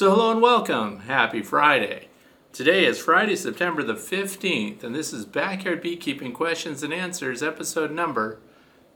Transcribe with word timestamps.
So, 0.00 0.12
hello 0.12 0.30
and 0.30 0.40
welcome. 0.40 1.00
Happy 1.00 1.42
Friday. 1.42 2.08
Today 2.54 2.86
is 2.86 2.98
Friday, 2.98 3.36
September 3.36 3.82
the 3.82 3.92
15th, 3.92 4.82
and 4.82 4.94
this 4.94 5.12
is 5.12 5.26
Backyard 5.26 5.82
Beekeeping 5.82 6.32
Questions 6.32 6.82
and 6.82 6.90
Answers, 6.90 7.42
episode 7.42 7.90
number 7.90 8.38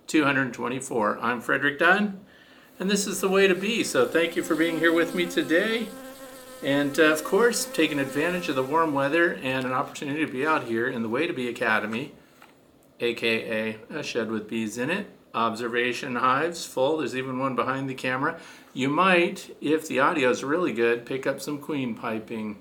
224. 0.06 1.18
I'm 1.20 1.42
Frederick 1.42 1.78
Dunn, 1.78 2.24
and 2.78 2.90
this 2.90 3.06
is 3.06 3.20
the 3.20 3.28
way 3.28 3.46
to 3.46 3.54
be. 3.54 3.84
So, 3.84 4.08
thank 4.08 4.34
you 4.34 4.42
for 4.42 4.54
being 4.54 4.78
here 4.78 4.94
with 4.94 5.14
me 5.14 5.26
today. 5.26 5.88
And 6.62 6.98
uh, 6.98 7.12
of 7.12 7.22
course, 7.22 7.66
taking 7.66 7.98
advantage 7.98 8.48
of 8.48 8.56
the 8.56 8.62
warm 8.62 8.94
weather 8.94 9.34
and 9.42 9.66
an 9.66 9.72
opportunity 9.72 10.24
to 10.24 10.32
be 10.32 10.46
out 10.46 10.64
here 10.64 10.88
in 10.88 11.02
the 11.02 11.10
Way 11.10 11.26
to 11.26 11.34
Bee 11.34 11.50
Academy, 11.50 12.14
aka 13.00 13.76
a 13.90 14.02
shed 14.02 14.30
with 14.30 14.48
bees 14.48 14.78
in 14.78 14.88
it. 14.88 15.13
Observation 15.34 16.14
hives 16.14 16.64
full. 16.64 16.98
There's 16.98 17.16
even 17.16 17.38
one 17.38 17.56
behind 17.56 17.90
the 17.90 17.94
camera. 17.94 18.38
You 18.72 18.88
might, 18.88 19.56
if 19.60 19.88
the 19.88 19.98
audio 19.98 20.30
is 20.30 20.44
really 20.44 20.72
good, 20.72 21.04
pick 21.04 21.26
up 21.26 21.40
some 21.40 21.58
queen 21.58 21.94
piping. 21.94 22.58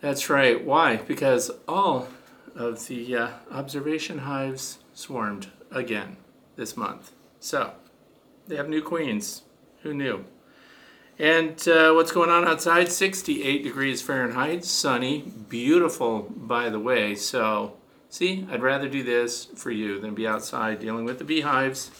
That's 0.00 0.30
right. 0.30 0.64
Why? 0.64 0.96
Because 0.96 1.50
all 1.68 2.08
of 2.56 2.86
the 2.88 3.16
uh, 3.16 3.28
observation 3.50 4.18
hives 4.18 4.78
swarmed 4.94 5.48
again 5.70 6.16
this 6.56 6.76
month. 6.76 7.12
So 7.38 7.74
they 8.48 8.56
have 8.56 8.68
new 8.68 8.82
queens. 8.82 9.42
Who 9.82 9.92
knew? 9.92 10.24
And 11.18 11.68
uh, 11.68 11.92
what's 11.92 12.12
going 12.12 12.30
on 12.30 12.48
outside? 12.48 12.90
68 12.90 13.62
degrees 13.62 14.00
Fahrenheit, 14.00 14.64
sunny, 14.64 15.20
beautiful, 15.50 16.22
by 16.34 16.70
the 16.70 16.80
way. 16.80 17.14
So 17.14 17.76
See, 18.10 18.44
I'd 18.50 18.60
rather 18.60 18.88
do 18.88 19.04
this 19.04 19.44
for 19.54 19.70
you 19.70 20.00
than 20.00 20.16
be 20.16 20.26
outside 20.26 20.80
dealing 20.80 21.04
with 21.04 21.18
the 21.18 21.24
beehives. 21.24 21.92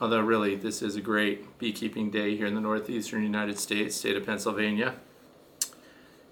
Although, 0.00 0.20
really, 0.20 0.56
this 0.56 0.82
is 0.82 0.96
a 0.96 1.00
great 1.00 1.60
beekeeping 1.60 2.10
day 2.10 2.36
here 2.36 2.46
in 2.46 2.56
the 2.56 2.60
northeastern 2.60 3.22
United 3.22 3.56
States, 3.56 3.94
state 3.94 4.16
of 4.16 4.26
Pennsylvania. 4.26 4.96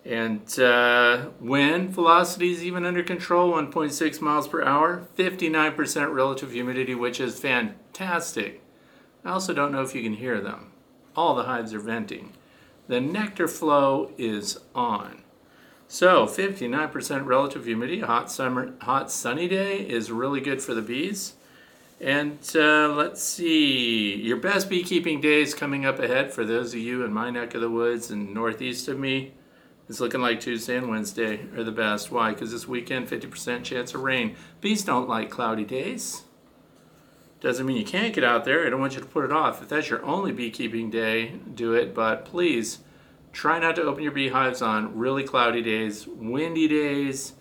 And 0.05 0.59
uh, 0.59 1.29
wind 1.39 1.91
velocity 1.91 2.51
is 2.51 2.65
even 2.65 2.85
under 2.85 3.05
control 3.05 3.53
1.6 3.53 4.21
miles 4.21 4.49
per 4.49 4.65
hour, 4.65 5.07
59% 5.17 6.13
relative 6.13 6.51
humidity, 6.51 6.97
which 6.97 7.21
is 7.21 7.39
fantastic. 7.39 8.61
I 9.25 9.31
also 9.31 9.55
don't 9.55 9.71
know 9.71 9.83
if 9.83 9.95
you 9.95 10.03
can 10.03 10.15
hear 10.15 10.41
them. 10.41 10.73
All 11.15 11.37
the 11.37 11.45
hives 11.45 11.73
are 11.73 11.79
venting. 11.79 12.33
The 12.89 13.01
nectar 13.01 13.47
flow 13.47 14.11
is 14.19 14.59
on. 14.75 15.23
So 15.93 16.25
59% 16.25 17.27
relative 17.27 17.65
humidity, 17.65 18.01
a 18.01 18.07
hot 18.07 18.31
summer, 18.31 18.75
hot 18.81 19.11
sunny 19.11 19.49
day 19.49 19.79
is 19.79 20.13
really 20.13 20.41
good 20.41 20.63
for 20.63 20.73
the 20.73 20.83
bees. 20.83 21.35
And 22.01 22.39
uh, 22.55 22.95
let's 22.95 23.21
see, 23.21 24.15
your 24.15 24.37
best 24.37 24.71
beekeeping 24.71 25.21
days 25.21 25.53
coming 25.53 25.85
up 25.85 25.99
ahead 25.99 26.33
for 26.33 26.45
those 26.45 26.75
of 26.75 26.79
you 26.79 27.05
in 27.05 27.13
my 27.13 27.31
neck 27.31 27.57
of 27.57 27.61
the 27.61 27.69
woods 27.69 28.09
and 28.09 28.33
northeast 28.33 28.87
of 28.87 29.01
me. 29.01 29.33
It's 29.89 29.99
looking 29.99 30.21
like 30.21 30.39
Tuesday 30.39 30.77
and 30.77 30.89
Wednesday 30.89 31.41
are 31.57 31.65
the 31.65 31.73
best. 31.73 32.13
Why? 32.13 32.35
Because 32.35 32.53
this 32.53 32.69
weekend, 32.69 33.09
50% 33.09 33.65
chance 33.65 33.93
of 33.93 34.03
rain. 34.03 34.37
Bees 34.61 34.85
don't 34.85 35.09
like 35.09 35.29
cloudy 35.29 35.65
days. 35.65 36.23
Doesn't 37.41 37.67
mean 37.67 37.77
you 37.77 37.85
can't 37.85 38.15
get 38.15 38.23
out 38.23 38.45
there. 38.45 38.65
I 38.65 38.71
don't 38.71 38.81
want 38.81 38.95
you 38.95 39.01
to 39.01 39.07
put 39.07 39.25
it 39.25 39.33
off. 39.33 39.61
If 39.61 39.71
that's 39.71 39.91
your 39.91 40.05
only 40.05 40.31
beekeeping 40.31 40.89
day, 40.89 41.33
do 41.53 41.73
it. 41.73 41.97
But 41.97 42.25
please, 42.25 42.79
Try 43.33 43.59
not 43.59 43.77
to 43.77 43.83
open 43.83 44.03
your 44.03 44.13
beehives 44.13 44.61
on 44.61 44.97
really 44.97 45.23
cloudy 45.23 45.63
days, 45.63 46.07
windy 46.07 46.67
days, 46.67 47.35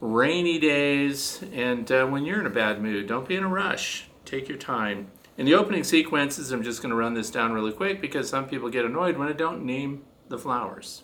rainy 0.00 0.58
days, 0.58 1.42
and 1.52 1.90
uh, 1.90 2.06
when 2.06 2.24
you're 2.24 2.40
in 2.40 2.46
a 2.46 2.50
bad 2.50 2.80
mood. 2.80 3.06
Don't 3.06 3.28
be 3.28 3.36
in 3.36 3.44
a 3.44 3.48
rush. 3.48 4.08
Take 4.24 4.48
your 4.48 4.58
time. 4.58 5.10
In 5.36 5.44
the 5.44 5.54
opening 5.54 5.84
sequences, 5.84 6.50
I'm 6.52 6.62
just 6.62 6.80
going 6.80 6.90
to 6.90 6.96
run 6.96 7.14
this 7.14 7.30
down 7.30 7.52
really 7.52 7.72
quick 7.72 8.00
because 8.00 8.28
some 8.28 8.48
people 8.48 8.70
get 8.70 8.84
annoyed 8.84 9.16
when 9.16 9.28
I 9.28 9.32
don't 9.32 9.64
name 9.64 10.04
the 10.28 10.38
flowers. 10.38 11.02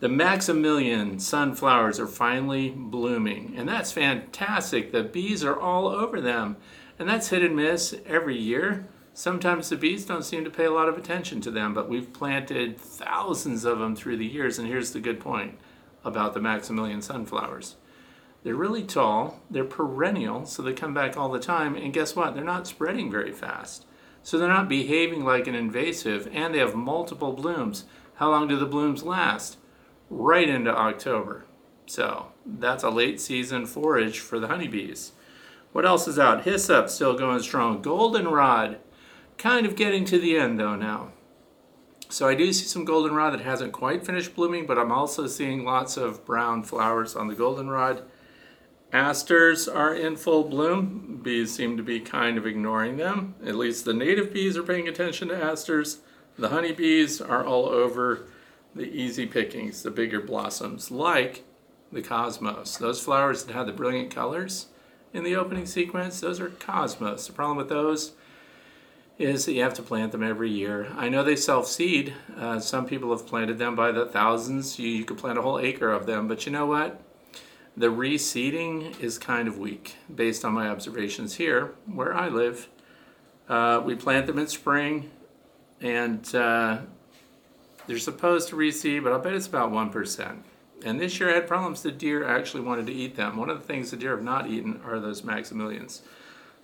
The 0.00 0.08
Maximilian 0.08 1.18
sunflowers 1.18 1.98
are 1.98 2.06
finally 2.06 2.70
blooming, 2.70 3.54
and 3.56 3.68
that's 3.68 3.90
fantastic. 3.90 4.92
The 4.92 5.02
bees 5.02 5.42
are 5.42 5.58
all 5.58 5.88
over 5.88 6.20
them, 6.20 6.56
and 6.98 7.08
that's 7.08 7.30
hit 7.30 7.42
and 7.42 7.56
miss 7.56 7.96
every 8.06 8.38
year. 8.38 8.86
Sometimes 9.18 9.68
the 9.68 9.76
bees 9.76 10.04
don't 10.04 10.24
seem 10.24 10.44
to 10.44 10.50
pay 10.50 10.66
a 10.66 10.70
lot 10.70 10.88
of 10.88 10.96
attention 10.96 11.40
to 11.40 11.50
them, 11.50 11.74
but 11.74 11.88
we've 11.88 12.12
planted 12.12 12.78
thousands 12.78 13.64
of 13.64 13.80
them 13.80 13.96
through 13.96 14.16
the 14.16 14.24
years. 14.24 14.60
And 14.60 14.68
here's 14.68 14.92
the 14.92 15.00
good 15.00 15.18
point 15.18 15.58
about 16.04 16.34
the 16.34 16.40
Maximilian 16.40 17.02
sunflowers 17.02 17.74
they're 18.44 18.54
really 18.54 18.84
tall, 18.84 19.40
they're 19.50 19.64
perennial, 19.64 20.46
so 20.46 20.62
they 20.62 20.72
come 20.72 20.94
back 20.94 21.16
all 21.16 21.30
the 21.30 21.40
time. 21.40 21.74
And 21.74 21.92
guess 21.92 22.14
what? 22.14 22.36
They're 22.36 22.44
not 22.44 22.68
spreading 22.68 23.10
very 23.10 23.32
fast. 23.32 23.86
So 24.22 24.38
they're 24.38 24.46
not 24.46 24.68
behaving 24.68 25.24
like 25.24 25.48
an 25.48 25.56
invasive, 25.56 26.28
and 26.32 26.54
they 26.54 26.60
have 26.60 26.76
multiple 26.76 27.32
blooms. 27.32 27.86
How 28.14 28.30
long 28.30 28.46
do 28.46 28.56
the 28.56 28.66
blooms 28.66 29.02
last? 29.02 29.56
Right 30.08 30.48
into 30.48 30.70
October. 30.70 31.44
So 31.86 32.28
that's 32.46 32.84
a 32.84 32.90
late 32.90 33.20
season 33.20 33.66
forage 33.66 34.20
for 34.20 34.38
the 34.38 34.46
honeybees. 34.46 35.10
What 35.72 35.84
else 35.84 36.06
is 36.06 36.20
out? 36.20 36.44
Hyssop 36.44 36.88
still 36.88 37.18
going 37.18 37.40
strong. 37.40 37.82
Goldenrod 37.82 38.78
Kind 39.38 39.66
of 39.66 39.76
getting 39.76 40.04
to 40.06 40.18
the 40.18 40.36
end 40.36 40.58
though 40.58 40.76
now. 40.76 41.12
So 42.10 42.26
I 42.26 42.34
do 42.34 42.52
see 42.52 42.64
some 42.64 42.84
goldenrod 42.84 43.34
that 43.34 43.42
hasn't 43.42 43.72
quite 43.72 44.04
finished 44.04 44.34
blooming, 44.34 44.66
but 44.66 44.78
I'm 44.78 44.90
also 44.90 45.26
seeing 45.26 45.64
lots 45.64 45.96
of 45.96 46.24
brown 46.24 46.64
flowers 46.64 47.14
on 47.14 47.28
the 47.28 47.34
goldenrod. 47.34 48.02
Asters 48.92 49.68
are 49.68 49.94
in 49.94 50.16
full 50.16 50.44
bloom. 50.44 51.20
Bees 51.22 51.54
seem 51.54 51.76
to 51.76 51.82
be 51.82 52.00
kind 52.00 52.38
of 52.38 52.46
ignoring 52.46 52.96
them. 52.96 53.34
At 53.46 53.56
least 53.56 53.84
the 53.84 53.92
native 53.92 54.32
bees 54.32 54.56
are 54.56 54.62
paying 54.62 54.88
attention 54.88 55.28
to 55.28 55.36
asters. 55.36 55.98
The 56.38 56.48
honeybees 56.48 57.20
are 57.20 57.44
all 57.44 57.66
over 57.66 58.26
the 58.74 58.90
easy 58.90 59.26
pickings, 59.26 59.82
the 59.82 59.90
bigger 59.90 60.20
blossoms, 60.20 60.90
like 60.90 61.44
the 61.92 62.00
cosmos. 62.00 62.78
Those 62.78 63.02
flowers 63.02 63.44
that 63.44 63.52
had 63.52 63.66
the 63.66 63.72
brilliant 63.72 64.10
colors 64.10 64.68
in 65.12 65.24
the 65.24 65.36
opening 65.36 65.66
sequence, 65.66 66.20
those 66.20 66.40
are 66.40 66.48
cosmos. 66.48 67.26
The 67.26 67.32
problem 67.34 67.58
with 67.58 67.68
those 67.68 68.12
is 69.18 69.46
that 69.46 69.52
you 69.52 69.62
have 69.62 69.74
to 69.74 69.82
plant 69.82 70.12
them 70.12 70.22
every 70.22 70.50
year. 70.50 70.88
I 70.96 71.08
know 71.08 71.24
they 71.24 71.36
self 71.36 71.66
seed. 71.66 72.14
Uh, 72.36 72.60
some 72.60 72.86
people 72.86 73.10
have 73.10 73.26
planted 73.26 73.58
them 73.58 73.74
by 73.74 73.90
the 73.90 74.06
thousands. 74.06 74.78
You, 74.78 74.88
you 74.88 75.04
could 75.04 75.18
plant 75.18 75.38
a 75.38 75.42
whole 75.42 75.58
acre 75.58 75.90
of 75.90 76.06
them, 76.06 76.28
but 76.28 76.46
you 76.46 76.52
know 76.52 76.66
what? 76.66 77.02
The 77.76 77.88
reseeding 77.88 78.98
is 79.00 79.18
kind 79.18 79.48
of 79.48 79.58
weak 79.58 79.96
based 80.12 80.44
on 80.44 80.52
my 80.52 80.68
observations 80.68 81.36
here 81.36 81.74
where 81.86 82.14
I 82.14 82.28
live. 82.28 82.68
Uh, 83.48 83.82
we 83.84 83.94
plant 83.94 84.26
them 84.26 84.38
in 84.38 84.46
spring 84.46 85.10
and 85.80 86.34
uh, 86.34 86.78
they're 87.86 87.98
supposed 87.98 88.48
to 88.48 88.56
reseed, 88.56 89.02
but 89.04 89.12
I'll 89.12 89.20
bet 89.20 89.34
it's 89.34 89.46
about 89.46 89.72
1%. 89.72 90.38
And 90.84 91.00
this 91.00 91.18
year 91.18 91.30
I 91.30 91.34
had 91.34 91.48
problems. 91.48 91.82
The 91.82 91.90
deer 91.90 92.26
actually 92.26 92.62
wanted 92.62 92.86
to 92.86 92.92
eat 92.92 93.16
them. 93.16 93.36
One 93.36 93.50
of 93.50 93.60
the 93.60 93.66
things 93.66 93.90
the 93.90 93.96
deer 93.96 94.10
have 94.10 94.24
not 94.24 94.48
eaten 94.48 94.80
are 94.84 95.00
those 95.00 95.22
Maximilians. 95.22 96.02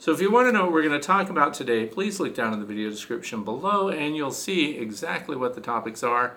So 0.05 0.13
if 0.13 0.21
you 0.21 0.31
want 0.31 0.49
to 0.49 0.53
know 0.53 0.65
what 0.65 0.73
we're 0.73 0.87
going 0.87 1.01
to 1.01 1.07
talk 1.07 1.31
about 1.31 1.55
today, 1.55 1.87
please 1.87 2.21
look 2.21 2.35
down 2.35 2.53
in 2.53 2.61
the 2.61 2.67
video 2.67 2.91
description 2.91 3.43
below 3.43 3.89
and 3.89 4.15
you'll 4.15 4.33
see 4.33 4.77
exactly 4.77 5.35
what 5.35 5.55
the 5.55 5.63
topics 5.63 6.03
are 6.03 6.37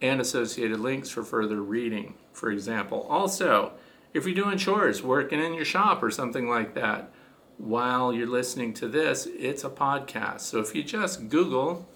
and 0.00 0.20
associated 0.20 0.78
links 0.78 1.10
for 1.10 1.24
further 1.24 1.60
reading, 1.60 2.14
for 2.32 2.52
example. 2.52 3.08
Also, 3.10 3.72
if 4.14 4.24
you're 4.24 4.36
doing 4.36 4.56
chores, 4.56 5.02
working 5.02 5.42
in 5.42 5.54
your 5.54 5.64
shop 5.64 6.00
or 6.00 6.12
something 6.12 6.48
like 6.48 6.74
that, 6.74 7.10
while 7.56 8.12
you're 8.12 8.28
listening 8.28 8.72
to 8.74 8.86
this, 8.86 9.26
it's 9.26 9.64
a 9.64 9.68
podcast. 9.68 10.42
So 10.42 10.60
if 10.60 10.72
you 10.76 10.84
just 10.84 11.28
Google 11.28 11.88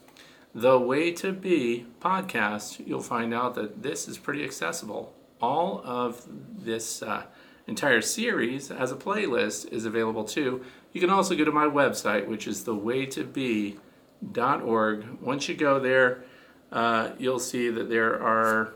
the 0.52 0.76
Way 0.76 1.12
to 1.12 1.30
Bee 1.32 1.86
podcast, 2.00 2.84
you'll 2.84 3.00
find 3.00 3.32
out 3.32 3.54
that 3.54 3.84
this 3.84 4.08
is 4.08 4.18
pretty 4.18 4.42
accessible. 4.42 5.14
All 5.40 5.82
of 5.84 6.26
this 6.28 7.00
uh, 7.00 7.26
entire 7.66 8.00
series 8.00 8.70
as 8.70 8.92
a 8.92 8.96
playlist 8.96 9.70
is 9.72 9.84
available 9.84 10.24
too. 10.24 10.64
You 10.92 11.00
can 11.00 11.10
also 11.10 11.34
go 11.34 11.44
to 11.44 11.52
my 11.52 11.66
website, 11.66 12.26
which 12.26 12.46
is 12.46 12.64
thewaytobee.org. 12.64 15.06
Once 15.20 15.48
you 15.48 15.54
go 15.54 15.78
there, 15.78 16.24
uh, 16.70 17.10
you'll 17.18 17.38
see 17.38 17.70
that 17.70 17.88
there 17.88 18.20
are 18.20 18.74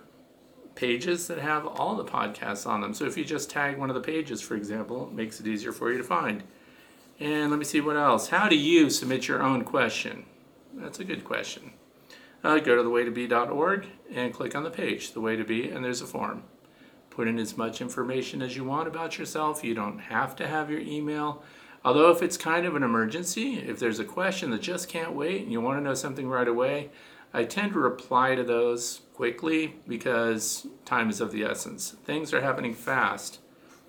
pages 0.75 1.27
that 1.27 1.39
have 1.39 1.67
all 1.67 1.97
the 1.97 2.05
podcasts 2.05 2.67
on 2.67 2.83
them. 2.83 2.95
So 2.95 3.07
if 3.07 3.17
you 3.17 3.25
just 3.25 3.51
tag 3.51 3.79
one 3.79 3.91
of 3.91 3.95
the 3.95 4.03
pages, 4.03 4.41
for 4.41 4.55
example, 4.55 5.09
it 5.09 5.13
makes 5.13 5.41
it 5.41 5.47
easier 5.47 5.73
for 5.73 5.91
you 5.91 5.99
to 5.99 6.05
find. 6.05 6.43
And 7.19 7.51
let 7.51 7.59
me 7.59 7.65
see 7.65 7.81
what 7.81 7.97
else. 7.97 8.29
How 8.29 8.49
do 8.49 8.57
you 8.57 8.91
submit 8.91 9.27
your 9.27 9.43
own 9.43 9.65
question? 9.65 10.27
That's 10.75 11.01
a 11.01 11.05
good 11.05 11.25
question. 11.25 11.73
Uh, 12.45 12.59
go 12.59 12.77
to 12.77 12.83
thewaytobee.org 12.83 13.87
and 14.15 14.33
click 14.33 14.55
on 14.55 14.63
the 14.63 14.71
page, 14.71 15.13
The 15.13 15.21
Way 15.21 15.37
to 15.37 15.45
Bee, 15.45 15.71
and 15.71 15.83
there's 15.83 16.03
a 16.03 16.07
form. 16.07 16.45
Put 17.17 17.29
in 17.29 17.39
as 17.39 17.57
much 17.57 17.81
information 17.81 18.43
as 18.43 18.57
you 18.57 18.65
want 18.65 18.87
about 18.87 19.17
yourself. 19.17 19.65
You 19.65 19.73
don't 19.73 19.99
have 19.99 20.37
to 20.37 20.47
have 20.47 20.71
your 20.71 20.81
email. 20.81 21.43
Although 21.83 22.11
if 22.11 22.21
it's 22.21 22.37
kind 22.37 22.67
of 22.67 22.77
an 22.77 22.83
emergency, 22.83 23.55
if 23.59 23.79
there's 23.79 23.99
a 23.99 24.05
question 24.05 24.51
that 24.51 24.61
just 24.61 24.91
can't 24.91 25.15
wait 25.15 25.41
and 25.41 25.51
you 25.51 25.63
want 25.63 25.79
to 25.79 25.83
know 25.83 25.95
something 25.95 26.29
right 26.29 26.47
away, 26.47 26.91
I 27.33 27.45
tend 27.45 27.73
to 27.73 27.79
reply 27.79 28.35
to 28.35 28.45
those 28.45 29.01
quickly 29.15 29.77
because 29.89 30.67
time 30.85 31.09
is 31.09 31.23
of 31.23 31.33
the 31.33 31.43
essence. 31.43 31.97
Things 32.05 32.35
are 32.35 32.43
happening 32.43 32.75
fast 32.75 33.39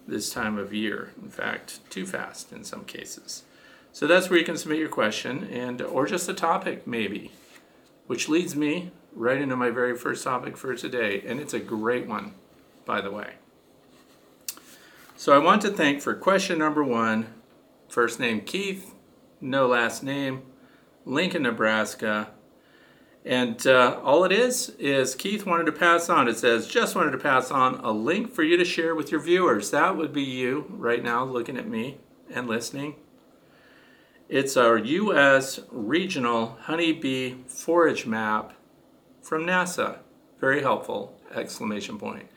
this 0.08 0.32
time 0.32 0.58
of 0.58 0.74
year. 0.74 1.12
In 1.22 1.30
fact, 1.30 1.82
too 1.90 2.06
fast 2.06 2.54
in 2.54 2.64
some 2.64 2.86
cases. 2.86 3.44
So 3.92 4.08
that's 4.08 4.30
where 4.30 4.40
you 4.40 4.46
can 4.46 4.56
submit 4.56 4.80
your 4.80 4.88
question 4.88 5.44
and 5.52 5.82
or 5.82 6.06
just 6.06 6.30
a 6.30 6.34
topic 6.34 6.88
maybe. 6.88 7.34
Which 8.06 8.30
leads 8.30 8.56
me 8.56 8.92
right 9.14 9.42
into 9.42 9.58
my 9.58 9.70
very 9.70 9.98
first 9.98 10.24
topic 10.24 10.56
for 10.56 10.76
today, 10.76 11.24
and 11.28 11.42
it's 11.42 11.54
a 11.54 11.60
great 11.60 12.08
one, 12.08 12.36
by 12.88 13.02
the 13.02 13.12
way. 13.12 13.34
So 15.16 15.34
I 15.34 15.38
want 15.38 15.62
to 15.64 15.70
thank 15.70 16.02
for 16.02 16.16
question 16.16 16.58
number 16.58 16.84
one, 16.84 17.28
first 17.90 18.20
name 18.20 18.42
Keith, 18.42 18.96
no 19.40 19.68
last 19.68 20.02
name, 20.02 20.42
Lincoln, 21.06 21.44
Nebraska. 21.44 22.30
And 23.26 23.68
uh, 23.68 24.00
all 24.04 24.24
it 24.24 24.32
is, 24.32 24.70
is 24.80 25.14
Keith 25.14 25.46
wanted 25.46 25.66
to 25.66 25.72
pass 25.74 26.08
on. 26.08 26.30
It 26.30 26.38
says, 26.38 26.66
just 26.66 26.96
wanted 26.96 27.12
to 27.12 27.18
pass 27.18 27.52
on 27.52 27.76
a 27.84 27.92
link 27.92 28.32
for 28.32 28.42
you 28.42 28.56
to 28.56 28.64
share 28.64 28.96
with 28.96 29.12
your 29.12 29.20
viewers. 29.20 29.70
That 29.72 29.98
would 29.98 30.14
be 30.14 30.24
you 30.24 30.66
right 30.70 31.04
now 31.04 31.26
looking 31.26 31.58
at 31.58 31.68
me 31.68 31.98
and 32.34 32.48
listening. 32.48 32.96
It's 34.30 34.56
our 34.56 34.78
U.S. 34.78 35.60
regional 35.72 36.58
honeybee 36.62 37.36
forage 37.48 38.06
map 38.06 38.54
from 39.22 39.46
NASA. 39.46 40.00
Very 40.40 40.62
helpful, 40.62 41.20
exclamation 41.36 41.98
point. 41.98 42.28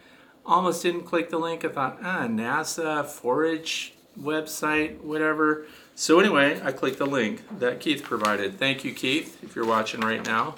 Almost 0.47 0.83
didn't 0.83 1.03
click 1.03 1.31
the 1.31 1.39
link. 1.39 1.65
I 1.65 1.69
thought, 1.69 1.99
ah, 2.03 2.27
NASA 2.29 3.05
forage 3.05 3.95
website, 4.19 5.01
whatever. 5.01 5.67
So 5.95 6.19
anyway, 6.19 6.61
I 6.65 6.73
clicked 6.73 6.99
the 6.99 7.07
link 7.07 7.43
that 7.59 7.81
Keith 7.81 8.03
provided. 8.03 8.59
Thank 8.59 8.85
you, 8.85 8.95
Keith, 8.95 9.43
if 9.43 9.55
you're 9.55 9.67
watching 9.67 10.01
right 10.01 10.25
now. 10.25 10.57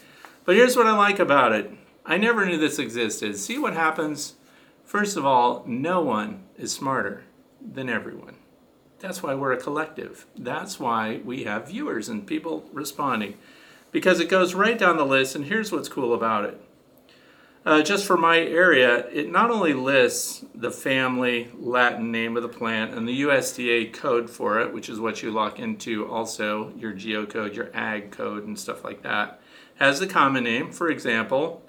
But 0.45 0.55
here's 0.55 0.75
what 0.75 0.87
I 0.87 0.97
like 0.97 1.19
about 1.19 1.53
it. 1.53 1.71
I 2.05 2.17
never 2.17 2.45
knew 2.45 2.57
this 2.57 2.79
existed. 2.79 3.37
See 3.37 3.57
what 3.57 3.73
happens? 3.73 4.35
First 4.83 5.15
of 5.15 5.25
all, 5.25 5.63
no 5.65 6.01
one 6.01 6.43
is 6.57 6.71
smarter 6.71 7.23
than 7.61 7.89
everyone. 7.89 8.35
That's 8.99 9.23
why 9.23 9.35
we're 9.35 9.53
a 9.53 9.57
collective. 9.57 10.25
That's 10.37 10.79
why 10.79 11.21
we 11.23 11.43
have 11.45 11.69
viewers 11.69 12.09
and 12.09 12.27
people 12.27 12.69
responding. 12.73 13.37
Because 13.91 14.19
it 14.19 14.29
goes 14.29 14.53
right 14.53 14.77
down 14.77 14.97
the 14.97 15.05
list, 15.05 15.35
and 15.35 15.45
here's 15.45 15.71
what's 15.71 15.89
cool 15.89 16.13
about 16.13 16.45
it. 16.45 16.61
Uh, 17.65 17.81
just 17.81 18.05
for 18.05 18.17
my 18.17 18.39
area, 18.39 19.07
it 19.07 19.31
not 19.31 19.49
only 19.49 19.73
lists 19.73 20.43
the 20.53 20.71
family 20.71 21.49
Latin 21.57 22.11
name 22.11 22.35
of 22.35 22.43
the 22.43 22.49
plant 22.49 22.93
and 22.93 23.07
the 23.07 23.21
USDA 23.21 23.93
code 23.93 24.29
for 24.29 24.59
it, 24.59 24.73
which 24.73 24.89
is 24.89 24.99
what 24.99 25.23
you 25.23 25.31
lock 25.31 25.59
into 25.59 26.05
also 26.11 26.73
your 26.75 26.91
geocode, 26.91 27.55
your 27.55 27.71
ag 27.73 28.11
code, 28.11 28.45
and 28.45 28.59
stuff 28.59 28.83
like 28.83 29.01
that, 29.03 29.39
has 29.75 29.99
the 29.99 30.07
common 30.07 30.43
name, 30.43 30.71
for 30.71 30.89
example, 30.89 31.63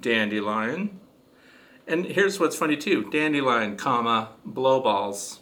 dandelion. 0.00 0.98
And 1.86 2.06
here's 2.06 2.38
what's 2.38 2.56
funny 2.56 2.76
too 2.76 3.10
dandelion, 3.10 3.76
comma, 3.76 4.30
blowballs. 4.46 5.38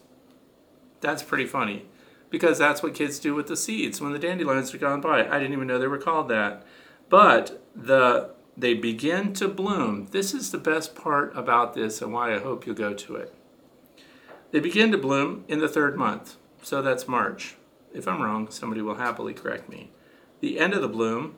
That's 1.00 1.22
pretty 1.22 1.46
funny 1.46 1.86
because 2.30 2.58
that's 2.58 2.82
what 2.82 2.94
kids 2.94 3.18
do 3.18 3.34
with 3.34 3.46
the 3.46 3.56
seeds 3.56 4.00
when 4.00 4.12
the 4.12 4.18
dandelions 4.18 4.74
are 4.74 4.78
gone 4.78 5.00
by. 5.00 5.26
I 5.28 5.38
didn't 5.38 5.52
even 5.52 5.66
know 5.66 5.78
they 5.78 5.86
were 5.86 5.98
called 5.98 6.28
that. 6.28 6.64
But 7.08 7.62
the 7.74 8.34
they 8.56 8.74
begin 8.74 9.32
to 9.34 9.46
bloom. 9.46 10.08
This 10.10 10.34
is 10.34 10.50
the 10.50 10.58
best 10.58 10.96
part 10.96 11.36
about 11.36 11.74
this 11.74 12.02
and 12.02 12.12
why 12.12 12.34
I 12.34 12.40
hope 12.40 12.66
you'll 12.66 12.74
go 12.74 12.92
to 12.92 13.14
it. 13.14 13.32
They 14.50 14.58
begin 14.58 14.90
to 14.90 14.98
bloom 14.98 15.44
in 15.46 15.60
the 15.60 15.68
third 15.68 15.96
month, 15.96 16.36
so 16.60 16.82
that's 16.82 17.06
March. 17.06 17.54
If 17.94 18.08
I'm 18.08 18.20
wrong, 18.20 18.50
somebody 18.50 18.82
will 18.82 18.96
happily 18.96 19.32
correct 19.32 19.68
me. 19.68 19.90
The 20.40 20.58
end 20.58 20.74
of 20.74 20.82
the 20.82 20.88
bloom 20.88 21.36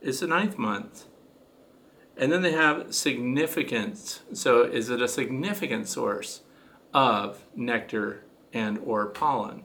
is 0.00 0.20
the 0.20 0.26
ninth 0.26 0.58
month. 0.58 1.04
And 2.16 2.32
then 2.32 2.42
they 2.42 2.52
have 2.52 2.94
significance. 2.94 4.20
So 4.32 4.62
is 4.62 4.90
it 4.90 5.00
a 5.00 5.08
significant 5.08 5.88
source 5.88 6.42
of 6.92 7.44
nectar 7.54 8.24
and 8.52 8.78
or 8.78 9.06
pollen? 9.06 9.64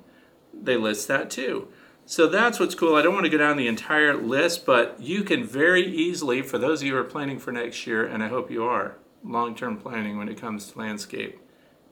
They 0.54 0.78
list 0.78 1.08
that 1.08 1.32
too. 1.32 1.70
So 2.06 2.28
that's 2.28 2.60
what's 2.60 2.75
cool. 2.75 2.96
I 2.96 3.02
don't 3.02 3.13
want 3.13 3.25
to 3.25 3.32
go 3.32 3.38
down 3.38 3.58
the 3.58 3.68
entire 3.68 4.13
list, 4.13 4.66
but 4.66 5.00
you 5.00 5.24
can 5.24 5.44
very 5.44 5.86
easily, 5.86 6.42
for 6.42 6.58
those 6.58 6.82
of 6.82 6.88
you 6.88 6.94
who 6.94 7.00
are 7.00 7.06
planning 7.06 7.40
for 7.40 7.52
next 7.52 7.88
year, 7.88 8.06
and 8.06 8.22
I 8.22 8.28
hope 8.28 8.52
you 8.52 8.66
are, 8.66 8.98
long-term 9.24 9.78
planning 9.78 10.18
when 10.18 10.28
it 10.28 10.40
comes 10.40 10.72
to 10.72 10.78
landscape 10.78 11.40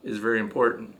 is 0.04 0.18
very 0.18 0.38
important. 0.38 0.96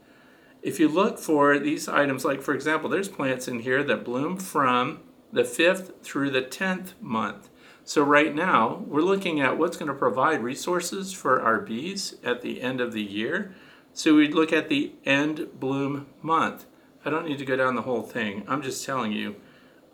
If 0.63 0.81
you 0.81 0.89
look 0.89 1.19
for 1.19 1.59
these 1.59 1.89
items, 1.89 2.25
like 2.25 2.41
for 2.41 2.55
example, 2.55 2.89
there's 2.89 3.09
plants 3.09 3.49
in 3.49 3.61
here 3.61 3.83
that 3.85 4.05
bloom 4.05 4.39
from 4.39 5.01
the 5.33 5.43
5th 5.43 6.03
through 6.03 6.31
the 6.31 6.43
10th 6.43 6.93
month. 7.01 7.49
So 7.85 8.03
right 8.03 8.35
now, 8.35 8.85
we're 8.87 9.01
looking 9.01 9.41
at 9.41 9.59
what's 9.59 9.77
going 9.77 9.89
to 9.89 9.95
provide 9.95 10.43
resources 10.43 11.12
for 11.12 11.41
our 11.41 11.61
bees 11.61 12.17
at 12.23 12.43
the 12.43 12.62
end 12.62 12.81
of 12.81 12.93
the 12.93 13.03
year. 13.03 13.55
So 13.93 14.15
we'd 14.15 14.35
look 14.35 14.53
at 14.53 14.69
the 14.69 14.93
end 15.05 15.49
bloom 15.59 16.07
month. 16.23 16.67
I 17.05 17.11
don't 17.11 17.27
need 17.27 17.39
to 17.39 17.45
go 17.45 17.57
down 17.57 17.75
the 17.75 17.83
whole 17.83 18.03
thing. 18.03 18.45
I'm 18.47 18.62
just 18.62 18.85
telling 18.85 19.12
you, 19.12 19.37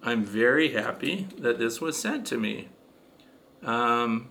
I'm 0.03 0.25
very 0.25 0.73
happy 0.73 1.29
that 1.39 1.59
this 1.59 1.81
was 1.81 1.97
sent 1.97 2.27
to 2.27 2.37
me. 2.37 2.69
Um, 3.63 4.29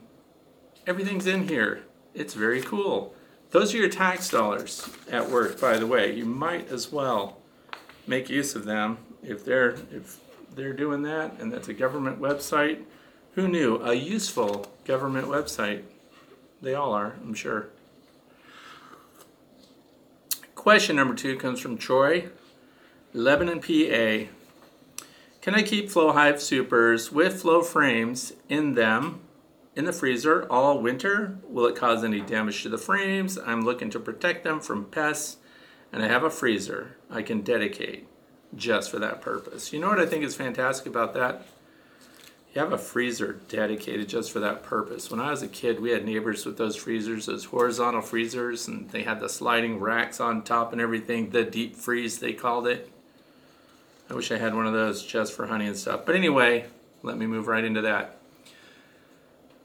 everything's 0.86 1.26
in 1.26 1.48
here. 1.48 1.84
It's 2.14 2.34
very 2.34 2.62
cool. 2.62 3.14
Those 3.52 3.74
are 3.74 3.78
your 3.78 3.90
tax 3.90 4.30
dollars 4.30 4.90
at 5.10 5.30
work, 5.30 5.60
by 5.60 5.78
the 5.78 5.88
way. 5.88 6.14
You 6.14 6.26
might 6.26 6.70
as 6.70 6.92
well 6.92 7.40
make 8.06 8.30
use 8.30 8.56
of 8.56 8.66
them 8.66 9.00
if 9.24 9.44
they're 9.44 9.76
if 9.92 10.20
they're 10.58 10.74
doing 10.74 11.04
that, 11.04 11.40
and 11.40 11.54
that's 11.54 11.70
a 11.70 11.74
government 11.74 12.20
website. 12.20 12.84
Who 13.36 13.48
knew? 13.48 13.78
A 13.78 13.94
useful 13.94 14.66
government 14.84 15.28
website. 15.28 15.84
They 16.62 16.74
all 16.74 16.92
are, 16.94 17.16
I'm 17.22 17.36
sure. 17.36 17.70
Question 20.56 20.96
number 20.96 21.14
two 21.14 21.38
comes 21.38 21.60
from 21.60 21.78
Troy. 21.78 22.30
Lebanon, 23.14 23.62
PA. 23.62 24.30
Can 25.42 25.56
I 25.56 25.62
keep 25.62 25.90
Flow 25.90 26.12
Hive 26.12 26.42
Supers 26.42 27.12
with 27.12 27.42
flow 27.42 27.62
frames 27.62 28.34
in 28.50 28.74
them 28.74 29.22
in 29.76 29.86
the 29.86 29.94
freezer 29.94 30.46
all 30.52 30.82
winter? 30.82 31.38
Will 31.48 31.68
it 31.68 31.76
cause 31.76 32.04
any 32.04 32.20
damage 32.20 32.64
to 32.64 32.70
the 32.70 32.78
frames? 32.78 33.38
I'm 33.38 33.62
looking 33.62 33.90
to 33.92 34.00
protect 34.00 34.44
them 34.44 34.60
from 34.60 34.86
pests 34.86 35.38
and 35.94 36.04
I 36.04 36.08
have 36.08 36.24
a 36.24 36.30
freezer 36.30 36.98
I 37.10 37.22
can 37.22 37.42
dedicate 37.42 38.08
just 38.56 38.90
for 38.90 39.00
that 39.00 39.22
purpose. 39.22 39.74
You 39.74 39.80
know 39.80 39.90
what 39.90 40.00
I 40.00 40.06
think 40.06 40.24
is 40.24 40.36
fantastic 40.36 40.88
about 40.88 41.14
that? 41.14 41.46
You 42.54 42.62
have 42.62 42.74
a 42.74 42.78
freezer 42.78 43.40
dedicated 43.50 44.10
just 44.10 44.32
for 44.32 44.40
that 44.40 44.64
purpose. 44.64 45.12
When 45.12 45.20
I 45.20 45.32
was 45.32 45.44
a 45.44 45.48
kid, 45.48 45.80
we 45.80 45.92
had 45.92 46.06
neighbors 46.06 46.46
with 46.46 46.58
those 46.58 46.76
freezers, 46.76 47.28
those 47.28 47.46
horizontal 47.46 48.02
freezers, 48.02 48.68
and 48.68 48.90
they 48.90 49.04
had 49.04 49.20
the 49.20 49.30
sliding 49.30 49.80
racks 49.80 50.20
on 50.20 50.44
top 50.44 50.72
and 50.72 50.82
everything, 50.82 51.30
the 51.30 51.44
deep 51.44 51.76
freeze 51.76 52.20
they 52.20 52.34
called 52.34 52.68
it. 52.68 52.92
I 54.10 54.14
wish 54.14 54.32
I 54.32 54.38
had 54.38 54.56
one 54.56 54.66
of 54.66 54.74
those 54.74 55.04
just 55.04 55.34
for 55.34 55.48
honey 55.48 55.68
and 55.68 55.78
stuff. 55.78 56.06
But 56.06 56.16
anyway, 56.16 56.66
let 57.04 57.18
me 57.18 57.28
move 57.28 57.48
right 57.48 57.64
into 57.64 57.82
that. 57.82 58.17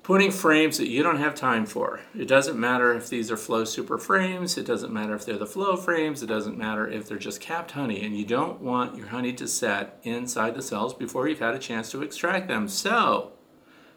Putting 0.03 0.33
frames 0.33 0.79
that 0.79 0.89
you 0.89 1.05
don't 1.05 1.21
have 1.21 1.37
time 1.37 1.65
for. 1.65 2.01
It 2.19 2.27
doesn't 2.27 2.59
matter 2.59 2.93
if 2.93 3.09
these 3.09 3.31
are 3.31 3.37
flow 3.37 3.65
super 3.65 3.99
frames, 3.99 4.59
it 4.59 4.67
doesn't 4.67 4.93
matter 4.93 5.15
if 5.15 5.25
they're 5.25 5.39
the 5.39 5.47
flow 5.47 5.77
frames, 5.77 6.25
it 6.25 6.27
doesn't 6.27 6.59
matter 6.59 6.89
if 6.89 7.07
they're 7.07 7.19
just 7.19 7.41
capped 7.41 7.71
honey, 7.71 8.05
and 8.05 8.17
you 8.17 8.25
don't 8.25 8.61
want 8.61 8.97
your 8.97 9.07
honey 9.09 9.33
to 9.35 9.47
set 9.47 10.01
inside 10.03 10.57
the 10.57 10.63
cells 10.63 10.93
before 10.93 11.29
you've 11.29 11.39
had 11.39 11.55
a 11.55 11.59
chance 11.61 11.89
to 11.93 12.03
extract 12.03 12.49
them. 12.49 12.67
So, 12.67 13.35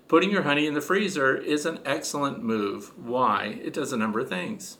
putting 0.07 0.29
your 0.29 0.43
honey 0.43 0.67
in 0.67 0.75
the 0.75 0.81
freezer 0.81 1.35
is 1.35 1.65
an 1.65 1.79
excellent 1.85 2.43
move. 2.43 2.91
Why? 2.95 3.59
It 3.63 3.73
does 3.73 3.91
a 3.91 3.97
number 3.97 4.19
of 4.19 4.29
things. 4.29 4.77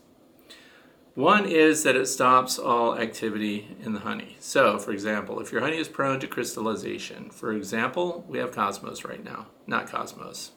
One 1.16 1.46
is 1.46 1.82
that 1.84 1.96
it 1.96 2.06
stops 2.06 2.60
all 2.60 3.00
activity 3.00 3.76
in 3.82 3.94
the 3.94 4.02
honey. 4.02 4.36
So, 4.40 4.78
for 4.78 4.92
example, 4.92 5.40
if 5.40 5.52
your 5.52 5.62
honey 5.62 5.78
is 5.78 5.88
prone 5.88 6.20
to 6.20 6.28
crystallization, 6.28 7.32
for 7.32 7.52
example, 7.52 8.24
we 8.28 8.38
have 8.38 8.52
Cosmos 8.52 9.04
right 9.04 9.24
now, 9.24 9.48
not 9.66 9.90
Cosmos, 9.90 10.52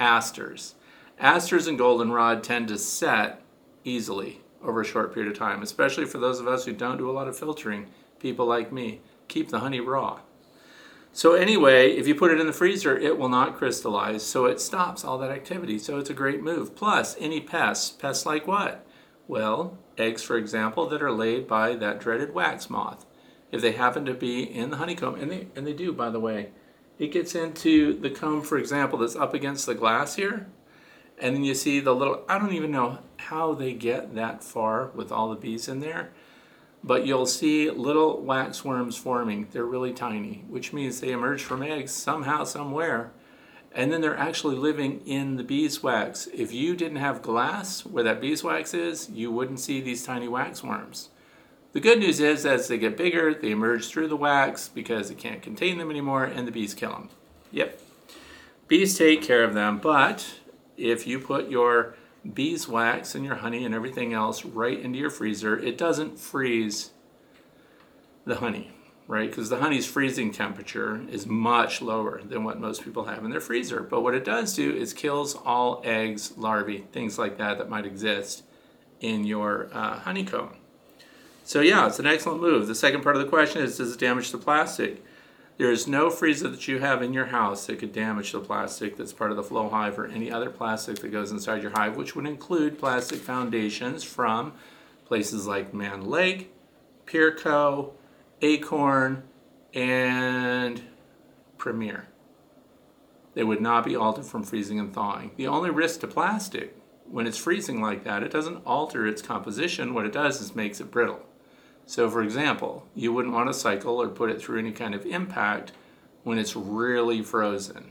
asters. 0.00 0.74
Asters 1.18 1.66
and 1.66 1.78
goldenrod 1.78 2.42
tend 2.42 2.68
to 2.68 2.78
set 2.78 3.42
easily 3.84 4.40
over 4.62 4.80
a 4.80 4.84
short 4.84 5.14
period 5.14 5.30
of 5.30 5.38
time, 5.38 5.62
especially 5.62 6.06
for 6.06 6.18
those 6.18 6.40
of 6.40 6.48
us 6.48 6.64
who 6.64 6.72
don't 6.72 6.98
do 6.98 7.08
a 7.08 7.12
lot 7.12 7.28
of 7.28 7.38
filtering, 7.38 7.86
people 8.18 8.46
like 8.46 8.72
me. 8.72 9.00
Keep 9.28 9.50
the 9.50 9.60
honey 9.60 9.80
raw. 9.80 10.20
So 11.12 11.34
anyway, 11.34 11.92
if 11.92 12.06
you 12.06 12.14
put 12.14 12.30
it 12.30 12.40
in 12.40 12.46
the 12.46 12.52
freezer, 12.52 12.96
it 12.96 13.18
will 13.18 13.28
not 13.28 13.56
crystallize, 13.56 14.24
so 14.24 14.46
it 14.46 14.60
stops 14.60 15.04
all 15.04 15.18
that 15.18 15.30
activity. 15.30 15.78
So 15.78 15.98
it's 15.98 16.10
a 16.10 16.14
great 16.14 16.42
move. 16.42 16.74
Plus, 16.76 17.16
any 17.18 17.40
pests, 17.40 17.90
pests 17.90 18.26
like 18.26 18.46
what? 18.46 18.86
Well, 19.26 19.76
eggs, 19.98 20.22
for 20.22 20.36
example, 20.36 20.86
that 20.88 21.02
are 21.02 21.12
laid 21.12 21.46
by 21.46 21.74
that 21.76 22.00
dreaded 22.00 22.32
wax 22.32 22.70
moth. 22.70 23.06
If 23.52 23.60
they 23.60 23.72
happen 23.72 24.04
to 24.06 24.14
be 24.14 24.42
in 24.42 24.70
the 24.70 24.76
honeycomb, 24.76 25.16
and 25.16 25.30
they 25.30 25.48
and 25.56 25.66
they 25.66 25.72
do, 25.72 25.92
by 25.92 26.10
the 26.10 26.20
way, 26.20 26.50
it 27.00 27.10
gets 27.10 27.34
into 27.34 27.98
the 27.98 28.10
comb, 28.10 28.42
for 28.42 28.58
example, 28.58 29.00
that's 29.00 29.16
up 29.16 29.34
against 29.34 29.66
the 29.66 29.74
glass 29.74 30.14
here, 30.14 30.46
and 31.18 31.34
then 31.34 31.42
you 31.42 31.54
see 31.54 31.80
the 31.80 31.94
little. 31.94 32.24
I 32.28 32.38
don't 32.38 32.52
even 32.52 32.70
know 32.70 32.98
how 33.16 33.54
they 33.54 33.72
get 33.72 34.14
that 34.14 34.44
far 34.44 34.92
with 34.94 35.10
all 35.10 35.30
the 35.30 35.36
bees 35.36 35.66
in 35.66 35.80
there 35.80 36.10
but 36.82 37.06
you'll 37.06 37.26
see 37.26 37.70
little 37.70 38.20
wax 38.22 38.64
worms 38.64 38.96
forming. 38.96 39.48
They're 39.50 39.64
really 39.64 39.92
tiny, 39.92 40.44
which 40.48 40.72
means 40.72 41.00
they 41.00 41.12
emerge 41.12 41.42
from 41.42 41.62
eggs 41.62 41.92
somehow, 41.92 42.44
somewhere, 42.44 43.12
and 43.72 43.92
then 43.92 44.00
they're 44.00 44.16
actually 44.16 44.56
living 44.56 45.00
in 45.06 45.36
the 45.36 45.44
beeswax. 45.44 46.26
If 46.32 46.52
you 46.52 46.74
didn't 46.74 46.96
have 46.96 47.22
glass 47.22 47.84
where 47.84 48.04
that 48.04 48.20
beeswax 48.20 48.74
is, 48.74 49.10
you 49.10 49.30
wouldn't 49.30 49.60
see 49.60 49.80
these 49.80 50.04
tiny 50.04 50.28
wax 50.28 50.62
worms. 50.62 51.10
The 51.72 51.80
good 51.80 52.00
news 52.00 52.18
is, 52.18 52.44
as 52.44 52.66
they 52.66 52.78
get 52.78 52.96
bigger, 52.96 53.32
they 53.32 53.52
emerge 53.52 53.88
through 53.88 54.08
the 54.08 54.16
wax 54.16 54.68
because 54.68 55.10
it 55.10 55.18
can't 55.18 55.40
contain 55.40 55.78
them 55.78 55.90
anymore, 55.90 56.24
and 56.24 56.46
the 56.46 56.52
bees 56.52 56.74
kill 56.74 56.90
them. 56.90 57.10
Yep. 57.52 57.80
Bees 58.66 58.98
take 58.98 59.22
care 59.22 59.44
of 59.44 59.54
them, 59.54 59.78
but 59.78 60.40
if 60.76 61.06
you 61.06 61.20
put 61.20 61.48
your 61.48 61.94
beeswax 62.34 63.14
and 63.14 63.24
your 63.24 63.36
honey 63.36 63.64
and 63.64 63.74
everything 63.74 64.12
else 64.12 64.44
right 64.44 64.78
into 64.78 64.98
your 64.98 65.10
freezer, 65.10 65.58
it 65.58 65.78
doesn't 65.78 66.18
freeze 66.18 66.90
the 68.24 68.36
honey, 68.36 68.72
right? 69.06 69.30
Because 69.30 69.48
the 69.48 69.60
honey's 69.60 69.86
freezing 69.86 70.32
temperature 70.32 71.00
is 71.08 71.26
much 71.26 71.80
lower 71.80 72.20
than 72.22 72.44
what 72.44 72.60
most 72.60 72.82
people 72.82 73.04
have 73.04 73.24
in 73.24 73.30
their 73.30 73.40
freezer. 73.40 73.80
But 73.80 74.02
what 74.02 74.14
it 74.14 74.24
does 74.24 74.54
do 74.54 74.74
is 74.74 74.92
kills 74.92 75.34
all 75.34 75.82
eggs, 75.84 76.36
larvae, 76.36 76.86
things 76.92 77.18
like 77.18 77.38
that 77.38 77.58
that 77.58 77.70
might 77.70 77.86
exist 77.86 78.42
in 79.00 79.24
your 79.24 79.68
uh, 79.72 80.00
honeycomb. 80.00 80.56
So 81.44 81.60
yeah, 81.60 81.86
it's 81.86 81.98
an 81.98 82.06
excellent 82.06 82.40
move. 82.40 82.66
The 82.66 82.74
second 82.74 83.02
part 83.02 83.16
of 83.16 83.22
the 83.22 83.28
question 83.28 83.62
is, 83.62 83.78
does 83.78 83.94
it 83.94 84.00
damage 84.00 84.30
the 84.30 84.38
plastic? 84.38 85.04
There 85.60 85.70
is 85.70 85.86
no 85.86 86.08
freezer 86.08 86.48
that 86.48 86.68
you 86.68 86.78
have 86.78 87.02
in 87.02 87.12
your 87.12 87.26
house 87.26 87.66
that 87.66 87.78
could 87.78 87.92
damage 87.92 88.32
the 88.32 88.40
plastic 88.40 88.96
that's 88.96 89.12
part 89.12 89.30
of 89.30 89.36
the 89.36 89.42
flow 89.42 89.68
hive 89.68 89.98
or 89.98 90.06
any 90.06 90.30
other 90.30 90.48
plastic 90.48 91.00
that 91.00 91.12
goes 91.12 91.32
inside 91.32 91.62
your 91.62 91.72
hive, 91.72 91.96
which 91.96 92.16
would 92.16 92.26
include 92.26 92.78
plastic 92.78 93.18
foundations 93.18 94.02
from 94.02 94.54
places 95.04 95.46
like 95.46 95.74
Mann 95.74 96.06
Lake, 96.06 96.54
Pierco, 97.04 97.90
Acorn, 98.40 99.22
and 99.74 100.82
Premier. 101.58 102.08
They 103.34 103.44
would 103.44 103.60
not 103.60 103.84
be 103.84 103.94
altered 103.94 104.24
from 104.24 104.44
freezing 104.44 104.80
and 104.80 104.94
thawing. 104.94 105.32
The 105.36 105.46
only 105.46 105.70
risk 105.70 106.00
to 106.00 106.06
plastic 106.06 106.74
when 107.10 107.26
it's 107.26 107.36
freezing 107.36 107.82
like 107.82 108.04
that, 108.04 108.22
it 108.22 108.30
doesn't 108.30 108.62
alter 108.64 109.06
its 109.06 109.20
composition. 109.20 109.94
What 109.94 110.06
it 110.06 110.12
does 110.12 110.40
is 110.40 110.54
makes 110.54 110.80
it 110.80 110.90
brittle. 110.90 111.20
So 111.90 112.08
for 112.08 112.22
example, 112.22 112.86
you 112.94 113.12
wouldn't 113.12 113.34
want 113.34 113.48
to 113.48 113.52
cycle 113.52 114.00
or 114.00 114.06
put 114.06 114.30
it 114.30 114.40
through 114.40 114.60
any 114.60 114.70
kind 114.70 114.94
of 114.94 115.04
impact 115.04 115.72
when 116.22 116.38
it's 116.38 116.54
really 116.54 117.20
frozen. 117.20 117.90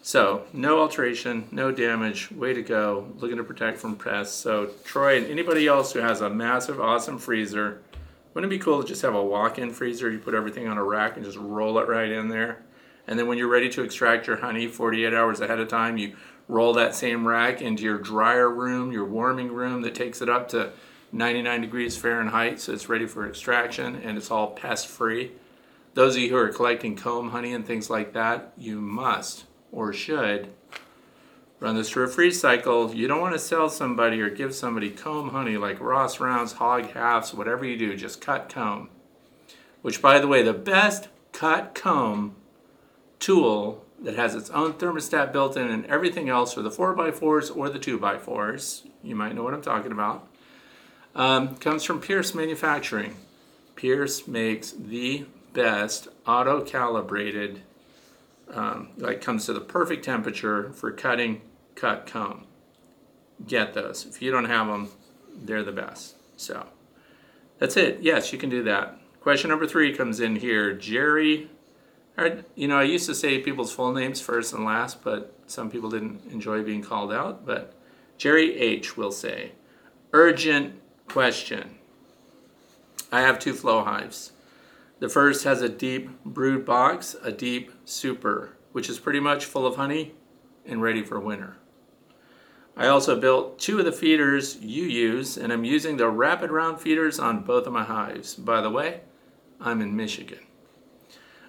So 0.00 0.46
no 0.54 0.80
alteration, 0.80 1.46
no 1.52 1.72
damage, 1.72 2.32
way 2.32 2.54
to 2.54 2.62
go, 2.62 3.12
looking 3.18 3.36
to 3.36 3.44
protect 3.44 3.76
from 3.76 3.96
pests. 3.96 4.34
So 4.34 4.70
Troy 4.82 5.18
and 5.18 5.26
anybody 5.26 5.66
else 5.66 5.92
who 5.92 5.98
has 5.98 6.22
a 6.22 6.30
massive, 6.30 6.80
awesome 6.80 7.18
freezer, 7.18 7.82
wouldn't 8.32 8.50
it 8.50 8.56
be 8.56 8.64
cool 8.64 8.80
to 8.80 8.88
just 8.88 9.02
have 9.02 9.14
a 9.14 9.22
walk-in 9.22 9.72
freezer? 9.72 10.10
You 10.10 10.18
put 10.18 10.32
everything 10.32 10.66
on 10.66 10.78
a 10.78 10.82
rack 10.82 11.16
and 11.16 11.24
just 11.24 11.36
roll 11.36 11.78
it 11.80 11.86
right 11.86 12.10
in 12.10 12.28
there. 12.28 12.62
And 13.06 13.18
then 13.18 13.26
when 13.26 13.36
you're 13.36 13.48
ready 13.48 13.68
to 13.68 13.82
extract 13.82 14.26
your 14.26 14.38
honey 14.38 14.68
48 14.68 15.12
hours 15.12 15.42
ahead 15.42 15.60
of 15.60 15.68
time, 15.68 15.98
you 15.98 16.16
roll 16.48 16.72
that 16.72 16.94
same 16.94 17.28
rack 17.28 17.60
into 17.60 17.82
your 17.82 17.98
dryer 17.98 18.48
room, 18.48 18.90
your 18.90 19.04
warming 19.04 19.52
room 19.52 19.82
that 19.82 19.94
takes 19.94 20.22
it 20.22 20.30
up 20.30 20.48
to 20.48 20.72
99 21.12 21.60
degrees 21.60 21.96
Fahrenheit, 21.96 22.60
so 22.60 22.72
it's 22.72 22.88
ready 22.88 23.06
for 23.06 23.28
extraction 23.28 23.96
and 23.96 24.16
it's 24.16 24.30
all 24.30 24.48
pest 24.48 24.86
free. 24.86 25.32
Those 25.94 26.14
of 26.16 26.22
you 26.22 26.30
who 26.30 26.36
are 26.36 26.48
collecting 26.48 26.94
comb 26.94 27.30
honey 27.30 27.52
and 27.52 27.66
things 27.66 27.90
like 27.90 28.12
that, 28.12 28.52
you 28.56 28.80
must 28.80 29.44
or 29.72 29.92
should 29.92 30.50
run 31.58 31.76
this 31.76 31.90
through 31.90 32.04
a 32.04 32.08
freeze 32.08 32.40
cycle. 32.40 32.94
You 32.94 33.06
don't 33.06 33.20
want 33.20 33.34
to 33.34 33.38
sell 33.38 33.68
somebody 33.68 34.20
or 34.20 34.30
give 34.30 34.54
somebody 34.54 34.90
comb 34.90 35.30
honey 35.30 35.56
like 35.56 35.80
Ross 35.80 36.20
rounds, 36.20 36.54
hog 36.54 36.90
halves, 36.92 37.34
whatever 37.34 37.64
you 37.64 37.76
do, 37.76 37.96
just 37.96 38.20
cut 38.20 38.48
comb. 38.48 38.88
Which, 39.82 40.00
by 40.00 40.18
the 40.18 40.28
way, 40.28 40.42
the 40.42 40.52
best 40.52 41.08
cut 41.32 41.74
comb 41.74 42.36
tool 43.18 43.84
that 44.02 44.16
has 44.16 44.34
its 44.34 44.50
own 44.50 44.74
thermostat 44.74 45.32
built 45.32 45.56
in 45.56 45.70
and 45.70 45.84
everything 45.86 46.28
else 46.28 46.54
for 46.54 46.62
the 46.62 46.70
4x4s 46.70 47.54
or 47.54 47.68
the 47.68 47.78
2x4s, 47.78 48.86
you 49.02 49.14
might 49.14 49.34
know 49.34 49.42
what 49.42 49.54
I'm 49.54 49.62
talking 49.62 49.92
about, 49.92 50.26
um, 51.14 51.56
comes 51.56 51.84
from 51.84 52.00
Pierce 52.00 52.34
Manufacturing. 52.34 53.16
Pierce 53.76 54.26
makes 54.26 54.72
the 54.72 55.26
best 55.52 56.08
auto 56.26 56.62
calibrated, 56.62 57.62
um, 58.52 58.90
like 58.96 59.20
comes 59.20 59.46
to 59.46 59.52
the 59.52 59.60
perfect 59.60 60.04
temperature 60.04 60.72
for 60.72 60.92
cutting 60.92 61.40
cut 61.74 62.06
comb. 62.06 62.44
Get 63.46 63.74
those. 63.74 64.04
If 64.06 64.20
you 64.20 64.30
don't 64.30 64.44
have 64.44 64.66
them, 64.66 64.90
they're 65.34 65.62
the 65.62 65.72
best. 65.72 66.16
So 66.36 66.66
that's 67.58 67.76
it. 67.76 68.00
Yes, 68.00 68.32
you 68.32 68.38
can 68.38 68.50
do 68.50 68.62
that. 68.64 68.98
Question 69.20 69.50
number 69.50 69.66
three 69.66 69.94
comes 69.94 70.20
in 70.20 70.36
here. 70.36 70.72
Jerry, 70.72 71.50
you 72.54 72.68
know, 72.68 72.78
I 72.78 72.82
used 72.84 73.06
to 73.06 73.14
say 73.14 73.38
people's 73.38 73.72
full 73.72 73.92
names 73.92 74.20
first 74.20 74.52
and 74.52 74.64
last, 74.64 75.02
but 75.02 75.34
some 75.46 75.70
people 75.70 75.90
didn't 75.90 76.22
enjoy 76.30 76.62
being 76.62 76.82
called 76.82 77.12
out. 77.12 77.44
But 77.46 77.74
Jerry 78.18 78.58
H 78.58 78.96
will 78.96 79.12
say, 79.12 79.52
urgent 80.12 80.79
Question. 81.10 81.74
I 83.10 83.22
have 83.22 83.40
two 83.40 83.52
flow 83.52 83.82
hives. 83.82 84.30
The 85.00 85.08
first 85.08 85.42
has 85.42 85.60
a 85.60 85.68
deep 85.68 86.08
brood 86.24 86.64
box, 86.64 87.16
a 87.20 87.32
deep 87.32 87.72
super, 87.84 88.56
which 88.70 88.88
is 88.88 89.00
pretty 89.00 89.18
much 89.18 89.44
full 89.44 89.66
of 89.66 89.74
honey 89.74 90.14
and 90.64 90.80
ready 90.80 91.02
for 91.02 91.18
winter. 91.18 91.56
I 92.76 92.86
also 92.86 93.18
built 93.18 93.58
two 93.58 93.80
of 93.80 93.86
the 93.86 93.90
feeders 93.90 94.58
you 94.60 94.84
use, 94.84 95.36
and 95.36 95.52
I'm 95.52 95.64
using 95.64 95.96
the 95.96 96.08
rapid 96.08 96.52
round 96.52 96.80
feeders 96.80 97.18
on 97.18 97.42
both 97.42 97.66
of 97.66 97.72
my 97.72 97.82
hives. 97.82 98.36
By 98.36 98.60
the 98.60 98.70
way, 98.70 99.00
I'm 99.60 99.80
in 99.80 99.96
Michigan. 99.96 100.46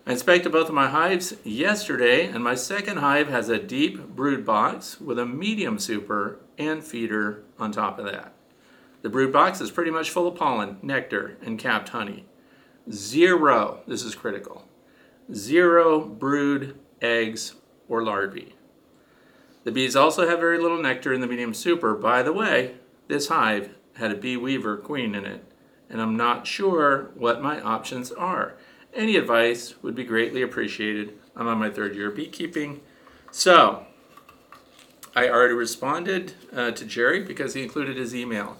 I 0.07 0.13
inspected 0.13 0.51
both 0.51 0.69
of 0.69 0.73
my 0.73 0.89
hives 0.89 1.35
yesterday, 1.43 2.25
and 2.25 2.43
my 2.43 2.55
second 2.55 2.97
hive 2.97 3.29
has 3.29 3.47
a 3.47 3.59
deep 3.59 4.07
brood 4.07 4.43
box 4.43 4.99
with 4.99 5.19
a 5.19 5.25
medium 5.27 5.77
super 5.77 6.39
and 6.57 6.83
feeder 6.83 7.43
on 7.59 7.71
top 7.71 7.99
of 7.99 8.05
that. 8.05 8.33
The 9.01 9.09
brood 9.09 9.33
box 9.33 9.61
is 9.61 9.71
pretty 9.71 9.91
much 9.91 10.11
full 10.11 10.27
of 10.27 10.35
pollen, 10.35 10.77
nectar, 10.81 11.37
and 11.41 11.57
capped 11.57 11.89
honey. 11.89 12.25
Zero, 12.91 13.81
this 13.87 14.03
is 14.03 14.15
critical, 14.15 14.67
zero 15.33 15.99
brood 15.99 16.79
eggs 17.01 17.55
or 17.87 18.03
larvae. 18.03 18.55
The 19.63 19.71
bees 19.71 19.95
also 19.95 20.27
have 20.27 20.39
very 20.39 20.59
little 20.59 20.81
nectar 20.81 21.13
in 21.13 21.21
the 21.21 21.27
medium 21.27 21.53
super. 21.53 21.95
By 21.95 22.23
the 22.23 22.33
way, 22.33 22.75
this 23.07 23.27
hive 23.27 23.75
had 23.95 24.11
a 24.11 24.15
BeeWeaver 24.15 24.81
queen 24.83 25.13
in 25.13 25.25
it, 25.25 25.45
and 25.89 26.01
I'm 26.01 26.17
not 26.17 26.47
sure 26.47 27.11
what 27.15 27.41
my 27.41 27.61
options 27.61 28.11
are. 28.11 28.55
Any 28.93 29.15
advice 29.15 29.75
would 29.81 29.95
be 29.95 30.03
greatly 30.03 30.41
appreciated. 30.41 31.13
I'm 31.35 31.47
on 31.47 31.59
my 31.59 31.69
third 31.69 31.95
year 31.95 32.09
of 32.09 32.15
beekeeping. 32.15 32.81
So, 33.31 33.85
I 35.15 35.29
already 35.29 35.53
responded 35.53 36.33
uh, 36.53 36.71
to 36.71 36.85
Jerry 36.85 37.23
because 37.23 37.53
he 37.53 37.63
included 37.63 37.97
his 37.97 38.15
email. 38.15 38.57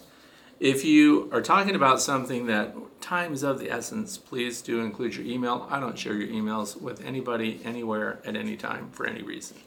If 0.62 0.86
you 0.86 1.28
are 1.34 1.42
talking 1.42 1.74
about 1.74 2.00
something 2.04 2.46
that 2.46 2.76
time 3.02 3.34
is 3.34 3.42
of 3.42 3.58
the 3.58 3.72
essence, 3.72 4.20
please 4.20 4.62
do 4.62 4.82
include 4.82 5.16
your 5.16 5.26
email. 5.26 5.66
I 5.72 5.80
don't 5.80 5.98
share 5.98 6.14
your 6.14 6.28
emails 6.28 6.80
with 6.80 7.04
anybody, 7.04 7.60
anywhere, 7.66 8.20
at 8.24 8.36
any 8.36 8.56
time 8.58 8.92
for 8.92 9.08
any 9.08 9.24
reason. 9.24 9.58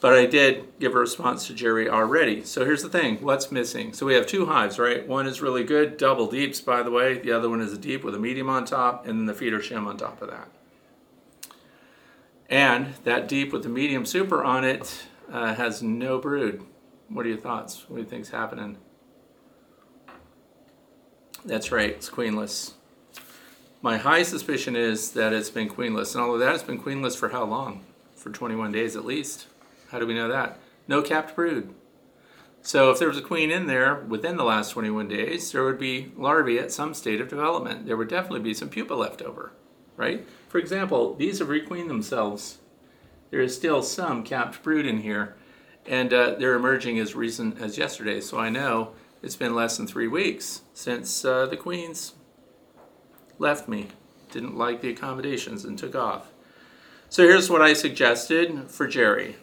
But 0.00 0.12
I 0.12 0.26
did 0.26 0.78
give 0.78 0.94
a 0.94 0.98
response 1.00 1.48
to 1.48 1.54
Jerry 1.54 1.88
already. 1.88 2.44
So 2.44 2.64
here's 2.64 2.84
the 2.84 2.88
thing 2.88 3.16
what's 3.20 3.50
missing? 3.50 3.92
So 3.94 4.06
we 4.06 4.14
have 4.14 4.28
two 4.28 4.46
hives, 4.46 4.78
right? 4.78 5.08
One 5.08 5.26
is 5.26 5.42
really 5.42 5.64
good, 5.64 5.96
double 5.96 6.28
deeps, 6.28 6.60
by 6.60 6.84
the 6.84 6.92
way. 6.92 7.18
The 7.18 7.32
other 7.32 7.50
one 7.50 7.60
is 7.60 7.72
a 7.72 7.78
deep 7.78 8.04
with 8.04 8.14
a 8.14 8.18
medium 8.20 8.48
on 8.48 8.66
top, 8.66 9.08
and 9.08 9.18
then 9.18 9.26
the 9.26 9.34
feeder 9.34 9.58
shim 9.58 9.88
on 9.88 9.96
top 9.96 10.22
of 10.22 10.30
that. 10.30 10.50
And 12.48 12.94
that 13.02 13.26
deep 13.26 13.52
with 13.52 13.64
the 13.64 13.68
medium 13.68 14.06
super 14.06 14.44
on 14.44 14.62
it 14.62 15.06
uh, 15.32 15.54
has 15.54 15.82
no 15.82 16.20
brood. 16.20 16.62
What 17.08 17.26
are 17.26 17.30
your 17.30 17.38
thoughts? 17.38 17.86
What 17.88 17.96
do 17.96 18.02
you 18.02 18.08
think's 18.08 18.30
happening? 18.30 18.78
That's 21.44 21.70
right, 21.70 21.90
it's 21.90 22.08
queenless. 22.08 22.72
My 23.82 23.98
high 23.98 24.22
suspicion 24.22 24.76
is 24.76 25.12
that 25.12 25.34
it's 25.34 25.50
been 25.50 25.68
queenless. 25.68 26.14
And 26.14 26.24
although 26.24 26.38
that, 26.38 26.54
it's 26.54 26.64
been 26.64 26.80
queenless 26.80 27.16
for 27.16 27.28
how 27.28 27.44
long? 27.44 27.84
For 28.16 28.30
21 28.30 28.72
days 28.72 28.96
at 28.96 29.04
least. 29.04 29.46
How 29.90 29.98
do 29.98 30.06
we 30.06 30.14
know 30.14 30.28
that? 30.28 30.58
No 30.88 31.02
capped 31.02 31.36
brood. 31.36 31.74
So 32.62 32.90
if 32.90 32.98
there 32.98 33.08
was 33.08 33.18
a 33.18 33.22
queen 33.22 33.50
in 33.50 33.66
there 33.66 33.96
within 33.96 34.38
the 34.38 34.44
last 34.44 34.70
21 34.70 35.08
days, 35.08 35.52
there 35.52 35.64
would 35.64 35.78
be 35.78 36.12
larvae 36.16 36.58
at 36.58 36.72
some 36.72 36.94
state 36.94 37.20
of 37.20 37.28
development. 37.28 37.84
There 37.84 37.98
would 37.98 38.08
definitely 38.08 38.40
be 38.40 38.54
some 38.54 38.70
pupa 38.70 38.94
left 38.94 39.20
over. 39.20 39.52
right? 39.96 40.26
For 40.48 40.58
example, 40.58 41.14
these 41.14 41.38
have 41.38 41.48
requeened 41.48 41.90
themselves. 41.90 42.58
There 43.30 43.40
is 43.40 43.54
still 43.54 43.82
some 43.82 44.22
capped 44.22 44.62
brood 44.62 44.86
in 44.86 44.98
here, 44.98 45.36
and 45.86 46.12
uh, 46.12 46.34
they're 46.38 46.54
emerging 46.54 46.98
as 46.98 47.14
recent 47.14 47.60
as 47.60 47.76
yesterday. 47.78 48.20
So 48.20 48.38
I 48.38 48.48
know 48.48 48.92
it's 49.24 49.36
been 49.36 49.54
less 49.54 49.78
than 49.78 49.86
three 49.86 50.06
weeks 50.06 50.60
since 50.74 51.24
uh, 51.24 51.46
the 51.46 51.56
queens 51.56 52.12
left 53.38 53.66
me, 53.66 53.88
didn't 54.30 54.56
like 54.56 54.82
the 54.82 54.90
accommodations, 54.90 55.64
and 55.64 55.78
took 55.78 55.94
off. 55.94 56.30
So 57.08 57.22
here's 57.22 57.48
what 57.48 57.62
I 57.62 57.72
suggested 57.72 58.70
for 58.70 58.86
Jerry. 58.86 59.36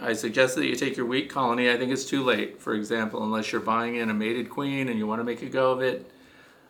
I 0.00 0.14
suggested 0.14 0.60
that 0.60 0.68
you 0.68 0.74
take 0.74 0.96
your 0.96 1.04
weak 1.04 1.28
colony. 1.28 1.70
I 1.70 1.76
think 1.76 1.92
it's 1.92 2.06
too 2.06 2.24
late, 2.24 2.62
for 2.62 2.74
example, 2.74 3.22
unless 3.22 3.52
you're 3.52 3.60
buying 3.60 3.96
in 3.96 4.08
a 4.08 4.14
mated 4.14 4.48
queen 4.48 4.88
and 4.88 4.98
you 4.98 5.06
want 5.06 5.20
to 5.20 5.24
make 5.24 5.42
a 5.42 5.50
go 5.50 5.70
of 5.70 5.82
it. 5.82 6.10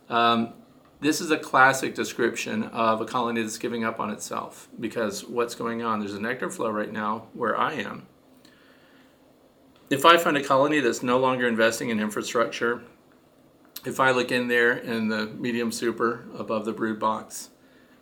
Um, 0.09 0.53
this 1.01 1.21
is 1.21 1.31
a 1.31 1.39
classic 1.39 1.95
description 1.95 2.65
of 2.65 3.01
a 3.01 3.05
colony 3.05 3.43
that's 3.43 3.59
giving 3.59 3.85
up 3.85 4.01
on 4.01 4.11
itself 4.11 4.69
because 4.81 5.25
what's 5.25 5.55
going 5.55 5.83
on? 5.83 6.01
There's 6.01 6.15
a 6.15 6.21
nectar 6.21 6.51
flow 6.51 6.71
right 6.71 6.93
now 6.93 7.29
where 7.33 7.57
I 7.57 7.75
am. 7.75 8.07
If 9.89 10.05
I 10.05 10.17
find 10.17 10.37
a 10.37 10.43
colony 10.43 10.81
that's 10.81 11.03
no 11.05 11.19
longer 11.19 11.47
investing 11.47 11.91
in 11.91 12.01
infrastructure, 12.01 12.83
if 13.85 14.01
I 14.01 14.11
look 14.11 14.33
in 14.33 14.49
there 14.49 14.73
in 14.73 15.07
the 15.07 15.27
medium 15.27 15.71
super 15.71 16.25
above 16.37 16.65
the 16.65 16.73
brood 16.73 16.99
box, 16.99 17.51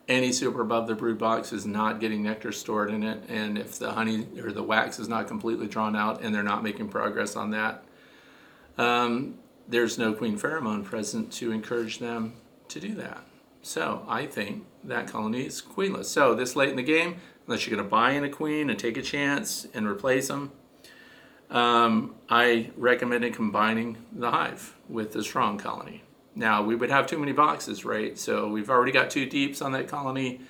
any 0.08 0.32
super 0.32 0.62
above 0.62 0.86
the 0.86 0.94
brood 0.94 1.18
box 1.18 1.52
is 1.52 1.66
not 1.66 2.00
getting 2.00 2.22
nectar 2.22 2.52
stored 2.52 2.90
in 2.90 3.02
it, 3.02 3.24
and 3.28 3.58
if 3.58 3.78
the 3.78 3.92
honey 3.92 4.26
or 4.42 4.50
the 4.50 4.62
wax 4.62 4.98
is 4.98 5.08
not 5.08 5.28
completely 5.28 5.66
drawn 5.66 5.94
out 5.94 6.22
and 6.22 6.34
they're 6.34 6.42
not 6.42 6.62
making 6.62 6.88
progress 6.88 7.36
on 7.36 7.50
that, 7.50 7.84
um, 8.78 9.34
there's 9.68 9.98
no 9.98 10.14
queen 10.14 10.38
pheromone 10.38 10.84
present 10.84 11.30
to 11.32 11.52
encourage 11.52 11.98
them 11.98 12.32
to 12.68 12.80
do 12.80 12.94
that. 12.94 13.22
So 13.60 14.04
I 14.08 14.24
think 14.24 14.64
that 14.84 15.06
colony 15.06 15.46
is 15.46 15.60
queenless. 15.60 16.06
So 16.06 16.34
this 16.34 16.56
late 16.56 16.70
in 16.70 16.76
the 16.76 16.82
game, 16.82 17.16
unless 17.46 17.66
you're 17.66 17.76
going 17.76 17.86
to 17.86 17.90
buy 17.90 18.12
in 18.12 18.24
a 18.24 18.30
queen 18.30 18.70
and 18.70 18.78
take 18.78 18.96
a 18.96 19.02
chance 19.02 19.66
and 19.74 19.86
replace 19.86 20.28
them, 20.28 20.52
um, 21.50 22.14
I 22.28 22.70
recommended 22.76 23.34
combining 23.34 23.98
the 24.12 24.30
hive 24.30 24.74
with 24.88 25.12
the 25.12 25.22
strong 25.22 25.58
colony. 25.58 26.02
Now 26.34 26.62
we 26.62 26.74
would 26.74 26.90
have 26.90 27.06
too 27.06 27.18
many 27.18 27.32
boxes, 27.32 27.84
right? 27.84 28.18
So 28.18 28.48
we've 28.48 28.70
already 28.70 28.92
got 28.92 29.10
two 29.10 29.26
deeps 29.26 29.62
on 29.62 29.72
that 29.72 29.88
colony. 29.88 30.40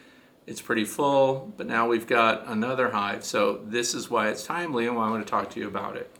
It's 0.46 0.61
pretty 0.61 0.85
full, 0.85 1.52
but 1.57 1.66
now 1.66 1.88
we've 1.88 2.07
got 2.07 2.46
another 2.46 2.90
hive. 2.90 3.24
So 3.24 3.61
this 3.64 3.94
is 3.94 4.11
why 4.11 4.28
it's 4.28 4.44
timely 4.44 4.87
and 4.87 4.96
why 4.96 5.07
I 5.07 5.11
want 5.11 5.26
to 5.26 5.30
talk 5.30 5.50
to 5.50 5.61
you 5.61 5.68
about 5.68 5.96
it. 5.96 6.14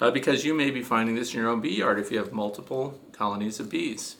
Uh, 0.00 0.10
because 0.10 0.44
you 0.44 0.54
may 0.54 0.70
be 0.70 0.82
finding 0.82 1.14
this 1.14 1.34
in 1.34 1.40
your 1.40 1.48
own 1.50 1.60
bee 1.60 1.76
yard 1.76 1.98
if 1.98 2.10
you 2.10 2.18
have 2.18 2.32
multiple 2.32 2.98
colonies 3.12 3.60
of 3.60 3.70
bees. 3.70 4.16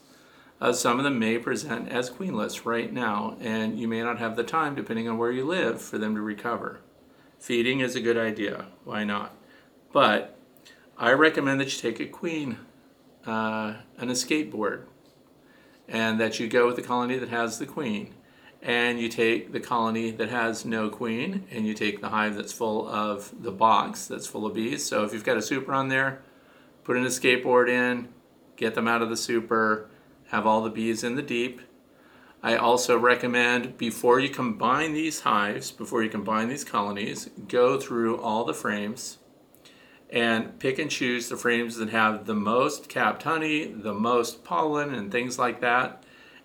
Uh, 0.61 0.75
some 0.75 0.99
of 0.99 1.05
them 1.05 1.19
may 1.19 1.39
present 1.39 1.89
as 1.89 2.11
queenless 2.11 2.67
right 2.67 2.93
now, 2.93 3.35
and 3.41 3.81
you 3.81 3.89
may 3.89 4.03
not 4.03 4.19
have 4.19 4.37
the 4.37 4.45
time, 4.45 4.75
depending 4.75 5.09
on 5.09 5.17
where 5.17 5.33
you 5.33 5.47
live, 5.47 5.81
for 5.81 5.97
them 5.97 6.15
to 6.15 6.21
recover. 6.21 6.81
Feeding 7.39 7.81
is 7.81 7.97
a 7.97 8.01
good 8.01 8.19
idea. 8.19 8.67
Why 8.85 9.05
not? 9.05 9.35
But 9.93 10.37
I 10.97 11.13
recommend 11.13 11.61
that 11.61 11.75
you 11.75 11.81
take 11.81 12.01
a 12.01 12.07
queen 12.07 12.59
uh, 13.27 13.75
an 13.99 14.11
escape 14.11 14.51
board 14.51 14.87
and 15.89 16.21
that 16.21 16.39
you 16.41 16.49
go 16.49 16.67
with 16.67 16.77
the 16.77 16.83
colony 16.83 17.19
that 17.19 17.29
has 17.29 17.59
the 17.59 17.67
queen 17.67 18.15
and 18.63 19.01
you 19.01 19.09
take 19.09 19.53
the 19.53 19.61
colony 19.61 20.11
that 20.11 20.29
has 20.29 20.65
no 20.65 20.89
queen 20.89 21.47
and 21.51 21.67
you 21.67 21.75
take 21.75 22.01
the 22.01 22.11
hive 22.11 22.37
that's 22.37 22.53
full 22.53 22.89
of 22.89 23.43
the 23.43 23.51
box 23.51 24.07
that's 24.07 24.27
full 24.27 24.47
of 24.47 24.55
bees. 24.55 24.85
So 24.85 25.05
if 25.05 25.13
you've 25.13 25.25
got 25.25 25.37
a 25.37 25.43
super 25.43 25.73
on 25.73 25.89
there 25.89 26.23
put 26.85 26.97
an 26.97 27.05
escape 27.05 27.43
board 27.43 27.69
in 27.69 28.09
get 28.57 28.75
them 28.75 28.89
out 28.89 29.03
of 29.03 29.09
the 29.09 29.17
super 29.17 29.89
have 30.29 30.47
all 30.47 30.63
the 30.63 30.71
bees 30.71 31.03
in 31.03 31.17
the 31.17 31.23
deep. 31.23 31.61
I 32.43 32.57
also 32.57 32.97
recommend 32.99 33.77
before 33.77 34.21
you 34.21 34.31
combine 34.31 34.95
these 34.95 35.21
hives 35.21 35.73
before 35.73 36.03
you 36.03 36.09
combine 36.09 36.49
these 36.49 36.65
colonies 36.65 37.29
go 37.49 37.79
through 37.79 38.19
all 38.19 38.45
the 38.45 38.55
frames 38.55 39.19
and 40.13 40.59
pick 40.59 40.79
and 40.79 40.91
choose 40.91 41.29
the 41.29 41.37
frames 41.37 41.77
that 41.77 41.91
have 41.91 42.27
the 42.27 42.35
most 42.35 42.89
capped 42.89 43.23
honey, 43.23 43.67
the 43.67 43.95
most 43.95 44.45
pollen, 44.45 44.93
and 44.93 45.13
things 45.13 45.39
like 45.39 45.61
that, 45.61 46.03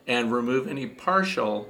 and 0.08 0.32
remove 0.32 0.68
any 0.68 0.86
partial 0.86 1.70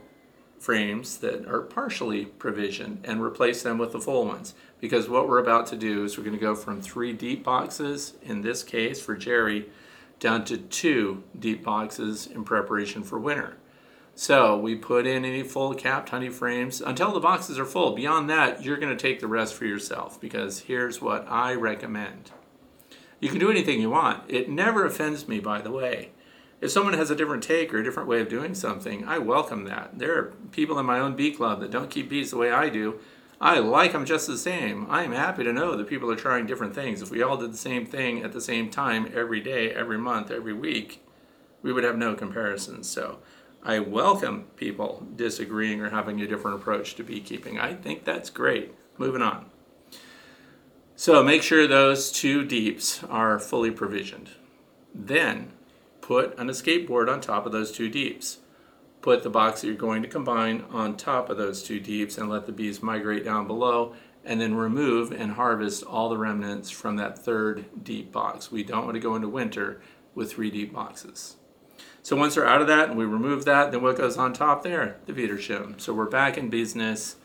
frames 0.59 1.17
that 1.17 1.47
are 1.47 1.61
partially 1.61 2.25
provisioned 2.25 2.99
and 3.03 3.21
replace 3.21 3.63
them 3.63 3.77
with 3.77 3.91
the 3.91 3.99
full 3.99 4.25
ones. 4.25 4.55
Because 4.81 5.07
what 5.07 5.27
we're 5.29 5.39
about 5.39 5.67
to 5.67 5.77
do 5.77 6.03
is 6.03 6.17
we're 6.17 6.23
going 6.23 6.35
to 6.35 6.41
go 6.41 6.55
from 6.55 6.81
three 6.81 7.13
deep 7.13 7.43
boxes, 7.43 8.13
in 8.23 8.41
this 8.41 8.63
case 8.63 9.01
for 9.01 9.15
Jerry, 9.15 9.69
down 10.19 10.43
to 10.45 10.57
two 10.57 11.23
deep 11.37 11.63
boxes 11.63 12.27
in 12.27 12.43
preparation 12.43 13.03
for 13.03 13.19
winter. 13.19 13.57
So 14.17 14.57
we 14.57 14.75
put 14.75 15.05
in 15.05 15.25
any 15.25 15.43
full 15.43 15.73
capped 15.73 16.09
honey 16.09 16.29
frames 16.29 16.79
until 16.79 17.11
the 17.11 17.19
boxes 17.19 17.59
are 17.59 17.65
full. 17.65 17.93
Beyond 17.93 18.29
that, 18.29 18.63
you're 18.63 18.77
going 18.77 18.95
to 18.95 19.01
take 19.01 19.19
the 19.19 19.27
rest 19.27 19.53
for 19.53 19.65
yourself 19.65 20.21
because 20.21 20.61
here's 20.61 21.01
what 21.01 21.27
I 21.29 21.53
recommend. 21.53 22.31
You 23.19 23.27
can 23.27 23.39
do 23.39 23.51
anything 23.51 23.81
you 23.81 23.89
want. 23.89 24.23
It 24.29 24.49
never 24.49 24.85
offends 24.85 25.27
me, 25.27 25.41
by 25.41 25.59
the 25.59 25.71
way. 25.71 26.11
If 26.61 26.71
someone 26.71 26.93
has 26.93 27.11
a 27.11 27.15
different 27.15 27.43
take 27.43 27.73
or 27.73 27.79
a 27.79 27.83
different 27.83 28.07
way 28.07 28.21
of 28.21 28.29
doing 28.29 28.55
something, 28.55 29.03
I 29.05 29.17
welcome 29.17 29.65
that. 29.65 29.99
There 29.99 30.17
are 30.17 30.33
people 30.51 30.79
in 30.79 30.85
my 30.85 30.97
own 30.97 31.17
bee 31.17 31.31
club 31.31 31.59
that 31.59 31.71
don't 31.71 31.91
keep 31.91 32.09
bees 32.09 32.31
the 32.31 32.37
way 32.37 32.51
I 32.51 32.69
do. 32.69 33.01
I 33.41 33.59
like 33.59 33.91
them 33.91 34.05
just 34.05 34.27
the 34.27 34.37
same. 34.37 34.87
I 34.89 35.03
am 35.03 35.11
happy 35.11 35.43
to 35.43 35.51
know 35.51 35.75
that 35.75 35.89
people 35.89 36.09
are 36.09 36.15
trying 36.15 36.45
different 36.45 36.73
things. 36.73 37.01
If 37.01 37.11
we 37.11 37.21
all 37.21 37.35
did 37.35 37.51
the 37.51 37.57
same 37.57 37.85
thing 37.85 38.23
at 38.23 38.31
the 38.31 38.39
same 38.39 38.69
time 38.69 39.11
every 39.13 39.41
day, 39.41 39.71
every 39.71 39.97
month, 39.97 40.31
every 40.31 40.53
week, 40.53 41.05
we 41.61 41.73
would 41.73 41.83
have 41.83 41.97
no 41.97 42.15
comparisons. 42.15 42.89
So 42.89 43.19
I 43.67 43.79
welcome 43.79 44.45
people 44.57 45.07
disagreeing 45.15 45.81
or 45.81 45.89
having 45.89 46.21
a 46.21 46.27
different 46.27 46.57
approach 46.57 46.93
to 46.95 47.03
beekeeping. 47.03 47.59
I 47.59 47.73
think 47.73 48.05
that's 48.05 48.29
great. 48.29 48.75
Moving 48.99 49.23
on. 49.23 49.47
So 50.95 51.23
make 51.23 51.41
sure 51.41 51.65
those 51.65 52.11
two 52.11 52.45
deeps 52.45 53.03
are 53.05 53.39
fully 53.39 53.71
provisioned. 53.71 54.29
Then 54.93 55.51
put 55.99 56.37
an 56.37 56.47
escape 56.47 56.87
board 56.87 57.09
on 57.09 57.21
top 57.21 57.47
of 57.47 57.51
those 57.51 57.71
two 57.71 57.89
deeps. 57.89 58.37
Put 59.01 59.23
the 59.23 59.31
box 59.31 59.61
that 59.61 59.67
you're 59.67 59.75
going 59.75 60.03
to 60.03 60.07
combine 60.07 60.63
on 60.69 60.95
top 60.95 61.31
of 61.31 61.37
those 61.37 61.63
two 61.63 61.79
deeps 61.79 62.19
and 62.19 62.29
let 62.29 62.45
the 62.45 62.51
bees 62.51 62.83
migrate 62.83 63.25
down 63.25 63.47
below 63.47 63.95
and 64.23 64.39
then 64.39 64.53
remove 64.53 65.11
and 65.11 65.31
harvest 65.31 65.83
all 65.83 66.09
the 66.09 66.17
remnants 66.19 66.69
from 66.69 66.97
that 66.97 67.17
third 67.17 67.65
deep 67.83 68.11
box. 68.11 68.51
We 68.51 68.63
don't 68.63 68.85
want 68.85 68.93
to 68.93 68.99
go 69.01 69.15
into 69.15 69.27
winter 69.27 69.81
with 70.13 70.33
three 70.33 70.51
deep 70.51 70.71
boxes. 70.71 71.37
So 72.05 72.15
once 72.15 72.35
they're 72.35 72.45
out 72.45 72.61
of 72.61 72.67
that 72.67 72.89
and 72.89 72.99
we 72.99 73.03
remove 73.03 73.45
that, 73.45 73.71
then 73.71 73.81
what 73.81 73.97
goes 73.97 74.15
on 74.15 74.31
top 74.31 74.61
there? 74.61 74.97
The 75.07 75.13
Wiederschuh. 75.13 75.81
So 75.81 75.91
we're 75.91 76.05
back 76.05 76.37
in 76.37 76.51
business. 76.51 77.15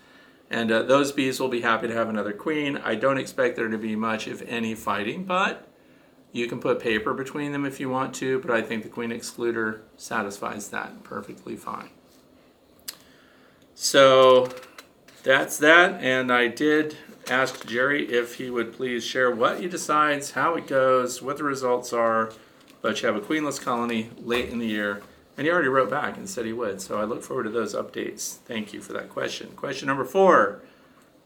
And 0.48 0.72
uh, 0.72 0.84
those 0.84 1.12
bees 1.12 1.38
will 1.38 1.50
be 1.50 1.60
happy 1.60 1.86
to 1.88 1.92
have 1.92 2.08
another 2.08 2.32
queen. 2.32 2.78
I 2.78 2.94
don't 2.94 3.18
expect 3.18 3.56
there 3.56 3.68
to 3.68 3.76
be 3.76 3.94
much, 3.94 4.26
if 4.26 4.40
any, 4.48 4.74
fighting, 4.74 5.24
but 5.24 5.68
you 6.32 6.46
can 6.46 6.60
put 6.60 6.80
paper 6.80 7.12
between 7.12 7.52
them 7.52 7.66
if 7.66 7.78
you 7.78 7.90
want 7.90 8.14
to, 8.14 8.38
but 8.40 8.50
I 8.50 8.62
think 8.62 8.82
the 8.82 8.88
queen 8.88 9.10
excluder 9.10 9.80
satisfies 9.98 10.70
that 10.70 11.04
perfectly 11.04 11.56
fine. 11.56 11.90
So 13.74 14.48
that's 15.22 15.58
that, 15.58 16.02
and 16.02 16.32
I 16.32 16.48
did 16.48 16.96
ask 17.28 17.66
Jerry 17.66 18.10
if 18.10 18.36
he 18.36 18.48
would 18.48 18.72
please 18.72 19.04
share 19.04 19.30
what 19.30 19.60
he 19.60 19.68
decides, 19.68 20.30
how 20.30 20.54
it 20.54 20.66
goes, 20.66 21.20
what 21.20 21.36
the 21.36 21.44
results 21.44 21.92
are, 21.92 22.32
but 22.82 23.00
you 23.00 23.06
have 23.08 23.16
a 23.16 23.20
queenless 23.20 23.60
colony 23.60 24.10
late 24.18 24.48
in 24.48 24.58
the 24.58 24.66
year. 24.66 25.02
And 25.36 25.46
he 25.46 25.52
already 25.52 25.68
wrote 25.68 25.90
back 25.90 26.16
and 26.16 26.28
said 26.28 26.44
he 26.44 26.52
would. 26.52 26.80
So 26.82 27.00
I 27.00 27.04
look 27.04 27.22
forward 27.22 27.44
to 27.44 27.50
those 27.50 27.74
updates. 27.74 28.36
Thank 28.36 28.72
you 28.72 28.80
for 28.80 28.92
that 28.92 29.08
question. 29.08 29.50
Question 29.56 29.86
number 29.86 30.04
four 30.04 30.60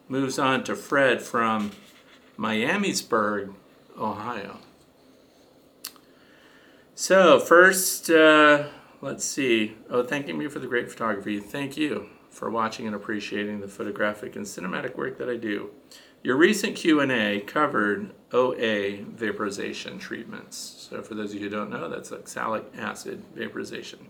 moves 0.09 0.39
on 0.39 0.63
to 0.65 0.77
Fred 0.77 1.23
from 1.23 1.73
Miamisburg, 2.39 3.55
Ohio. 3.99 4.59
So, 6.95 7.41
first, 7.41 8.09
uh, 8.11 8.69
let's 9.01 9.25
see. 9.25 9.77
Oh, 9.91 10.05
thanking 10.05 10.39
me 10.39 10.47
for 10.47 10.61
the 10.61 10.67
great 10.67 10.91
photography. 10.91 11.41
Thank 11.41 11.77
you 11.77 12.09
for 12.31 12.51
watching 12.51 12.87
and 12.87 12.95
appreciating 12.95 13.61
the 13.61 13.69
photographic 13.69 14.37
and 14.37 14.45
cinematic 14.45 14.97
work 14.97 15.19
that 15.19 15.29
I 15.29 15.37
do. 15.37 15.71
Your 16.25 16.39
recent 16.39 16.75
Q&A 16.75 17.41
covered 17.41 18.15
OA 18.33 19.03
vaporization 19.03 19.99
treatments. 19.99 20.89
So 20.89 21.03
for 21.03 21.15
those 21.15 21.35
of 21.35 21.35
you 21.35 21.43
who 21.43 21.51
don't 21.51 21.69
know, 21.69 21.87
that's 21.91 22.13
oxalic 22.13 22.65
acid 22.79 23.23
vaporization. 23.35 24.09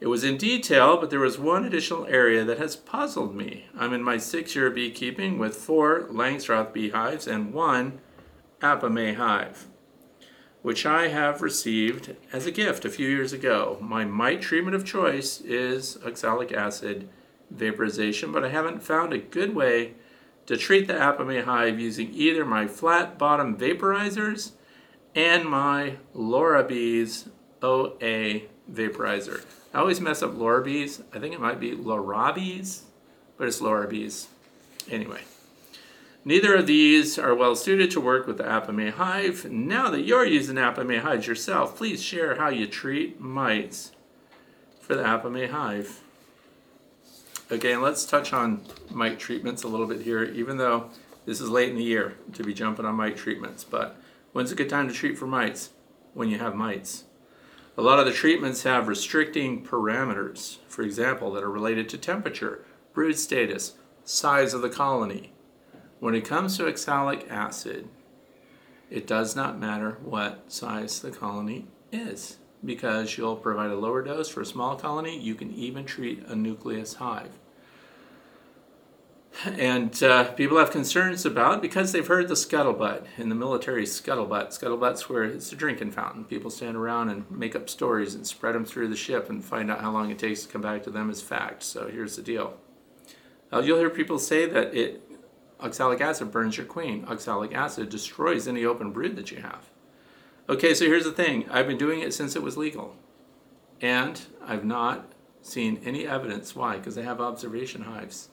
It 0.00 0.08
was 0.08 0.22
in 0.22 0.36
detail, 0.36 0.98
but 0.98 1.08
there 1.08 1.20
was 1.20 1.38
one 1.38 1.64
additional 1.64 2.04
area 2.04 2.44
that 2.44 2.58
has 2.58 2.76
puzzled 2.76 3.34
me. 3.34 3.64
I'm 3.74 3.94
in 3.94 4.02
my 4.02 4.18
six 4.18 4.54
year 4.54 4.70
beekeeping 4.70 5.38
with 5.38 5.56
four 5.56 6.08
Langstroth 6.10 6.74
beehives 6.74 7.26
and 7.26 7.54
one 7.54 8.02
Apimaye 8.60 9.16
hive, 9.16 9.66
which 10.60 10.84
I 10.84 11.08
have 11.08 11.40
received 11.40 12.16
as 12.34 12.44
a 12.44 12.52
gift 12.52 12.84
a 12.84 12.90
few 12.90 13.08
years 13.08 13.32
ago. 13.32 13.78
My 13.80 14.04
mite 14.04 14.42
treatment 14.42 14.76
of 14.76 14.84
choice 14.84 15.40
is 15.40 15.96
oxalic 16.04 16.52
acid 16.52 17.08
vaporization, 17.50 18.30
but 18.30 18.44
I 18.44 18.50
haven't 18.50 18.82
found 18.82 19.14
a 19.14 19.18
good 19.18 19.54
way 19.54 19.94
to 20.46 20.56
treat 20.56 20.86
the 20.86 20.94
Apimaye 20.94 21.44
hive 21.44 21.80
using 21.80 22.12
either 22.12 22.44
my 22.44 22.66
flat 22.66 23.18
bottom 23.18 23.56
vaporizers 23.56 24.52
and 25.14 25.44
my 25.44 25.96
Laura 26.12 26.62
Bees 26.64 27.28
OA 27.62 28.42
vaporizer. 28.70 29.44
I 29.72 29.78
always 29.78 30.00
mess 30.00 30.22
up 30.22 30.32
Lorabes. 30.32 31.02
I 31.12 31.18
think 31.18 31.34
it 31.34 31.40
might 31.40 31.60
be 31.60 31.72
Lorabes, 31.72 32.82
but 33.36 33.48
it's 33.48 33.60
Lorabes. 33.60 34.26
Anyway, 34.90 35.22
neither 36.24 36.54
of 36.54 36.66
these 36.66 37.18
are 37.18 37.34
well 37.34 37.56
suited 37.56 37.90
to 37.92 38.00
work 38.00 38.26
with 38.26 38.38
the 38.38 38.44
Apimaye 38.44 38.92
hive. 38.92 39.50
Now 39.50 39.90
that 39.90 40.02
you're 40.02 40.26
using 40.26 40.56
Apimaye 40.56 41.00
hives 41.00 41.26
yourself, 41.26 41.76
please 41.76 42.02
share 42.02 42.36
how 42.36 42.50
you 42.50 42.66
treat 42.66 43.20
mites 43.20 43.92
for 44.80 44.94
the 44.94 45.02
Apimaye 45.02 45.50
hive. 45.50 46.03
And 47.50 47.82
let's 47.82 48.06
touch 48.06 48.32
on 48.32 48.62
mite 48.90 49.18
treatments 49.18 49.62
a 49.62 49.68
little 49.68 49.86
bit 49.86 50.00
here, 50.00 50.24
even 50.24 50.56
though 50.56 50.90
this 51.26 51.40
is 51.40 51.50
late 51.50 51.68
in 51.68 51.76
the 51.76 51.84
year 51.84 52.16
to 52.32 52.42
be 52.42 52.54
jumping 52.54 52.86
on 52.86 52.94
mite 52.94 53.16
treatments. 53.16 53.64
But 53.64 53.96
when's 54.32 54.50
a 54.50 54.54
good 54.54 54.70
time 54.70 54.88
to 54.88 54.94
treat 54.94 55.18
for 55.18 55.26
mites? 55.26 55.70
When 56.14 56.28
you 56.28 56.38
have 56.38 56.54
mites. 56.54 57.04
A 57.76 57.82
lot 57.82 57.98
of 57.98 58.06
the 58.06 58.12
treatments 58.12 58.62
have 58.62 58.86
restricting 58.86 59.64
parameters, 59.64 60.58
for 60.68 60.82
example, 60.82 61.32
that 61.32 61.42
are 61.42 61.50
related 61.50 61.88
to 61.88 61.98
temperature, 61.98 62.64
brood 62.92 63.18
status, 63.18 63.74
size 64.04 64.54
of 64.54 64.62
the 64.62 64.70
colony. 64.70 65.32
When 65.98 66.14
it 66.14 66.24
comes 66.24 66.56
to 66.56 66.68
oxalic 66.68 67.26
acid, 67.28 67.88
it 68.90 69.08
does 69.08 69.34
not 69.34 69.58
matter 69.58 69.98
what 70.04 70.52
size 70.52 71.00
the 71.00 71.10
colony 71.10 71.66
is 71.90 72.38
because 72.64 73.16
you'll 73.16 73.36
provide 73.36 73.70
a 73.70 73.76
lower 73.76 74.02
dose 74.02 74.28
for 74.28 74.40
a 74.40 74.46
small 74.46 74.76
colony. 74.76 75.18
You 75.18 75.34
can 75.34 75.52
even 75.52 75.84
treat 75.84 76.24
a 76.26 76.34
nucleus 76.34 76.94
hive 76.94 77.38
and 79.44 80.02
uh, 80.02 80.32
people 80.32 80.58
have 80.58 80.70
concerns 80.70 81.26
about 81.26 81.60
because 81.60 81.92
they've 81.92 82.06
heard 82.06 82.28
the 82.28 82.34
scuttlebutt 82.34 83.06
in 83.18 83.28
the 83.28 83.34
military 83.34 83.84
scuttlebutt. 83.84 84.48
Scuttlebutt's 84.48 85.08
where 85.08 85.24
it's 85.24 85.52
a 85.52 85.56
drinking 85.56 85.90
fountain. 85.90 86.24
People 86.24 86.50
stand 86.50 86.76
around 86.76 87.08
and 87.08 87.28
make 87.30 87.56
up 87.56 87.68
stories 87.68 88.14
and 88.14 88.26
spread 88.26 88.54
them 88.54 88.64
through 88.64 88.88
the 88.88 88.96
ship 88.96 89.28
and 89.28 89.44
find 89.44 89.70
out 89.70 89.80
how 89.80 89.90
long 89.90 90.10
it 90.10 90.18
takes 90.18 90.42
to 90.42 90.48
come 90.48 90.62
back 90.62 90.82
to 90.84 90.90
them 90.90 91.10
as 91.10 91.20
fact. 91.20 91.62
So 91.62 91.88
here's 91.88 92.16
the 92.16 92.22
deal. 92.22 92.56
Uh, 93.52 93.60
you'll 93.60 93.78
hear 93.78 93.90
people 93.90 94.18
say 94.18 94.46
that 94.46 94.74
it 94.74 95.02
oxalic 95.60 96.00
acid 96.00 96.30
burns 96.30 96.56
your 96.56 96.66
queen. 96.66 97.04
Oxalic 97.08 97.54
acid 97.54 97.88
destroys 97.88 98.46
any 98.46 98.64
open 98.64 98.92
brood 98.92 99.16
that 99.16 99.30
you 99.30 99.38
have. 99.38 99.68
Okay, 100.46 100.74
so 100.74 100.84
here's 100.84 101.04
the 101.04 101.12
thing. 101.12 101.46
I've 101.50 101.66
been 101.66 101.78
doing 101.78 102.00
it 102.00 102.12
since 102.12 102.36
it 102.36 102.42
was 102.42 102.58
legal, 102.58 102.96
and 103.80 104.20
I've 104.44 104.64
not 104.64 105.10
seen 105.40 105.80
any 105.86 106.06
evidence 106.06 106.54
why 106.54 106.76
because 106.76 106.94
they 106.94 107.02
have 107.02 107.18
observation 107.18 107.80
hives. 107.80 108.28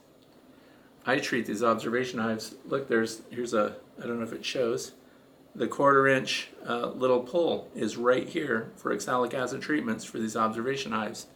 I 1.06 1.20
treat 1.20 1.46
these 1.46 1.62
observation 1.62 2.18
hives. 2.18 2.54
Look, 2.66 2.88
there's 2.88 3.22
here's 3.30 3.54
a 3.54 3.76
I 3.98 4.06
don't 4.06 4.18
know 4.18 4.26
if 4.26 4.34
it 4.34 4.44
shows. 4.44 4.92
The 5.54 5.66
quarter 5.66 6.06
inch 6.06 6.50
uh, 6.68 6.88
little 6.88 7.20
pull 7.20 7.70
is 7.74 7.96
right 7.96 8.28
here 8.28 8.72
for 8.76 8.92
oxalic 8.92 9.32
acid 9.32 9.62
treatments 9.62 10.04
for 10.04 10.18
these 10.18 10.36
observation 10.36 10.92
hives. 10.92 11.28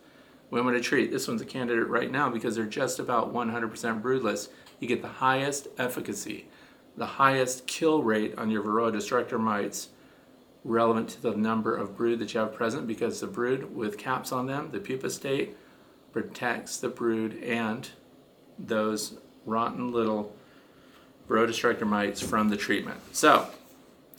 Would 0.50 0.76
I 0.76 0.80
treat? 0.80 1.10
This 1.10 1.26
one's 1.26 1.40
a 1.40 1.46
candidate 1.46 1.88
right 1.88 2.10
now 2.10 2.28
because 2.28 2.54
they're 2.54 2.66
just 2.66 2.98
about 2.98 3.32
100% 3.32 4.02
broodless. 4.02 4.50
You 4.78 4.88
get 4.88 5.00
the 5.00 5.08
highest 5.08 5.68
efficacy, 5.78 6.48
the 6.98 7.06
highest 7.06 7.66
kill 7.66 8.02
rate 8.02 8.36
on 8.36 8.50
your 8.50 8.62
Varroa 8.62 8.92
destructor 8.92 9.38
mites 9.38 9.88
relevant 10.66 11.08
to 11.10 11.22
the 11.22 11.36
number 11.36 11.76
of 11.76 11.96
brood 11.96 12.18
that 12.18 12.34
you 12.34 12.40
have 12.40 12.52
present 12.52 12.86
because 12.86 13.20
the 13.20 13.26
brood 13.26 13.74
with 13.74 13.96
caps 13.96 14.32
on 14.32 14.46
them, 14.46 14.70
the 14.72 14.80
pupa 14.80 15.08
state, 15.08 15.56
protects 16.12 16.78
the 16.78 16.88
brood 16.88 17.42
and 17.42 17.90
those 18.58 19.18
rotten 19.44 19.92
little 19.92 20.34
brood 21.26 21.48
destructor 21.50 21.86
mites 21.86 22.20
from 22.20 22.48
the 22.48 22.56
treatment. 22.56 23.00
So 23.12 23.48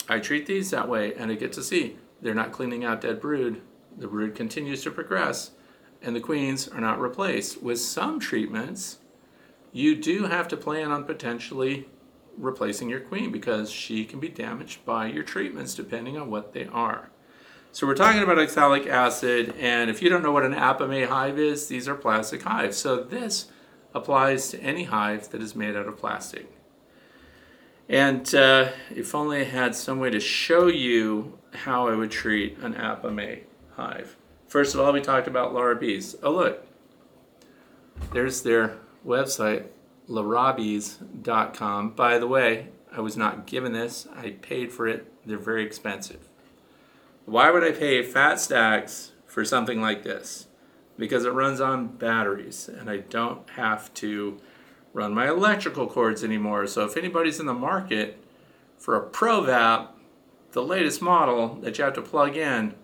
I 0.08 0.20
treat 0.20 0.46
these 0.46 0.70
that 0.70 0.88
way 0.88 1.14
and 1.14 1.30
I 1.30 1.34
get 1.34 1.52
to 1.54 1.62
see 1.62 1.96
they're 2.22 2.34
not 2.34 2.52
cleaning 2.52 2.84
out 2.84 3.00
dead 3.00 3.20
brood. 3.20 3.60
The 3.96 4.06
brood 4.06 4.34
continues 4.34 4.82
to 4.84 4.90
progress 4.90 5.50
and 6.00 6.16
the 6.16 6.20
queens 6.20 6.68
are 6.68 6.80
not 6.80 7.00
replaced. 7.00 7.62
With 7.62 7.80
some 7.80 8.20
treatments, 8.20 8.98
you 9.72 9.96
do 9.96 10.24
have 10.24 10.48
to 10.48 10.56
plan 10.56 10.90
on 10.90 11.04
potentially 11.04 11.88
replacing 12.38 12.88
your 12.88 13.00
queen 13.00 13.32
because 13.32 13.70
she 13.70 14.04
can 14.04 14.20
be 14.20 14.28
damaged 14.28 14.84
by 14.84 15.06
your 15.06 15.22
treatments 15.22 15.74
depending 15.74 16.16
on 16.16 16.30
what 16.30 16.52
they 16.52 16.66
are. 16.66 17.10
So 17.72 17.86
we're 17.86 17.94
talking 17.94 18.22
about 18.22 18.38
oxalic 18.38 18.86
acid, 18.86 19.54
and 19.58 19.90
if 19.90 20.00
you 20.00 20.08
don't 20.08 20.22
know 20.22 20.32
what 20.32 20.44
an 20.44 20.54
Apimaye 20.54 21.06
hive 21.06 21.38
is, 21.38 21.68
these 21.68 21.86
are 21.86 21.94
plastic 21.94 22.42
hives. 22.42 22.78
So 22.78 23.04
this 23.04 23.48
applies 23.94 24.48
to 24.50 24.60
any 24.60 24.84
hive 24.84 25.28
that 25.30 25.42
is 25.42 25.54
made 25.54 25.76
out 25.76 25.86
of 25.86 25.98
plastic. 25.98 26.50
And 27.88 28.34
uh, 28.34 28.70
if 28.94 29.14
only 29.14 29.40
I 29.40 29.44
had 29.44 29.74
some 29.74 29.98
way 29.98 30.10
to 30.10 30.20
show 30.20 30.66
you 30.66 31.38
how 31.52 31.88
I 31.88 31.94
would 31.94 32.10
treat 32.10 32.58
an 32.58 32.74
Apimaye 32.74 33.42
hive. 33.76 34.16
First 34.46 34.74
of 34.74 34.80
all, 34.80 34.92
we 34.92 35.00
talked 35.00 35.28
about 35.28 35.52
Lorobbees. 35.52 36.16
Oh, 36.22 36.32
look, 36.32 36.66
there's 38.12 38.42
their 38.42 38.78
website, 39.06 39.66
lorobbees.com. 40.08 41.90
By 41.90 42.18
the 42.18 42.26
way, 42.26 42.68
I 42.90 43.00
was 43.00 43.16
not 43.16 43.46
given 43.46 43.72
this, 43.72 44.06
I 44.16 44.30
paid 44.30 44.72
for 44.72 44.86
it. 44.86 45.12
They're 45.26 45.38
very 45.38 45.64
expensive. 45.64 46.28
Why 47.26 47.50
would 47.50 47.62
I 47.62 47.72
pay 47.72 48.02
fat 48.02 48.40
stacks 48.40 49.12
for 49.26 49.44
something 49.44 49.80
like 49.80 50.02
this? 50.02 50.48
because 50.98 51.24
it 51.24 51.32
runs 51.32 51.60
on 51.60 51.86
batteries 51.86 52.68
and 52.68 52.90
I 52.90 52.98
don't 52.98 53.48
have 53.50 53.94
to 53.94 54.38
run 54.92 55.14
my 55.14 55.28
electrical 55.28 55.86
cords 55.86 56.24
anymore. 56.24 56.66
So 56.66 56.84
if 56.84 56.96
anybody's 56.96 57.38
in 57.38 57.46
the 57.46 57.54
market 57.54 58.22
for 58.76 58.96
a 58.96 59.08
ProVap, 59.08 59.88
the 60.52 60.62
latest 60.62 61.00
model 61.00 61.54
that 61.60 61.78
you 61.78 61.84
have 61.84 61.94
to 61.94 62.02
plug 62.02 62.36
in, 62.36 62.74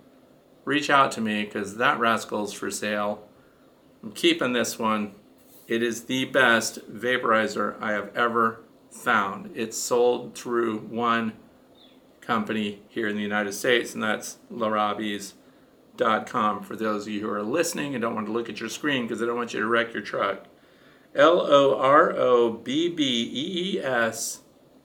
reach 0.65 0.89
out 0.89 1.11
to 1.13 1.21
me 1.21 1.45
because 1.45 1.77
that 1.77 1.99
rascal's 1.99 2.53
for 2.53 2.71
sale. 2.71 3.27
I'm 4.03 4.13
keeping 4.13 4.53
this 4.53 4.79
one. 4.79 5.15
It 5.67 5.83
is 5.83 6.05
the 6.05 6.27
best 6.27 6.93
vaporizer 6.93 7.81
I 7.81 7.93
have 7.93 8.15
ever 8.15 8.61
found. 8.91 9.51
It's 9.55 9.79
sold 9.79 10.35
through 10.35 10.79
one 10.79 11.33
company 12.21 12.83
here 12.89 13.09
in 13.09 13.17
the 13.17 13.23
United 13.23 13.55
States, 13.55 13.95
and 13.95 14.03
that's 14.03 14.39
lorobbees.com 14.53 16.63
for 16.63 16.77
those 16.77 17.07
of 17.07 17.13
you 17.13 17.21
who 17.21 17.31
are 17.31 17.43
listening 17.43 17.95
and 17.95 18.03
don't 18.03 18.15
want 18.15 18.27
to 18.27 18.33
look 18.33 18.49
at 18.49 18.61
your 18.61 18.69
screen 18.69 19.03
because 19.03 19.23
I 19.23 19.27
don't 19.27 19.37
want 19.37 19.55
you 19.55 19.61
to 19.61 19.67
wreck 19.67 19.93
your 19.93 20.03
truck. 20.03 20.47
L 21.15 21.41
O 21.41 21.79
R 21.79 22.13
O 22.13 22.51
B 22.51 22.89
B 22.89 23.31
E 23.33 23.77
E 23.77 23.81
S 23.81 24.41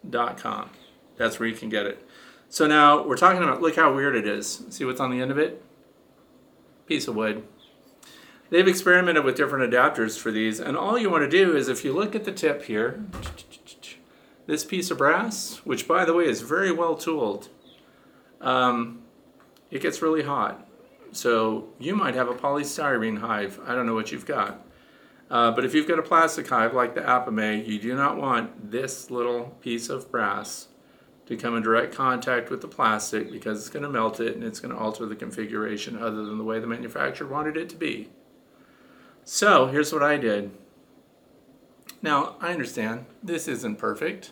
dot 0.08 0.38
com. 0.38 0.70
That's 1.18 1.40
where 1.40 1.50
you 1.50 1.56
can 1.56 1.70
get 1.70 1.86
it. 1.86 2.06
So 2.50 2.68
now 2.68 3.06
we're 3.06 3.18
talking 3.18 3.44
about, 3.44 3.62
look 3.62 3.76
how 3.76 3.94
weird 3.94 4.16
it 4.16 4.28
is. 4.28 4.64
See 4.70 4.86
what's 4.86 5.00
on 5.00 5.12
the 5.12 5.22
end 5.22 5.32
of 5.32 5.38
it? 5.38 5.64
Piece 6.88 7.08
of 7.08 7.16
wood. 7.16 7.44
They've 8.50 8.68
experimented 8.68 9.24
with 9.24 9.36
different 9.36 9.72
adapters 9.72 10.18
for 10.18 10.32
these, 10.32 10.60
and 10.60 10.76
all 10.76 10.98
you 10.98 11.10
want 11.10 11.24
to 11.24 11.30
do 11.30 11.56
is 11.56 11.68
if 11.68 11.86
you 11.86 11.94
look 11.94 12.16
at 12.16 12.24
the 12.24 12.32
tip 12.32 12.64
here, 12.64 13.04
this 14.48 14.66
piece 14.66 14.90
of 14.90 14.98
brass, 14.98 15.62
which 15.64 15.88
by 15.88 16.04
the 16.06 16.14
way 16.14 16.26
is 16.26 16.42
very 16.42 16.72
well 16.72 16.96
tooled, 16.96 17.50
um, 18.42 19.04
it 19.70 19.82
gets 19.82 20.02
really 20.02 20.24
hot. 20.24 20.68
So 21.12 21.70
you 21.78 21.96
might 21.96 22.16
have 22.16 22.28
a 22.28 22.34
polystyrene 22.34 23.20
hive. 23.20 23.60
I 23.66 23.76
don't 23.76 23.86
know 23.86 23.94
what 23.94 24.12
you've 24.12 24.26
got. 24.26 24.66
Uh, 25.30 25.52
but 25.52 25.64
if 25.64 25.76
you've 25.76 25.88
got 25.88 26.00
a 26.00 26.04
plastic 26.04 26.48
hive 26.48 26.74
like 26.74 26.96
the 26.96 27.02
Apimaye, 27.02 27.68
you 27.68 27.80
do 27.80 27.96
not 27.96 28.18
want 28.18 28.72
this 28.72 29.12
little 29.12 29.56
piece 29.62 29.90
of 29.90 30.10
brass 30.10 30.70
to 31.28 31.38
come 31.38 31.56
in 31.56 31.62
direct 31.62 31.94
contact 31.94 32.50
with 32.50 32.62
the 32.62 32.68
plastic 32.68 33.32
because 33.32 33.60
it's 33.60 33.70
going 33.70 33.84
to 33.84 33.90
melt 33.90 34.20
it 34.20 34.34
and 34.34 34.44
it's 34.44 34.60
going 34.60 34.74
to 34.74 34.80
alter 34.80 35.06
the 35.06 35.16
configuration 35.16 35.96
other 35.96 36.26
than 36.26 36.40
the 36.40 36.44
way 36.44 36.60
the 36.60 36.66
manufacturer 36.66 37.28
wanted 37.28 37.56
it 37.56 37.70
to 37.70 37.76
be. 37.76 38.10
So 39.32 39.68
here's 39.68 39.94
what 39.94 40.02
I 40.02 40.18
did. 40.18 40.52
Now, 42.02 42.36
I 42.42 42.52
understand 42.52 43.06
this 43.22 43.48
isn't 43.48 43.76
perfect 43.78 44.32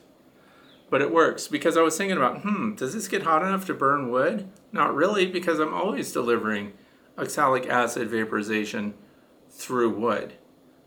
but 0.90 1.02
it 1.02 1.12
works 1.12 1.48
because 1.48 1.76
I 1.76 1.82
was 1.82 1.98
thinking 1.98 2.18
about, 2.18 2.42
hmm, 2.42 2.76
does 2.76 2.94
this 2.94 3.08
get 3.08 3.24
hot 3.24 3.44
enough 3.44 3.66
to 3.68 3.74
burn 3.74 4.10
wood? 4.10 4.48
Not 4.72 4.96
really, 4.96 5.26
because 5.26 5.60
I'm 5.60 5.74
always 5.74 6.12
delivering 6.12 6.74
oxalic 7.18 7.68
acid 7.68 8.10
vaporization 8.10 8.94
through 9.50 9.90
wood, 9.90 10.34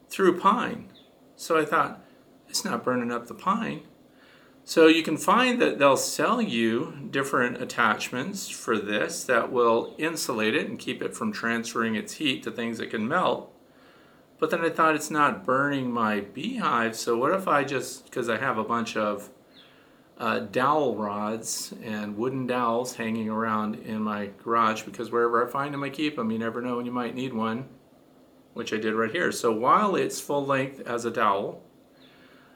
through 0.08 0.40
pine. 0.40 0.90
So 1.36 1.58
I 1.58 1.64
thought, 1.64 2.02
it's 2.48 2.64
not 2.64 2.84
burning 2.84 3.12
up 3.12 3.26
the 3.26 3.34
pine. 3.34 3.82
So 4.64 4.86
you 4.86 5.02
can 5.02 5.16
find 5.16 5.60
that 5.60 5.78
they'll 5.78 5.96
sell 5.96 6.40
you 6.40 7.08
different 7.10 7.60
attachments 7.60 8.48
for 8.48 8.78
this 8.78 9.24
that 9.24 9.50
will 9.50 9.94
insulate 9.98 10.54
it 10.54 10.68
and 10.68 10.78
keep 10.78 11.02
it 11.02 11.14
from 11.14 11.32
transferring 11.32 11.94
its 11.94 12.14
heat 12.14 12.42
to 12.44 12.50
things 12.50 12.78
that 12.78 12.90
can 12.90 13.08
melt. 13.08 13.52
But 14.40 14.50
then 14.50 14.64
I 14.64 14.70
thought 14.70 14.94
it's 14.94 15.10
not 15.10 15.44
burning 15.44 15.92
my 15.92 16.20
beehive, 16.20 16.96
so 16.96 17.16
what 17.16 17.32
if 17.32 17.46
I 17.46 17.62
just, 17.62 18.04
because 18.04 18.30
I 18.30 18.38
have 18.38 18.56
a 18.56 18.64
bunch 18.64 18.96
of 18.96 19.28
uh, 20.16 20.40
dowel 20.40 20.96
rods 20.96 21.74
and 21.82 22.16
wooden 22.16 22.46
dowels 22.46 22.94
hanging 22.96 23.28
around 23.28 23.76
in 23.76 24.02
my 24.02 24.30
garage 24.42 24.82
because 24.82 25.10
wherever 25.10 25.46
I 25.46 25.50
find 25.50 25.74
them, 25.74 25.84
I 25.84 25.90
keep 25.90 26.16
them. 26.16 26.30
You 26.30 26.38
never 26.38 26.62
know 26.62 26.76
when 26.76 26.86
you 26.86 26.92
might 26.92 27.14
need 27.14 27.34
one, 27.34 27.68
which 28.54 28.72
I 28.72 28.78
did 28.78 28.94
right 28.94 29.10
here. 29.10 29.30
So 29.30 29.52
while 29.52 29.94
it's 29.94 30.20
full 30.20 30.44
length 30.44 30.80
as 30.86 31.04
a 31.04 31.10
dowel, 31.10 31.62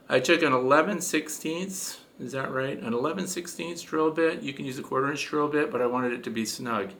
I 0.08 0.20
took 0.20 0.42
an 0.42 0.52
11 0.52 0.98
16ths, 0.98 1.98
is 2.18 2.32
that 2.32 2.50
right? 2.50 2.78
An 2.78 2.94
11 2.94 3.24
16ths 3.24 3.84
drill 3.84 4.10
bit. 4.10 4.42
You 4.42 4.54
can 4.54 4.64
use 4.64 4.78
a 4.78 4.82
quarter 4.82 5.10
inch 5.10 5.26
drill 5.26 5.48
bit, 5.48 5.70
but 5.70 5.82
I 5.82 5.86
wanted 5.86 6.12
it 6.12 6.22
to 6.24 6.30
be 6.30 6.46
snug. 6.46 6.92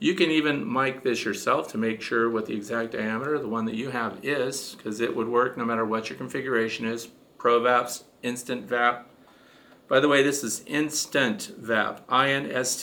You 0.00 0.14
can 0.14 0.30
even 0.30 0.70
mic 0.72 1.02
this 1.02 1.26
yourself 1.26 1.68
to 1.68 1.78
make 1.78 2.00
sure 2.00 2.30
what 2.30 2.46
the 2.46 2.56
exact 2.56 2.92
diameter 2.92 3.38
the 3.38 3.48
one 3.48 3.66
that 3.66 3.74
you 3.74 3.90
have 3.90 4.18
is, 4.22 4.74
because 4.74 4.98
it 4.98 5.14
would 5.14 5.28
work 5.28 5.58
no 5.58 5.66
matter 5.66 5.84
what 5.84 6.08
your 6.08 6.16
configuration 6.16 6.86
is. 6.86 7.08
ProVaps, 7.36 8.04
Instant 8.22 8.66
Vap. 8.66 9.02
By 9.88 10.00
the 10.00 10.08
way, 10.08 10.22
this 10.22 10.42
is 10.42 10.64
Instant 10.66 11.52
Vap, 11.60 12.00
I-N-S-T-A-N-T 12.08 12.78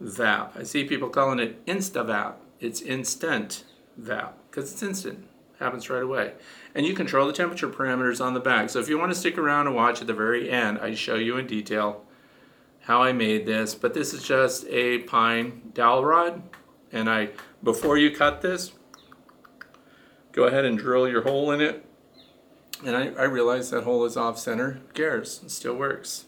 VAP. 0.00 0.56
I 0.56 0.62
see 0.62 0.84
people 0.84 1.08
calling 1.08 1.40
it 1.40 1.66
InstaVap. 1.66 2.34
It's 2.60 2.80
Instant 2.80 3.64
Vap, 4.00 4.34
because 4.48 4.72
it's 4.72 4.82
instant, 4.84 5.26
happens 5.58 5.90
right 5.90 6.04
away. 6.04 6.34
And 6.72 6.86
you 6.86 6.94
control 6.94 7.26
the 7.26 7.32
temperature 7.32 7.68
parameters 7.68 8.24
on 8.24 8.34
the 8.34 8.40
back. 8.40 8.70
So 8.70 8.78
if 8.78 8.88
you 8.88 8.96
want 8.96 9.10
to 9.10 9.18
stick 9.18 9.36
around 9.38 9.66
and 9.66 9.74
watch 9.74 10.00
at 10.00 10.06
the 10.06 10.14
very 10.14 10.48
end, 10.48 10.78
I 10.78 10.94
show 10.94 11.16
you 11.16 11.36
in 11.36 11.48
detail 11.48 12.04
how 12.88 13.02
I 13.02 13.12
made 13.12 13.44
this, 13.44 13.74
but 13.74 13.92
this 13.92 14.14
is 14.14 14.22
just 14.22 14.64
a 14.66 15.00
pine 15.00 15.72
dowel 15.74 16.02
rod. 16.02 16.42
And 16.90 17.10
I, 17.10 17.28
before 17.62 17.98
you 17.98 18.10
cut 18.10 18.40
this, 18.40 18.72
go 20.32 20.44
ahead 20.44 20.64
and 20.64 20.78
drill 20.78 21.06
your 21.06 21.20
hole 21.20 21.50
in 21.50 21.60
it. 21.60 21.84
And 22.86 22.96
I, 22.96 23.08
I 23.08 23.24
realize 23.24 23.68
that 23.70 23.84
hole 23.84 24.06
is 24.06 24.16
off 24.16 24.38
center. 24.38 24.80
Who 24.86 24.92
cares? 24.94 25.42
It 25.44 25.50
still 25.50 25.74
works. 25.74 26.24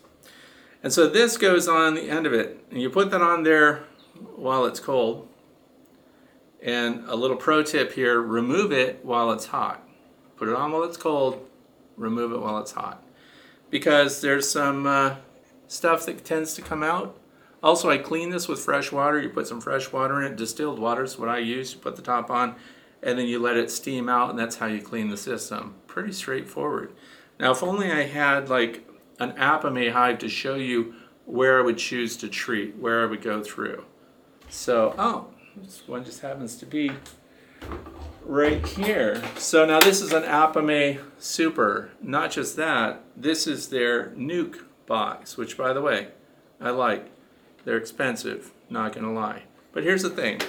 And 0.83 0.93
so 0.93 1.09
this 1.09 1.39
goes 1.39 1.67
on 1.67 1.95
the 1.95 2.11
end 2.11 2.27
of 2.27 2.35
it. 2.35 2.63
And 2.71 2.83
you 2.83 2.91
put 2.91 3.11
that 3.11 3.23
on 3.23 3.43
there 3.43 3.85
while 4.37 4.67
it's 4.67 4.81
cold. 4.81 5.29
And 6.63 7.05
a 7.09 7.17
little 7.17 7.39
pro 7.39 7.63
tip 7.63 7.93
here, 7.93 8.21
remove 8.21 8.71
it 8.71 9.03
while 9.03 9.33
it's 9.33 9.47
hot. 9.47 9.89
Put 10.37 10.49
it 10.49 10.55
on 10.55 10.73
while 10.73 10.83
it's 10.83 10.99
cold, 10.99 11.49
remove 11.97 12.33
it 12.33 12.41
while 12.41 12.59
it's 12.59 12.73
hot. 12.73 13.03
Because 13.71 14.21
there's 14.21 14.51
some 14.51 14.87
uh, 14.87 15.17
stuff 15.71 16.05
that 16.05 16.25
tends 16.25 16.53
to 16.55 16.61
come 16.61 16.83
out. 16.83 17.17
Also, 17.63 17.89
I 17.89 17.99
clean 17.99 18.31
this 18.31 18.49
with 18.49 18.59
fresh 18.59 18.91
water. 18.91 19.21
You 19.21 19.29
put 19.29 19.47
some 19.47 19.61
fresh 19.61 19.93
water 19.93 20.21
in 20.21 20.33
it. 20.33 20.37
Distilled 20.37 20.81
water 20.81 21.05
is 21.05 21.17
what 21.17 21.29
I 21.29 21.39
use. 21.39 21.73
You 21.73 21.79
put 21.79 21.95
the 21.95 22.03
top 22.03 22.29
on, 22.29 22.57
and 23.03 23.17
then 23.17 23.27
you 23.27 23.39
let 23.39 23.57
it 23.57 23.71
steam 23.71 24.09
out, 24.09 24.31
and 24.31 24.39
that's 24.39 24.57
how 24.57 24.67
you 24.67 24.83
clean 24.83 25.11
the 25.11 25.17
system. 25.17 25.77
Pretty 25.87 26.13
straightforward. 26.13 26.93
Now, 27.39 27.53
if 27.53 27.63
only 27.63 27.91
I 27.91 28.03
had 28.03 28.49
like 28.49 28.85
an 29.21 29.33
Apimaye 29.33 29.93
hive 29.93 30.19
to 30.19 30.29
show 30.29 30.57
you 30.57 30.95
where 31.25 31.61
I 31.61 31.63
would 31.63 31.79
choose 31.79 32.17
to 32.17 32.29
treat, 32.29 32.77
where 32.77 33.03
I 33.03 33.07
would 33.07 33.23
go 33.23 33.41
through. 33.41 33.85
So, 34.49 34.95
oh, 34.99 35.29
this 35.57 35.87
one 35.87 36.05
just 36.05 36.21
happens 36.21 36.57
to 36.57 36.67
be 36.67 36.91
right 38.25 38.67
here. 38.67 39.23
So 39.37 39.65
now 39.65 39.79
this 39.79 40.01
is 40.01 40.13
an 40.13 40.25
Apimaye 40.25 41.01
Super. 41.19 41.91
Not 42.03 42.33
just 42.33 42.57
that, 42.57 43.05
this 43.17 43.47
is 43.47 43.69
their 43.69 44.09
Nuke 44.11 44.65
box, 44.91 45.37
which 45.37 45.57
by 45.57 45.73
the 45.73 45.81
way, 45.81 46.09
I 46.61 46.71
like. 46.71 47.07
They're 47.65 47.77
expensive, 47.77 48.51
not 48.69 48.93
gonna 48.93 49.13
lie. 49.13 49.45
But 49.73 49.85
here's 49.85 50.03
the 50.03 50.11
thing. 50.11 50.41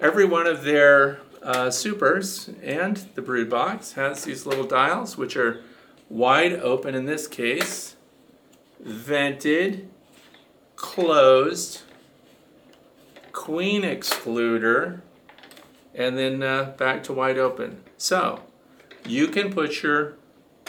Every 0.00 0.24
one 0.24 0.48
of 0.48 0.64
their 0.64 1.20
uh, 1.40 1.70
supers 1.70 2.50
and 2.60 2.96
the 3.14 3.22
brood 3.22 3.48
box 3.48 3.92
has 3.92 4.24
these 4.24 4.46
little 4.46 4.66
dials, 4.66 5.16
which 5.16 5.36
are 5.36 5.62
wide 6.10 6.54
open 6.54 6.96
in 6.96 7.06
this 7.06 7.28
case, 7.28 7.94
vented, 8.80 9.88
closed, 10.74 11.82
queen 13.32 13.82
excluder, 13.82 15.02
and 15.94 16.18
then 16.18 16.42
uh, 16.42 16.74
back 16.76 17.04
to 17.04 17.12
wide 17.12 17.38
open. 17.38 17.84
So 17.96 18.40
you 19.06 19.28
can 19.28 19.52
put 19.52 19.84
your 19.84 20.16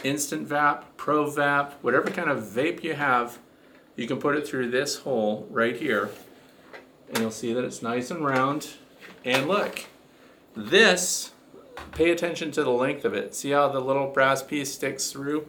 instant 0.06 0.48
vap, 0.48 0.84
pro 0.98 1.26
vap, 1.26 1.74
whatever 1.82 2.10
kind 2.10 2.30
of 2.30 2.44
vape 2.44 2.84
you 2.84 2.94
have, 2.94 3.40
you 3.96 4.08
can 4.08 4.18
put 4.18 4.36
it 4.36 4.48
through 4.48 4.70
this 4.70 5.00
hole 5.00 5.48
right 5.50 5.76
here. 5.76 6.10
And 7.10 7.20
you'll 7.20 7.32
see 7.32 7.54
that 7.54 7.64
it's 7.64 7.82
nice 7.82 8.12
and 8.12 8.26
round. 8.26 8.74
And 9.24 9.48
look, 9.48 9.86
this, 10.56 11.32
pay 11.92 12.12
attention 12.12 12.52
to 12.52 12.64
the 12.64 12.72
length 12.72 13.06
of 13.06 13.14
it. 13.14 13.36
See 13.36 13.52
how 13.52 13.70
the 13.70 13.80
little 13.80 14.08
brass 14.12 14.44
piece 14.44 14.74
sticks 14.74 15.12
through? 15.12 15.48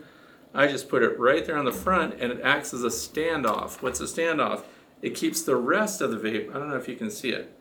I 0.55 0.67
just 0.67 0.89
put 0.89 1.03
it 1.03 1.19
right 1.19 1.45
there 1.45 1.59
on 1.59 1.67
the 1.67 1.73
front 1.73 2.15
and 2.21 2.33
it 2.33 2.41
acts 2.43 2.73
as 2.73 2.83
a 2.83 2.89
standoff. 2.89 3.83
What's 3.83 4.01
a 4.01 4.05
standoff? 4.05 4.63
It 5.03 5.15
keeps 5.15 5.43
the 5.43 5.57
rest 5.57 6.01
of 6.01 6.11
the 6.11 6.17
vape, 6.17 6.51
I 6.51 6.59
don't 6.59 6.71
know 6.71 6.77
if 6.77 6.89
you 6.89 6.97
can 6.97 7.11
see 7.11 7.31
it, 7.31 7.53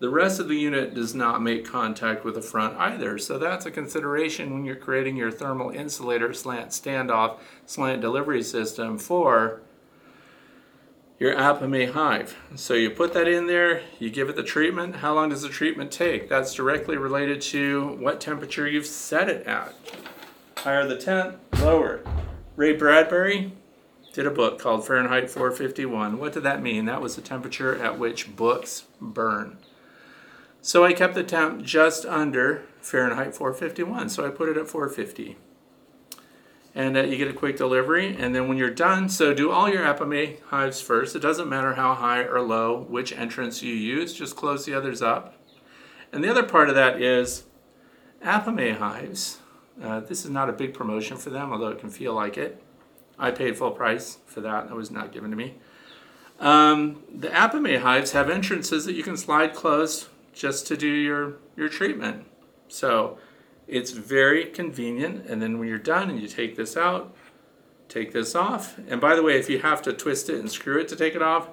the 0.00 0.08
rest 0.08 0.38
of 0.38 0.48
the 0.48 0.56
unit 0.56 0.94
does 0.94 1.14
not 1.14 1.42
make 1.42 1.64
contact 1.64 2.24
with 2.24 2.34
the 2.34 2.42
front 2.42 2.76
either, 2.76 3.18
so 3.18 3.38
that's 3.38 3.66
a 3.66 3.70
consideration 3.70 4.52
when 4.54 4.64
you're 4.64 4.76
creating 4.76 5.16
your 5.16 5.32
thermal 5.32 5.70
insulator 5.70 6.32
slant 6.32 6.70
standoff 6.70 7.38
slant 7.66 8.00
delivery 8.00 8.42
system 8.42 8.96
for 8.96 9.60
your 11.18 11.34
Apimaye 11.34 11.92
hive. 11.92 12.36
So 12.54 12.74
you 12.74 12.90
put 12.90 13.12
that 13.14 13.26
in 13.26 13.48
there, 13.48 13.82
you 13.98 14.08
give 14.08 14.28
it 14.28 14.36
the 14.36 14.44
treatment. 14.44 14.96
How 14.96 15.14
long 15.14 15.30
does 15.30 15.42
the 15.42 15.48
treatment 15.48 15.90
take? 15.90 16.28
That's 16.28 16.54
directly 16.54 16.96
related 16.96 17.40
to 17.42 17.96
what 17.98 18.20
temperature 18.20 18.68
you've 18.68 18.86
set 18.86 19.28
it 19.28 19.46
at. 19.46 19.74
Higher 20.58 20.86
the 20.86 20.96
temp, 20.96 21.38
lower. 21.60 22.04
Ray 22.54 22.76
Bradbury 22.76 23.52
did 24.12 24.26
a 24.26 24.30
book 24.30 24.60
called 24.60 24.86
Fahrenheit 24.86 25.28
451. 25.28 26.18
What 26.18 26.32
did 26.32 26.44
that 26.44 26.62
mean? 26.62 26.84
That 26.84 27.02
was 27.02 27.16
the 27.16 27.22
temperature 27.22 27.80
at 27.82 27.98
which 27.98 28.36
books 28.36 28.84
burn. 29.00 29.58
So 30.68 30.84
I 30.84 30.92
kept 30.92 31.14
the 31.14 31.24
temp 31.24 31.62
just 31.62 32.04
under 32.04 32.62
Fahrenheit 32.82 33.34
451. 33.34 34.10
So 34.10 34.26
I 34.26 34.28
put 34.28 34.50
it 34.50 34.58
at 34.58 34.68
450. 34.68 35.38
And 36.74 36.94
uh, 36.94 37.04
you 37.04 37.16
get 37.16 37.26
a 37.26 37.32
quick 37.32 37.56
delivery. 37.56 38.14
And 38.14 38.34
then 38.34 38.48
when 38.48 38.58
you're 38.58 38.68
done, 38.68 39.08
so 39.08 39.32
do 39.32 39.50
all 39.50 39.70
your 39.70 39.82
Apimaye 39.82 40.42
hives 40.42 40.82
first. 40.82 41.16
It 41.16 41.20
doesn't 41.20 41.48
matter 41.48 41.72
how 41.72 41.94
high 41.94 42.20
or 42.20 42.42
low, 42.42 42.82
which 42.82 43.14
entrance 43.14 43.62
you 43.62 43.72
use, 43.72 44.12
just 44.12 44.36
close 44.36 44.66
the 44.66 44.74
others 44.74 45.00
up. 45.00 45.36
And 46.12 46.22
the 46.22 46.28
other 46.28 46.42
part 46.42 46.68
of 46.68 46.74
that 46.74 47.00
is 47.00 47.44
Apimaye 48.22 48.76
hives. 48.76 49.38
Uh, 49.82 50.00
this 50.00 50.26
is 50.26 50.30
not 50.30 50.50
a 50.50 50.52
big 50.52 50.74
promotion 50.74 51.16
for 51.16 51.30
them, 51.30 51.50
although 51.50 51.68
it 51.68 51.78
can 51.78 51.88
feel 51.88 52.12
like 52.12 52.36
it. 52.36 52.62
I 53.18 53.30
paid 53.30 53.56
full 53.56 53.70
price 53.70 54.18
for 54.26 54.42
that. 54.42 54.68
That 54.68 54.76
was 54.76 54.90
not 54.90 55.12
given 55.12 55.30
to 55.30 55.36
me. 55.36 55.54
Um, 56.38 57.04
the 57.10 57.28
Apimaye 57.28 57.80
hives 57.80 58.12
have 58.12 58.28
entrances 58.28 58.84
that 58.84 58.92
you 58.92 59.02
can 59.02 59.16
slide 59.16 59.54
closed 59.54 60.08
just 60.38 60.66
to 60.68 60.76
do 60.76 60.86
your, 60.86 61.34
your 61.56 61.68
treatment. 61.68 62.24
So 62.68 63.18
it's 63.66 63.90
very 63.90 64.46
convenient. 64.46 65.26
And 65.26 65.42
then 65.42 65.58
when 65.58 65.68
you're 65.68 65.78
done 65.78 66.08
and 66.08 66.20
you 66.20 66.28
take 66.28 66.56
this 66.56 66.76
out, 66.76 67.14
take 67.88 68.12
this 68.12 68.34
off. 68.34 68.78
And 68.88 69.00
by 69.00 69.16
the 69.16 69.22
way, 69.22 69.36
if 69.38 69.50
you 69.50 69.58
have 69.58 69.82
to 69.82 69.92
twist 69.92 70.30
it 70.30 70.38
and 70.38 70.50
screw 70.50 70.80
it 70.80 70.88
to 70.88 70.96
take 70.96 71.14
it 71.14 71.22
off, 71.22 71.50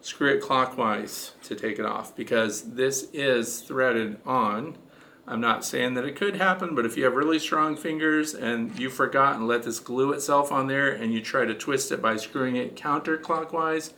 screw 0.00 0.32
it 0.32 0.40
clockwise 0.40 1.32
to 1.42 1.54
take 1.54 1.78
it 1.78 1.84
off 1.84 2.14
because 2.14 2.74
this 2.74 3.08
is 3.12 3.62
threaded 3.62 4.18
on. 4.24 4.78
I'm 5.26 5.40
not 5.40 5.64
saying 5.64 5.94
that 5.94 6.04
it 6.04 6.16
could 6.16 6.36
happen, 6.36 6.74
but 6.74 6.86
if 6.86 6.96
you 6.96 7.04
have 7.04 7.14
really 7.14 7.38
strong 7.38 7.76
fingers 7.76 8.34
and 8.34 8.76
you 8.78 8.90
forgot 8.90 9.36
and 9.36 9.46
let 9.46 9.64
this 9.64 9.80
glue 9.80 10.12
itself 10.12 10.50
on 10.50 10.66
there 10.66 10.90
and 10.90 11.12
you 11.12 11.20
try 11.20 11.44
to 11.44 11.54
twist 11.54 11.92
it 11.92 12.00
by 12.00 12.16
screwing 12.16 12.56
it 12.56 12.76
counterclockwise, 12.76 13.92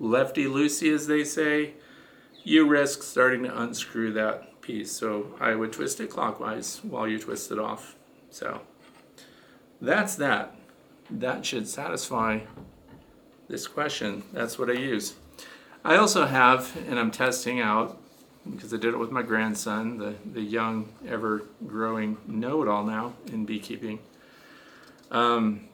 lefty 0.00 0.44
loosey 0.44 0.92
as 0.92 1.06
they 1.06 1.24
say, 1.24 1.74
you 2.44 2.66
risk 2.66 3.02
starting 3.02 3.42
to 3.44 3.60
unscrew 3.60 4.12
that 4.12 4.60
piece. 4.60 4.92
So 4.92 5.34
I 5.40 5.54
would 5.54 5.72
twist 5.72 6.00
it 6.00 6.10
clockwise 6.10 6.80
while 6.82 7.06
you 7.06 7.18
twist 7.18 7.50
it 7.50 7.58
off. 7.58 7.96
So 8.30 8.60
that's 9.80 10.14
that. 10.16 10.54
That 11.10 11.44
should 11.44 11.68
satisfy 11.68 12.40
this 13.48 13.66
question. 13.66 14.22
That's 14.32 14.58
what 14.58 14.70
I 14.70 14.74
use. 14.74 15.14
I 15.84 15.96
also 15.96 16.26
have, 16.26 16.76
and 16.88 16.98
I'm 16.98 17.10
testing 17.10 17.60
out, 17.60 17.98
because 18.48 18.72
I 18.72 18.76
did 18.76 18.94
it 18.94 18.98
with 18.98 19.10
my 19.10 19.22
grandson, 19.22 19.98
the, 19.98 20.14
the 20.32 20.40
young, 20.40 20.88
ever 21.06 21.42
growing 21.66 22.16
know 22.26 22.62
it 22.62 22.68
all 22.68 22.84
now 22.84 23.14
in 23.26 23.44
beekeeping. 23.44 23.98
Um, 25.10 25.68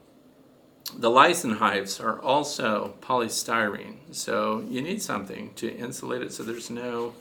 the 0.97 1.11
Lyson 1.11 1.55
hives 1.55 2.01
are 2.01 2.21
also 2.21 2.95
polystyrene, 3.01 3.97
so 4.11 4.65
you 4.69 4.81
need 4.81 5.03
something 5.03 5.53
to 5.55 5.71
insulate 5.77 6.23
it 6.23 6.33
so 6.33 6.43
there's 6.43 6.71
no 6.71 7.15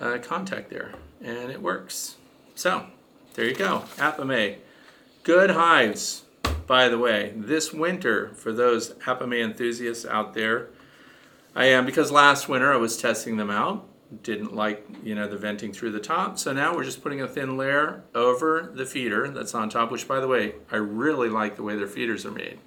uh, 0.00 0.18
contact 0.18 0.70
there, 0.70 0.92
and 1.22 1.50
it 1.50 1.62
works. 1.62 2.16
So, 2.54 2.86
there 3.34 3.46
you 3.46 3.54
go, 3.54 3.84
Apimaye. 3.96 4.58
Good 5.22 5.50
hives, 5.50 6.24
by 6.66 6.88
the 6.88 6.98
way, 6.98 7.32
this 7.36 7.72
winter 7.72 8.28
for 8.34 8.52
those 8.52 8.90
Apimaye 8.94 9.42
enthusiasts 9.42 10.04
out 10.06 10.34
there. 10.34 10.68
I 11.54 11.66
am, 11.66 11.86
because 11.86 12.10
last 12.12 12.48
winter 12.48 12.72
I 12.72 12.76
was 12.76 12.96
testing 12.96 13.36
them 13.36 13.50
out, 13.50 13.86
didn't 14.22 14.54
like, 14.54 14.86
you 15.02 15.14
know, 15.14 15.28
the 15.28 15.36
venting 15.36 15.72
through 15.72 15.92
the 15.92 16.00
top, 16.00 16.38
so 16.38 16.52
now 16.52 16.74
we're 16.74 16.84
just 16.84 17.02
putting 17.02 17.20
a 17.20 17.28
thin 17.28 17.56
layer 17.56 18.04
over 18.14 18.70
the 18.74 18.86
feeder 18.86 19.28
that's 19.28 19.54
on 19.54 19.68
top, 19.68 19.90
which 19.90 20.08
by 20.08 20.20
the 20.20 20.28
way, 20.28 20.54
I 20.70 20.76
really 20.76 21.28
like 21.28 21.56
the 21.56 21.62
way 21.62 21.76
their 21.76 21.86
feeders 21.86 22.24
are 22.24 22.30
made 22.30 22.58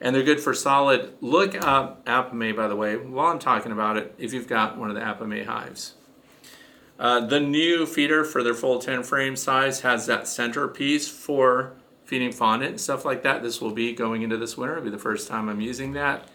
and 0.00 0.14
they're 0.14 0.22
good 0.22 0.40
for 0.40 0.54
solid. 0.54 1.12
Look 1.20 1.54
up 1.54 2.04
Apimaye, 2.06 2.56
by 2.56 2.68
the 2.68 2.76
way, 2.76 2.96
while 2.96 3.30
I'm 3.30 3.38
talking 3.38 3.72
about 3.72 3.96
it, 3.96 4.14
if 4.18 4.32
you've 4.32 4.48
got 4.48 4.78
one 4.78 4.88
of 4.88 4.94
the 4.96 5.02
Apimaye 5.02 5.46
hives. 5.46 5.94
Uh, 6.98 7.20
the 7.20 7.40
new 7.40 7.86
feeder 7.86 8.24
for 8.24 8.42
their 8.42 8.54
full 8.54 8.78
10 8.78 9.02
frame 9.02 9.36
size 9.36 9.80
has 9.80 10.06
that 10.06 10.28
center 10.28 10.68
piece 10.68 11.08
for 11.08 11.74
feeding 12.04 12.32
fondant 12.32 12.72
and 12.72 12.80
stuff 12.80 13.04
like 13.04 13.22
that. 13.22 13.42
This 13.42 13.60
will 13.60 13.72
be 13.72 13.92
going 13.92 14.22
into 14.22 14.36
this 14.36 14.56
winter. 14.56 14.76
It'll 14.76 14.84
be 14.84 14.90
the 14.90 14.98
first 14.98 15.28
time 15.28 15.48
I'm 15.48 15.60
using 15.60 15.92
that. 15.94 16.28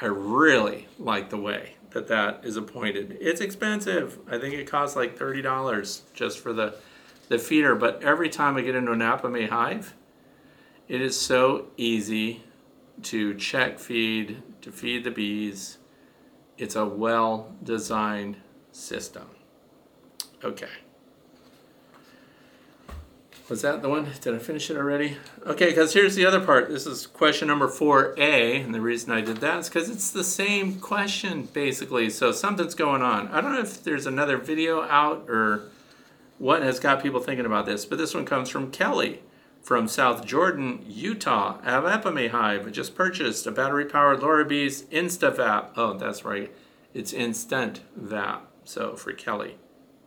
I 0.00 0.06
really 0.06 0.86
like 0.98 1.30
the 1.30 1.36
way 1.36 1.74
that 1.90 2.08
that 2.08 2.44
is 2.44 2.56
appointed. 2.56 3.16
It's 3.20 3.40
expensive. 3.40 4.18
I 4.30 4.38
think 4.38 4.54
it 4.54 4.66
costs 4.66 4.96
like 4.96 5.16
thirty 5.16 5.42
dollars 5.42 6.02
just 6.14 6.38
for 6.38 6.52
the 6.52 6.76
the 7.28 7.38
feeder. 7.38 7.74
But 7.74 8.02
every 8.02 8.28
time 8.28 8.56
I 8.56 8.62
get 8.62 8.74
into 8.74 8.92
an 8.92 9.00
Apimaye 9.00 9.48
hive, 9.48 9.94
it 10.88 11.00
is 11.00 11.18
so 11.18 11.66
easy 11.76 12.42
to 13.02 13.34
check 13.34 13.78
feed 13.78 14.42
to 14.62 14.72
feed 14.72 15.04
the 15.04 15.10
bees. 15.10 15.78
It's 16.56 16.76
a 16.76 16.86
well 16.86 17.54
designed 17.62 18.38
system. 18.72 19.26
Okay. 20.42 20.68
Was 23.48 23.62
that 23.62 23.80
the 23.80 23.88
one? 23.88 24.06
Did 24.20 24.34
I 24.34 24.38
finish 24.38 24.70
it 24.70 24.76
already? 24.76 25.16
Okay, 25.46 25.70
because 25.70 25.94
here's 25.94 26.14
the 26.14 26.26
other 26.26 26.40
part. 26.40 26.68
This 26.68 26.84
is 26.84 27.06
question 27.06 27.48
number 27.48 27.66
4A, 27.66 28.62
and 28.62 28.74
the 28.74 28.80
reason 28.80 29.10
I 29.10 29.22
did 29.22 29.38
that 29.38 29.60
is 29.60 29.68
because 29.70 29.88
it's 29.88 30.10
the 30.10 30.22
same 30.22 30.78
question, 30.80 31.48
basically. 31.54 32.10
So 32.10 32.30
something's 32.30 32.74
going 32.74 33.00
on. 33.00 33.28
I 33.28 33.40
don't 33.40 33.54
know 33.54 33.60
if 33.60 33.82
there's 33.82 34.04
another 34.04 34.36
video 34.36 34.82
out 34.82 35.24
or 35.30 35.62
what 36.36 36.60
has 36.60 36.78
got 36.78 37.02
people 37.02 37.20
thinking 37.20 37.46
about 37.46 37.64
this, 37.64 37.86
but 37.86 37.96
this 37.96 38.14
one 38.14 38.26
comes 38.26 38.50
from 38.50 38.70
Kelly 38.70 39.22
from 39.62 39.88
South 39.88 40.26
Jordan, 40.26 40.84
Utah. 40.86 41.58
Avapame 41.62 42.30
Hive 42.30 42.70
just 42.70 42.94
purchased 42.94 43.46
a 43.46 43.50
battery-powered 43.50 44.20
Lorobbees 44.20 44.84
InstaVap. 44.88 45.70
Oh, 45.74 45.94
that's 45.94 46.22
right. 46.22 46.52
It's 46.92 47.14
Instant 47.14 47.80
Vap. 47.98 48.40
So 48.64 48.94
for 48.94 49.12
Kelly, 49.12 49.56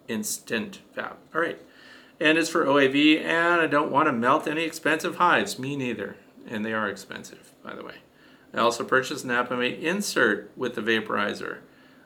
Instant 0.08 0.82
Vap. 0.95 1.15
All 1.34 1.41
right 1.41 1.60
and 2.21 2.38
it's 2.38 2.49
for 2.49 2.65
OAV, 2.65 3.23
and 3.23 3.60
I 3.62 3.67
don't 3.67 3.91
want 3.91 4.07
to 4.07 4.13
melt 4.13 4.47
any 4.47 4.63
expensive 4.63 5.15
hives. 5.15 5.57
Me 5.57 5.75
neither. 5.75 6.17
And 6.47 6.63
they 6.63 6.71
are 6.71 6.88
expensive, 6.88 7.51
by 7.63 7.73
the 7.73 7.84
way. 7.84 7.95
I 8.53 8.60
also 8.60 8.84
purchased 8.84 9.23
an 9.25 9.31
Apimaye 9.31 9.81
insert 9.81 10.51
with 10.55 10.75
the 10.75 10.81
vaporizer. 10.81 11.60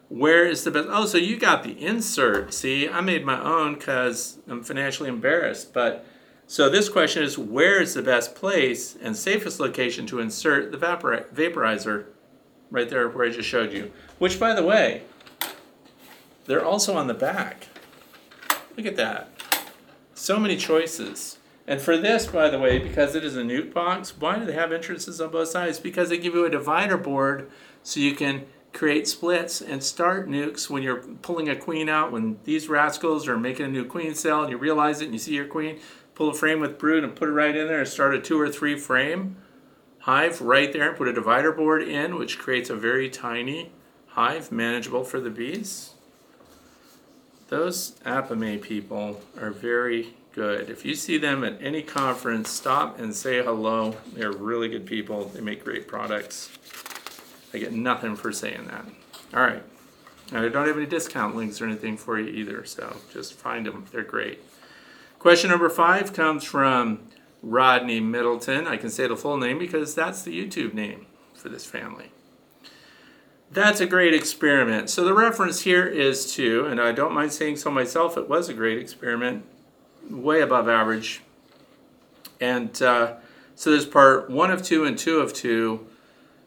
Where 0.07 0.45
is 0.45 0.63
the 0.63 0.71
best? 0.71 0.87
Oh, 0.89 1.05
so 1.05 1.17
you 1.17 1.37
got 1.37 1.63
the 1.63 1.71
insert. 1.71 2.53
See, 2.53 2.87
I 2.87 3.01
made 3.01 3.25
my 3.25 3.41
own 3.41 3.73
because 3.73 4.37
I'm 4.47 4.63
financially 4.63 5.09
embarrassed. 5.09 5.73
But 5.73 6.05
so 6.47 6.69
this 6.69 6.87
question 6.87 7.23
is 7.23 7.37
where 7.37 7.81
is 7.81 7.95
the 7.95 8.03
best 8.03 8.35
place 8.35 8.95
and 9.01 9.17
safest 9.17 9.59
location 9.59 10.05
to 10.07 10.19
insert 10.19 10.71
the 10.71 10.77
vapor 10.77 11.27
vaporizer? 11.33 12.05
Right 12.71 12.89
there 12.89 13.09
where 13.09 13.27
I 13.27 13.31
just 13.31 13.49
showed 13.49 13.73
you. 13.73 13.91
Which, 14.19 14.39
by 14.39 14.53
the 14.53 14.63
way, 14.63 15.03
they're 16.45 16.65
also 16.65 16.95
on 16.95 17.07
the 17.07 17.13
back. 17.13 17.67
Look 18.77 18.85
at 18.85 18.95
that. 18.95 19.34
So 20.17 20.39
many 20.39 20.55
choices. 20.55 21.39
And 21.67 21.81
for 21.81 21.97
this, 21.97 22.25
by 22.25 22.49
the 22.49 22.57
way, 22.57 22.79
because 22.79 23.15
it 23.15 23.25
is 23.25 23.35
a 23.35 23.41
nuke 23.41 23.73
box, 23.73 24.13
why 24.17 24.39
do 24.39 24.45
they 24.45 24.53
have 24.53 24.71
entrances 24.71 25.19
on 25.19 25.29
both 25.29 25.49
sides? 25.49 25.77
Because 25.77 26.07
they 26.07 26.17
give 26.17 26.33
you 26.33 26.45
a 26.45 26.49
divider 26.49 26.97
board 26.97 27.51
so 27.83 27.99
you 27.99 28.15
can 28.15 28.45
create 28.71 29.09
splits 29.09 29.61
and 29.61 29.83
start 29.83 30.29
nukes 30.29 30.69
when 30.69 30.83
you're 30.83 31.01
pulling 31.21 31.49
a 31.49 31.55
queen 31.55 31.89
out. 31.89 32.13
When 32.13 32.39
these 32.45 32.69
rascals 32.69 33.27
are 33.27 33.37
making 33.37 33.65
a 33.65 33.69
new 33.69 33.83
queen 33.83 34.15
cell 34.15 34.43
and 34.43 34.51
you 34.51 34.57
realize 34.57 35.01
it 35.01 35.05
and 35.05 35.13
you 35.13 35.19
see 35.19 35.35
your 35.35 35.47
queen, 35.47 35.79
pull 36.13 36.29
a 36.29 36.33
frame 36.33 36.61
with 36.61 36.79
brood 36.79 37.03
and 37.03 37.13
put 37.13 37.27
it 37.27 37.33
right 37.33 37.55
in 37.55 37.67
there 37.67 37.79
and 37.79 37.87
start 37.87 38.15
a 38.15 38.21
two 38.21 38.39
or 38.39 38.49
three 38.49 38.79
frame 38.79 39.35
hive 39.99 40.39
right 40.39 40.71
there 40.71 40.87
and 40.87 40.97
put 40.97 41.09
a 41.09 41.13
divider 41.13 41.51
board 41.51 41.81
in, 41.81 42.15
which 42.15 42.39
creates 42.39 42.69
a 42.69 42.75
very 42.75 43.09
tiny 43.09 43.73
hive, 44.09 44.49
manageable 44.49 45.03
for 45.03 45.19
the 45.19 45.29
bees. 45.31 45.94
Those 47.47 47.91
Apimaye 48.05 48.61
people 48.61 49.21
are 49.39 49.51
very 49.51 50.15
good. 50.33 50.69
If 50.69 50.83
you 50.83 50.95
see 50.95 51.17
them 51.17 51.43
at 51.43 51.61
any 51.61 51.81
conference, 51.83 52.49
stop 52.49 52.99
and 52.99 53.15
say 53.15 53.43
hello. 53.43 53.95
They're 54.13 54.31
really 54.31 54.67
good 54.67 54.85
people. 54.85 55.25
They 55.25 55.41
make 55.41 55.63
great 55.63 55.87
products. 55.87 56.49
I 57.53 57.59
get 57.59 57.71
nothing 57.71 58.15
for 58.15 58.31
saying 58.31 58.67
that. 58.67 58.85
All 59.33 59.41
right. 59.41 59.63
I 60.31 60.49
don't 60.49 60.67
have 60.67 60.75
any 60.77 60.87
discount 60.87 61.35
links 61.35 61.61
or 61.61 61.65
anything 61.65 61.97
for 61.97 62.19
you 62.19 62.27
either, 62.27 62.65
so 62.65 62.97
just 63.13 63.33
find 63.33 63.65
them. 63.65 63.85
They're 63.91 64.03
great. 64.03 64.39
Question 65.19 65.51
number 65.51 65.69
five 65.69 66.13
comes 66.13 66.43
from 66.43 67.07
Rodney 67.43 67.99
Middleton. 67.99 68.65
I 68.65 68.77
can 68.77 68.89
say 68.89 69.07
the 69.07 69.15
full 69.15 69.37
name 69.37 69.59
because 69.59 69.93
that's 69.93 70.23
the 70.23 70.37
YouTube 70.37 70.73
name 70.73 71.05
for 71.35 71.49
this 71.49 71.65
family. 71.65 72.11
That's 73.51 73.79
a 73.79 73.85
great 73.85 74.13
experiment. 74.13 74.89
So 74.89 75.03
the 75.03 75.13
reference 75.13 75.61
here 75.61 75.85
is 75.85 76.33
to, 76.33 76.65
and 76.65 76.81
I 76.81 76.91
don't 76.91 77.13
mind 77.13 77.31
saying 77.31 77.57
so 77.57 77.71
myself, 77.71 78.17
it 78.17 78.27
was 78.27 78.49
a 78.49 78.53
great 78.53 78.77
experiment, 78.79 79.45
way 80.09 80.41
above 80.41 80.67
average. 80.67 81.21
And 82.41 82.81
uh, 82.81 83.15
so 83.55 83.71
there's 83.71 83.85
part 83.85 84.29
one 84.29 84.51
of 84.51 84.61
two 84.61 84.83
and 84.83 84.97
two 84.97 85.19
of 85.19 85.33
two, 85.33 85.87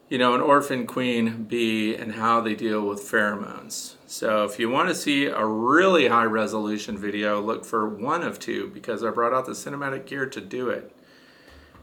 you 0.09 0.17
know, 0.17 0.35
an 0.35 0.41
orphan 0.41 0.85
queen 0.85 1.43
bee 1.45 1.95
and 1.95 2.13
how 2.13 2.41
they 2.41 2.53
deal 2.53 2.87
with 2.87 2.99
pheromones. 2.99 3.95
So 4.05 4.43
if 4.43 4.59
you 4.59 4.69
want 4.69 4.89
to 4.89 4.95
see 4.95 5.25
a 5.25 5.45
really 5.45 6.07
high 6.07 6.25
resolution 6.25 6.97
video, 6.97 7.41
look 7.41 7.63
for 7.63 7.87
one 7.87 8.23
of 8.23 8.39
two 8.39 8.69
because 8.73 9.03
I 9.03 9.09
brought 9.09 9.33
out 9.33 9.45
the 9.45 9.53
cinematic 9.53 10.05
gear 10.05 10.25
to 10.27 10.41
do 10.41 10.69
it. 10.69 10.95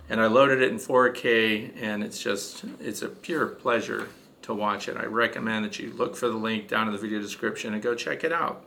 And 0.09 0.21
I 0.21 0.27
loaded 0.27 0.63
it 0.63 0.71
in 0.71 0.79
4K 0.79 1.73
and 1.81 2.05
it's 2.05 2.23
just, 2.23 2.65
it's 2.81 3.03
a 3.03 3.09
pure 3.09 3.47
pleasure 3.47 4.09
to 4.47 4.55
watch 4.55 4.89
it. 4.89 4.97
I 4.97 5.05
recommend 5.05 5.65
that 5.65 5.79
you 5.79 5.93
look 5.93 6.17
for 6.17 6.29
the 6.29 6.37
link 6.37 6.69
down 6.69 6.87
in 6.87 6.93
the 6.93 7.01
video 7.01 7.21
description 7.21 7.75
and 7.75 7.83
go 7.83 7.95
check 7.95 8.25
it 8.25 8.33
out. 8.33 8.65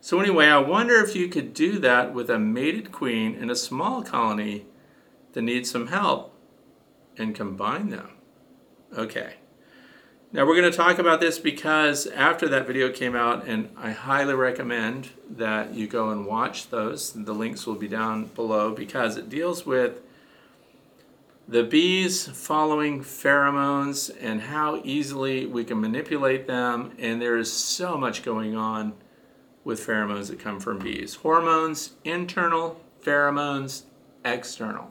So 0.00 0.20
anyway, 0.20 0.46
I 0.46 0.58
wonder 0.58 1.02
if 1.02 1.16
you 1.16 1.28
could 1.28 1.52
do 1.52 1.78
that 1.78 2.14
with 2.14 2.30
a 2.30 2.38
mated 2.38 2.92
queen 2.92 3.34
in 3.34 3.50
a 3.50 3.56
small 3.56 4.02
colony 4.02 4.66
that 5.32 5.42
needs 5.42 5.70
some 5.70 5.88
help 5.88 6.34
and 7.16 7.34
combine 7.34 7.88
them. 7.88 8.10
Okay. 8.96 9.34
Now 10.32 10.46
we're 10.46 10.58
going 10.60 10.70
to 10.70 10.76
talk 10.76 10.98
about 10.98 11.20
this 11.20 11.38
because 11.38 12.06
after 12.06 12.46
that 12.48 12.66
video 12.66 12.90
came 12.92 13.16
out, 13.16 13.46
and 13.46 13.68
I 13.76 13.90
highly 13.92 14.34
recommend 14.34 15.08
that 15.28 15.74
you 15.74 15.86
go 15.86 16.10
and 16.10 16.24
watch 16.24 16.68
those. 16.68 17.12
The 17.12 17.34
links 17.34 17.66
will 17.66 17.74
be 17.74 17.88
down 17.88 18.26
below 18.26 18.72
because 18.72 19.16
it 19.16 19.28
deals 19.28 19.66
with 19.66 20.00
the 21.50 21.64
bees 21.64 22.28
following 22.28 23.00
pheromones 23.00 24.08
and 24.20 24.40
how 24.40 24.80
easily 24.84 25.46
we 25.46 25.64
can 25.64 25.80
manipulate 25.80 26.46
them, 26.46 26.92
and 26.96 27.20
there 27.20 27.36
is 27.36 27.52
so 27.52 27.98
much 27.98 28.22
going 28.22 28.54
on 28.54 28.92
with 29.64 29.84
pheromones 29.84 30.28
that 30.28 30.38
come 30.38 30.60
from 30.60 30.78
bees. 30.78 31.16
Hormones, 31.16 31.96
internal, 32.04 32.80
pheromones, 33.04 33.82
external. 34.24 34.90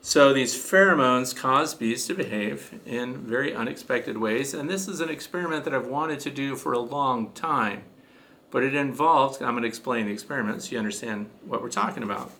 So 0.00 0.32
these 0.32 0.56
pheromones 0.56 1.36
cause 1.36 1.72
bees 1.72 2.04
to 2.08 2.14
behave 2.14 2.80
in 2.84 3.18
very 3.18 3.54
unexpected 3.54 4.18
ways, 4.18 4.54
and 4.54 4.68
this 4.68 4.88
is 4.88 5.00
an 5.00 5.08
experiment 5.08 5.62
that 5.64 5.74
I've 5.74 5.86
wanted 5.86 6.18
to 6.20 6.30
do 6.30 6.56
for 6.56 6.72
a 6.72 6.80
long 6.80 7.30
time. 7.30 7.84
But 8.50 8.64
it 8.64 8.74
involves, 8.74 9.40
I'm 9.40 9.52
going 9.52 9.62
to 9.62 9.68
explain 9.68 10.06
the 10.06 10.12
experiment 10.12 10.64
so 10.64 10.72
you 10.72 10.78
understand 10.78 11.30
what 11.46 11.62
we're 11.62 11.70
talking 11.70 12.02
about 12.02 12.32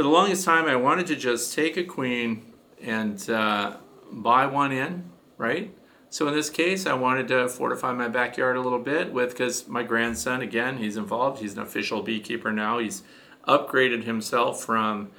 for 0.00 0.04
the 0.04 0.08
longest 0.08 0.46
time, 0.46 0.64
I 0.64 0.76
wanted 0.76 1.06
to 1.08 1.14
just 1.14 1.54
take 1.54 1.76
a 1.76 1.84
queen 1.84 2.54
and 2.80 3.28
uh, 3.28 3.76
buy 4.10 4.46
one 4.46 4.72
in, 4.72 5.10
right? 5.36 5.76
So 6.08 6.26
in 6.26 6.32
this 6.32 6.48
case, 6.48 6.86
I 6.86 6.94
wanted 6.94 7.28
to 7.28 7.50
fortify 7.50 7.92
my 7.92 8.08
backyard 8.08 8.56
a 8.56 8.62
little 8.62 8.78
bit 8.78 9.12
with, 9.12 9.32
because 9.32 9.68
my 9.68 9.82
grandson, 9.82 10.40
again, 10.40 10.78
he's 10.78 10.96
involved. 10.96 11.42
He's 11.42 11.52
an 11.52 11.58
official 11.58 12.00
beekeeper 12.00 12.50
now. 12.50 12.78
He's 12.78 13.02
upgraded 13.46 14.04
himself 14.04 14.64
from 14.64 15.10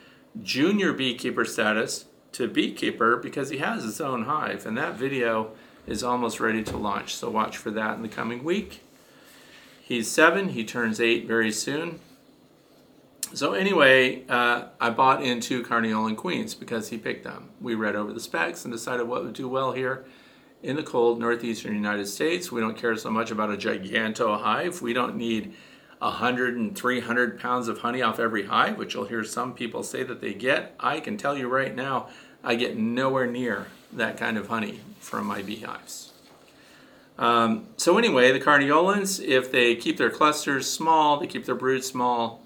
junior 0.42 0.94
beekeeper 0.94 1.46
status 1.46 2.06
to 2.32 2.48
beekeeper 2.48 3.18
because 3.18 3.52
he 3.52 3.60
has 3.60 3.84
his 3.84 4.02
own 4.02 4.24
hive. 4.24 4.66
And 4.66 4.76
that 4.80 4.96
video 4.96 5.52
is 5.86 6.04
almost 6.04 6.40
ready 6.40 6.64
to 6.64 6.76
launch. 6.76 7.14
So 7.14 7.30
watch 7.30 7.56
for 7.56 7.70
that 7.70 7.98
in 7.98 8.02
the 8.02 8.10
coming 8.10 8.44
week. 8.44 8.82
He's 9.80 10.10
seven, 10.10 10.50
he 10.50 10.66
turns 10.66 11.00
eight 11.00 11.28
very 11.28 11.52
soon. 11.52 12.00
So 13.34 13.54
anyway, 13.54 14.26
uh, 14.28 14.66
I 14.80 14.90
bought 14.90 15.24
into 15.24 15.64
Carniolan 15.64 16.18
Queens 16.18 16.54
because 16.54 16.90
he 16.90 16.98
picked 16.98 17.24
them. 17.24 17.50
We 17.62 17.76
read 17.76 17.96
over 17.96 18.12
the 18.12 18.20
specs 18.20 18.66
and 18.66 18.74
decided 18.74 19.08
what 19.08 19.24
would 19.24 19.34
do 19.34 19.48
well 19.48 19.72
here 19.72 20.04
in 20.62 20.76
the 20.76 20.84
cold 20.84 21.20
northeastern 21.20 21.74
United 21.74 22.08
States. 22.08 22.52
We 22.52 22.60
don't 22.60 22.78
care 22.78 22.96
so 22.98 23.10
much 23.10 23.32
about 23.32 23.50
a 23.50 23.56
giganto 23.56 24.38
hive. 24.40 24.82
We 24.82 24.92
don't 24.92 25.16
need 25.16 25.54
100 26.00 26.58
and 26.58 26.76
300 26.76 27.40
pounds 27.40 27.70
of 27.70 27.80
honey 27.80 28.02
off 28.02 28.20
every 28.20 28.48
hive, 28.48 28.78
which 28.78 28.96
you'll 28.96 29.06
hear 29.06 29.24
some 29.24 29.54
people 29.54 29.82
say 29.82 30.04
that 30.04 30.20
they 30.20 30.34
get. 30.34 30.76
I 30.78 31.00
can 31.00 31.16
tell 31.16 31.38
you 31.38 31.48
right 31.48 31.74
now, 31.74 32.10
I 32.44 32.56
get 32.56 32.76
nowhere 32.78 33.28
near 33.28 33.68
that 33.94 34.18
kind 34.18 34.38
of 34.38 34.50
honey 34.50 34.82
from 35.00 35.26
my 35.26 35.42
beehives. 35.42 36.12
Um, 37.18 37.68
so 37.78 37.98
anyway, 37.98 38.32
the 38.32 38.40
Carniolans, 38.40 39.20
if 39.22 39.52
they 39.52 39.76
keep 39.76 39.98
their 39.98 40.10
clusters 40.10 40.70
small, 40.70 41.18
they 41.18 41.28
keep 41.28 41.46
their 41.46 41.56
brood 41.56 41.84
small, 41.84 42.41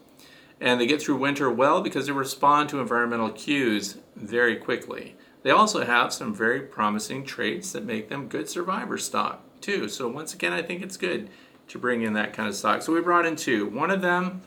and 0.59 0.79
they 0.79 0.87
get 0.87 1.01
through 1.01 1.17
winter 1.17 1.49
well 1.49 1.81
because 1.81 2.05
they 2.05 2.11
respond 2.11 2.69
to 2.69 2.79
environmental 2.79 3.29
cues 3.29 3.97
very 4.15 4.55
quickly. 4.55 5.15
They 5.43 5.51
also 5.51 5.85
have 5.85 6.13
some 6.13 6.33
very 6.33 6.61
promising 6.61 7.25
traits 7.25 7.71
that 7.73 7.85
make 7.85 8.09
them 8.09 8.27
good 8.27 8.49
survivor 8.49 8.97
stock 8.97 9.43
too. 9.61 9.89
So 9.89 10.07
once 10.07 10.33
again, 10.33 10.53
I 10.53 10.61
think 10.61 10.81
it's 10.81 10.97
good 10.97 11.29
to 11.67 11.77
bring 11.79 12.01
in 12.01 12.13
that 12.13 12.33
kind 12.33 12.47
of 12.47 12.55
stock. 12.55 12.81
So 12.81 12.93
we 12.93 13.01
brought 13.01 13.25
in 13.25 13.35
two. 13.35 13.67
One 13.67 13.91
of 13.91 14.01
them 14.01 14.41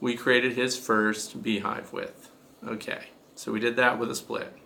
we 0.00 0.14
created 0.14 0.52
his 0.52 0.78
first 0.78 1.42
beehive 1.42 1.92
with. 1.92 2.30
Okay, 2.66 3.08
so 3.34 3.52
we 3.52 3.60
did 3.60 3.76
that 3.76 3.98
with 3.98 4.10
a 4.10 4.14
split. 4.14 4.56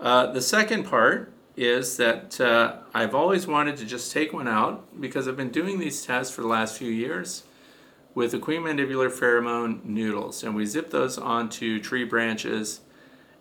Uh, 0.00 0.26
the 0.32 0.40
second 0.40 0.84
part 0.84 1.32
is 1.56 1.96
that 1.98 2.40
uh, 2.40 2.78
I've 2.92 3.14
always 3.14 3.46
wanted 3.46 3.76
to 3.78 3.84
just 3.84 4.12
take 4.12 4.32
one 4.32 4.48
out 4.48 5.00
because 5.00 5.28
I've 5.28 5.36
been 5.36 5.50
doing 5.50 5.78
these 5.78 6.04
tests 6.04 6.34
for 6.34 6.40
the 6.40 6.48
last 6.48 6.76
few 6.76 6.90
years 6.90 7.44
with 8.14 8.30
the 8.30 8.38
queen 8.38 8.62
mandibular 8.62 9.10
pheromone 9.10 9.84
noodles. 9.84 10.42
And 10.42 10.54
we 10.54 10.66
zip 10.66 10.90
those 10.90 11.18
onto 11.18 11.80
tree 11.80 12.04
branches 12.04 12.80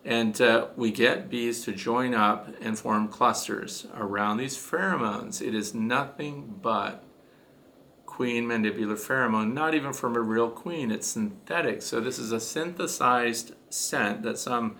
and 0.05 0.39
uh, 0.41 0.67
we 0.75 0.91
get 0.91 1.29
bees 1.29 1.63
to 1.63 1.71
join 1.71 2.13
up 2.13 2.49
and 2.61 2.77
form 2.77 3.07
clusters 3.07 3.87
around 3.95 4.37
these 4.37 4.57
pheromones. 4.57 5.41
It 5.41 5.55
is 5.55 5.73
nothing 5.73 6.55
but 6.61 7.03
queen 8.05 8.45
mandibular 8.45 8.97
pheromone, 8.97 9.53
not 9.53 9.73
even 9.73 9.93
from 9.93 10.15
a 10.15 10.19
real 10.19 10.49
queen, 10.49 10.91
it's 10.91 11.07
synthetic. 11.07 11.81
So 11.81 11.99
this 11.99 12.19
is 12.19 12.31
a 12.31 12.39
synthesized 12.39 13.55
scent 13.69 14.23
that 14.23 14.37
some 14.37 14.75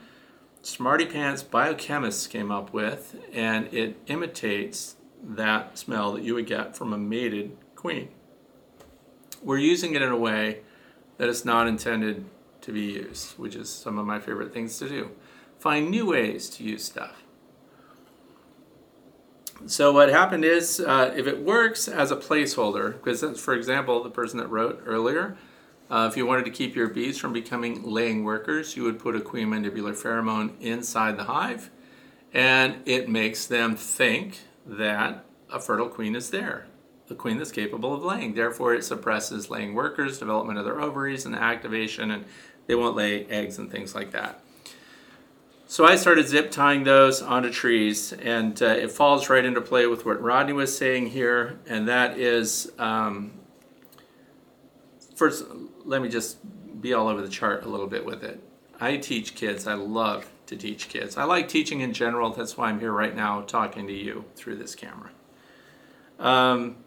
smarty 0.61 1.05
pants 1.05 1.41
biochemists 1.41 2.29
came 2.29 2.51
up 2.51 2.73
with, 2.73 3.15
and 3.33 3.73
it 3.73 3.97
imitates 4.07 4.97
that 5.23 5.77
smell 5.77 6.13
that 6.13 6.23
you 6.23 6.35
would 6.35 6.45
get 6.45 6.75
from 6.75 6.93
a 6.93 6.97
mated 6.97 7.57
queen. 7.75 8.09
We're 9.43 9.57
using 9.57 9.93
it 9.95 10.01
in 10.01 10.11
a 10.11 10.17
way 10.17 10.61
that 11.17 11.29
it's 11.29 11.45
not 11.45 11.67
intended 11.67 12.25
to 12.61 12.71
be 12.71 12.81
used, 12.81 13.37
which 13.37 13.55
is 13.55 13.69
some 13.69 13.97
of 13.97 14.05
my 14.05 14.19
favorite 14.19 14.53
things 14.53 14.77
to 14.79 14.87
do. 14.87 15.11
Find 15.59 15.89
new 15.91 16.05
ways 16.07 16.49
to 16.51 16.63
use 16.63 16.83
stuff. 16.83 17.23
So 19.65 19.93
what 19.93 20.09
happened 20.09 20.43
is, 20.43 20.79
uh, 20.79 21.13
if 21.15 21.27
it 21.27 21.41
works 21.41 21.87
as 21.87 22.11
a 22.11 22.15
placeholder, 22.15 22.93
because 22.93 23.39
for 23.39 23.53
example, 23.53 24.03
the 24.03 24.09
person 24.09 24.39
that 24.39 24.47
wrote 24.47 24.81
earlier, 24.85 25.37
uh, 25.89 26.07
if 26.09 26.17
you 26.17 26.25
wanted 26.25 26.45
to 26.45 26.51
keep 26.51 26.75
your 26.75 26.87
bees 26.87 27.17
from 27.17 27.33
becoming 27.33 27.83
laying 27.83 28.23
workers, 28.23 28.75
you 28.75 28.83
would 28.83 28.99
put 28.99 29.15
a 29.15 29.21
queen 29.21 29.49
mandibular 29.49 29.93
pheromone 29.93 30.59
inside 30.59 31.17
the 31.17 31.25
hive, 31.25 31.69
and 32.33 32.77
it 32.85 33.07
makes 33.07 33.45
them 33.45 33.75
think 33.75 34.39
that 34.65 35.23
a 35.51 35.59
fertile 35.59 35.87
queen 35.87 36.15
is 36.15 36.31
there, 36.31 36.65
a 37.09 37.15
queen 37.15 37.37
that's 37.37 37.51
capable 37.51 37.93
of 37.93 38.03
laying. 38.03 38.33
Therefore, 38.33 38.73
it 38.73 38.83
suppresses 38.83 39.49
laying 39.49 39.73
workers, 39.73 40.19
development 40.19 40.59
of 40.59 40.65
their 40.65 40.79
ovaries, 40.79 41.25
and 41.25 41.35
activation, 41.35 42.11
and 42.11 42.25
they 42.67 42.75
won't 42.75 42.95
lay 42.95 43.25
eggs 43.27 43.57
and 43.57 43.71
things 43.71 43.93
like 43.93 44.11
that. 44.11 44.41
So 45.67 45.85
I 45.85 45.95
started 45.95 46.27
zip 46.27 46.51
tying 46.51 46.83
those 46.83 47.21
onto 47.21 47.51
trees, 47.51 48.13
and 48.13 48.61
uh, 48.61 48.67
it 48.67 48.91
falls 48.91 49.29
right 49.29 49.43
into 49.43 49.59
play 49.59 49.87
with 49.87 50.05
what 50.05 50.21
Rodney 50.21 50.53
was 50.53 50.77
saying 50.77 51.07
here, 51.07 51.59
and 51.67 51.87
that 51.87 52.17
is 52.17 52.71
um, 52.77 53.31
first, 55.15 55.45
let 55.85 56.01
me 56.01 56.09
just 56.09 56.37
be 56.81 56.93
all 56.93 57.07
over 57.07 57.21
the 57.21 57.29
chart 57.29 57.65
a 57.65 57.69
little 57.69 57.87
bit 57.87 58.05
with 58.05 58.23
it. 58.23 58.41
I 58.79 58.97
teach 58.97 59.35
kids. 59.35 59.67
I 59.67 59.73
love 59.75 60.29
to 60.47 60.57
teach 60.57 60.89
kids. 60.89 61.17
I 61.17 61.23
like 61.23 61.47
teaching 61.47 61.81
in 61.81 61.93
general. 61.93 62.31
That's 62.31 62.57
why 62.57 62.69
I'm 62.69 62.79
here 62.79 62.91
right 62.91 63.15
now 63.15 63.41
talking 63.41 63.87
to 63.87 63.93
you 63.93 64.25
through 64.35 64.57
this 64.57 64.75
camera. 64.75 65.11
Um, 66.19 66.77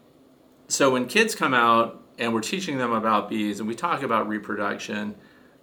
so 0.68 0.90
when 0.90 1.06
kids 1.06 1.34
come 1.34 1.54
out 1.54 2.02
and 2.18 2.32
we're 2.32 2.40
teaching 2.40 2.78
them 2.78 2.92
about 2.92 3.28
bees 3.28 3.60
and 3.60 3.68
we 3.68 3.74
talk 3.74 4.02
about 4.02 4.28
reproduction, 4.28 5.14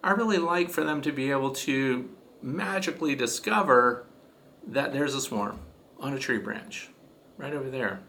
I 0.04 0.12
really 0.12 0.38
like 0.38 0.70
for 0.70 0.84
them 0.84 1.02
to 1.02 1.12
be 1.12 1.32
able 1.32 1.52
to 1.52 2.10
magically 2.42 3.16
discover 3.16 4.06
that 4.68 4.94
there's 4.94 5.16
a 5.16 5.22
swarm 5.22 5.60
on 6.00 6.14
a 6.14 6.20
tree 6.20 6.38
branch 6.38 6.90
right 7.38 7.54
over 7.54 7.70
there. 7.70 8.02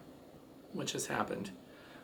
What 0.73 0.89
just 0.89 1.09
happened? 1.09 1.51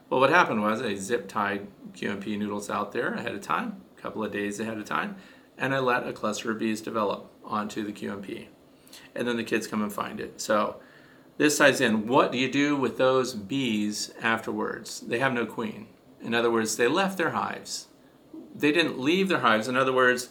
Well, 0.09 0.21
what 0.21 0.31
happened 0.31 0.63
was 0.63 0.83
I 0.83 0.95
zip 0.97 1.29
tied 1.29 1.69
QMP 1.93 2.39
noodles 2.39 2.71
out 2.71 2.93
there 2.93 3.15
ahead 3.15 3.35
of 3.35 3.43
time, 3.43 3.81
a 3.97 4.01
couple 4.01 4.25
of 4.25 4.33
days 4.33 4.59
ahead 4.59 4.79
of 4.79 4.85
time, 4.85 5.17
and 5.57 5.75
I 5.75 5.79
let 5.79 6.07
a 6.07 6.13
cluster 6.13 6.51
of 6.51 6.59
bees 6.59 6.81
develop 6.81 7.31
onto 7.45 7.85
the 7.85 7.93
QMP. 7.93 8.47
And 9.15 9.27
then 9.27 9.37
the 9.37 9.45
kids 9.45 9.67
come 9.67 9.83
and 9.83 9.93
find 9.93 10.21
it. 10.21 10.41
So 10.41 10.81
this 11.41 11.57
ties 11.57 11.81
in. 11.81 12.07
What 12.07 12.33
do 12.33 12.37
you 12.37 12.53
do 12.53 12.77
with 12.77 12.99
those 12.99 13.33
bees 13.33 14.13
afterwards? 14.21 15.01
They 15.01 15.21
have 15.21 15.33
no 15.33 15.47
queen. 15.47 15.87
In 16.21 16.35
other 16.35 16.51
words, 16.51 16.77
they 16.77 16.87
left 16.87 17.17
their 17.17 17.31
hives. 17.31 17.87
They 18.55 18.73
didn't 18.73 19.01
leave 19.01 19.31
their 19.31 19.39
hives. 19.39 19.67
In 19.67 19.75
other 19.75 19.95
words, 19.95 20.29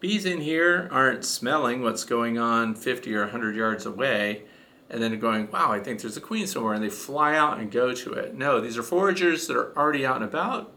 bees 0.00 0.24
in 0.24 0.40
here 0.40 0.88
aren't 0.90 1.26
smelling 1.26 1.82
what's 1.82 2.04
going 2.04 2.38
on 2.38 2.74
50 2.74 3.14
or 3.14 3.20
100 3.20 3.54
yards 3.54 3.84
away 3.84 4.44
and 4.88 5.02
then 5.02 5.18
going, 5.18 5.50
wow, 5.50 5.72
I 5.72 5.78
think 5.78 6.00
there's 6.00 6.16
a 6.16 6.22
queen 6.22 6.46
somewhere, 6.46 6.72
and 6.72 6.82
they 6.82 6.88
fly 6.88 7.36
out 7.36 7.58
and 7.58 7.70
go 7.70 7.92
to 7.92 8.14
it. 8.14 8.34
No, 8.34 8.58
these 8.58 8.78
are 8.78 8.82
foragers 8.82 9.46
that 9.48 9.58
are 9.58 9.76
already 9.76 10.06
out 10.06 10.16
and 10.16 10.24
about. 10.24 10.72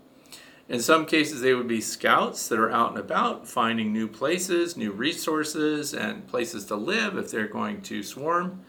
In 0.67 0.81
some 0.81 1.05
cases, 1.05 1.39
they 1.39 1.53
would 1.53 1.69
be 1.69 1.79
scouts 1.79 2.49
that 2.49 2.59
are 2.59 2.71
out 2.71 2.89
and 2.89 2.99
about, 2.99 3.47
finding 3.47 3.93
new 3.93 4.09
places, 4.09 4.75
new 4.75 4.91
resources, 4.91 5.93
and 5.93 6.27
places 6.27 6.65
to 6.65 6.75
live 6.75 7.17
if 7.17 7.31
they're 7.31 7.47
going 7.47 7.81
to 7.83 8.03
swarm. 8.03 8.65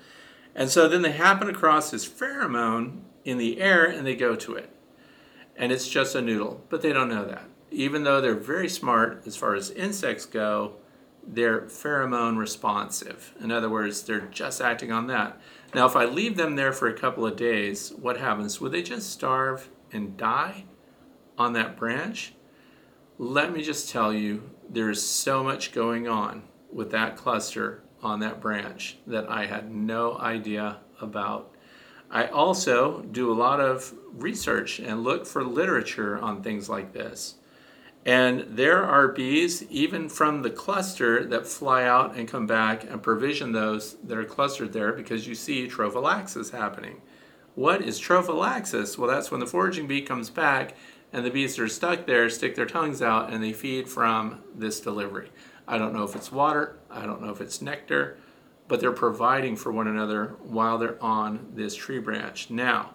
And 0.54 0.68
so 0.70 0.88
then 0.88 1.02
they 1.02 1.12
happen 1.12 1.48
across 1.48 1.90
this 1.90 2.08
pheromone 2.08 3.00
in 3.24 3.38
the 3.38 3.60
air 3.60 3.84
and 3.84 4.06
they 4.06 4.16
go 4.16 4.34
to 4.36 4.54
it. 4.54 4.70
And 5.56 5.72
it's 5.72 5.88
just 5.88 6.14
a 6.14 6.22
noodle, 6.22 6.64
but 6.68 6.82
they 6.82 6.92
don't 6.92 7.08
know 7.08 7.24
that. 7.26 7.44
Even 7.70 8.04
though 8.04 8.20
they're 8.20 8.34
very 8.34 8.68
smart 8.68 9.22
as 9.26 9.36
far 9.36 9.54
as 9.54 9.70
insects 9.70 10.26
go, 10.26 10.76
they're 11.26 11.62
pheromone 11.62 12.38
responsive. 12.38 13.34
In 13.40 13.52
other 13.52 13.68
words, 13.68 14.02
they're 14.02 14.20
just 14.20 14.60
acting 14.60 14.90
on 14.90 15.06
that. 15.08 15.40
Now, 15.74 15.86
if 15.86 15.94
I 15.94 16.04
leave 16.04 16.36
them 16.36 16.56
there 16.56 16.72
for 16.72 16.88
a 16.88 16.98
couple 16.98 17.26
of 17.26 17.36
days, 17.36 17.92
what 18.00 18.16
happens? 18.16 18.60
Would 18.60 18.72
they 18.72 18.82
just 18.82 19.10
starve 19.10 19.68
and 19.92 20.16
die 20.16 20.64
on 21.38 21.52
that 21.52 21.76
branch? 21.76 22.34
Let 23.18 23.52
me 23.52 23.62
just 23.62 23.90
tell 23.90 24.12
you, 24.12 24.50
there's 24.68 25.02
so 25.02 25.44
much 25.44 25.72
going 25.72 26.08
on 26.08 26.44
with 26.72 26.90
that 26.92 27.16
cluster 27.16 27.82
on 28.02 28.20
that 28.20 28.40
branch 28.40 28.96
that 29.06 29.30
I 29.30 29.46
had 29.46 29.70
no 29.72 30.18
idea 30.18 30.78
about. 31.00 31.54
I 32.10 32.26
also 32.26 33.02
do 33.02 33.32
a 33.32 33.34
lot 33.34 33.60
of 33.60 33.94
research 34.12 34.80
and 34.80 35.04
look 35.04 35.26
for 35.26 35.44
literature 35.44 36.18
on 36.18 36.42
things 36.42 36.68
like 36.68 36.92
this. 36.92 37.36
And 38.04 38.46
there 38.48 38.82
are 38.82 39.08
bees, 39.08 39.62
even 39.64 40.08
from 40.08 40.42
the 40.42 40.50
cluster, 40.50 41.24
that 41.26 41.46
fly 41.46 41.84
out 41.84 42.16
and 42.16 42.26
come 42.26 42.46
back 42.46 42.82
and 42.84 43.02
provision 43.02 43.52
those 43.52 43.96
that 44.02 44.16
are 44.16 44.24
clustered 44.24 44.72
there 44.72 44.92
because 44.92 45.26
you 45.28 45.34
see 45.34 45.68
trophallaxis 45.68 46.50
happening. 46.50 47.02
What 47.54 47.82
is 47.82 48.00
trophallaxis? 48.00 48.96
Well, 48.96 49.08
that's 49.08 49.30
when 49.30 49.40
the 49.40 49.46
foraging 49.46 49.86
bee 49.86 50.02
comes 50.02 50.30
back 50.30 50.74
and 51.12 51.24
the 51.26 51.30
bees 51.30 51.56
that 51.56 51.62
are 51.62 51.68
stuck 51.68 52.06
there 52.06 52.30
stick 52.30 52.54
their 52.54 52.66
tongues 52.66 53.02
out 53.02 53.32
and 53.32 53.42
they 53.42 53.52
feed 53.52 53.88
from 53.88 54.40
this 54.54 54.80
delivery. 54.80 55.30
I 55.70 55.78
don't 55.78 55.94
know 55.94 56.02
if 56.02 56.16
it's 56.16 56.32
water, 56.32 56.80
I 56.90 57.06
don't 57.06 57.22
know 57.22 57.30
if 57.30 57.40
it's 57.40 57.62
nectar, 57.62 58.18
but 58.66 58.80
they're 58.80 58.90
providing 58.90 59.54
for 59.54 59.70
one 59.70 59.86
another 59.86 60.34
while 60.42 60.78
they're 60.78 61.02
on 61.02 61.52
this 61.54 61.76
tree 61.76 62.00
branch. 62.00 62.50
Now, 62.50 62.94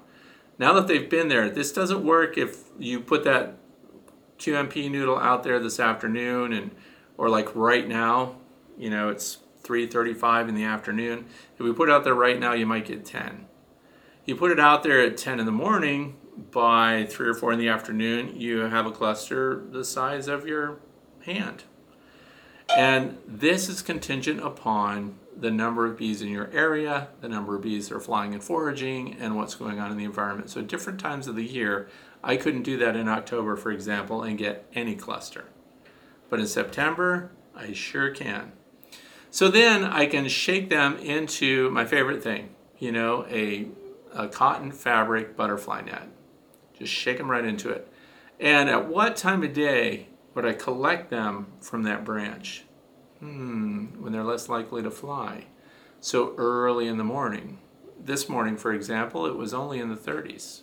now 0.60 0.74
that 0.74 0.88
they've 0.88 1.10
been 1.10 1.30
there, 1.30 1.50
this 1.50 1.72
doesn't 1.72 2.06
work 2.06 2.38
if 2.38 2.66
you 2.78 3.00
put 3.00 3.24
that 3.24 3.58
QMP 4.40 4.92
noodle 4.92 5.18
out 5.18 5.44
there 5.44 5.58
this 5.58 5.80
afternoon 5.80 6.52
and 6.52 6.72
or 7.18 7.30
like 7.30 7.56
right 7.56 7.88
now, 7.88 8.36
you 8.78 8.90
know, 8.90 9.08
it's 9.08 9.38
3:35 9.64 10.50
in 10.50 10.56
the 10.56 10.66
afternoon. 10.66 11.26
If 11.58 11.62
we 11.62 11.72
put 11.72 11.88
it 11.88 11.94
out 11.94 12.04
there 12.04 12.14
right 12.14 12.38
now, 12.38 12.52
you 12.52 12.66
might 12.66 12.86
get 12.86 13.06
10. 13.06 13.48
You 14.26 14.36
put 14.36 14.52
it 14.52 14.60
out 14.60 14.84
there 14.84 15.00
at 15.00 15.16
10 15.16 15.40
in 15.40 15.46
the 15.46 15.52
morning, 15.52 16.18
by 16.52 17.08
3 17.10 17.30
or 17.30 17.34
4 17.34 17.54
in 17.54 17.60
the 17.60 17.70
afternoon, 17.70 18.36
you 18.36 18.60
have 18.60 18.86
a 18.86 18.92
cluster 18.92 19.64
the 19.72 19.86
size 19.86 20.28
of 20.28 20.46
your 20.46 20.80
hand. 21.22 21.64
And 22.76 23.18
this 23.28 23.70
is 23.70 23.82
contingent 23.82 24.42
upon 24.42 25.16
the 25.38 25.52
number 25.52 25.86
of 25.86 25.98
bees 25.98 26.22
in 26.22 26.30
your 26.30 26.50
area, 26.52 27.10
the 27.22 27.28
number 27.30 27.56
of 27.56 27.62
bees 27.62 27.90
that 27.90 27.96
are 27.96 28.00
flying 28.00 28.34
and 28.34 28.44
foraging, 28.44 29.16
and 29.20 29.36
what's 29.36 29.56
going 29.56 29.80
on 29.80 29.92
in 29.92 29.98
the 29.98 30.06
environment. 30.06 30.50
So, 30.50 30.62
different 30.62 31.00
times 31.00 31.28
of 31.28 31.36
the 31.36 31.46
year, 31.46 31.90
I 32.24 32.38
couldn't 32.38 32.64
do 32.64 32.78
that 32.78 32.96
in 32.96 33.08
October, 33.08 33.56
for 33.56 33.72
example, 33.72 34.24
and 34.24 34.38
get 34.38 34.66
any 34.74 34.96
cluster. 34.96 35.46
But 36.30 36.40
in 36.40 36.48
September, 36.48 37.32
I 37.56 37.74
sure 37.74 38.10
can. 38.10 38.52
So 39.36 39.50
then 39.50 39.84
I 39.84 40.06
can 40.06 40.28
shake 40.30 40.70
them 40.70 40.98
into 40.98 41.70
my 41.72 41.86
favorite 41.86 42.24
thing, 42.24 42.50
you 42.80 42.92
know, 42.92 43.26
a, 43.30 43.68
a 44.14 44.28
cotton 44.30 44.72
fabric 44.72 45.36
butterfly 45.36 45.82
net. 45.82 46.08
Just 46.78 46.94
shake 46.94 47.18
them 47.18 47.30
right 47.30 47.44
into 47.44 47.70
it. 47.70 47.88
And 48.40 48.70
at 48.70 48.88
what 48.88 49.18
time 49.18 49.44
of 49.44 49.54
day 49.54 50.08
would 50.36 50.46
I 50.46 50.54
collect 50.54 51.10
them 51.10 51.48
from 51.62 51.84
that 51.84 52.04
branch? 52.04 52.66
Hmm, 53.20 53.86
when 54.02 54.12
they're 54.12 54.24
less 54.24 54.50
likely 54.50 54.84
to 54.84 54.92
fly. 54.92 55.46
So 56.02 56.36
early 56.38 56.88
in 56.88 56.98
the 56.98 57.04
morning. 57.04 57.60
This 58.00 58.30
morning, 58.30 58.58
for 58.58 58.74
example, 58.74 59.26
it 59.26 59.36
was 59.36 59.54
only 59.54 59.80
in 59.80 59.90
the 59.90 59.96
30s. 59.96 60.62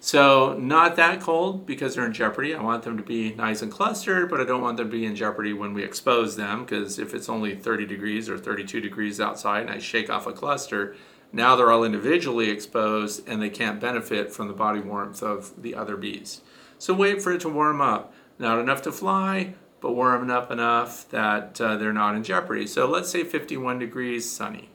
So 0.00 0.54
not 0.58 0.96
that 0.96 1.20
cold 1.20 1.64
because 1.64 1.94
they're 1.94 2.04
in 2.04 2.12
jeopardy. 2.12 2.54
I 2.54 2.62
want 2.62 2.82
them 2.82 2.98
to 2.98 3.02
be 3.02 3.32
nice 3.32 3.62
and 3.62 3.72
clustered, 3.72 4.28
but 4.28 4.38
I 4.38 4.44
don't 4.44 4.60
want 4.60 4.76
them 4.76 4.90
to 4.90 4.92
be 4.92 5.06
in 5.06 5.16
jeopardy 5.16 5.54
when 5.54 5.72
we 5.72 5.82
expose 5.82 6.36
them 6.36 6.64
because 6.64 6.98
if 6.98 7.14
it's 7.14 7.30
only 7.30 7.54
30 7.54 7.86
degrees 7.86 8.28
or 8.28 8.36
32 8.36 8.82
degrees 8.82 9.18
outside 9.18 9.62
and 9.62 9.70
I 9.70 9.78
shake 9.78 10.10
off 10.10 10.26
a 10.26 10.32
cluster, 10.32 10.94
now 11.32 11.56
they're 11.56 11.70
all 11.70 11.84
individually 11.84 12.50
exposed 12.50 13.26
and 13.26 13.40
they 13.40 13.48
can't 13.48 13.80
benefit 13.80 14.30
from 14.30 14.48
the 14.48 14.52
body 14.52 14.80
warmth 14.80 15.22
of 15.22 15.62
the 15.62 15.74
other 15.74 15.96
bees. 15.96 16.42
So 16.78 16.92
wait 16.92 17.22
for 17.22 17.32
it 17.32 17.40
to 17.40 17.48
warm 17.48 17.80
up. 17.80 18.13
Not 18.38 18.58
enough 18.58 18.82
to 18.82 18.92
fly, 18.92 19.54
but 19.80 19.94
warm 19.94 20.30
up 20.30 20.50
enough 20.50 21.08
that 21.10 21.60
uh, 21.60 21.76
they're 21.76 21.92
not 21.92 22.16
in 22.16 22.24
jeopardy. 22.24 22.66
So 22.66 22.86
let's 22.88 23.10
say 23.10 23.24
51 23.24 23.78
degrees 23.78 24.30
sunny. 24.30 24.70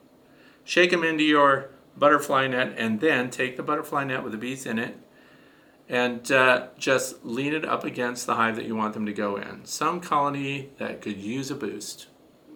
shake 0.64 0.91
them 0.91 1.03
into 1.03 1.24
your 1.24 1.72
butterfly 1.97 2.47
net, 2.47 2.74
and 2.78 2.99
then 3.01 3.30
take 3.30 3.57
the 3.57 3.64
butterfly 3.64 4.03
net 4.05 4.24
with 4.24 4.32
the 4.32 4.38
bees 4.38 4.66
in 4.66 4.80
it 4.80 4.97
and 5.89 6.32
uh, 6.32 6.68
just 6.78 7.26
lean 7.26 7.53
it 7.53 7.66
up 7.66 7.84
against 7.84 8.28
the 8.28 8.36
hive 8.36 8.55
that 8.55 8.66
you 8.66 8.76
want 8.76 8.93
them 8.93 9.07
to 9.07 9.14
go 9.14 9.36
in. 9.36 9.66
Some 9.66 9.99
colony 9.99 10.70
that 10.78 11.01
could 11.01 11.18
use 11.18 11.49
a 11.49 11.55
boost. 11.55 12.07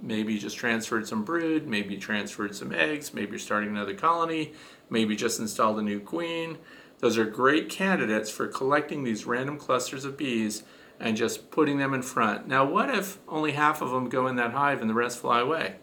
Maybe 0.02 0.34
you 0.34 0.40
just 0.40 0.58
transferred 0.58 1.08
some 1.08 1.24
brood, 1.24 1.68
maybe 1.68 1.96
you 1.96 2.00
transferred 2.00 2.56
some 2.56 2.72
eggs, 2.72 3.14
maybe 3.14 3.32
you're 3.32 3.40
starting 3.40 3.70
another 3.70 3.96
colony, 3.96 4.54
maybe 4.90 5.16
just 5.16 5.40
installed 5.40 5.80
a 5.80 5.82
new 5.82 6.00
queen. 6.00 6.60
Those 7.00 7.18
are 7.18 7.26
great 7.26 7.70
candidates 7.70 8.30
for 8.30 8.48
collecting 8.48 9.04
these 9.04 9.26
random 9.26 9.58
clusters 9.58 10.06
of 10.06 10.16
bees 10.16 10.64
and 11.04 11.18
just 11.18 11.52
putting 11.52 11.80
them 11.80 11.94
in 11.94 12.02
front. 12.02 12.48
Now, 12.48 12.64
what 12.64 12.90
if 12.90 13.20
only 13.28 13.52
half 13.52 13.82
of 13.82 13.92
them 13.92 14.08
go 14.08 14.26
in 14.26 14.38
that 14.38 14.54
hive 14.54 14.80
and 14.80 14.90
the 14.90 14.94
rest 14.94 15.20
fly 15.20 15.42
away? 15.42 15.76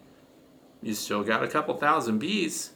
You 0.83 0.95
still 0.95 1.23
got 1.23 1.45
a 1.45 1.49
couple 1.49 1.77
thousand 1.77 2.19
bees 2.19 2.71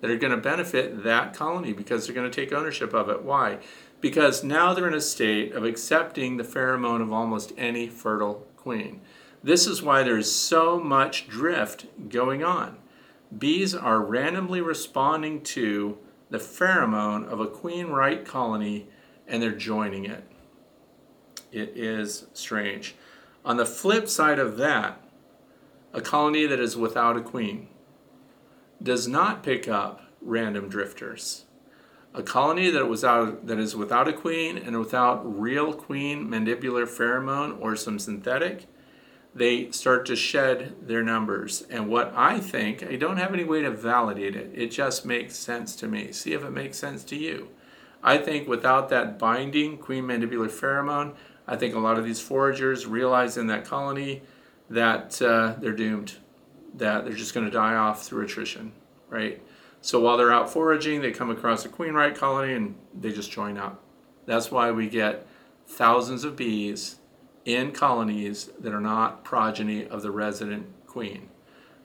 that 0.00 0.10
are 0.10 0.16
going 0.16 0.30
to 0.30 0.38
benefit 0.38 1.04
that 1.04 1.34
colony 1.34 1.74
because 1.74 2.06
they're 2.06 2.14
going 2.14 2.30
to 2.30 2.34
take 2.34 2.50
ownership 2.50 2.94
of 2.94 3.10
it. 3.10 3.22
Why? 3.22 3.58
Because 4.00 4.42
now 4.42 4.72
they're 4.72 4.88
in 4.88 4.94
a 4.94 5.02
state 5.02 5.52
of 5.52 5.64
accepting 5.64 6.38
the 6.38 6.44
pheromone 6.44 7.02
of 7.02 7.12
almost 7.12 7.52
any 7.58 7.88
fertile 7.88 8.46
queen. 8.56 9.02
This 9.44 9.66
is 9.66 9.82
why 9.82 10.02
there's 10.02 10.32
so 10.32 10.80
much 10.80 11.28
drift 11.28 11.84
going 12.08 12.42
on. 12.42 12.78
Bees 13.36 13.74
are 13.74 14.00
randomly 14.00 14.62
responding 14.62 15.42
to 15.42 15.98
the 16.30 16.38
pheromone 16.38 17.28
of 17.28 17.38
a 17.38 17.46
queen 17.46 17.88
right 17.88 18.24
colony 18.24 18.88
and 19.28 19.42
they're 19.42 19.52
joining 19.52 20.06
it. 20.06 20.24
It 21.52 21.76
is 21.76 22.26
strange. 22.32 22.94
On 23.44 23.56
the 23.56 23.66
flip 23.66 24.08
side 24.08 24.38
of 24.38 24.56
that, 24.56 25.00
a 25.92 26.00
colony 26.00 26.46
that 26.46 26.58
is 26.58 26.76
without 26.76 27.16
a 27.16 27.20
queen 27.20 27.68
does 28.82 29.06
not 29.06 29.42
pick 29.42 29.68
up 29.68 30.02
random 30.20 30.68
drifters. 30.68 31.44
A 32.14 32.22
colony 32.22 32.70
that, 32.70 32.88
was 32.88 33.04
out, 33.04 33.46
that 33.46 33.58
is 33.58 33.76
without 33.76 34.08
a 34.08 34.12
queen 34.12 34.56
and 34.58 34.78
without 34.78 35.40
real 35.40 35.72
queen 35.72 36.28
mandibular 36.28 36.86
pheromone 36.86 37.58
or 37.60 37.76
some 37.76 37.98
synthetic, 37.98 38.66
they 39.34 39.70
start 39.70 40.04
to 40.06 40.16
shed 40.16 40.74
their 40.86 41.02
numbers. 41.02 41.62
And 41.70 41.88
what 41.88 42.12
I 42.14 42.38
think, 42.38 42.82
I 42.82 42.96
don't 42.96 43.16
have 43.16 43.32
any 43.32 43.44
way 43.44 43.62
to 43.62 43.70
validate 43.70 44.36
it, 44.36 44.50
it 44.54 44.70
just 44.70 45.06
makes 45.06 45.36
sense 45.36 45.74
to 45.76 45.88
me. 45.88 46.12
See 46.12 46.32
if 46.32 46.44
it 46.44 46.50
makes 46.50 46.78
sense 46.78 47.02
to 47.04 47.16
you. 47.16 47.48
I 48.02 48.18
think 48.18 48.48
without 48.48 48.88
that 48.90 49.18
binding 49.18 49.78
queen 49.78 50.04
mandibular 50.04 50.50
pheromone, 50.50 51.14
I 51.46 51.56
think 51.56 51.74
a 51.74 51.78
lot 51.78 51.98
of 51.98 52.04
these 52.04 52.20
foragers 52.20 52.86
realize 52.86 53.36
in 53.36 53.48
that 53.48 53.64
colony 53.64 54.22
that 54.70 55.20
uh, 55.20 55.54
they're 55.58 55.72
doomed, 55.72 56.14
that 56.74 57.04
they're 57.04 57.14
just 57.14 57.34
going 57.34 57.46
to 57.46 57.52
die 57.52 57.74
off 57.74 58.04
through 58.04 58.24
attrition, 58.24 58.72
right? 59.08 59.42
So 59.80 60.00
while 60.00 60.16
they're 60.16 60.32
out 60.32 60.50
foraging, 60.50 61.00
they 61.00 61.10
come 61.10 61.30
across 61.30 61.64
a 61.64 61.68
queen 61.68 61.94
right 61.94 62.14
colony 62.14 62.54
and 62.54 62.76
they 62.98 63.12
just 63.12 63.30
join 63.30 63.58
up. 63.58 63.82
That's 64.26 64.50
why 64.50 64.70
we 64.70 64.88
get 64.88 65.26
thousands 65.66 66.24
of 66.24 66.36
bees 66.36 66.96
in 67.44 67.72
colonies 67.72 68.50
that 68.60 68.72
are 68.72 68.80
not 68.80 69.24
progeny 69.24 69.86
of 69.86 70.02
the 70.02 70.12
resident 70.12 70.66
queen 70.86 71.28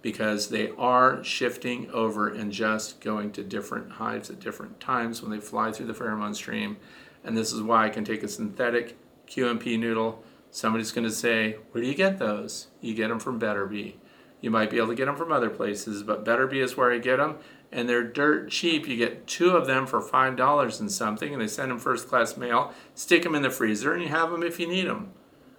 because 0.03 0.49
they 0.49 0.69
are 0.77 1.23
shifting 1.23 1.89
over 1.91 2.29
and 2.29 2.51
just 2.51 3.01
going 3.01 3.31
to 3.31 3.43
different 3.43 3.93
hives 3.93 4.29
at 4.29 4.39
different 4.39 4.79
times 4.79 5.21
when 5.21 5.31
they 5.31 5.39
fly 5.39 5.71
through 5.71 5.87
the 5.87 5.93
pheromone 5.93 6.35
stream. 6.35 6.77
And 7.23 7.35
this 7.35 7.51
is 7.51 7.61
why 7.61 7.85
I 7.85 7.89
can 7.89 8.05
take 8.05 8.23
a 8.23 8.27
synthetic 8.27 8.97
QMP 9.27 9.79
noodle. 9.79 10.23
Somebody's 10.51 10.91
going 10.91 11.07
to 11.07 11.13
say, 11.13 11.57
Where 11.71 11.83
do 11.83 11.87
you 11.87 11.95
get 11.95 12.19
those? 12.19 12.67
You 12.81 12.93
get 12.93 13.09
them 13.09 13.19
from 13.19 13.39
Betterbee. 13.39 13.95
You 14.39 14.51
might 14.51 14.69
be 14.69 14.77
able 14.77 14.89
to 14.89 14.95
get 14.95 15.05
them 15.05 15.15
from 15.15 15.31
other 15.31 15.49
places, 15.49 16.03
but 16.03 16.23
Betterbee 16.23 16.63
is 16.63 16.77
where 16.77 16.91
I 16.91 16.99
get 16.99 17.17
them. 17.17 17.37
And 17.71 17.89
they're 17.89 18.03
dirt 18.03 18.49
cheap. 18.49 18.87
You 18.87 18.95
get 18.95 19.27
two 19.27 19.51
of 19.51 19.67
them 19.67 19.87
for 19.87 20.01
$5 20.01 20.79
and 20.79 20.91
something, 20.91 21.33
and 21.33 21.41
they 21.41 21.47
send 21.47 21.71
them 21.71 21.79
first 21.79 22.07
class 22.07 22.37
mail. 22.37 22.73
Stick 22.95 23.23
them 23.23 23.35
in 23.35 23.41
the 23.41 23.49
freezer, 23.49 23.93
and 23.93 24.01
you 24.01 24.09
have 24.09 24.31
them 24.31 24.43
if 24.43 24.59
you 24.59 24.67
need 24.67 24.87
them. 24.87 25.11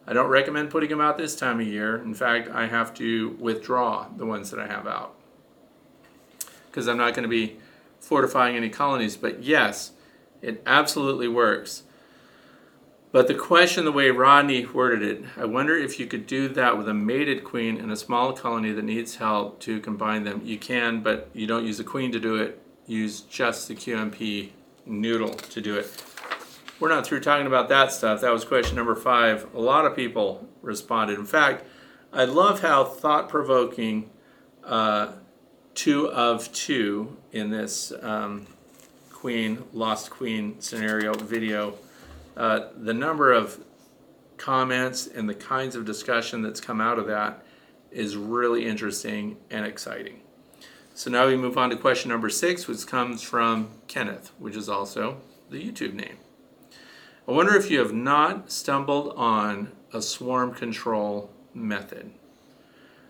I 0.07 0.15
don't 0.15 0.29
recommend 0.29 0.71
putting 0.71 0.89
them 0.89 1.03
out 1.03 1.19
this 1.19 1.37
time 1.37 1.61
of 1.61 1.67
year. 1.67 1.97
In 1.97 2.15
fact, 2.15 2.49
I 2.49 2.67
have 2.67 2.95
to 2.95 3.37
withdraw 3.39 4.07
the 4.17 4.25
ones 4.25 4.51
that 4.51 4.59
I 4.59 4.67
have 4.67 4.87
out 4.87 5.15
because 6.71 6.89
I'm 6.89 6.97
not 6.97 7.13
going 7.13 7.25
to 7.25 7.29
be 7.29 7.59
fortifying 8.01 8.57
any 8.57 8.71
colonies. 8.71 9.17
But 9.17 9.43
yes, 9.43 9.93
it 10.41 10.63
absolutely 10.65 11.29
works. 11.29 11.83
But 13.19 13.27
the 13.27 13.35
question, 13.35 13.85
the 13.85 13.91
way 13.91 14.13
Rodney 14.13 14.65
worded 14.65 15.03
it, 15.03 15.25
I 15.37 15.45
wonder 15.45 15.77
if 15.77 15.99
you 15.99 16.07
could 16.07 16.25
do 16.25 16.47
that 16.51 16.79
with 16.79 16.89
a 16.89 16.95
mated 16.95 17.43
queen 17.43 17.77
in 17.77 17.91
a 17.91 17.97
small 17.97 18.33
colony 18.33 18.71
that 18.71 18.85
needs 18.85 19.17
help 19.17 19.59
to 19.63 19.81
combine 19.81 20.23
them. 20.23 20.41
You 20.45 20.57
can, 20.57 21.03
but 21.03 21.29
you 21.33 21.45
don't 21.45 21.67
use 21.67 21.81
a 21.81 21.85
queen 21.85 22.13
to 22.13 22.21
do 22.21 22.37
it. 22.37 22.63
Use 22.87 23.23
just 23.23 23.67
the 23.67 23.75
QMP 23.75 24.51
noodle 24.87 25.35
to 25.35 25.61
do 25.61 25.77
it. 25.77 25.91
We're 26.79 26.91
not 26.91 27.05
through 27.05 27.19
talking 27.19 27.49
about 27.49 27.69
that 27.71 27.91
stuff. 27.91 28.21
That 28.21 28.31
was 28.31 28.45
question 28.45 28.77
number 28.77 28.95
five. 28.95 29.53
A 29.53 29.61
lot 29.61 29.85
of 29.85 29.97
people 29.97 30.47
responded. 30.63 31.19
In 31.19 31.27
fact, 31.27 31.65
I 32.13 32.25
love 32.25 32.61
how 32.61 32.85
thought 32.85 33.29
provoking 33.29 34.11
uh, 34.63 35.09
two 35.75 36.09
of 36.09 36.53
two 36.53 37.17
in 37.33 37.51
this 37.51 37.93
um, 38.01 38.47
queen, 39.11 39.65
lost 39.73 40.09
queen 40.09 40.61
scenario 40.61 41.15
video 41.15 41.75
uh, 42.39 42.69
the 42.77 42.95
number 42.95 43.33
of 43.33 43.65
comments 44.37 45.09
and 45.09 45.29
the 45.29 45.35
kinds 45.35 45.75
of 45.75 45.85
discussion 45.85 46.41
that's 46.41 46.61
come 46.61 46.81
out 46.81 46.97
of 46.99 47.09
that 47.09 47.45
is 47.91 48.17
really 48.17 48.65
interesting 48.65 49.37
and 49.51 49.67
exciting. 49.67 50.21
So 50.95 51.11
now 51.11 51.27
we 51.27 51.37
move 51.37 51.59
on 51.59 51.71
to 51.71 51.77
question 51.77 52.11
number 52.11 52.29
six, 52.29 52.69
which 52.69 52.87
comes 52.87 53.23
from 53.23 53.71
Kenneth, 53.89 54.31
which 54.39 54.55
is 54.55 54.69
also 54.69 55.21
the 55.51 55.61
YouTube 55.61 55.95
name. 55.95 56.19
I 57.27 57.33
wonder 57.33 57.57
if 57.57 57.73
you 57.73 57.81
have 57.81 57.93
not 57.93 58.53
stumbled 58.53 59.15
on 59.17 59.73
a 59.93 60.01
swarm 60.01 60.55
control 60.55 61.33
method. 61.53 62.13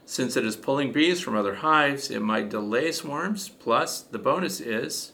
Since 0.07 0.39
it 0.39 0.45
is 0.47 0.57
pulling 0.57 0.91
bees 0.91 1.21
from 1.21 1.37
other 1.37 1.57
hives, 1.57 2.11
it 2.11 2.21
might 2.21 2.49
delay 2.49 2.93
swarms. 2.93 3.51
Plus, 3.51 4.01
the 4.01 4.19
bonus 4.19 4.59
is 4.59 5.13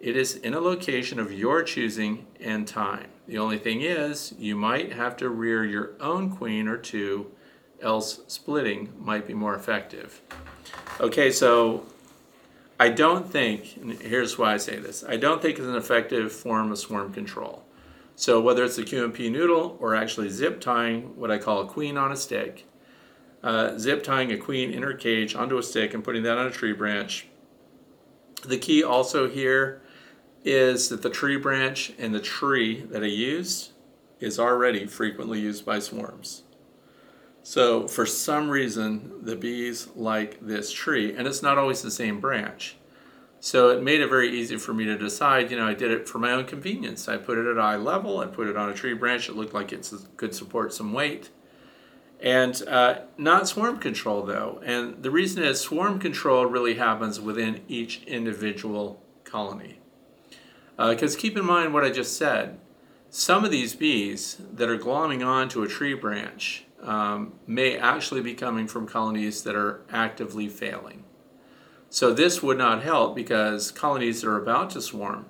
it 0.00 0.16
is 0.16 0.34
in 0.34 0.54
a 0.54 0.60
location 0.60 1.20
of 1.20 1.32
your 1.32 1.62
choosing 1.62 2.26
and 2.40 2.66
time. 2.66 3.10
The 3.28 3.36
only 3.36 3.58
thing 3.58 3.82
is, 3.82 4.32
you 4.38 4.56
might 4.56 4.94
have 4.94 5.14
to 5.18 5.28
rear 5.28 5.62
your 5.62 5.92
own 6.00 6.34
queen 6.34 6.66
or 6.66 6.78
two, 6.78 7.30
else 7.82 8.20
splitting 8.26 8.90
might 8.98 9.26
be 9.26 9.34
more 9.34 9.54
effective. 9.54 10.22
Okay, 10.98 11.30
so 11.30 11.84
I 12.80 12.88
don't 12.88 13.30
think, 13.30 13.76
and 13.76 13.92
here's 14.00 14.38
why 14.38 14.54
I 14.54 14.56
say 14.56 14.76
this 14.76 15.04
I 15.06 15.18
don't 15.18 15.42
think 15.42 15.58
it's 15.58 15.68
an 15.68 15.76
effective 15.76 16.32
form 16.32 16.72
of 16.72 16.78
swarm 16.78 17.12
control. 17.12 17.64
So, 18.16 18.40
whether 18.40 18.64
it's 18.64 18.78
a 18.78 18.82
QMP 18.82 19.30
noodle 19.30 19.76
or 19.78 19.94
actually 19.94 20.30
zip 20.30 20.58
tying 20.58 21.14
what 21.14 21.30
I 21.30 21.36
call 21.36 21.60
a 21.60 21.66
queen 21.66 21.98
on 21.98 22.10
a 22.10 22.16
stick, 22.16 22.64
uh, 23.42 23.76
zip 23.76 24.02
tying 24.02 24.32
a 24.32 24.38
queen 24.38 24.72
in 24.72 24.82
her 24.82 24.94
cage 24.94 25.34
onto 25.34 25.58
a 25.58 25.62
stick 25.62 25.92
and 25.92 26.02
putting 26.02 26.22
that 26.22 26.38
on 26.38 26.46
a 26.46 26.50
tree 26.50 26.72
branch. 26.72 27.26
The 28.42 28.56
key 28.56 28.82
also 28.82 29.28
here 29.28 29.82
is 30.48 30.88
that 30.88 31.02
the 31.02 31.10
tree 31.10 31.36
branch 31.36 31.92
and 31.98 32.14
the 32.14 32.20
tree 32.20 32.80
that 32.82 33.02
I 33.02 33.06
used 33.06 33.72
is 34.18 34.38
already 34.38 34.86
frequently 34.86 35.40
used 35.40 35.64
by 35.64 35.78
swarms. 35.78 36.42
So 37.42 37.86
for 37.86 38.04
some 38.04 38.50
reason, 38.50 39.24
the 39.24 39.36
bees 39.36 39.88
like 39.94 40.38
this 40.40 40.72
tree, 40.72 41.14
and 41.14 41.26
it's 41.26 41.42
not 41.42 41.58
always 41.58 41.82
the 41.82 41.90
same 41.90 42.20
branch. 42.20 42.76
So 43.40 43.70
it 43.70 43.82
made 43.82 44.00
it 44.00 44.08
very 44.08 44.30
easy 44.30 44.56
for 44.56 44.74
me 44.74 44.84
to 44.86 44.98
decide, 44.98 45.50
you 45.50 45.56
know, 45.56 45.66
I 45.66 45.74
did 45.74 45.90
it 45.90 46.08
for 46.08 46.18
my 46.18 46.32
own 46.32 46.44
convenience. 46.44 47.08
I 47.08 47.18
put 47.18 47.38
it 47.38 47.46
at 47.46 47.58
eye 47.58 47.76
level, 47.76 48.18
I 48.18 48.26
put 48.26 48.48
it 48.48 48.56
on 48.56 48.68
a 48.68 48.74
tree 48.74 48.94
branch, 48.94 49.28
it 49.28 49.36
looked 49.36 49.54
like 49.54 49.72
it 49.72 49.90
could 50.16 50.34
support 50.34 50.72
some 50.72 50.92
weight. 50.92 51.30
And 52.20 52.60
uh, 52.66 53.02
not 53.16 53.46
swarm 53.46 53.78
control 53.78 54.22
though. 54.22 54.60
And 54.64 55.02
the 55.02 55.10
reason 55.10 55.42
is 55.44 55.60
swarm 55.60 56.00
control 56.00 56.46
really 56.46 56.74
happens 56.74 57.20
within 57.20 57.60
each 57.68 58.02
individual 58.04 59.00
colony. 59.24 59.77
Because 60.78 61.16
uh, 61.16 61.18
keep 61.18 61.36
in 61.36 61.44
mind 61.44 61.74
what 61.74 61.84
I 61.84 61.90
just 61.90 62.16
said. 62.16 62.58
Some 63.10 63.44
of 63.44 63.50
these 63.50 63.74
bees 63.74 64.40
that 64.52 64.68
are 64.68 64.78
glomming 64.78 65.26
onto 65.26 65.62
a 65.62 65.68
tree 65.68 65.94
branch 65.94 66.64
um, 66.82 67.32
may 67.46 67.76
actually 67.76 68.20
be 68.20 68.34
coming 68.34 68.68
from 68.68 68.86
colonies 68.86 69.42
that 69.42 69.56
are 69.56 69.82
actively 69.90 70.48
failing. 70.48 71.04
So 71.90 72.12
this 72.12 72.42
would 72.42 72.58
not 72.58 72.82
help 72.82 73.16
because 73.16 73.70
colonies 73.72 74.20
that 74.20 74.28
are 74.28 74.40
about 74.40 74.70
to 74.70 74.82
swarm 74.82 75.26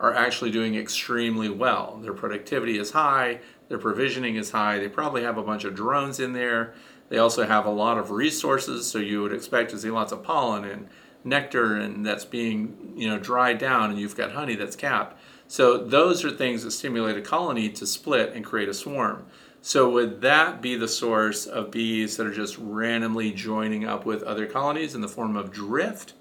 are 0.00 0.12
actually 0.12 0.50
doing 0.50 0.74
extremely 0.74 1.48
well. 1.48 1.98
Their 2.02 2.12
productivity 2.12 2.76
is 2.76 2.90
high, 2.90 3.40
their 3.68 3.78
provisioning 3.78 4.34
is 4.34 4.50
high, 4.50 4.80
they 4.80 4.88
probably 4.88 5.22
have 5.22 5.38
a 5.38 5.44
bunch 5.44 5.64
of 5.64 5.76
drones 5.76 6.18
in 6.18 6.32
there. 6.32 6.74
They 7.08 7.18
also 7.18 7.46
have 7.46 7.66
a 7.66 7.70
lot 7.70 7.98
of 7.98 8.10
resources, 8.10 8.90
so 8.90 8.98
you 8.98 9.22
would 9.22 9.32
expect 9.32 9.70
to 9.70 9.78
see 9.78 9.90
lots 9.90 10.12
of 10.12 10.24
pollen 10.24 10.64
and 10.64 10.88
nectar 11.24 11.76
and 11.76 12.04
that's 12.04 12.24
being 12.24 12.92
you 12.96 13.08
know 13.08 13.18
dried 13.18 13.58
down 13.58 13.90
and 13.90 13.98
you've 13.98 14.16
got 14.16 14.32
honey 14.32 14.54
that's 14.54 14.76
capped. 14.76 15.18
So 15.48 15.76
those 15.78 16.24
are 16.24 16.30
things 16.30 16.64
that 16.64 16.70
stimulate 16.70 17.16
a 17.16 17.20
colony 17.20 17.68
to 17.70 17.86
split 17.86 18.32
and 18.32 18.44
create 18.44 18.68
a 18.68 18.74
swarm. 18.74 19.26
So 19.60 19.88
would 19.90 20.22
that 20.22 20.60
be 20.60 20.74
the 20.74 20.88
source 20.88 21.46
of 21.46 21.70
bees 21.70 22.16
that 22.16 22.26
are 22.26 22.32
just 22.32 22.58
randomly 22.58 23.30
joining 23.30 23.84
up 23.84 24.04
with 24.04 24.22
other 24.24 24.46
colonies 24.46 24.94
in 24.94 25.02
the 25.02 25.08
form 25.08 25.36
of 25.36 25.52
drift? 25.52 26.14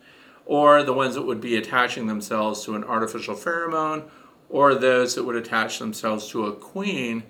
Or 0.45 0.83
the 0.83 0.93
ones 0.93 1.15
that 1.15 1.23
would 1.23 1.41
be 1.41 1.55
attaching 1.55 2.07
themselves 2.07 2.63
to 2.65 2.75
an 2.75 2.83
artificial 2.83 3.35
pheromone, 3.35 4.09
or 4.49 4.75
those 4.75 5.15
that 5.15 5.23
would 5.23 5.35
attach 5.35 5.79
themselves 5.79 6.27
to 6.29 6.45
a 6.45 6.53
queen 6.53 7.23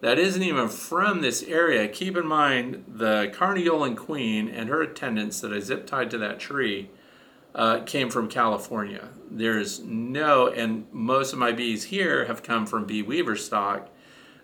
that 0.00 0.18
isn't 0.18 0.42
even 0.42 0.68
from 0.68 1.20
this 1.20 1.42
area. 1.42 1.88
Keep 1.88 2.16
in 2.16 2.26
mind 2.26 2.84
the 2.86 3.32
carniolan 3.34 3.96
queen 3.96 4.48
and 4.48 4.68
her 4.68 4.82
attendants 4.82 5.40
that 5.40 5.52
I 5.52 5.60
zip 5.60 5.86
tied 5.86 6.10
to 6.10 6.18
that 6.18 6.38
tree 6.38 6.90
uh, 7.56 7.80
came 7.80 8.10
from 8.10 8.28
California. 8.28 9.08
There's 9.30 9.80
no, 9.80 10.48
and 10.48 10.86
most 10.92 11.32
of 11.32 11.38
my 11.38 11.52
bees 11.52 11.84
here 11.84 12.26
have 12.26 12.42
come 12.42 12.66
from 12.66 12.86
BeeWeaver 12.86 13.36
stock. 13.36 13.88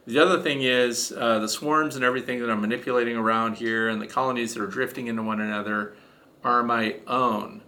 The 0.06 0.18
other 0.18 0.42
thing 0.42 0.62
is 0.62 1.12
uh, 1.16 1.38
the 1.38 1.48
swarms 1.48 1.94
and 1.94 2.04
everything 2.04 2.40
that 2.40 2.50
I'm 2.50 2.62
manipulating 2.62 3.16
around 3.16 3.58
here 3.58 3.88
and 3.88 4.00
the 4.00 4.06
colonies 4.06 4.54
that 4.54 4.62
are 4.62 4.66
drifting 4.66 5.06
into 5.06 5.22
one 5.22 5.40
another 5.40 5.94
are 6.42 6.62
my 6.62 6.96
own. 7.06 7.62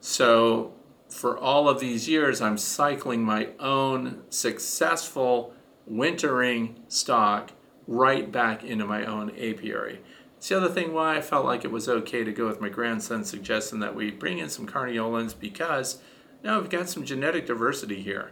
So 0.00 0.74
for 1.08 1.38
all 1.38 1.68
of 1.68 1.80
these 1.80 2.08
years, 2.08 2.42
I'm 2.42 2.58
cycling 2.58 3.24
my 3.24 3.50
own 3.60 4.24
successful 4.30 5.54
wintering 5.86 6.82
stock 6.88 7.52
right 7.86 8.30
back 8.30 8.64
into 8.64 8.84
my 8.84 9.04
own 9.04 9.30
apiary. 9.30 10.00
It's 10.38 10.50
the 10.50 10.56
other 10.56 10.68
thing 10.68 10.94
why 10.94 11.16
I 11.16 11.20
felt 11.20 11.44
like 11.44 11.64
it 11.64 11.72
was 11.72 11.88
okay 11.88 12.22
to 12.22 12.30
go 12.30 12.46
with 12.46 12.60
my 12.60 12.68
grandson's 12.68 13.28
suggestion 13.28 13.80
that 13.80 13.96
we 13.96 14.12
bring 14.12 14.38
in 14.38 14.48
some 14.48 14.66
carniolans 14.66 15.34
because 15.34 16.00
now 16.44 16.60
we've 16.60 16.70
got 16.70 16.88
some 16.88 17.04
genetic 17.04 17.44
diversity 17.46 18.02
here. 18.02 18.30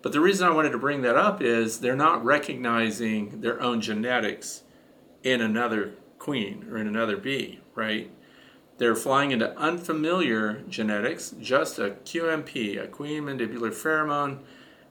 But 0.00 0.12
the 0.12 0.20
reason 0.22 0.48
I 0.48 0.54
wanted 0.54 0.70
to 0.70 0.78
bring 0.78 1.02
that 1.02 1.16
up 1.16 1.42
is 1.42 1.80
they're 1.80 1.94
not 1.94 2.24
recognizing 2.24 3.42
their 3.42 3.60
own 3.60 3.82
genetics 3.82 4.62
in 5.22 5.42
another 5.42 5.92
queen 6.18 6.66
or 6.70 6.78
in 6.78 6.86
another 6.86 7.18
bee, 7.18 7.60
right? 7.74 8.10
They're 8.78 8.96
flying 8.96 9.30
into 9.30 9.54
unfamiliar 9.58 10.62
genetics, 10.70 11.34
just 11.38 11.78
a 11.78 11.96
QMP, 12.06 12.82
a 12.82 12.86
queen 12.86 13.24
mandibular 13.24 13.72
pheromone, 13.72 14.38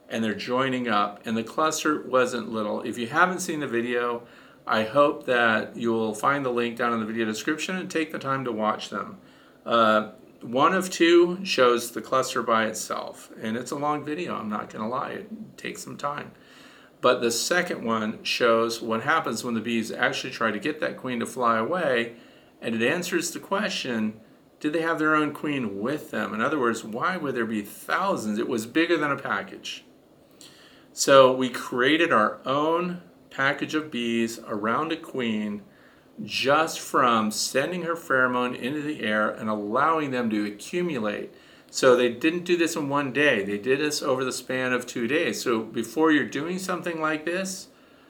and 0.07 0.23
they're 0.23 0.35
joining 0.35 0.87
up. 0.87 1.25
And 1.25 1.35
the 1.35 1.43
cluster 1.43 2.03
wasn't 2.03 2.51
little. 2.51 2.81
If 2.81 2.99
you 2.99 3.07
haven't 3.07 3.39
seen 3.39 3.61
the 3.61 3.67
video, 3.67 4.27
I 4.65 4.83
hope 4.83 5.25
that 5.25 5.75
you'll 5.75 6.13
find 6.13 6.45
the 6.45 6.51
link 6.51 6.77
down 6.77 6.93
in 6.93 6.99
the 6.99 7.05
video 7.05 7.25
description 7.25 7.75
and 7.75 7.89
take 7.89 8.11
the 8.11 8.19
time 8.19 8.45
to 8.45 8.51
watch 8.51 8.89
them. 8.89 9.17
Uh, 9.65 10.11
one 10.41 10.73
of 10.73 10.89
two 10.89 11.43
shows 11.45 11.91
the 11.91 12.01
cluster 12.01 12.41
by 12.41 12.65
itself, 12.65 13.31
and 13.41 13.55
it's 13.55 13.71
a 13.71 13.75
long 13.75 14.03
video, 14.03 14.35
I'm 14.35 14.49
not 14.49 14.69
going 14.69 14.83
to 14.83 14.89
lie, 14.89 15.11
it 15.11 15.57
takes 15.57 15.83
some 15.83 15.97
time. 15.97 16.31
But 16.99 17.21
the 17.21 17.31
second 17.31 17.83
one 17.83 18.23
shows 18.23 18.81
what 18.81 19.03
happens 19.03 19.43
when 19.43 19.55
the 19.55 19.61
bees 19.61 19.91
actually 19.91 20.31
try 20.31 20.51
to 20.51 20.59
get 20.59 20.79
that 20.79 20.97
queen 20.97 21.19
to 21.19 21.25
fly 21.25 21.57
away, 21.57 22.13
and 22.61 22.75
it 22.75 22.81
answers 22.81 23.31
the 23.31 23.39
question 23.39 24.19
did 24.59 24.73
they 24.73 24.81
have 24.83 24.99
their 24.99 25.15
own 25.15 25.33
queen 25.33 25.79
with 25.79 26.11
them? 26.11 26.35
In 26.35 26.41
other 26.41 26.59
words, 26.59 26.83
why 26.83 27.17
would 27.17 27.33
there 27.33 27.47
be 27.47 27.63
thousands? 27.63 28.37
It 28.37 28.47
was 28.47 28.67
bigger 28.67 28.95
than 28.95 29.11
a 29.11 29.17
package. 29.17 29.83
So 30.93 31.33
we 31.33 31.49
created 31.49 32.13
our 32.13 32.39
own 32.45 33.01
package 33.31 33.73
of 33.73 33.89
bees 33.89 34.39
around 34.47 34.91
a 34.91 34.97
queen 34.97 35.63
just 36.23 36.79
from 36.79 37.31
sending 37.31 37.83
her 37.83 37.95
pheromone 37.95 38.55
into 38.55 38.81
the 38.81 39.01
air 39.01 39.29
and 39.29 39.49
allowing 39.49 40.11
them 40.11 40.29
to 40.29 40.45
accumulate. 40.45 41.33
So 41.71 41.95
they 41.95 42.09
didn't 42.09 42.43
do 42.43 42.57
this 42.57 42.75
in 42.75 42.89
one 42.89 43.13
day, 43.13 43.43
they 43.43 43.57
did 43.57 43.79
this 43.79 44.03
over 44.03 44.23
the 44.23 44.31
span 44.31 44.73
of 44.73 44.85
two 44.85 45.07
days. 45.07 45.41
So 45.41 45.61
before 45.61 46.11
you're 46.11 46.25
doing 46.25 46.59
something 46.59 47.01
like 47.01 47.25
this, 47.25 47.69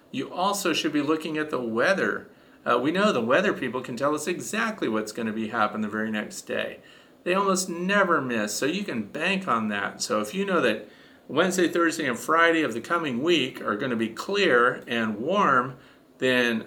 you 0.10 0.34
also 0.34 0.74
should 0.74 0.92
be 0.92 1.02
looking 1.02 1.38
at 1.38 1.52
the 1.52 1.62
weather. 1.62 2.28
Uh, 2.66 2.80
we 2.80 2.92
know 2.92 3.12
the 3.12 3.22
weather 3.22 3.54
people 3.54 3.82
can 3.82 3.96
tell 3.96 4.14
us 4.14 4.28
exactly 4.28 4.90
what's 4.90 5.12
going 5.12 5.28
to 5.28 5.34
be 5.34 5.50
happening 5.50 5.82
the 5.82 5.88
very 5.88 6.12
next 6.12 6.42
day. 6.42 6.80
They 7.24 7.36
almost 7.36 7.70
never 7.70 8.20
miss, 8.20 8.54
so 8.54 8.66
you 8.66 8.84
can 8.84 9.04
bank 9.04 9.48
on 9.48 9.70
that. 9.70 10.02
So 10.02 10.22
if 10.22 10.34
you 10.34 10.44
know 10.44 10.60
that 10.62 10.90
Wednesday, 11.32 11.70
Thursday, 11.70 12.10
and 12.10 12.20
Friday 12.20 12.62
of 12.62 12.74
the 12.74 12.82
coming 12.82 13.24
week 13.24 13.62
are 13.62 13.78
going 13.78 13.90
to 13.90 13.96
be 13.96 14.10
clear 14.10 14.84
and 14.86 15.18
warm, 15.18 15.78
then 16.18 16.66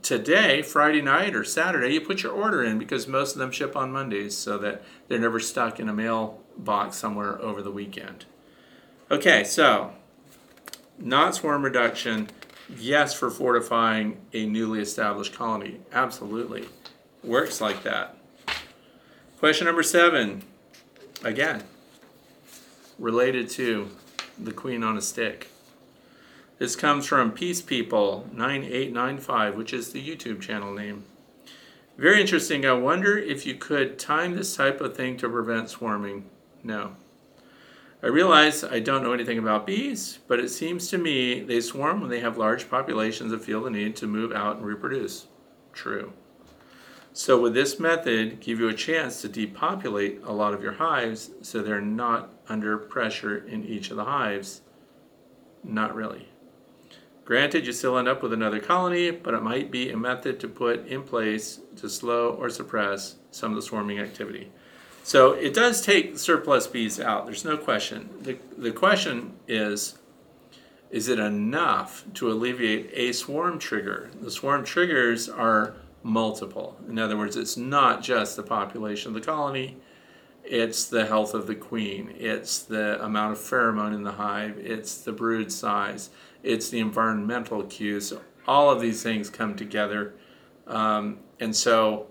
today, 0.00 0.62
Friday 0.62 1.02
night 1.02 1.34
or 1.34 1.44
Saturday, 1.44 1.92
you 1.92 2.00
put 2.00 2.22
your 2.22 2.32
order 2.32 2.64
in 2.64 2.78
because 2.78 3.06
most 3.06 3.34
of 3.34 3.38
them 3.38 3.52
ship 3.52 3.76
on 3.76 3.92
Mondays 3.92 4.34
so 4.34 4.56
that 4.56 4.82
they're 5.06 5.18
never 5.18 5.38
stuck 5.38 5.78
in 5.78 5.86
a 5.90 5.92
mailbox 5.92 6.96
somewhere 6.96 7.38
over 7.42 7.60
the 7.60 7.70
weekend. 7.70 8.24
Okay, 9.10 9.44
so 9.44 9.92
not 10.98 11.34
swarm 11.34 11.62
reduction, 11.62 12.28
yes, 12.74 13.12
for 13.12 13.30
fortifying 13.30 14.16
a 14.32 14.46
newly 14.46 14.80
established 14.80 15.34
colony. 15.34 15.80
Absolutely. 15.92 16.66
Works 17.22 17.60
like 17.60 17.82
that. 17.82 18.16
Question 19.38 19.66
number 19.66 19.82
seven. 19.82 20.42
Again, 21.22 21.64
related 22.98 23.48
to 23.50 23.88
the 24.38 24.52
Queen 24.52 24.82
on 24.82 24.96
a 24.96 25.00
Stick. 25.00 25.48
This 26.58 26.74
comes 26.74 27.06
from 27.06 27.30
Peace 27.32 27.62
People 27.62 28.26
9895, 28.32 29.56
which 29.56 29.72
is 29.72 29.92
the 29.92 30.04
YouTube 30.04 30.40
channel 30.40 30.74
name. 30.74 31.04
Very 31.96 32.20
interesting. 32.20 32.66
I 32.66 32.72
wonder 32.72 33.16
if 33.16 33.46
you 33.46 33.54
could 33.54 33.98
time 33.98 34.34
this 34.34 34.56
type 34.56 34.80
of 34.80 34.96
thing 34.96 35.16
to 35.18 35.28
prevent 35.28 35.70
swarming. 35.70 36.24
No. 36.62 36.96
I 38.02 38.06
realize 38.06 38.62
I 38.62 38.78
don't 38.78 39.02
know 39.02 39.12
anything 39.12 39.38
about 39.38 39.66
bees, 39.66 40.18
but 40.28 40.38
it 40.38 40.50
seems 40.50 40.88
to 40.88 40.98
me 40.98 41.40
they 41.40 41.60
swarm 41.60 42.00
when 42.00 42.10
they 42.10 42.20
have 42.20 42.38
large 42.38 42.70
populations 42.70 43.32
that 43.32 43.44
feel 43.44 43.62
the 43.62 43.70
need 43.70 43.96
to 43.96 44.06
move 44.06 44.32
out 44.32 44.56
and 44.56 44.64
reproduce. 44.64 45.26
True. 45.72 46.12
So 47.18 47.40
would 47.40 47.52
this 47.52 47.80
method 47.80 48.38
give 48.38 48.60
you 48.60 48.68
a 48.68 48.74
chance 48.74 49.22
to 49.22 49.28
depopulate 49.28 50.20
a 50.22 50.32
lot 50.32 50.54
of 50.54 50.62
your 50.62 50.74
hives 50.74 51.32
so 51.42 51.60
they're 51.60 51.80
not 51.80 52.30
under 52.48 52.78
pressure 52.78 53.38
in 53.38 53.64
each 53.64 53.90
of 53.90 53.96
the 53.96 54.04
hives? 54.04 54.60
Not 55.64 55.96
really. 55.96 56.28
Granted, 57.24 57.66
you 57.66 57.72
still 57.72 57.98
end 57.98 58.06
up 58.06 58.22
with 58.22 58.32
another 58.32 58.60
colony, 58.60 59.10
but 59.10 59.34
it 59.34 59.42
might 59.42 59.72
be 59.72 59.90
a 59.90 59.96
method 59.96 60.38
to 60.38 60.46
put 60.46 60.86
in 60.86 61.02
place 61.02 61.58
to 61.74 61.88
slow 61.88 62.28
or 62.34 62.48
suppress 62.50 63.16
some 63.32 63.50
of 63.50 63.56
the 63.56 63.62
swarming 63.62 63.98
activity. 63.98 64.52
So 65.02 65.32
it 65.32 65.52
does 65.52 65.84
take 65.84 66.18
surplus 66.18 66.68
bees 66.68 67.00
out, 67.00 67.26
there's 67.26 67.44
no 67.44 67.56
question. 67.56 68.10
The, 68.20 68.38
the 68.56 68.70
question 68.70 69.32
is, 69.48 69.98
is 70.92 71.08
it 71.08 71.18
enough 71.18 72.04
to 72.14 72.30
alleviate 72.30 72.90
a 72.92 73.10
swarm 73.10 73.58
trigger? 73.58 74.08
The 74.20 74.30
swarm 74.30 74.64
triggers 74.64 75.28
are 75.28 75.74
multiple. 76.08 76.76
In 76.88 76.98
other 76.98 77.16
words, 77.16 77.36
it's 77.36 77.56
not 77.56 78.02
just 78.02 78.36
the 78.36 78.42
population 78.42 79.08
of 79.08 79.14
the 79.14 79.20
colony, 79.20 79.76
it's 80.44 80.86
the 80.86 81.06
health 81.06 81.34
of 81.34 81.46
the 81.46 81.54
queen, 81.54 82.14
it's 82.16 82.62
the 82.62 83.02
amount 83.04 83.32
of 83.32 83.38
pheromone 83.38 83.94
in 83.94 84.02
the 84.02 84.12
hive, 84.12 84.58
it's 84.58 84.98
the 84.98 85.12
brood 85.12 85.52
size, 85.52 86.10
it's 86.42 86.70
the 86.70 86.80
environmental 86.80 87.62
cues. 87.64 88.12
All 88.46 88.70
of 88.70 88.80
these 88.80 89.02
things 89.02 89.28
come 89.28 89.54
together. 89.56 90.14
Um, 90.66 91.18
and 91.38 91.54
so, 91.54 92.06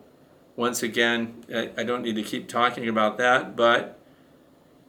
once 0.55 0.83
again, 0.83 1.43
I, 1.53 1.71
I 1.77 1.83
don't 1.83 2.03
need 2.03 2.15
to 2.15 2.23
keep 2.23 2.47
talking 2.47 2.87
about 2.87 3.17
that, 3.17 3.55
but 3.55 3.99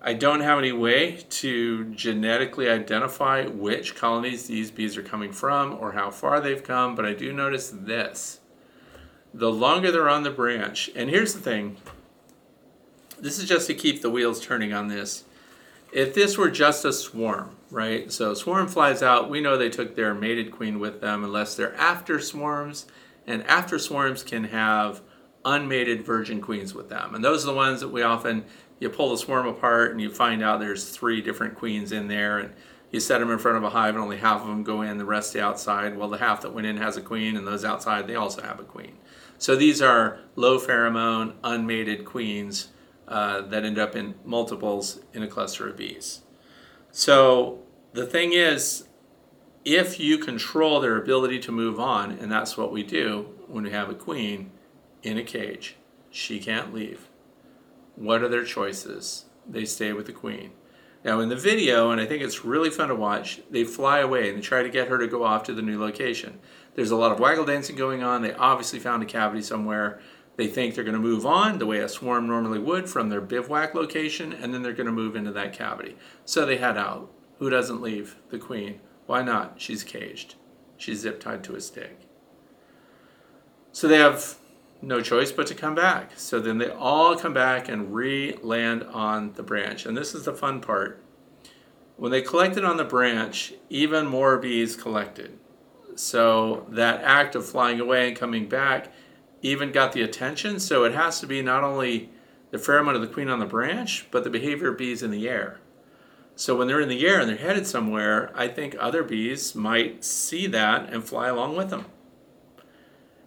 I 0.00 0.12
don't 0.12 0.40
have 0.40 0.58
any 0.58 0.72
way 0.72 1.24
to 1.30 1.86
genetically 1.86 2.68
identify 2.68 3.46
which 3.46 3.94
colonies 3.94 4.46
these 4.46 4.70
bees 4.70 4.96
are 4.96 5.02
coming 5.02 5.32
from 5.32 5.76
or 5.80 5.92
how 5.92 6.10
far 6.10 6.40
they've 6.40 6.62
come, 6.62 6.94
but 6.94 7.04
I 7.04 7.14
do 7.14 7.32
notice 7.32 7.70
this 7.70 8.40
the 9.34 9.50
longer 9.50 9.90
they're 9.90 10.08
on 10.08 10.22
the 10.22 10.30
branch. 10.30 10.90
And 10.94 11.10
here's 11.10 11.34
the 11.34 11.40
thing 11.40 11.76
this 13.20 13.38
is 13.38 13.48
just 13.48 13.66
to 13.66 13.74
keep 13.74 14.00
the 14.00 14.10
wheels 14.10 14.40
turning 14.40 14.72
on 14.72 14.88
this. 14.88 15.24
If 15.92 16.14
this 16.14 16.36
were 16.36 16.50
just 16.50 16.84
a 16.84 16.92
swarm, 16.92 17.56
right? 17.70 18.12
So 18.12 18.34
swarm 18.34 18.68
flies 18.68 19.02
out, 19.02 19.30
we 19.30 19.40
know 19.40 19.56
they 19.56 19.70
took 19.70 19.96
their 19.96 20.14
mated 20.14 20.52
queen 20.52 20.78
with 20.78 21.00
them 21.00 21.24
unless 21.24 21.54
they're 21.54 21.74
after 21.76 22.20
swarms, 22.20 22.86
and 23.26 23.42
after 23.44 23.78
swarms 23.78 24.22
can 24.22 24.44
have 24.44 25.00
unmated 25.44 26.04
virgin 26.04 26.40
queens 26.40 26.74
with 26.74 26.88
them. 26.88 27.14
And 27.14 27.24
those 27.24 27.44
are 27.44 27.48
the 27.48 27.54
ones 27.54 27.80
that 27.80 27.88
we 27.88 28.02
often 28.02 28.44
you 28.80 28.88
pull 28.88 29.10
the 29.10 29.18
swarm 29.18 29.46
apart 29.46 29.90
and 29.90 30.00
you 30.00 30.10
find 30.10 30.42
out 30.42 30.60
there's 30.60 30.88
three 30.88 31.20
different 31.20 31.54
queens 31.54 31.90
in 31.92 32.08
there 32.08 32.38
and 32.38 32.52
you 32.90 33.00
set 33.00 33.18
them 33.18 33.30
in 33.30 33.38
front 33.38 33.58
of 33.58 33.64
a 33.64 33.70
hive 33.70 33.94
and 33.94 34.02
only 34.02 34.16
half 34.16 34.40
of 34.40 34.46
them 34.46 34.62
go 34.62 34.82
in, 34.82 34.98
the 34.98 35.04
rest 35.04 35.30
stay 35.30 35.40
outside. 35.40 35.96
Well, 35.96 36.08
the 36.08 36.18
half 36.18 36.42
that 36.42 36.54
went 36.54 36.66
in 36.66 36.76
has 36.76 36.96
a 36.96 37.02
queen 37.02 37.36
and 37.36 37.46
those 37.46 37.64
outside, 37.64 38.06
they 38.06 38.14
also 38.14 38.42
have 38.42 38.60
a 38.60 38.64
queen. 38.64 38.96
So 39.38 39.54
these 39.54 39.80
are 39.80 40.18
low 40.36 40.58
pheromone, 40.58 41.34
unmated 41.44 42.04
queens 42.04 42.68
uh, 43.06 43.42
that 43.42 43.64
end 43.64 43.78
up 43.78 43.96
in 43.96 44.14
multiples 44.24 45.00
in 45.14 45.22
a 45.22 45.28
cluster 45.28 45.68
of 45.68 45.76
bees. 45.76 46.22
So 46.90 47.60
the 47.92 48.06
thing 48.06 48.32
is, 48.32 48.88
if 49.64 50.00
you 50.00 50.18
control 50.18 50.80
their 50.80 50.96
ability 50.96 51.38
to 51.40 51.52
move 51.52 51.78
on, 51.78 52.12
and 52.12 52.30
that's 52.30 52.56
what 52.56 52.72
we 52.72 52.82
do 52.82 53.34
when 53.46 53.64
we 53.64 53.70
have 53.70 53.88
a 53.88 53.94
queen 53.94 54.50
in 55.02 55.18
a 55.18 55.22
cage, 55.22 55.76
she 56.10 56.40
can't 56.40 56.74
leave. 56.74 57.08
What 57.94 58.22
are 58.22 58.28
their 58.28 58.44
choices? 58.44 59.26
They 59.48 59.64
stay 59.64 59.92
with 59.92 60.06
the 60.06 60.12
queen. 60.12 60.52
Now, 61.04 61.20
in 61.20 61.28
the 61.28 61.36
video, 61.36 61.90
and 61.90 62.00
I 62.00 62.06
think 62.06 62.22
it's 62.22 62.44
really 62.44 62.70
fun 62.70 62.88
to 62.88 62.94
watch, 62.94 63.40
they 63.50 63.64
fly 63.64 64.00
away 64.00 64.28
and 64.28 64.38
they 64.38 64.42
try 64.42 64.62
to 64.62 64.68
get 64.68 64.88
her 64.88 64.98
to 64.98 65.06
go 65.06 65.22
off 65.22 65.44
to 65.44 65.54
the 65.54 65.62
new 65.62 65.80
location. 65.80 66.40
There's 66.78 66.92
a 66.92 66.96
lot 66.96 67.10
of 67.10 67.18
waggle 67.18 67.44
dancing 67.44 67.74
going 67.74 68.04
on. 68.04 68.22
They 68.22 68.32
obviously 68.34 68.78
found 68.78 69.02
a 69.02 69.06
cavity 69.06 69.42
somewhere. 69.42 69.98
They 70.36 70.46
think 70.46 70.76
they're 70.76 70.84
going 70.84 70.94
to 70.94 71.00
move 71.00 71.26
on 71.26 71.58
the 71.58 71.66
way 71.66 71.80
a 71.80 71.88
swarm 71.88 72.28
normally 72.28 72.60
would 72.60 72.88
from 72.88 73.08
their 73.08 73.20
bivouac 73.20 73.74
location, 73.74 74.32
and 74.32 74.54
then 74.54 74.62
they're 74.62 74.72
going 74.72 74.86
to 74.86 74.92
move 74.92 75.16
into 75.16 75.32
that 75.32 75.52
cavity. 75.52 75.96
So 76.24 76.46
they 76.46 76.58
head 76.58 76.78
out. 76.78 77.10
Who 77.40 77.50
doesn't 77.50 77.82
leave? 77.82 78.14
The 78.30 78.38
queen. 78.38 78.78
Why 79.06 79.22
not? 79.22 79.54
She's 79.60 79.82
caged. 79.82 80.36
She's 80.76 81.00
zip 81.00 81.18
tied 81.18 81.42
to 81.42 81.56
a 81.56 81.60
stick. 81.60 81.98
So 83.72 83.88
they 83.88 83.98
have 83.98 84.36
no 84.80 85.00
choice 85.00 85.32
but 85.32 85.48
to 85.48 85.56
come 85.56 85.74
back. 85.74 86.12
So 86.14 86.38
then 86.38 86.58
they 86.58 86.70
all 86.70 87.16
come 87.16 87.34
back 87.34 87.68
and 87.68 87.92
re 87.92 88.38
land 88.40 88.84
on 88.84 89.32
the 89.32 89.42
branch. 89.42 89.84
And 89.84 89.96
this 89.96 90.14
is 90.14 90.26
the 90.26 90.32
fun 90.32 90.60
part. 90.60 91.02
When 91.96 92.12
they 92.12 92.22
collected 92.22 92.64
on 92.64 92.76
the 92.76 92.84
branch, 92.84 93.54
even 93.68 94.06
more 94.06 94.38
bees 94.38 94.76
collected. 94.76 95.37
So 95.98 96.64
that 96.68 97.02
act 97.02 97.34
of 97.34 97.44
flying 97.44 97.80
away 97.80 98.06
and 98.06 98.16
coming 98.16 98.48
back 98.48 98.92
even 99.42 99.72
got 99.72 99.92
the 99.92 100.02
attention. 100.02 100.60
So 100.60 100.84
it 100.84 100.94
has 100.94 101.18
to 101.20 101.26
be 101.26 101.42
not 101.42 101.64
only 101.64 102.10
the 102.52 102.58
pheromone 102.58 102.94
of 102.94 103.00
the 103.00 103.08
queen 103.08 103.28
on 103.28 103.40
the 103.40 103.46
branch, 103.46 104.06
but 104.12 104.22
the 104.22 104.30
behavior 104.30 104.68
of 104.68 104.78
bees 104.78 105.02
in 105.02 105.10
the 105.10 105.28
air. 105.28 105.58
So 106.36 106.56
when 106.56 106.68
they're 106.68 106.80
in 106.80 106.88
the 106.88 107.04
air 107.04 107.18
and 107.18 107.28
they're 107.28 107.36
headed 107.36 107.66
somewhere, 107.66 108.30
I 108.32 108.46
think 108.46 108.76
other 108.78 109.02
bees 109.02 109.56
might 109.56 110.04
see 110.04 110.46
that 110.46 110.92
and 110.92 111.02
fly 111.02 111.26
along 111.26 111.56
with 111.56 111.70
them. 111.70 111.86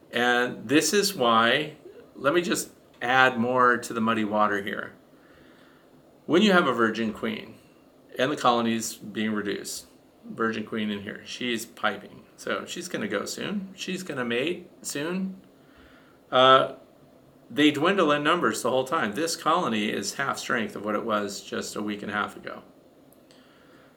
And 0.09 0.69
this 0.69 0.93
is 0.93 1.13
why, 1.13 1.73
let 2.15 2.33
me 2.33 2.41
just 2.41 2.69
add 3.01 3.37
more 3.37 3.75
to 3.75 3.91
the 3.91 3.99
muddy 3.99 4.23
water 4.23 4.61
here. 4.61 4.93
When 6.25 6.41
you 6.41 6.53
have 6.53 6.67
a 6.67 6.73
virgin 6.73 7.11
queen 7.11 7.55
and 8.17 8.31
the 8.31 8.37
colonies 8.37 8.95
being 8.95 9.33
reduced, 9.33 9.87
virgin 10.25 10.65
queen 10.65 10.89
in 10.89 11.01
here, 11.01 11.21
she's 11.25 11.65
piping. 11.65 12.20
So 12.41 12.65
she's 12.65 12.87
going 12.87 13.03
to 13.03 13.07
go 13.07 13.25
soon. 13.25 13.69
She's 13.75 14.01
going 14.01 14.17
to 14.17 14.25
mate 14.25 14.67
soon. 14.81 15.35
Uh, 16.31 16.73
they 17.51 17.69
dwindle 17.69 18.11
in 18.11 18.23
numbers 18.23 18.63
the 18.63 18.71
whole 18.71 18.83
time. 18.83 19.13
This 19.13 19.35
colony 19.35 19.89
is 19.89 20.15
half 20.15 20.39
strength 20.39 20.75
of 20.75 20.83
what 20.83 20.95
it 20.95 21.05
was 21.05 21.43
just 21.43 21.75
a 21.75 21.83
week 21.83 22.01
and 22.01 22.09
a 22.09 22.15
half 22.15 22.35
ago. 22.35 22.63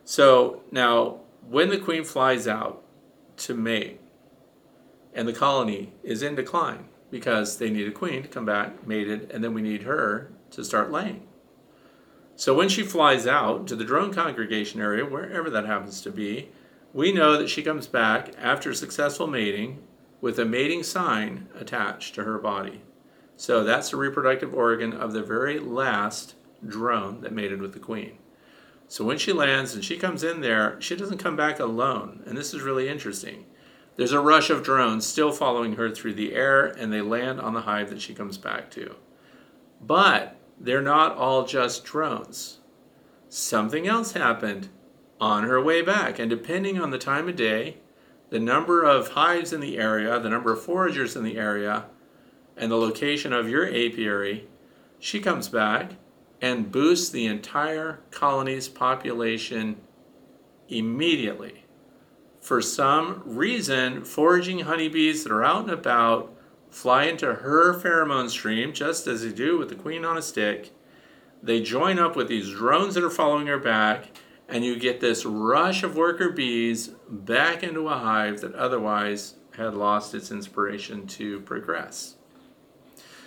So 0.04 0.62
now, 0.70 1.20
when 1.48 1.70
the 1.70 1.78
queen 1.78 2.04
flies 2.04 2.46
out 2.46 2.84
to 3.38 3.54
mate, 3.54 3.98
and 5.14 5.26
the 5.26 5.32
colony 5.32 5.94
is 6.02 6.22
in 6.22 6.34
decline 6.34 6.88
because 7.10 7.56
they 7.56 7.70
need 7.70 7.88
a 7.88 7.92
queen 7.92 8.20
to 8.24 8.28
come 8.28 8.44
back 8.44 8.86
mated, 8.86 9.30
and 9.30 9.42
then 9.42 9.54
we 9.54 9.62
need 9.62 9.84
her 9.84 10.30
to 10.50 10.62
start 10.62 10.92
laying. 10.92 11.26
So 12.36 12.52
when 12.52 12.68
she 12.68 12.82
flies 12.82 13.26
out 13.26 13.66
to 13.68 13.74
the 13.74 13.84
drone 13.84 14.12
congregation 14.12 14.82
area, 14.82 15.06
wherever 15.06 15.48
that 15.48 15.64
happens 15.64 16.02
to 16.02 16.10
be, 16.10 16.50
we 16.94 17.12
know 17.12 17.36
that 17.36 17.50
she 17.50 17.62
comes 17.62 17.88
back 17.88 18.30
after 18.38 18.72
successful 18.72 19.26
mating 19.26 19.82
with 20.20 20.38
a 20.38 20.44
mating 20.44 20.84
sign 20.84 21.48
attached 21.58 22.14
to 22.14 22.22
her 22.22 22.38
body. 22.38 22.82
So 23.36 23.64
that's 23.64 23.90
the 23.90 23.96
reproductive 23.96 24.54
organ 24.54 24.92
of 24.92 25.12
the 25.12 25.22
very 25.22 25.58
last 25.58 26.36
drone 26.66 27.20
that 27.22 27.32
mated 27.32 27.60
with 27.60 27.72
the 27.72 27.80
queen. 27.80 28.18
So 28.86 29.04
when 29.04 29.18
she 29.18 29.32
lands 29.32 29.74
and 29.74 29.84
she 29.84 29.98
comes 29.98 30.22
in 30.22 30.40
there, 30.40 30.80
she 30.80 30.94
doesn't 30.94 31.18
come 31.18 31.34
back 31.34 31.58
alone. 31.58 32.22
And 32.26 32.38
this 32.38 32.54
is 32.54 32.62
really 32.62 32.88
interesting. 32.88 33.46
There's 33.96 34.12
a 34.12 34.20
rush 34.20 34.48
of 34.48 34.62
drones 34.62 35.04
still 35.04 35.32
following 35.32 35.74
her 35.74 35.90
through 35.90 36.14
the 36.14 36.34
air, 36.34 36.66
and 36.66 36.92
they 36.92 37.00
land 37.00 37.40
on 37.40 37.54
the 37.54 37.62
hive 37.62 37.90
that 37.90 38.00
she 38.00 38.14
comes 38.14 38.38
back 38.38 38.70
to. 38.72 38.94
But 39.80 40.36
they're 40.60 40.80
not 40.80 41.16
all 41.16 41.44
just 41.44 41.84
drones. 41.84 42.60
Something 43.28 43.88
else 43.88 44.12
happened 44.12 44.68
on 45.20 45.44
her 45.44 45.62
way 45.62 45.82
back, 45.82 46.18
and 46.18 46.28
depending 46.28 46.80
on 46.80 46.90
the 46.90 46.98
time 46.98 47.28
of 47.28 47.36
day, 47.36 47.78
the 48.30 48.38
number 48.38 48.82
of 48.82 49.08
hives 49.08 49.52
in 49.52 49.60
the 49.60 49.78
area, 49.78 50.18
the 50.18 50.28
number 50.28 50.52
of 50.52 50.60
foragers 50.60 51.16
in 51.16 51.24
the 51.24 51.38
area, 51.38 51.86
and 52.56 52.70
the 52.70 52.76
location 52.76 53.32
of 53.32 53.48
your 53.48 53.66
apiary, 53.66 54.46
she 54.98 55.20
comes 55.20 55.48
back 55.48 55.92
and 56.40 56.72
boosts 56.72 57.10
the 57.10 57.26
entire 57.26 58.00
colony's 58.10 58.68
population 58.68 59.76
immediately 60.68 61.64
for 62.44 62.60
some 62.60 63.22
reason, 63.24 64.04
foraging 64.04 64.60
honeybees 64.60 65.24
that 65.24 65.32
are 65.32 65.42
out 65.42 65.62
and 65.62 65.70
about 65.70 66.30
fly 66.68 67.04
into 67.04 67.36
her 67.36 67.72
pheromone 67.72 68.28
stream, 68.28 68.70
just 68.74 69.06
as 69.06 69.22
they 69.22 69.32
do 69.32 69.56
with 69.56 69.70
the 69.70 69.74
queen 69.74 70.04
on 70.04 70.18
a 70.18 70.22
stick. 70.22 70.70
They 71.42 71.62
join 71.62 71.98
up 71.98 72.16
with 72.16 72.28
these 72.28 72.50
drones 72.50 72.94
that 72.94 73.04
are 73.04 73.08
following 73.08 73.46
her 73.46 73.58
back, 73.58 74.08
and 74.48 74.64
you 74.64 74.78
get 74.78 75.00
this 75.00 75.24
rush 75.24 75.82
of 75.82 75.96
worker 75.96 76.30
bees 76.30 76.88
back 77.08 77.62
into 77.62 77.88
a 77.88 77.98
hive 77.98 78.40
that 78.40 78.54
otherwise 78.54 79.34
had 79.56 79.74
lost 79.74 80.14
its 80.14 80.30
inspiration 80.30 81.06
to 81.06 81.40
progress. 81.40 82.16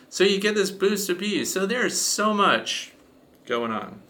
So 0.10 0.24
you 0.24 0.40
get 0.40 0.56
this 0.56 0.72
boost 0.72 1.10
of 1.10 1.20
bees. 1.20 1.52
So 1.52 1.66
there's 1.66 2.00
so 2.00 2.34
much 2.34 2.94
going 3.46 3.72
on. 3.72 4.02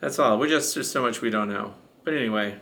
That's 0.00 0.18
all. 0.18 0.38
We 0.38 0.48
just 0.48 0.74
there's 0.74 0.90
so 0.90 1.02
much 1.02 1.20
we 1.20 1.30
don't 1.30 1.48
know. 1.48 1.74
But 2.04 2.14
anyway, 2.14 2.58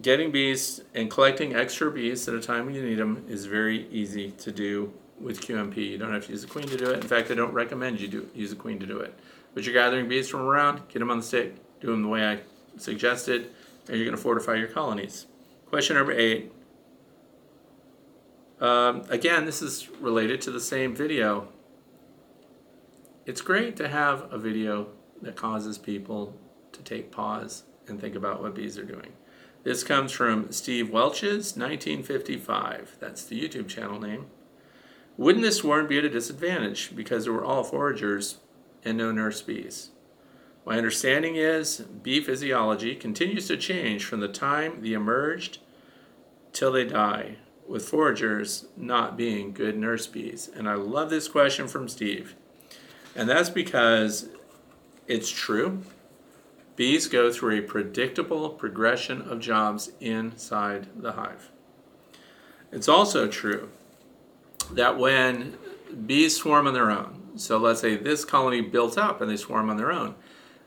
getting 0.00 0.32
bees 0.32 0.80
and 0.94 1.10
collecting 1.10 1.54
extra 1.54 1.90
bees 1.90 2.26
at 2.26 2.34
a 2.34 2.40
time 2.40 2.66
when 2.66 2.74
you 2.74 2.82
need 2.82 2.96
them 2.96 3.24
is 3.28 3.46
very 3.46 3.86
easy 3.88 4.32
to 4.32 4.50
do 4.50 4.92
with 5.20 5.40
QMP. 5.40 5.76
You 5.76 5.98
don't 5.98 6.12
have 6.12 6.26
to 6.26 6.32
use 6.32 6.44
a 6.44 6.46
queen 6.46 6.66
to 6.68 6.76
do 6.76 6.90
it. 6.90 7.02
In 7.02 7.08
fact, 7.08 7.30
I 7.30 7.34
don't 7.34 7.52
recommend 7.52 8.00
you 8.00 8.08
do 8.08 8.28
use 8.34 8.52
a 8.52 8.56
queen 8.56 8.78
to 8.80 8.86
do 8.86 8.98
it. 8.98 9.14
But 9.54 9.64
you're 9.64 9.74
gathering 9.74 10.08
bees 10.08 10.28
from 10.28 10.40
around, 10.40 10.88
get 10.88 10.98
them 10.98 11.10
on 11.10 11.18
the 11.18 11.22
stick, 11.22 11.54
do 11.80 11.88
them 11.88 12.02
the 12.02 12.08
way 12.08 12.26
I 12.26 12.40
suggested, 12.76 13.50
and 13.88 13.96
you're 13.96 14.06
going 14.06 14.16
to 14.16 14.22
fortify 14.22 14.54
your 14.54 14.68
colonies. 14.68 15.26
Question 15.66 15.96
number 15.96 16.12
eight. 16.12 16.52
Um, 18.60 19.02
again, 19.08 19.44
this 19.44 19.62
is 19.62 19.88
related 20.00 20.40
to 20.42 20.50
the 20.50 20.60
same 20.60 20.94
video 20.94 21.48
it's 23.26 23.40
great 23.40 23.74
to 23.76 23.88
have 23.88 24.30
a 24.30 24.36
video 24.36 24.88
that 25.22 25.34
causes 25.34 25.78
people 25.78 26.38
to 26.72 26.82
take 26.82 27.10
pause 27.10 27.62
and 27.88 27.98
think 27.98 28.14
about 28.14 28.42
what 28.42 28.54
bees 28.54 28.76
are 28.76 28.84
doing. 28.84 29.14
This 29.62 29.82
comes 29.82 30.12
from 30.12 30.52
Steve 30.52 30.90
Welch's 30.90 31.56
1955. 31.56 32.98
That's 33.00 33.24
the 33.24 33.40
YouTube 33.40 33.66
channel 33.66 33.98
name. 33.98 34.26
Wouldn't 35.16 35.44
this 35.44 35.58
swarm 35.58 35.86
be 35.86 35.98
at 35.98 36.04
a 36.04 36.10
disadvantage 36.10 36.94
because 36.96 37.24
there 37.24 37.32
were 37.32 37.44
all 37.44 37.62
foragers 37.62 38.38
and 38.84 38.98
no 38.98 39.12
nurse 39.12 39.42
bees? 39.42 39.90
My 40.66 40.76
understanding 40.76 41.36
is 41.36 41.78
bee 41.78 42.20
physiology 42.20 42.96
continues 42.96 43.46
to 43.48 43.56
change 43.56 44.04
from 44.04 44.20
the 44.20 44.28
time 44.28 44.80
they 44.80 44.92
emerged 44.92 45.58
till 46.52 46.72
they 46.72 46.84
die, 46.84 47.36
with 47.68 47.88
foragers 47.88 48.66
not 48.76 49.16
being 49.16 49.52
good 49.52 49.76
nurse 49.76 50.06
bees. 50.06 50.48
And 50.54 50.68
I 50.68 50.74
love 50.74 51.10
this 51.10 51.28
question 51.28 51.68
from 51.68 51.88
Steve. 51.88 52.34
And 53.14 53.28
that's 53.28 53.50
because 53.50 54.28
it's 55.06 55.30
true. 55.30 55.82
Bees 56.76 57.06
go 57.06 57.30
through 57.30 57.58
a 57.58 57.62
predictable 57.62 58.48
progression 58.50 59.22
of 59.22 59.38
jobs 59.38 59.92
inside 60.00 60.88
the 60.96 61.12
hive. 61.12 61.50
It's 62.72 62.88
also 62.88 63.28
true 63.28 63.68
that 64.72 64.98
when 64.98 65.56
bees 66.06 66.36
swarm 66.36 66.66
on 66.66 66.74
their 66.74 66.90
own, 66.90 67.32
so 67.36 67.58
let's 67.58 67.80
say 67.80 67.96
this 67.96 68.24
colony 68.24 68.60
built 68.60 68.96
up 68.96 69.20
and 69.20 69.30
they 69.30 69.36
swarm 69.36 69.70
on 69.70 69.76
their 69.76 69.92
own, 69.92 70.14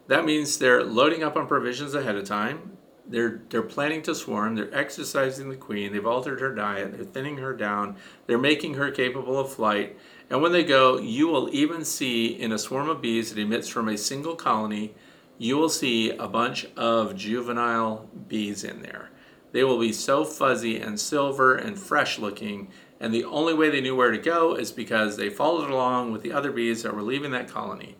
that 0.08 0.26
means 0.26 0.58
they're 0.58 0.84
loading 0.84 1.24
up 1.24 1.36
on 1.36 1.48
provisions 1.48 1.94
ahead 1.94 2.16
of 2.16 2.26
time. 2.26 2.78
They're, 3.10 3.42
they're 3.50 3.62
planning 3.62 4.02
to 4.04 4.16
swarm. 4.16 4.56
They're 4.56 4.74
exercising 4.76 5.50
the 5.50 5.56
queen. 5.56 5.94
They've 5.94 6.06
altered 6.06 6.42
her 6.42 6.54
diet. 6.54 6.94
They're 6.94 7.06
thinning 7.06 7.38
her 7.38 7.54
down. 7.54 7.96
They're 8.26 8.38
making 8.38 8.74
her 8.74 8.92
capable 8.92 9.40
of 9.40 9.52
flight. 9.52 9.98
And 10.30 10.42
when 10.42 10.52
they 10.52 10.64
go, 10.64 11.00
you 11.00 11.28
will 11.28 11.50
even 11.54 11.86
see 11.86 12.28
in 12.28 12.52
a 12.52 12.58
swarm 12.58 12.90
of 12.90 13.02
bees 13.02 13.30
that 13.30 13.40
emits 13.40 13.70
from 13.70 13.88
a 13.88 13.98
single 13.98 14.36
colony, 14.36 14.94
you 15.38 15.56
will 15.56 15.70
see 15.70 16.12
a 16.12 16.28
bunch 16.28 16.66
of 16.76 17.16
juvenile 17.16 18.10
bees 18.28 18.64
in 18.64 18.82
there. 18.82 19.10
They 19.54 19.64
will 19.64 19.80
be 19.80 19.94
so 19.94 20.26
fuzzy 20.26 20.78
and 20.78 21.00
silver 21.00 21.56
and 21.56 21.80
fresh 21.80 22.20
looking, 22.20 22.70
and 23.00 23.14
the 23.14 23.26
only 23.26 23.54
way 23.54 23.70
they 23.70 23.82
knew 23.82 23.96
where 23.96 24.12
to 24.12 24.18
go 24.18 24.56
is 24.56 24.72
because 24.72 25.18
they 25.18 25.30
followed 25.30 25.70
along 25.70 26.12
with 26.12 26.22
the 26.24 26.32
other 26.32 26.52
bees 26.52 26.84
that 26.84 26.96
were 26.96 27.02
leaving 27.02 27.32
that 27.32 27.48
colony. 27.48 27.96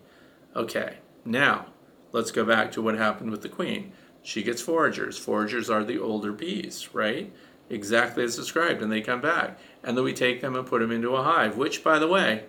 Okay, 0.56 0.98
now 1.24 1.66
let's 2.12 2.30
go 2.30 2.44
back 2.44 2.72
to 2.72 2.82
what 2.82 2.96
happened 2.96 3.30
with 3.30 3.42
the 3.42 3.48
queen. 3.48 3.92
She 4.22 4.42
gets 4.42 4.62
foragers. 4.62 5.18
Foragers 5.18 5.70
are 5.70 5.84
the 5.84 6.00
older 6.00 6.32
bees, 6.32 6.88
right? 6.92 7.32
Exactly 7.70 8.24
as 8.24 8.34
described, 8.34 8.82
and 8.82 8.90
they 8.90 9.00
come 9.00 9.20
back 9.20 9.58
and 9.82 9.96
then 9.96 10.04
we 10.04 10.12
take 10.12 10.40
them 10.40 10.56
and 10.56 10.66
put 10.66 10.80
them 10.80 10.90
into 10.90 11.14
a 11.14 11.22
hive, 11.22 11.56
which, 11.56 11.84
by 11.84 11.98
the 11.98 12.08
way, 12.08 12.44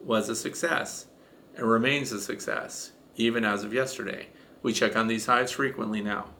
was 0.00 0.28
a 0.28 0.36
success 0.36 1.06
and 1.56 1.66
remains 1.66 2.12
a 2.12 2.20
success, 2.20 2.92
even 3.16 3.44
as 3.44 3.62
of 3.62 3.72
yesterday. 3.72 4.26
We 4.62 4.72
check 4.72 4.96
on 4.96 5.06
these 5.06 5.26
hives 5.26 5.52
frequently 5.52 6.02
now. 6.02 6.30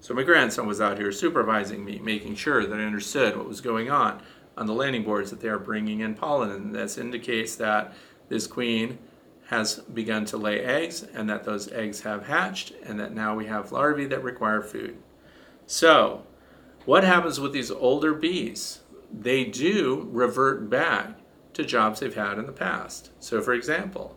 So 0.00 0.14
my 0.14 0.22
grandson 0.22 0.66
was 0.66 0.80
out 0.80 0.98
here 0.98 1.12
supervising 1.12 1.84
me, 1.84 1.98
making 1.98 2.36
sure 2.36 2.66
that 2.66 2.80
I 2.80 2.84
understood 2.84 3.36
what 3.36 3.46
was 3.46 3.60
going 3.60 3.90
on 3.90 4.22
on 4.60 4.66
the 4.66 4.74
landing 4.74 5.02
boards 5.02 5.30
that 5.30 5.40
they 5.40 5.48
are 5.48 5.58
bringing 5.58 6.00
in 6.00 6.14
pollen. 6.14 6.50
And 6.50 6.74
this 6.74 6.98
indicates 6.98 7.56
that 7.56 7.94
this 8.28 8.46
queen 8.46 8.98
has 9.46 9.80
begun 9.80 10.24
to 10.26 10.36
lay 10.36 10.60
eggs 10.60 11.02
and 11.02 11.28
that 11.28 11.42
those 11.42 11.72
eggs 11.72 12.02
have 12.02 12.26
hatched 12.26 12.72
and 12.84 13.00
that 13.00 13.12
now 13.12 13.34
we 13.34 13.46
have 13.46 13.72
larvae 13.72 14.06
that 14.06 14.22
require 14.22 14.62
food. 14.62 14.98
So 15.66 16.24
What 16.84 17.04
happens 17.04 17.38
with 17.38 17.52
these 17.52 17.70
older 17.70 18.14
bees? 18.14 18.80
They 19.12 19.44
do 19.44 20.08
revert 20.10 20.70
back 20.70 21.18
to 21.52 21.64
jobs 21.64 22.00
they've 22.00 22.14
had 22.14 22.38
in 22.38 22.46
the 22.46 22.52
past. 22.52 23.10
So, 23.20 23.42
for 23.42 23.52
example, 23.52 24.16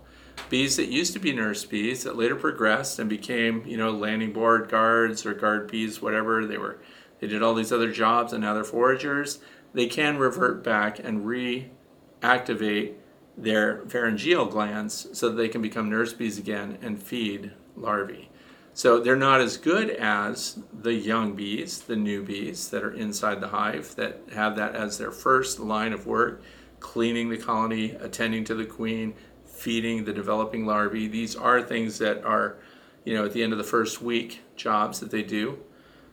bees 0.50 0.78
that 0.78 0.88
used 0.88 1.14
to 1.14 1.20
be 1.20 1.34
nurse 1.34 1.66
bees 1.66 2.04
that 2.04 2.16
later 2.16 2.36
progressed 2.36 3.00
and 3.00 3.10
became, 3.10 3.66
you 3.66 3.76
know, 3.76 3.92
landing 3.92 4.32
board 4.32 4.70
guards 4.70 5.26
or 5.26 5.34
guard 5.34 5.70
bees, 5.70 6.02
whatever 6.02 6.46
they 6.46 6.58
were, 6.58 6.80
they 7.20 7.28
did 7.28 7.44
all 7.44 7.54
these 7.54 7.72
other 7.74 7.92
jobs 7.92 8.34
and 8.34 8.42
now 8.42 8.54
they're 8.54 8.64
foragers. 8.64 9.40
They 9.74 9.88
can 9.88 10.18
revert 10.18 10.64
back 10.64 11.00
and 11.00 11.26
reactivate 11.26 12.96
their 13.38 13.84
pharyngeal 13.88 14.46
glands 14.46 15.08
so 15.14 15.30
that 15.30 15.36
they 15.36 15.50
can 15.50 15.62
become 15.62 15.90
nurse 15.90 16.14
bees 16.14 16.38
again 16.38 16.78
and 16.82 17.02
feed 17.02 17.52
larvae. 17.76 18.30
So 18.76 19.00
they're 19.00 19.16
not 19.16 19.42
as 19.42 19.58
good 19.58 19.92
as 19.92 20.60
the 20.74 20.94
young 20.94 21.36
bees, 21.36 21.82
the 21.82 21.96
new 21.96 22.24
bees 22.24 22.70
that 22.70 22.84
are 22.84 22.92
inside 22.92 23.40
the 23.40 23.50
hive 23.50 23.96
that 23.96 24.22
have 24.34 24.56
that 24.56 24.76
as 24.76 24.98
their 24.98 25.12
first 25.12 25.60
line 25.60 25.94
of 25.94 26.08
work, 26.08 26.42
cleaning 26.80 27.30
the 27.30 27.38
colony, 27.38 27.92
attending 27.92 28.44
to 28.46 28.56
the 28.56 28.66
queen, 28.66 29.14
feeding 29.46 30.06
the 30.06 30.14
developing 30.14 30.66
larvae. 30.66 31.08
These 31.08 31.36
are 31.36 31.62
things 31.62 32.00
that 32.00 32.24
are, 32.24 32.58
you 33.06 33.14
know, 33.14 33.26
at 33.26 33.34
the 33.34 33.44
end 33.44 33.52
of 33.52 33.60
the 33.60 33.64
first 33.64 34.02
week 34.02 34.42
jobs 34.56 35.00
that 35.00 35.12
they 35.12 35.24
do. 35.24 35.60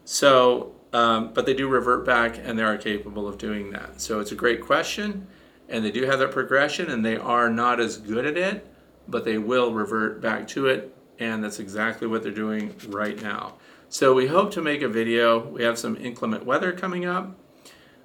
So, 0.05 0.75
um, 0.93 1.33
but 1.33 1.47
they 1.47 1.55
do 1.55 1.69
revert 1.69 2.05
back 2.05 2.39
and 2.43 2.59
they 2.59 2.63
are 2.63 2.77
capable 2.77 3.29
of 3.29 3.39
doing 3.39 3.71
that. 3.71 4.01
So 4.01 4.21
it's 4.21 4.33
a 4.33 4.37
great 4.37 4.61
question 4.61 5.27
and 5.69 5.85
they 5.85 5.91
do 5.91 6.05
have 6.05 6.19
that 6.19 6.33
progression 6.33 6.91
and 6.91 7.05
they 7.05 7.17
are 7.17 7.49
not 7.49 7.81
as 7.81 7.97
good 7.97 8.27
at 8.27 8.37
it, 8.37 8.67
but 9.07 9.25
they 9.25 9.39
will 9.39 9.73
revert 9.73 10.21
back 10.21 10.49
to 10.49 10.67
it 10.67 10.95
and 11.19 11.45
that's 11.45 11.61
exactly 11.61 12.09
what 12.09 12.23
they're 12.23 12.33
doing 12.33 12.75
right 12.89 13.21
now. 13.23 13.55
So 13.89 14.15
we 14.15 14.27
hope 14.27 14.53
to 14.53 14.63
make 14.63 14.83
a 14.83 14.89
video. 14.89 15.47
We 15.47 15.63
have 15.63 15.79
some 15.79 15.97
inclement 15.97 16.47
weather 16.47 16.73
coming 16.73 17.05
up, 17.07 17.37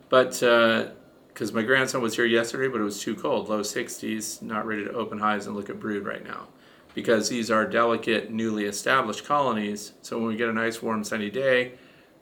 but 0.10 0.32
because 0.32 1.52
uh, 1.52 1.54
my 1.54 1.62
grandson 1.62 2.02
was 2.02 2.16
here 2.16 2.26
yesterday, 2.26 2.68
but 2.68 2.82
it 2.82 2.84
was 2.84 3.00
too 3.00 3.16
cold, 3.16 3.50
low 3.50 3.62
60s, 3.62 4.42
not 4.42 4.66
ready 4.66 4.84
to 4.84 4.92
open 4.92 5.20
hives 5.20 5.48
and 5.48 5.56
look 5.56 5.70
at 5.70 5.80
brood 5.80 6.06
right 6.06 6.24
now. 6.24 6.48
Because 6.94 7.30
these 7.30 7.52
are 7.52 7.66
delicate, 7.66 8.32
newly 8.32 8.66
established 8.66 9.26
colonies. 9.26 9.94
So 10.02 10.18
when 10.18 10.28
we 10.28 10.36
get 10.38 10.50
a 10.50 10.54
nice, 10.54 10.82
warm, 10.82 11.04
sunny 11.04 11.30
day, 11.30 11.74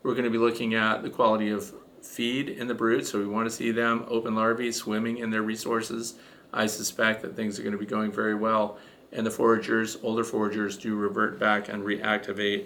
we're 0.03 0.13
going 0.13 0.25
to 0.25 0.29
be 0.29 0.37
looking 0.37 0.75
at 0.75 1.01
the 1.01 1.09
quality 1.09 1.49
of 1.49 1.73
feed 2.01 2.49
in 2.49 2.67
the 2.67 2.73
brood. 2.73 3.07
So 3.07 3.19
we 3.19 3.25
want 3.25 3.49
to 3.49 3.55
see 3.55 3.71
them 3.71 4.05
open 4.07 4.35
larvae 4.35 4.71
swimming 4.71 5.17
in 5.17 5.31
their 5.31 5.41
resources. 5.41 6.15
I 6.53 6.67
suspect 6.67 7.21
that 7.23 7.35
things 7.35 7.57
are 7.57 7.63
going 7.63 7.73
to 7.73 7.79
be 7.79 7.85
going 7.85 8.11
very 8.11 8.35
well 8.35 8.77
and 9.13 9.25
the 9.25 9.31
foragers, 9.31 9.97
older 10.03 10.23
foragers, 10.23 10.75
do 10.75 10.95
revert 10.95 11.39
back 11.39 11.69
and 11.69 11.83
reactivate 11.83 12.65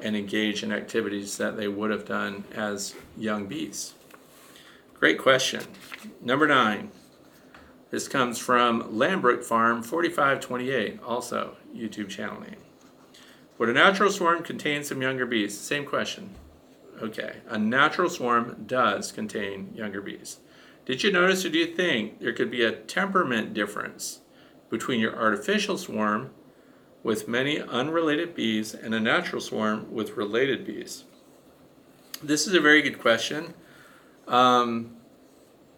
and 0.00 0.16
engage 0.16 0.62
in 0.62 0.72
activities 0.72 1.36
that 1.38 1.56
they 1.56 1.66
would 1.66 1.90
have 1.90 2.04
done 2.04 2.44
as 2.54 2.94
young 3.16 3.46
bees. 3.46 3.94
Great 4.94 5.18
question. 5.18 5.62
Number 6.20 6.46
nine. 6.46 6.92
This 7.90 8.06
comes 8.06 8.38
from 8.38 8.82
Lambrook 8.82 9.42
Farm 9.42 9.82
4528, 9.82 11.02
also 11.02 11.56
YouTube 11.74 12.08
channel 12.08 12.40
name. 12.40 12.56
Would 13.56 13.70
a 13.70 13.72
natural 13.72 14.12
swarm 14.12 14.42
contain 14.42 14.84
some 14.84 15.00
younger 15.00 15.26
bees? 15.26 15.58
Same 15.58 15.86
question. 15.86 16.34
Okay, 17.00 17.36
a 17.48 17.58
natural 17.58 18.10
swarm 18.10 18.64
does 18.66 19.12
contain 19.12 19.72
younger 19.74 20.00
bees. 20.00 20.38
Did 20.84 21.02
you 21.02 21.12
notice 21.12 21.44
or 21.44 21.50
do 21.50 21.58
you 21.58 21.66
think 21.66 22.18
there 22.20 22.32
could 22.32 22.50
be 22.50 22.64
a 22.64 22.72
temperament 22.72 23.54
difference 23.54 24.20
between 24.70 25.00
your 25.00 25.16
artificial 25.16 25.78
swarm 25.78 26.30
with 27.02 27.28
many 27.28 27.60
unrelated 27.60 28.34
bees 28.34 28.74
and 28.74 28.94
a 28.94 29.00
natural 29.00 29.40
swarm 29.40 29.92
with 29.92 30.16
related 30.16 30.66
bees? 30.66 31.04
This 32.22 32.46
is 32.46 32.54
a 32.54 32.60
very 32.60 32.82
good 32.82 32.98
question. 32.98 33.54
Um, 34.26 34.96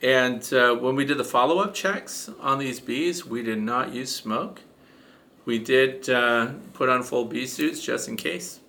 and 0.02 0.50
uh, 0.52 0.74
when 0.74 0.96
we 0.96 1.04
did 1.04 1.18
the 1.18 1.24
follow 1.24 1.58
up 1.58 1.74
checks 1.74 2.30
on 2.40 2.58
these 2.58 2.80
bees, 2.80 3.26
we 3.26 3.42
did 3.42 3.60
not 3.60 3.92
use 3.92 4.14
smoke. 4.14 4.62
We 5.44 5.58
did 5.58 6.08
uh, 6.08 6.52
put 6.72 6.88
on 6.88 7.02
full 7.02 7.26
bee 7.26 7.46
suits 7.46 7.82
just 7.82 8.08
in 8.08 8.16
case, 8.16 8.60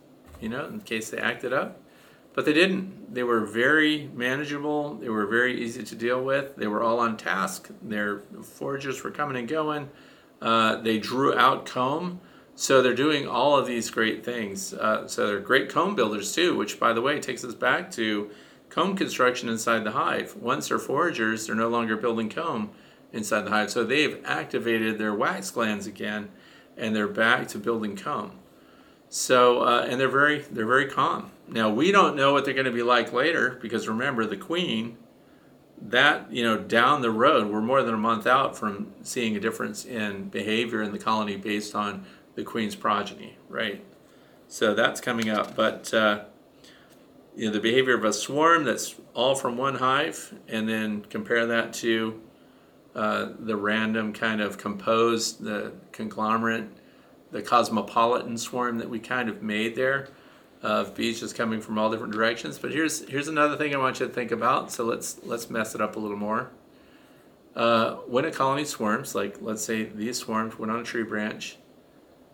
you 0.41 0.49
know, 0.49 0.65
in 0.65 0.81
case 0.81 1.09
they 1.09 1.17
acted 1.17 1.53
up. 1.53 1.80
But 2.33 2.45
they 2.45 2.53
didn't. 2.53 3.13
They 3.13 3.23
were 3.23 3.45
very 3.45 4.09
manageable. 4.13 4.95
They 4.95 5.09
were 5.09 5.25
very 5.25 5.61
easy 5.61 5.83
to 5.83 5.95
deal 5.95 6.23
with. 6.23 6.55
They 6.55 6.67
were 6.67 6.81
all 6.81 6.99
on 6.99 7.17
task. 7.17 7.69
Their 7.81 8.19
foragers 8.41 9.03
were 9.03 9.11
coming 9.11 9.35
and 9.37 9.47
going. 9.47 9.89
Uh, 10.41 10.77
they 10.77 10.97
drew 10.97 11.37
out 11.37 11.65
comb. 11.65 12.21
So 12.55 12.81
they're 12.81 12.93
doing 12.93 13.27
all 13.27 13.57
of 13.57 13.65
these 13.65 13.89
great 13.89 14.23
things. 14.23 14.73
Uh, 14.73 15.07
so 15.07 15.27
they're 15.27 15.39
great 15.39 15.69
comb 15.69 15.95
builders 15.95 16.33
too, 16.33 16.55
which 16.55 16.79
by 16.79 16.93
the 16.93 17.01
way 17.01 17.19
takes 17.19 17.43
us 17.43 17.53
back 17.53 17.91
to 17.91 18.29
comb 18.69 18.95
construction 18.95 19.49
inside 19.49 19.83
the 19.83 19.91
hive. 19.91 20.35
Once 20.35 20.69
they're 20.69 20.79
foragers, 20.79 21.47
they're 21.47 21.55
no 21.55 21.69
longer 21.69 21.97
building 21.97 22.29
comb 22.29 22.71
inside 23.11 23.41
the 23.41 23.49
hive. 23.49 23.71
So 23.71 23.83
they've 23.83 24.21
activated 24.25 24.97
their 24.97 25.13
wax 25.13 25.51
glands 25.51 25.87
again, 25.87 26.29
and 26.77 26.95
they're 26.95 27.07
back 27.07 27.47
to 27.49 27.57
building 27.57 27.95
comb. 27.95 28.31
So 29.09 29.63
uh, 29.63 29.85
and 29.89 29.99
they're 29.99 30.07
very 30.07 30.39
they're 30.39 30.65
very 30.65 30.87
calm. 30.87 31.31
Now 31.51 31.69
we 31.69 31.91
don't 31.91 32.15
know 32.15 32.31
what 32.31 32.45
they're 32.45 32.53
going 32.53 32.65
to 32.65 32.71
be 32.71 32.81
like 32.81 33.11
later 33.11 33.59
because 33.61 33.87
remember 33.87 34.25
the 34.25 34.37
queen 34.37 34.97
that 35.81 36.31
you 36.31 36.43
know 36.43 36.57
down 36.57 37.01
the 37.01 37.11
road 37.11 37.51
we're 37.51 37.61
more 37.61 37.83
than 37.83 37.93
a 37.93 37.97
month 37.97 38.25
out 38.25 38.55
from 38.57 38.93
seeing 39.01 39.35
a 39.35 39.39
difference 39.39 39.83
in 39.83 40.29
behavior 40.29 40.81
in 40.81 40.91
the 40.91 40.99
colony 40.99 41.35
based 41.35 41.75
on 41.75 42.05
the 42.35 42.43
queen's 42.43 42.75
progeny 42.75 43.37
right? 43.49 43.83
So 44.47 44.73
that's 44.73 45.01
coming 45.01 45.29
up 45.29 45.55
but 45.55 45.93
uh, 45.93 46.23
you 47.35 47.47
know 47.47 47.51
the 47.51 47.59
behavior 47.59 47.95
of 47.95 48.05
a 48.05 48.13
swarm 48.13 48.63
that's 48.63 48.95
all 49.13 49.35
from 49.35 49.57
one 49.57 49.75
hive 49.75 50.33
and 50.47 50.69
then 50.69 51.01
compare 51.09 51.45
that 51.47 51.73
to 51.73 52.21
uh, 52.95 53.29
the 53.39 53.57
random 53.57 54.13
kind 54.13 54.39
of 54.39 54.57
composed 54.57 55.43
the 55.43 55.73
conglomerate 55.91 56.69
the 57.31 57.41
cosmopolitan 57.41 58.37
swarm 58.37 58.77
that 58.77 58.89
we 58.89 58.99
kind 58.99 59.27
of 59.27 59.41
made 59.41 59.75
there 59.75 60.07
of 60.61 60.95
bees 60.95 61.19
just 61.19 61.35
coming 61.35 61.59
from 61.61 61.77
all 61.77 61.89
different 61.89 62.13
directions. 62.13 62.59
But 62.59 62.71
here's 62.71 63.07
here's 63.07 63.27
another 63.27 63.57
thing 63.57 63.73
I 63.73 63.77
want 63.77 63.99
you 63.99 64.07
to 64.07 64.13
think 64.13 64.31
about. 64.31 64.71
So 64.71 64.83
let's 64.83 65.19
let's 65.23 65.49
mess 65.49 65.75
it 65.75 65.81
up 65.81 65.95
a 65.95 65.99
little 65.99 66.17
more. 66.17 66.51
Uh, 67.55 67.95
when 68.07 68.25
a 68.25 68.31
colony 68.31 68.63
swarms, 68.63 69.13
like 69.13 69.37
let's 69.41 69.63
say 69.63 69.83
these 69.83 70.17
swarms 70.17 70.57
went 70.57 70.71
on 70.71 70.79
a 70.79 70.83
tree 70.83 71.03
branch, 71.03 71.57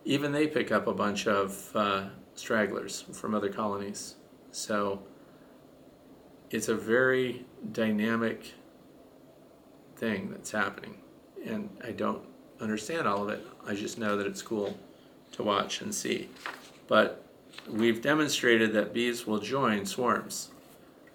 even 0.05 0.31
they 0.31 0.47
pick 0.47 0.71
up 0.71 0.87
a 0.87 0.93
bunch 0.93 1.27
of 1.27 1.71
uh, 1.75 2.03
stragglers 2.35 3.03
from 3.13 3.33
other 3.33 3.49
colonies. 3.49 4.15
So 4.51 5.01
it's 6.49 6.67
a 6.67 6.75
very 6.75 7.45
dynamic 7.71 8.53
thing 9.95 10.29
that's 10.31 10.51
happening. 10.51 10.95
And 11.45 11.69
I 11.83 11.91
don't 11.91 12.23
understand 12.59 13.07
all 13.07 13.23
of 13.23 13.29
it. 13.29 13.45
I 13.65 13.73
just 13.73 13.97
know 13.97 14.17
that 14.17 14.27
it's 14.27 14.41
cool 14.41 14.77
to 15.33 15.43
watch 15.43 15.81
and 15.81 15.93
see. 15.93 16.29
But 16.87 17.26
we've 17.69 18.01
demonstrated 18.01 18.73
that 18.73 18.93
bees 18.93 19.25
will 19.25 19.39
join 19.39 19.85
swarms, 19.85 20.49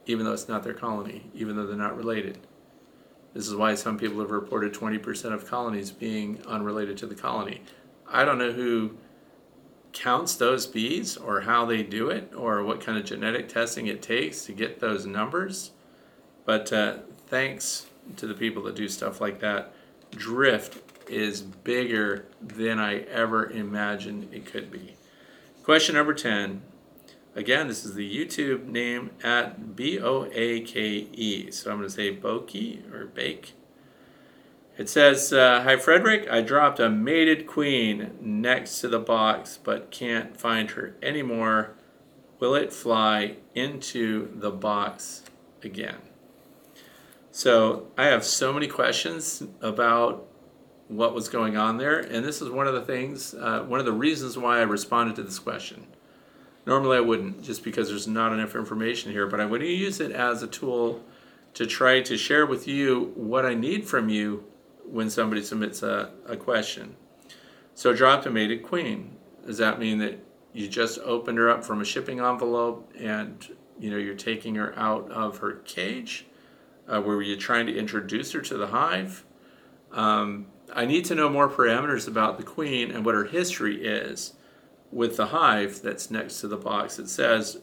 even 0.07 0.25
though 0.25 0.33
it's 0.33 0.49
not 0.49 0.63
their 0.63 0.75
colony, 0.75 1.31
even 1.35 1.57
though 1.57 1.67
they're 1.67 1.77
not 1.77 1.97
related. 1.97 2.39
This 3.35 3.49
is 3.49 3.55
why 3.55 3.75
some 3.75 3.99
people 3.99 4.21
have 4.21 4.31
reported 4.31 4.75
20% 4.75 5.33
of 5.33 5.47
colonies 5.47 5.91
being 5.91 6.41
unrelated 6.47 6.97
to 6.99 7.07
the 7.07 7.15
colony. 7.15 7.63
I 8.07 8.25
don't 8.25 8.39
know 8.39 8.53
who 8.53 8.97
counts 9.93 10.37
those 10.37 10.67
bees 10.67 11.17
or 11.17 11.41
how 11.43 11.65
they 11.65 11.83
do 11.83 12.11
it 12.11 12.33
or 12.37 12.63
what 12.63 12.81
kind 12.81 12.99
of 12.99 13.05
genetic 13.05 13.49
testing 13.49 13.87
it 13.87 14.03
takes 14.03 14.45
to 14.47 14.53
get 14.53 14.81
those 14.81 15.07
numbers. 15.07 15.71
But 16.45 16.73
uh, 16.73 16.99
thanks 17.29 17.87
to 18.17 18.27
the 18.27 18.35
people 18.35 18.63
that 18.65 18.75
do 18.75 18.89
stuff 18.89 19.21
like 19.21 19.41
that, 19.41 19.73
drift 20.11 20.79
is 21.09 21.41
bigger 21.41 22.27
than 22.41 22.79
I 22.79 23.01
ever 23.01 23.51
imagined 23.51 24.29
it 24.33 24.47
could 24.47 24.71
be. 24.71 24.95
Question 25.63 25.95
number 25.95 26.13
10. 26.13 26.61
Again, 27.37 27.69
this 27.69 27.85
is 27.85 27.95
the 27.95 28.17
YouTube 28.17 28.67
name 28.67 29.13
at 29.23 29.77
B 29.77 30.01
O 30.01 30.29
A 30.33 30.61
K 30.61 31.07
E. 31.13 31.53
So 31.53 31.71
I'm 31.71 31.79
going 31.79 31.89
to 31.89 31.95
say 31.95 32.15
Boki 32.15 32.93
or 32.93 33.07
Bake. 33.07 33.55
It 34.77 34.89
says, 34.89 35.33
uh, 35.33 35.63
Hi 35.63 35.77
Frederick, 35.77 36.29
I 36.29 36.41
dropped 36.41 36.81
a 36.81 36.91
mated 36.91 37.47
queen 37.47 38.11
next 38.21 38.81
to 38.81 38.89
the 38.89 38.99
box 38.99 39.57
but 39.63 39.93
can't 39.93 40.37
find 40.37 40.73
her 40.73 40.97
anymore. 41.01 41.75
Will 42.41 42.57
it 42.57 42.73
fly 42.73 43.37
into 43.55 44.33
the 44.35 44.51
box 44.51 45.23
again? 45.63 45.99
So 47.31 47.87
I 47.97 48.07
have 48.07 48.25
so 48.25 48.53
many 48.53 48.67
questions 48.67 49.45
about 49.61 50.27
what 50.97 51.15
was 51.15 51.29
going 51.29 51.57
on 51.57 51.79
there. 51.79 51.99
And 51.99 52.25
this 52.25 52.43
is 52.43 52.51
one 52.51 52.67
of 52.67 52.75
the 52.75 52.83
things, 52.83 53.35
uh, 53.35 53.65
one 53.67 53.81
of 53.81 53.87
the 53.87 53.93
reasons 53.93 54.37
why 54.37 54.59
I 54.59 54.63
responded 54.63 55.17
to 55.17 55.23
this 55.23 55.39
question. 55.39 55.87
Normally 56.67 56.97
I 56.99 57.01
wouldn't, 57.01 57.43
just 57.43 57.65
because 57.65 57.89
there's 57.89 58.07
not 58.07 58.33
enough 58.33 58.55
information 58.55 59.11
here, 59.11 59.27
but 59.27 59.39
going 59.39 59.61
to 59.61 59.67
use 59.67 60.01
it 60.01 60.13
as 60.13 60.43
a 60.43 60.47
tool 60.47 61.03
to 61.55 61.67
try 61.67 62.01
to 62.01 62.17
share 62.17 62.47
with 62.47 62.69
you 62.69 63.13
what 63.15 63.45
I 63.45 63.55
need 63.55 63.85
from 63.87 64.09
you 64.09 64.45
when 64.85 65.11
somebody 65.11 65.43
submits 65.43 65.83
a, 65.83 66.13
a 66.27 66.37
question. 66.37 66.97
So 67.75 67.95
dropped 67.95 68.27
a 68.27 68.31
mated 68.31 68.63
queen. 68.63 69.17
Does 69.47 69.59
that 69.59 69.79
mean 69.79 69.99
that 69.99 70.19
you 70.53 70.69
just 70.69 70.99
opened 71.01 71.39
her 71.39 71.51
up 71.51 71.65
from 71.65 71.81
a 71.81 71.85
shipping 71.85 72.21
envelope 72.21 72.93
and 72.99 73.45
You 73.81 73.91
know, 73.91 73.97
you're 73.97 74.15
taking 74.15 74.55
her 74.57 74.79
out 74.79 75.11
of 75.11 75.39
her 75.39 75.55
cage. 75.65 76.27
Uh, 76.87 77.01
were 77.01 77.23
you 77.23 77.37
trying 77.37 77.67
to 77.67 77.77
introduce 77.77 78.31
her 78.33 78.41
to 78.41 78.57
the 78.57 78.69
hive? 78.69 79.25
Um, 79.91 80.47
I 80.75 80.87
need 80.87 81.05
to 81.07 81.15
know 81.15 81.29
more 81.29 81.49
parameters 81.49 82.09
about 82.09 82.39
the 82.39 82.43
queen 82.43 82.91
and 82.91 83.05
what 83.05 83.15
her 83.15 83.25
history 83.25 83.85
is 83.85 84.35
with 84.91 85.17
the 85.17 85.27
hive 85.27 85.83
that's 85.83 86.11
next 86.11 86.41
to 86.41 86.49
the 86.49 86.57
box. 86.57 86.99
It 86.99 87.09
says 87.09 87.61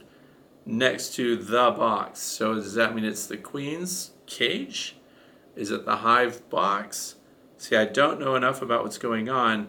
next 0.65 1.15
to 1.15 1.35
the 1.35 1.71
box. 1.71 2.19
So 2.19 2.55
does 2.55 2.73
that 2.75 2.95
mean 2.95 3.05
it's 3.05 3.27
the 3.27 3.37
queen's 3.37 4.11
cage? 4.25 4.95
Is 5.55 5.71
it 5.71 5.85
the 5.85 5.97
hive 5.97 6.47
box? 6.49 7.15
See, 7.57 7.75
I 7.75 7.85
don't 7.85 8.19
know 8.19 8.35
enough 8.35 8.61
about 8.61 8.83
what's 8.83 8.97
going 8.97 9.29
on. 9.29 9.67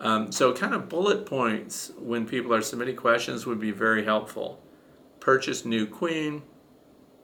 Um, 0.00 0.30
so, 0.30 0.52
kind 0.52 0.74
of 0.74 0.88
bullet 0.88 1.26
points 1.26 1.90
when 1.98 2.26
people 2.26 2.54
are 2.54 2.62
submitting 2.62 2.96
questions 2.96 3.46
would 3.46 3.58
be 3.58 3.72
very 3.72 4.04
helpful. 4.04 4.60
Purchase 5.18 5.64
new 5.64 5.86
queen, 5.86 6.42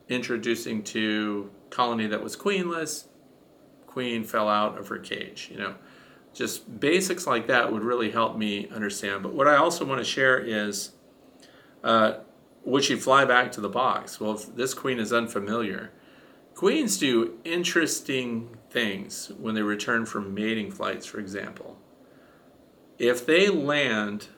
introducing 0.08 0.82
to 0.84 1.50
colony 1.70 2.06
that 2.08 2.22
was 2.22 2.36
queenless, 2.36 3.06
queen 3.94 4.24
fell 4.24 4.48
out 4.48 4.76
of 4.76 4.88
her 4.88 4.98
cage. 4.98 5.48
You 5.50 5.58
know, 5.58 5.74
just 6.34 6.80
basics 6.80 7.26
like 7.26 7.46
that 7.46 7.72
would 7.72 7.84
really 7.84 8.10
help 8.10 8.36
me 8.36 8.68
understand. 8.68 9.22
But 9.22 9.32
what 9.32 9.46
I 9.46 9.56
also 9.56 9.84
want 9.84 10.00
to 10.00 10.04
share 10.04 10.36
is 10.38 10.90
uh, 11.84 12.14
would 12.64 12.82
she 12.82 12.96
fly 12.96 13.24
back 13.24 13.52
to 13.52 13.60
the 13.60 13.68
box? 13.68 14.20
Well, 14.20 14.32
if 14.32 14.54
this 14.56 14.74
queen 14.74 14.98
is 14.98 15.12
unfamiliar, 15.12 15.92
queens 16.54 16.98
do 16.98 17.38
interesting 17.44 18.56
things 18.68 19.30
when 19.38 19.54
they 19.54 19.62
return 19.62 20.06
from 20.06 20.34
mating 20.34 20.72
flights, 20.72 21.06
for 21.06 21.20
example. 21.20 21.78
If 22.98 23.24
they 23.24 23.48
land 23.48 24.28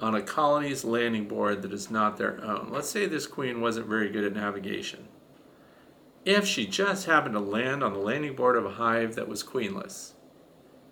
on 0.00 0.14
a 0.14 0.22
colony's 0.22 0.84
landing 0.84 1.28
board 1.28 1.62
that 1.62 1.72
is 1.72 1.90
not 1.90 2.16
their 2.16 2.42
own, 2.42 2.68
let's 2.70 2.88
say 2.88 3.06
this 3.06 3.26
queen 3.26 3.60
wasn't 3.60 3.88
very 3.88 4.08
good 4.08 4.24
at 4.24 4.34
navigation. 4.34 5.05
If 6.26 6.44
she 6.44 6.66
just 6.66 7.06
happened 7.06 7.34
to 7.34 7.40
land 7.40 7.84
on 7.84 7.92
the 7.92 8.00
landing 8.00 8.34
board 8.34 8.56
of 8.56 8.66
a 8.66 8.70
hive 8.70 9.14
that 9.14 9.28
was 9.28 9.44
queenless, 9.44 10.14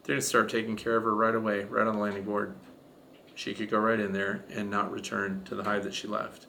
they're 0.04 0.14
going 0.14 0.20
to 0.20 0.26
start 0.26 0.48
taking 0.48 0.76
care 0.76 0.94
of 0.96 1.02
her 1.02 1.14
right 1.14 1.34
away, 1.34 1.64
right 1.64 1.88
on 1.88 1.96
the 1.96 2.00
landing 2.00 2.22
board. 2.22 2.54
She 3.34 3.52
could 3.52 3.68
go 3.68 3.80
right 3.80 3.98
in 3.98 4.12
there 4.12 4.44
and 4.48 4.70
not 4.70 4.92
return 4.92 5.42
to 5.46 5.56
the 5.56 5.64
hive 5.64 5.82
that 5.82 5.92
she 5.92 6.06
left. 6.06 6.46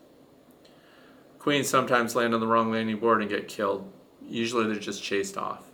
Queens 1.39 1.67
sometimes 1.67 2.15
land 2.15 2.35
on 2.35 2.39
the 2.39 2.45
wrong 2.45 2.69
landing 2.69 2.97
board 2.97 3.21
and 3.21 3.29
get 3.29 3.47
killed. 3.47 3.91
Usually 4.21 4.67
they're 4.67 4.75
just 4.75 5.01
chased 5.01 5.35
off. 5.35 5.71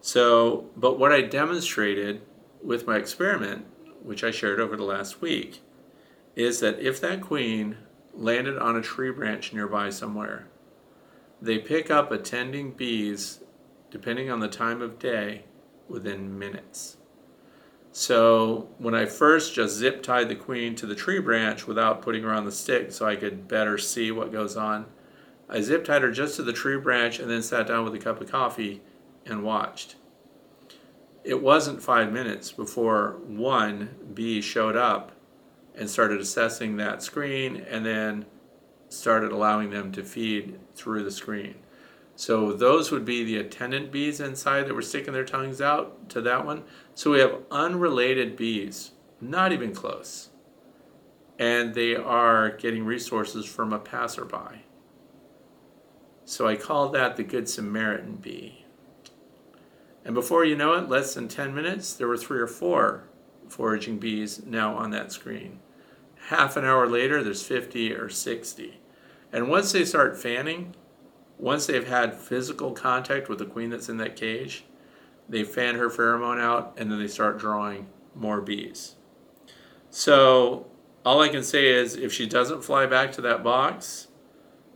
So, 0.00 0.70
but 0.78 0.98
what 0.98 1.12
I 1.12 1.20
demonstrated 1.20 2.22
with 2.62 2.86
my 2.86 2.96
experiment, 2.96 3.66
which 4.02 4.24
I 4.24 4.30
shared 4.30 4.60
over 4.60 4.78
the 4.78 4.82
last 4.82 5.20
week, 5.20 5.60
is 6.34 6.60
that 6.60 6.80
if 6.80 7.02
that 7.02 7.20
queen 7.20 7.76
landed 8.14 8.56
on 8.56 8.76
a 8.76 8.82
tree 8.82 9.10
branch 9.10 9.52
nearby 9.52 9.90
somewhere, 9.90 10.46
they 11.40 11.58
pick 11.58 11.90
up 11.90 12.10
attending 12.10 12.72
bees, 12.72 13.40
depending 13.90 14.30
on 14.30 14.40
the 14.40 14.48
time 14.48 14.82
of 14.82 14.98
day, 14.98 15.44
within 15.88 16.38
minutes. 16.38 16.96
So 17.92 18.68
when 18.78 18.94
I 18.94 19.06
first 19.06 19.54
just 19.54 19.76
zip 19.76 20.02
tied 20.02 20.28
the 20.28 20.36
queen 20.36 20.74
to 20.76 20.86
the 20.86 20.94
tree 20.94 21.20
branch 21.20 21.66
without 21.66 22.02
putting 22.02 22.22
her 22.22 22.32
on 22.32 22.44
the 22.44 22.52
stick 22.52 22.92
so 22.92 23.06
I 23.06 23.16
could 23.16 23.48
better 23.48 23.78
see 23.78 24.10
what 24.10 24.32
goes 24.32 24.56
on, 24.56 24.86
I 25.48 25.60
zip 25.62 25.84
tied 25.84 26.02
her 26.02 26.10
just 26.10 26.36
to 26.36 26.42
the 26.42 26.52
tree 26.52 26.76
branch 26.76 27.18
and 27.18 27.30
then 27.30 27.42
sat 27.42 27.66
down 27.66 27.84
with 27.84 27.94
a 27.94 27.98
cup 27.98 28.20
of 28.20 28.30
coffee 28.30 28.82
and 29.24 29.42
watched. 29.42 29.96
It 31.24 31.42
wasn't 31.42 31.82
five 31.82 32.12
minutes 32.12 32.52
before 32.52 33.18
one 33.26 33.96
bee 34.14 34.40
showed 34.40 34.76
up 34.76 35.12
and 35.74 35.88
started 35.88 36.20
assessing 36.20 36.76
that 36.76 37.02
screen 37.02 37.56
and 37.56 37.84
then 37.84 38.26
started 38.88 39.32
allowing 39.32 39.70
them 39.70 39.92
to 39.92 40.02
feed 40.02 40.58
through 40.74 41.04
the 41.04 41.10
screen. 41.10 41.56
So 42.16 42.52
those 42.52 42.90
would 42.90 43.04
be 43.04 43.22
the 43.22 43.36
attendant 43.36 43.92
bees 43.92 44.18
inside 44.18 44.64
that 44.64 44.74
were 44.74 44.82
sticking 44.82 45.12
their 45.12 45.24
tongues 45.24 45.60
out 45.60 46.08
to 46.10 46.20
that 46.22 46.44
one. 46.44 46.64
So 46.94 47.12
we 47.12 47.20
have 47.20 47.42
unrelated 47.50 48.36
bees, 48.36 48.90
not 49.20 49.52
even 49.52 49.72
close. 49.72 50.30
And 51.38 51.74
they 51.74 51.94
are 51.94 52.50
getting 52.50 52.84
resources 52.84 53.44
from 53.46 53.72
a 53.72 53.78
passerby. 53.78 54.64
So 56.24 56.48
I 56.48 56.56
call 56.56 56.88
that 56.88 57.16
the 57.16 57.22
Good 57.22 57.48
Samaritan 57.48 58.16
bee. 58.16 58.64
And 60.04 60.14
before 60.14 60.44
you 60.44 60.56
know 60.56 60.74
it, 60.74 60.88
less 60.88 61.14
than 61.14 61.28
10 61.28 61.54
minutes, 61.54 61.92
there 61.92 62.08
were 62.08 62.16
three 62.16 62.40
or 62.40 62.46
four 62.48 63.04
foraging 63.48 63.98
bees 63.98 64.42
now 64.44 64.74
on 64.74 64.90
that 64.90 65.12
screen. 65.12 65.60
Half 66.28 66.58
an 66.58 66.64
hour 66.66 66.86
later, 66.86 67.24
there's 67.24 67.42
50 67.42 67.94
or 67.94 68.10
60. 68.10 68.80
And 69.32 69.48
once 69.48 69.72
they 69.72 69.86
start 69.86 70.20
fanning, 70.20 70.74
once 71.38 71.64
they've 71.64 71.88
had 71.88 72.14
physical 72.14 72.72
contact 72.72 73.30
with 73.30 73.38
the 73.38 73.46
queen 73.46 73.70
that's 73.70 73.88
in 73.88 73.96
that 73.96 74.14
cage, 74.14 74.64
they 75.26 75.42
fan 75.42 75.76
her 75.76 75.88
pheromone 75.88 76.38
out 76.38 76.74
and 76.76 76.92
then 76.92 76.98
they 76.98 77.08
start 77.08 77.38
drawing 77.38 77.86
more 78.14 78.42
bees. 78.42 78.96
So 79.88 80.66
all 81.02 81.22
I 81.22 81.30
can 81.30 81.42
say 81.42 81.68
is 81.68 81.96
if 81.96 82.12
she 82.12 82.26
doesn't 82.26 82.62
fly 82.62 82.84
back 82.84 83.10
to 83.12 83.22
that 83.22 83.42
box, 83.42 84.08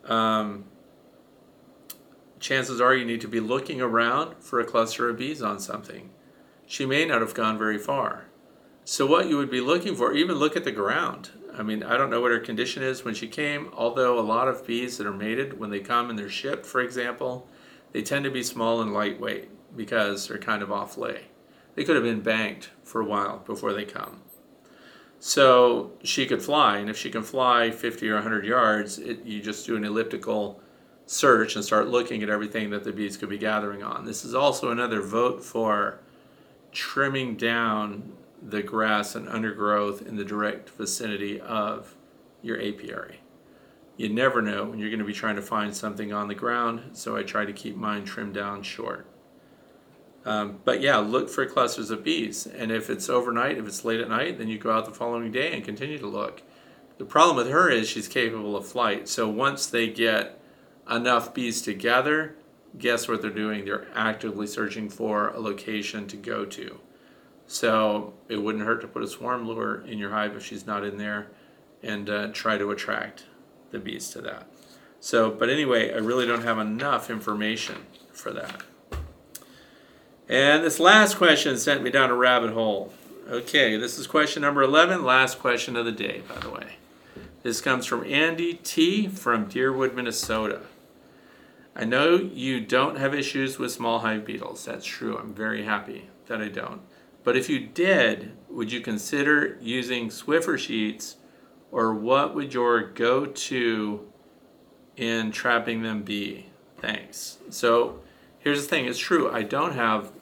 um, 0.07 0.65
chances 2.41 2.81
are 2.81 2.95
you 2.95 3.05
need 3.05 3.21
to 3.21 3.29
be 3.29 3.41
looking 3.41 3.83
around 3.83 4.37
for 4.43 4.59
a 4.59 4.65
cluster 4.65 5.11
of 5.11 5.19
bees 5.19 5.43
on 5.43 5.61
something. 5.61 6.13
She 6.65 6.87
may 6.87 7.05
not 7.05 7.21
have 7.21 7.35
gone 7.35 7.59
very 7.59 7.79
far. 7.79 8.29
So 8.85 9.05
what 9.05 9.29
you 9.29 9.37
would 9.37 9.51
be 9.51 9.61
looking 9.61 9.95
for, 9.95 10.15
even 10.15 10.37
look 10.37 10.57
at 10.57 10.65
the 10.65 10.73
ground. 10.73 11.29
I 11.57 11.63
mean, 11.63 11.83
I 11.83 11.97
don't 11.97 12.11
know 12.11 12.21
what 12.21 12.31
her 12.31 12.39
condition 12.39 12.83
is 12.83 13.05
when 13.05 13.15
she 13.15 13.29
came, 13.29 13.71
although 13.75 14.19
a 14.19 14.21
lot 14.21 14.49
of 14.49 14.67
bees 14.67 14.97
that 14.99 15.07
are 15.07 15.13
mated, 15.13 15.59
when 15.59 15.71
they 15.71 15.81
come 15.81 16.09
and 16.09 16.19
they're 16.19 16.31
shipped, 16.31 16.65
for 16.65 16.81
example, 16.81 17.47
they 17.93 18.03
tend 18.03 18.25
to 18.25 18.31
be 18.31 18.43
small 18.43 18.81
and 18.81 18.95
lightweight 18.95 19.77
because 19.77 20.29
they're 20.29 20.39
kind 20.39 20.63
of 20.63 20.73
off 20.73 20.97
lay. 20.97 21.27
They 21.75 21.85
could 21.85 21.95
have 21.95 22.05
been 22.05 22.21
banked 22.21 22.71
for 22.83 23.01
a 23.01 23.05
while 23.05 23.39
before 23.39 23.73
they 23.73 23.85
come. 23.85 24.23
So 25.19 25.93
she 26.03 26.27
could 26.27 26.43
fly, 26.43 26.79
and 26.79 26.91
if 26.91 26.97
she 26.97 27.11
can 27.11 27.23
fly 27.23 27.71
50 27.71 28.09
or 28.09 28.15
100 28.15 28.45
yards, 28.45 28.99
it, 28.99 29.25
you 29.25 29.41
just 29.41 29.67
do 29.67 29.77
an 29.77 29.85
elliptical 29.85 30.61
search 31.07 31.55
and 31.55 31.65
start 31.65 31.89
looking 31.89 32.23
at 32.23 32.31
everything 32.31 32.71
that 32.71 32.85
the 32.85 32.93
bees 32.93 33.17
could 33.17 33.29
be 33.29 33.39
gathering 33.39 33.83
on. 33.83 34.05
This 34.05 34.25
is 34.25 34.35
also 34.35 34.71
another 34.71 35.01
vote 35.01 35.45
for 35.45 36.01
trimming 36.73 37.37
down 37.37 38.13
the 38.43 38.62
grass 38.62 39.14
and 39.14 39.28
undergrowth 39.28 40.03
in 40.03 40.16
the 40.16 40.24
direct 40.24 40.70
vicinity 40.70 41.40
of 41.40 41.95
your 42.43 42.61
apiary. 42.61 43.20
You 43.97 44.09
never 44.09 44.43
know 44.43 44.64
when 44.64 44.78
you're 44.78 44.90
going 44.90 44.99
to 44.99 45.05
be 45.05 45.12
trying 45.12 45.36
to 45.36 45.43
find 45.43 45.74
something 45.74 46.12
on 46.12 46.28
the 46.28 46.34
ground, 46.34 46.90
so 46.93 47.16
I 47.16 47.22
try 47.22 47.45
to 47.45 47.53
keep 47.53 47.76
mine 47.76 48.05
trimmed 48.05 48.34
down 48.34 48.62
short. 48.62 49.07
Um, 50.24 50.61
but 50.64 50.80
yeah, 50.80 50.97
look 50.99 51.28
for 51.28 51.45
clusters 51.47 51.90
of 51.90 52.05
bees, 52.05 52.47
and 52.47 52.70
if 52.70 52.88
it's 52.88 53.09
overnight, 53.09 53.59
if 53.59 53.66
it's 53.66 53.84
late 53.84 54.01
at 54.01 54.09
night, 54.09 54.38
then 54.38 54.49
you 54.49 54.59
go 54.59 54.72
out 54.72 54.86
the 54.86 54.93
following 54.93 55.30
day 55.30 55.53
and 55.53 55.64
continue 55.64 55.99
to 55.99 56.07
look. 56.07 56.43
The 56.99 57.05
problem 57.05 57.36
with 57.36 57.49
her 57.49 57.68
is 57.70 57.88
she's 57.88 58.09
capable 58.09 58.57
of 58.57 58.66
flight, 58.66 59.09
so 59.09 59.28
once 59.28 59.66
they 59.66 59.88
get 59.88 60.40
enough 60.90 61.34
bees 61.34 61.62
together, 61.62 62.36
guess 62.78 63.09
what 63.09 63.20
they're 63.20 63.30
doing? 63.30 63.64
They're 63.64 63.86
actively 63.95 64.47
searching 64.47 64.88
for 64.88 65.28
a 65.28 65.40
location 65.40 66.07
to 66.09 66.16
go 66.16 66.45
to. 66.45 66.80
So 67.47 68.14
it 68.28 68.36
wouldn't 68.36 68.64
hurt 68.64 68.80
to 68.80 68.88
put 68.88 69.03
a 69.03 69.09
swarm 69.09 69.47
lure 69.47 69.84
in 69.86 69.99
your 69.99 70.11
hive 70.11 70.34
if 70.36 70.45
she's 70.45 70.66
not 70.66 70.84
in 70.84 70.97
there 70.97 71.28
and 71.82 72.09
uh, 72.09 72.28
try 72.28 72.57
to 72.57 72.70
attract 72.70 73.24
the 73.70 73.78
bees 73.78 74.11
to 74.11 74.20
that. 74.22 74.47
So, 75.01 75.30
but 75.30 75.51
anyway, 75.51 75.93
I 75.93 75.97
really 75.97 76.26
don't 76.26 76.45
have 76.45 76.59
enough 76.59 77.11
information 77.11 77.86
for 78.12 78.32
that. 78.32 78.62
And 80.28 80.64
this 80.64 80.78
last 80.78 81.16
question 81.16 81.57
sent 81.57 81.82
me 81.82 81.90
down 81.90 82.11
a 82.11 82.14
rabbit 82.14 82.53
hole. 82.53 82.93
Okay, 83.28 83.76
this 83.76 83.99
is 83.99 84.07
question 84.07 84.43
number 84.43 84.62
11, 84.62 85.05
last 85.05 85.38
question 85.38 85.76
of 85.76 85.84
the 85.84 85.93
day, 85.93 86.22
by 86.28 86.38
the 86.40 86.51
way. 86.51 86.76
This 87.43 87.61
comes 87.61 87.86
from 87.86 88.05
Andy 88.05 88.55
T. 88.55 89.09
from 89.09 89.49
Deerwood, 89.49 89.95
Minnesota. 89.95 90.61
I 91.74 91.84
know 91.84 92.16
you 92.16 92.61
don't 92.61 92.99
have 92.99 93.14
issues 93.14 93.59
with 93.59 93.72
small 93.72 94.01
hive 94.01 94.24
beetles. 94.24 94.64
That's 94.64 94.86
true. 94.86 95.18
I'm 95.18 95.34
very 95.34 95.64
happy 95.64 96.09
that 96.26 96.40
I 96.40 96.49
don't. 96.49 96.82
But 97.25 97.37
if 97.37 97.49
you 97.49 97.61
did, 97.61 98.33
would 98.49 98.73
you 98.73 98.81
consider 98.81 99.57
using 99.61 100.09
Swiffer 100.09 100.59
sheets 100.59 101.16
or 101.70 101.95
what 101.95 102.35
would 102.35 102.53
your 102.53 102.83
go 102.83 103.27
to 103.27 104.12
in 104.97 105.33
trapping 105.33 105.83
them 105.83 106.03
be? 106.03 106.47
Thanks. 106.79 107.39
So 107.51 108.01
here's 108.39 108.62
the 108.62 108.68
thing 108.68 108.87
it's 108.87 108.99
true. 108.99 109.31
I 109.31 109.43
don't 109.43 109.73
have, 109.73 110.12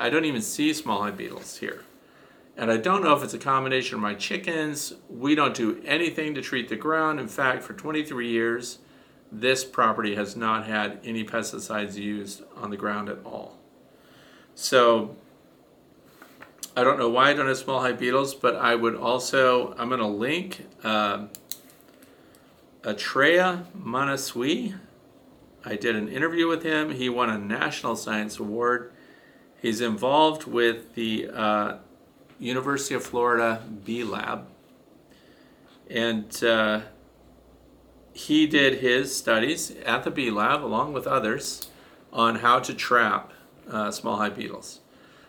I 0.00 0.10
don't 0.10 0.24
even 0.24 0.42
see 0.42 0.72
small 0.72 1.02
hive 1.02 1.16
beetles 1.16 1.58
here. 1.58 1.84
And 2.56 2.72
I 2.72 2.78
don't 2.78 3.04
know 3.04 3.14
if 3.14 3.22
it's 3.22 3.34
a 3.34 3.38
combination 3.38 3.96
of 3.96 4.00
my 4.00 4.14
chickens. 4.14 4.94
We 5.10 5.34
don't 5.34 5.54
do 5.54 5.82
anything 5.84 6.34
to 6.34 6.40
treat 6.40 6.68
the 6.68 6.76
ground. 6.76 7.20
In 7.20 7.28
fact, 7.28 7.62
for 7.62 7.74
23 7.74 8.28
years, 8.28 8.78
this 9.30 9.62
property 9.62 10.14
has 10.14 10.36
not 10.36 10.66
had 10.66 10.98
any 11.04 11.22
pesticides 11.22 11.96
used 11.96 12.42
on 12.56 12.70
the 12.70 12.76
ground 12.76 13.10
at 13.10 13.18
all. 13.24 13.58
So 14.54 15.16
I 16.78 16.84
don't 16.84 16.98
know 16.98 17.08
why 17.08 17.30
I 17.30 17.32
don't 17.32 17.46
have 17.48 17.56
small 17.56 17.80
hive 17.80 17.98
beetles, 17.98 18.34
but 18.34 18.54
I 18.54 18.74
would 18.74 18.96
also, 18.96 19.74
I'm 19.78 19.88
going 19.88 20.00
to 20.00 20.06
link 20.06 20.66
um, 20.84 21.30
Atreya 22.82 23.64
Manaswi. 23.74 24.74
I 25.64 25.76
did 25.76 25.96
an 25.96 26.08
interview 26.08 26.46
with 26.46 26.62
him. 26.62 26.90
He 26.90 27.08
won 27.08 27.30
a 27.30 27.38
National 27.38 27.96
Science 27.96 28.38
Award. 28.38 28.92
He's 29.62 29.80
involved 29.80 30.44
with 30.44 30.94
the 30.94 31.30
uh, 31.32 31.76
University 32.38 32.94
of 32.94 33.02
Florida 33.02 33.62
Bee 33.84 34.04
Lab. 34.04 34.46
And 35.88 36.44
uh, 36.44 36.82
he 38.12 38.46
did 38.46 38.80
his 38.80 39.16
studies 39.16 39.70
at 39.86 40.04
the 40.04 40.10
Bee 40.10 40.30
Lab 40.30 40.62
along 40.62 40.92
with 40.92 41.06
others 41.06 41.70
on 42.12 42.36
how 42.36 42.58
to 42.58 42.74
trap 42.74 43.32
uh, 43.70 43.90
small 43.90 44.18
hive 44.18 44.36
beetles. 44.36 44.80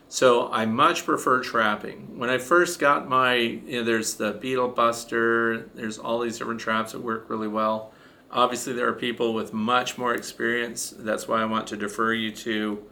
So 0.10 0.50
I 0.52 0.66
much 0.66 1.06
prefer 1.06 1.42
trapping. 1.44 2.18
When 2.18 2.30
I 2.30 2.38
first 2.38 2.80
got 2.80 3.10
my, 3.10 3.36
you 3.36 3.80
know, 3.80 3.84
there's 3.84 4.16
the 4.16 4.32
beetle 4.32 4.70
buster, 4.70 5.70
there's 5.76 5.98
all 5.98 6.20
these 6.20 6.38
different 6.38 6.62
traps 6.62 6.94
that 6.94 7.02
work 7.02 7.30
really 7.30 7.48
well. 7.48 7.92
Obviously, 8.32 8.74
there 8.74 8.88
are 8.88 8.94
people 8.94 9.34
with 9.34 9.54
much 9.54 9.98
more 9.98 10.14
experience. 10.14 10.94
That's 10.98 11.28
why 11.28 11.42
I 11.42 11.46
want 11.46 11.68
to 11.68 11.78
defer 11.78 12.14
you 12.14 12.32
to 12.32 12.86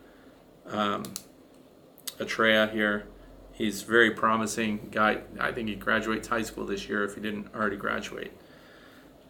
um, 0.67 1.03
Atreya 2.19 2.71
here. 2.71 3.07
He's 3.53 3.83
very 3.83 4.11
promising 4.11 4.89
guy. 4.91 5.21
I 5.39 5.53
think 5.53 5.69
he 5.69 5.75
graduates 5.75 6.27
high 6.27 6.41
school 6.41 6.65
this 6.65 6.89
year 6.89 7.05
if 7.05 7.15
he 7.15 7.21
didn't 7.21 7.53
already 7.55 7.77
graduate. 7.77 8.33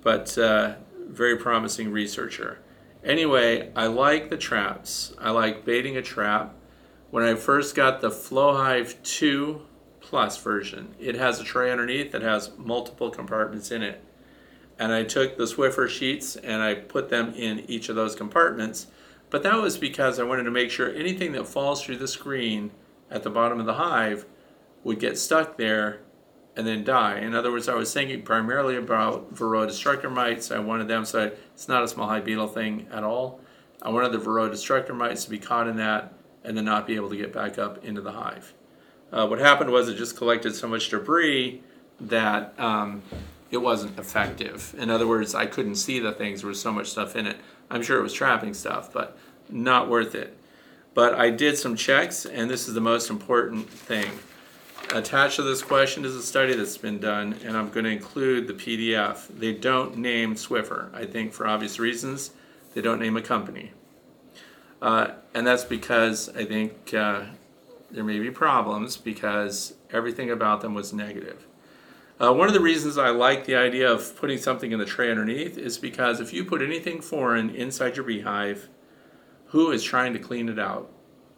But 0.02 0.36
uh, 0.38 0.76
very 1.08 1.38
promising 1.38 1.92
researcher. 1.92 2.60
Anyway, 3.04 3.72
I 3.76 3.86
like 3.86 4.32
the 4.32 4.38
traps. 4.38 5.14
I 5.20 5.30
like 5.30 5.66
baiting 5.66 5.98
a 5.98 6.02
trap 6.02 6.56
when 7.16 7.24
I 7.24 7.36
first 7.36 7.76
got 7.76 8.02
the 8.02 8.10
FlowHive 8.10 9.02
2 9.04 9.62
Plus 10.02 10.38
version, 10.38 10.96
it 11.00 11.16
has 11.16 11.40
a 11.40 11.46
tray 11.46 11.72
underneath 11.72 12.12
that 12.12 12.22
has 12.22 12.52
multiple 12.58 13.10
compartments 13.10 13.72
in 13.72 13.84
it. 13.84 14.04
And 14.78 14.92
I 14.92 15.06
took 15.06 15.38
the 15.38 15.46
Swiffer 15.46 15.88
sheets 15.88 16.36
and 16.36 16.62
I 16.62 16.74
put 16.74 17.08
them 17.08 17.34
in 17.34 17.60
each 17.70 17.88
of 17.88 17.96
those 17.96 18.18
compartments. 18.18 18.88
But 19.30 19.44
that 19.44 19.62
was 19.62 19.78
because 19.78 20.20
I 20.20 20.24
wanted 20.24 20.44
to 20.44 20.52
make 20.52 20.70
sure 20.70 20.94
anything 20.94 21.32
that 21.32 21.48
falls 21.48 21.82
through 21.82 22.00
the 22.00 22.08
screen 22.10 22.72
at 23.10 23.24
the 23.24 23.30
bottom 23.30 23.62
of 23.62 23.66
the 23.66 23.76
hive 23.76 24.26
would 24.84 25.00
get 25.00 25.18
stuck 25.18 25.56
there 25.56 26.02
and 26.58 26.68
then 26.68 26.84
die. 26.84 27.20
In 27.20 27.34
other 27.34 27.50
words, 27.50 27.70
I 27.70 27.76
was 27.76 27.94
thinking 27.94 28.24
primarily 28.24 28.76
about 28.76 29.34
Varroa 29.34 29.68
destructor 29.68 30.10
mites. 30.10 30.52
I 30.52 30.60
wanted 30.60 30.90
them 30.90 31.06
so 31.06 31.32
it's 31.54 31.70
not 31.70 31.82
a 31.82 31.88
small 31.88 32.10
hive 32.10 32.26
beetle 32.26 32.48
thing 32.48 32.88
at 32.92 33.06
all. 33.06 33.40
I 33.82 33.88
wanted 33.88 34.12
the 34.12 34.18
Varroa 34.18 34.52
destructor 34.52 34.94
mites 34.94 35.24
to 35.24 35.30
be 35.30 35.40
caught 35.40 35.70
in 35.70 35.78
that 35.78 36.12
and 36.46 36.58
then 36.58 36.66
not 36.66 36.88
be 36.88 36.96
able 36.96 37.10
to 37.10 37.18
get 37.18 37.34
back 37.34 37.58
up 37.58 37.84
into 37.84 38.02
the 38.02 38.12
hive. 38.12 38.54
Uh, 39.12 39.28
what 39.28 39.40
happened 39.40 39.72
was 39.72 39.88
it 39.88 39.96
just 39.96 40.18
collected 40.18 40.54
so 40.56 40.68
much 40.68 40.90
debris 40.90 41.62
that 42.00 42.54
um, 42.60 43.02
it 43.52 43.58
wasn't 43.58 43.98
effective. 43.98 44.76
In 44.78 44.90
other 44.90 45.08
words, 45.08 45.36
I 45.36 45.46
couldn't 45.46 45.76
see 45.76 46.00
the 46.00 46.12
things. 46.12 46.42
There 46.42 46.48
was 46.48 46.62
so 46.62 46.72
much 46.72 46.90
stuff 46.90 47.16
in 47.16 47.28
it. 47.28 47.38
I'm 47.70 47.82
sure 47.82 48.00
it 48.00 48.04
was 48.04 48.14
trapping 48.14 48.54
stuff, 48.54 48.92
but 48.92 49.18
not 49.50 49.90
worth 49.90 50.16
it. 50.16 50.38
But 50.94 51.16
I 51.16 51.30
did 51.30 51.58
some 51.58 51.76
checks, 51.76 52.26
and 52.26 52.50
this 52.50 52.68
is 52.68 52.74
the 52.74 52.82
most 52.82 53.10
important 53.10 53.70
thing. 53.70 54.10
Attached 54.94 55.38
to 55.38 55.42
this 55.42 55.62
question 55.62 56.06
is 56.06 56.16
a 56.16 56.22
study 56.22 56.56
that's 56.56 56.78
been 56.78 57.00
done, 57.00 57.36
and 57.44 57.58
I'm 57.58 57.70
going 57.70 57.86
to 57.86 57.90
include 57.90 58.48
the 58.48 58.54
PDF. 58.54 59.28
They 59.28 59.54
don't 59.54 59.98
name 59.98 60.36
Swiffer, 60.36 60.94
I 60.94 61.06
think 61.06 61.34
for 61.34 61.48
obvious 61.48 61.80
reasons. 61.80 62.32
They 62.74 62.82
don't 62.82 63.00
name 63.00 63.18
a 63.18 63.22
company. 63.22 63.72
Uh, 64.86 65.16
and 65.34 65.48
that's 65.48 65.64
because 65.64 66.30
I 66.36 66.46
think 66.46 66.94
uh, 66.94 67.24
there 67.90 68.04
may 68.04 68.20
be 68.20 68.30
problems 68.30 68.98
because 68.98 69.74
everything 69.92 70.30
about 70.30 70.62
them 70.62 70.76
was 70.76 70.94
negative. 70.94 71.48
Uh, 72.22 72.32
one 72.32 72.48
of 72.48 72.54
the 72.54 72.60
reasons 72.60 72.96
I 72.96 73.10
like 73.10 73.46
the 73.46 73.56
idea 73.56 73.92
of 73.92 74.16
putting 74.16 74.38
something 74.38 74.72
in 74.72 74.78
the 74.78 74.86
tray 74.86 75.10
underneath 75.10 75.58
is 75.58 75.80
because 75.80 76.20
if 76.20 76.34
you 76.34 76.46
put 76.46 76.62
anything 76.62 77.02
foreign 77.02 77.50
inside 77.50 77.96
your 77.96 78.06
beehive, 78.06 78.70
who 79.48 79.72
is 79.72 79.84
trying 79.84 80.14
to 80.14 80.20
clean 80.20 80.50
it 80.50 80.60
out? 80.60 80.92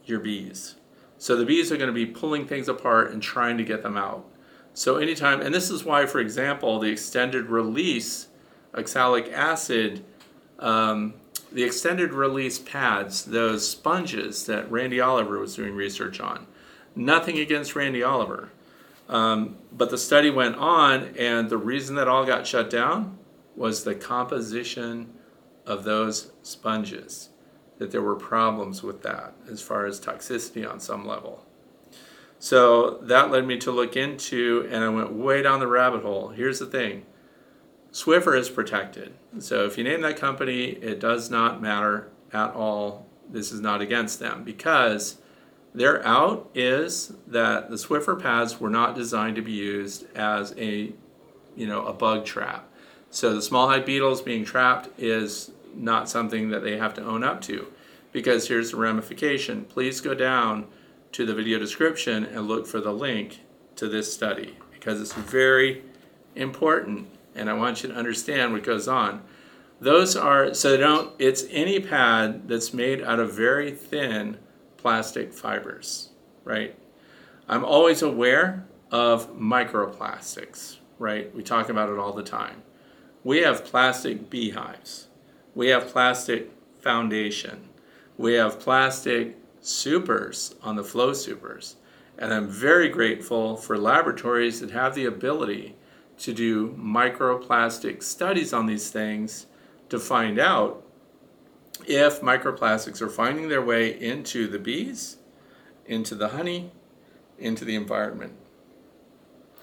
Your 0.04 0.20
bees. 0.20 0.76
So 1.18 1.38
the 1.38 1.46
bees 1.46 1.72
are 1.72 1.78
going 1.78 1.88
to 1.88 1.94
be 1.94 2.06
pulling 2.06 2.48
things 2.48 2.68
apart 2.68 3.14
and 3.14 3.24
trying 3.24 3.58
to 3.60 3.64
get 3.64 3.82
them 3.82 3.96
out. 3.96 4.26
So 4.74 4.98
anytime, 4.98 5.40
and 5.40 5.56
this 5.56 5.70
is 5.70 5.86
why, 5.86 6.06
for 6.06 6.20
example, 6.20 6.80
the 6.80 6.90
extended 6.90 7.46
release 7.46 8.28
oxalic 8.76 9.32
acid 9.32 10.04
um, 10.60 11.14
the 11.52 11.64
extended 11.64 12.14
release 12.14 12.60
pads, 12.60 13.26
those 13.26 13.68
sponges 13.68 14.46
that 14.46 14.70
Randy 14.72 15.00
Oliver 15.00 15.40
was 15.40 15.56
doing 15.56 15.74
research 15.74 16.20
on. 16.20 16.48
Nothing 16.96 17.38
against 17.38 17.76
Randy 17.76 18.04
Oliver. 18.04 18.52
Um, 19.08 19.58
but 19.72 19.90
the 19.90 19.98
study 19.98 20.30
went 20.30 20.56
on, 20.58 21.16
and 21.18 21.50
the 21.50 21.58
reason 21.58 21.96
that 21.96 22.08
all 22.08 22.26
got 22.26 22.46
shut 22.46 22.70
down 22.70 23.18
was 23.56 23.84
the 23.84 23.96
composition 23.96 25.14
of 25.66 25.84
those 25.84 26.32
sponges, 26.44 27.30
that 27.78 27.92
there 27.92 28.02
were 28.02 28.16
problems 28.16 28.84
with 28.84 29.04
that 29.04 29.34
as 29.50 29.62
far 29.62 29.86
as 29.86 30.00
toxicity 30.00 30.70
on 30.70 30.80
some 30.80 31.06
level. 31.06 31.46
So 32.40 33.00
that 33.04 33.32
led 33.32 33.48
me 33.48 33.58
to 33.60 33.72
look 33.72 33.96
into, 33.96 34.68
and 34.72 34.84
I 34.84 34.90
went 34.90 35.14
way 35.14 35.42
down 35.42 35.60
the 35.60 35.68
rabbit 35.68 36.04
hole. 36.04 36.30
Here's 36.30 36.60
the 36.60 36.66
thing 36.66 37.06
Swiffer 37.92 38.38
is 38.38 38.50
protected. 38.50 39.14
So 39.40 39.66
if 39.66 39.78
you 39.78 39.84
name 39.84 40.02
that 40.02 40.18
company, 40.18 40.66
it 40.66 41.00
does 41.00 41.30
not 41.30 41.62
matter 41.62 42.10
at 42.34 42.54
all. 42.54 43.06
This 43.30 43.52
is 43.52 43.60
not 43.60 43.82
against 43.82 44.20
them 44.20 44.44
because 44.44 45.18
their 45.74 46.06
out 46.06 46.50
is 46.56 47.14
that 47.28 47.70
the 47.70 47.76
Swiffer 47.76 48.20
pads 48.22 48.60
were 48.60 48.70
not 48.70 48.96
designed 48.96 49.36
to 49.36 49.42
be 49.42 49.52
used 49.52 50.06
as 50.16 50.54
a, 50.58 50.94
you 51.56 51.68
know, 51.68 51.86
a 51.86 51.94
bug 51.94 52.26
trap. 52.26 52.70
So 53.10 53.34
the 53.34 53.42
small 53.42 53.70
hive 53.70 53.86
beetles 53.86 54.22
being 54.22 54.44
trapped 54.44 54.90
is 55.00 55.52
not 55.76 56.10
something 56.10 56.50
that 56.50 56.64
they 56.64 56.78
have 56.78 56.94
to 56.96 57.04
own 57.04 57.24
up 57.24 57.42
to 57.42 57.68
because 58.12 58.48
here's 58.48 58.72
the 58.72 58.78
ramification. 58.78 59.66
Please 59.66 60.02
go 60.02 60.14
down 60.14 60.68
to 61.12 61.26
the 61.26 61.34
video 61.34 61.60
description 61.60 62.26
and 62.26 62.48
look 62.48 62.68
for 62.68 62.82
the 62.82 62.92
link 62.92 63.42
to 63.76 63.88
this 63.88 64.12
study 64.14 64.58
because 64.72 65.00
it's 65.00 65.14
very 65.14 65.84
important 66.36 67.08
and 67.38 67.50
I 67.50 67.54
want 67.54 67.84
you 67.84 67.90
to 67.90 67.96
understand 67.96 68.52
what 68.52 68.64
goes 68.64 68.88
on. 68.88 69.22
Those 69.80 70.16
are, 70.16 70.54
so 70.54 70.76
don't, 70.76 71.14
it's 71.20 71.46
any 71.52 71.80
pad 71.80 72.48
that's 72.48 72.74
made 72.74 73.04
out 73.04 73.20
of 73.20 73.34
very 73.34 73.72
thin 73.72 74.38
plastic 74.78 75.32
fibers, 75.34 76.10
right? 76.44 76.76
I'm 77.48 77.64
always 77.64 78.02
aware 78.02 78.66
of 78.92 79.34
microplastics, 79.36 80.78
right? 80.98 81.34
We 81.36 81.44
talk 81.44 81.70
about 81.70 81.90
it 81.90 82.00
all 82.00 82.14
the 82.14 82.24
time. 82.24 82.64
We 83.24 83.40
have 83.40 83.66
plastic 83.66 84.30
beehives. 84.30 85.08
We 85.54 85.68
have 85.68 85.88
plastic 85.88 86.52
foundation. 86.80 87.70
We 88.18 88.34
have 88.34 88.60
plastic 88.60 89.38
supers 89.62 90.56
on 90.64 90.76
the 90.76 90.84
flow 90.84 91.14
supers. 91.14 91.76
And 92.18 92.34
I'm 92.34 92.48
very 92.48 92.90
grateful 92.90 93.58
for 93.58 93.78
laboratories 93.78 94.60
that 94.62 94.72
have 94.72 94.96
the 94.96 95.06
ability 95.06 95.76
to 96.20 96.34
do 96.34 96.72
microplastic 96.72 98.04
studies 98.04 98.54
on 98.54 98.66
these 98.66 98.90
things 98.90 99.46
to 99.90 100.00
find 100.00 100.40
out 100.40 100.84
if 101.86 102.22
microplastics 102.22 103.02
are 103.02 103.10
finding 103.10 103.50
their 103.50 103.62
way 103.62 103.90
into 104.00 104.48
the 104.48 104.60
bees, 104.60 105.18
into 105.86 106.16
the 106.16 106.30
honey, 106.30 106.72
into 107.38 107.64
the 107.64 107.76
environment. 107.76 108.34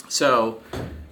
So, 0.08 0.62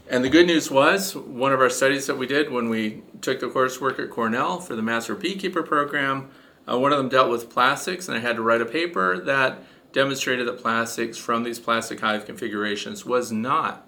and 0.09 0.25
the 0.25 0.29
good 0.29 0.47
news 0.47 0.71
was 0.71 1.17
one 1.17 1.53
of 1.53 1.61
our 1.61 1.71
studies 1.71 2.07
that 2.07 2.17
we 2.17 2.27
did 2.27 2.51
when 2.51 2.69
we 2.69 3.03
took 3.21 3.41
the 3.41 3.49
coursework 3.49 3.99
at 3.99 4.11
Cornell 4.11 4.61
for 4.61 4.77
the 4.77 4.83
Master 4.83 5.15
Beekeeper 5.15 5.63
program, 5.63 6.31
uh, 6.71 6.79
one 6.79 6.93
of 6.93 6.99
them 6.99 7.09
dealt 7.09 7.31
with 7.31 7.51
plastics, 7.51 8.09
and 8.09 8.17
I 8.17 8.21
had 8.21 8.37
to 8.37 8.43
write 8.43 8.61
a 8.61 8.67
paper 8.67 9.19
that 9.19 9.59
demonstrated 9.93 10.47
that 10.47 10.59
plastics 10.59 11.19
from 11.19 11.43
these 11.43 11.59
plastic 11.59 12.01
hive 12.01 12.25
configurations 12.25 13.05
was 13.05 13.33
not 13.33 13.87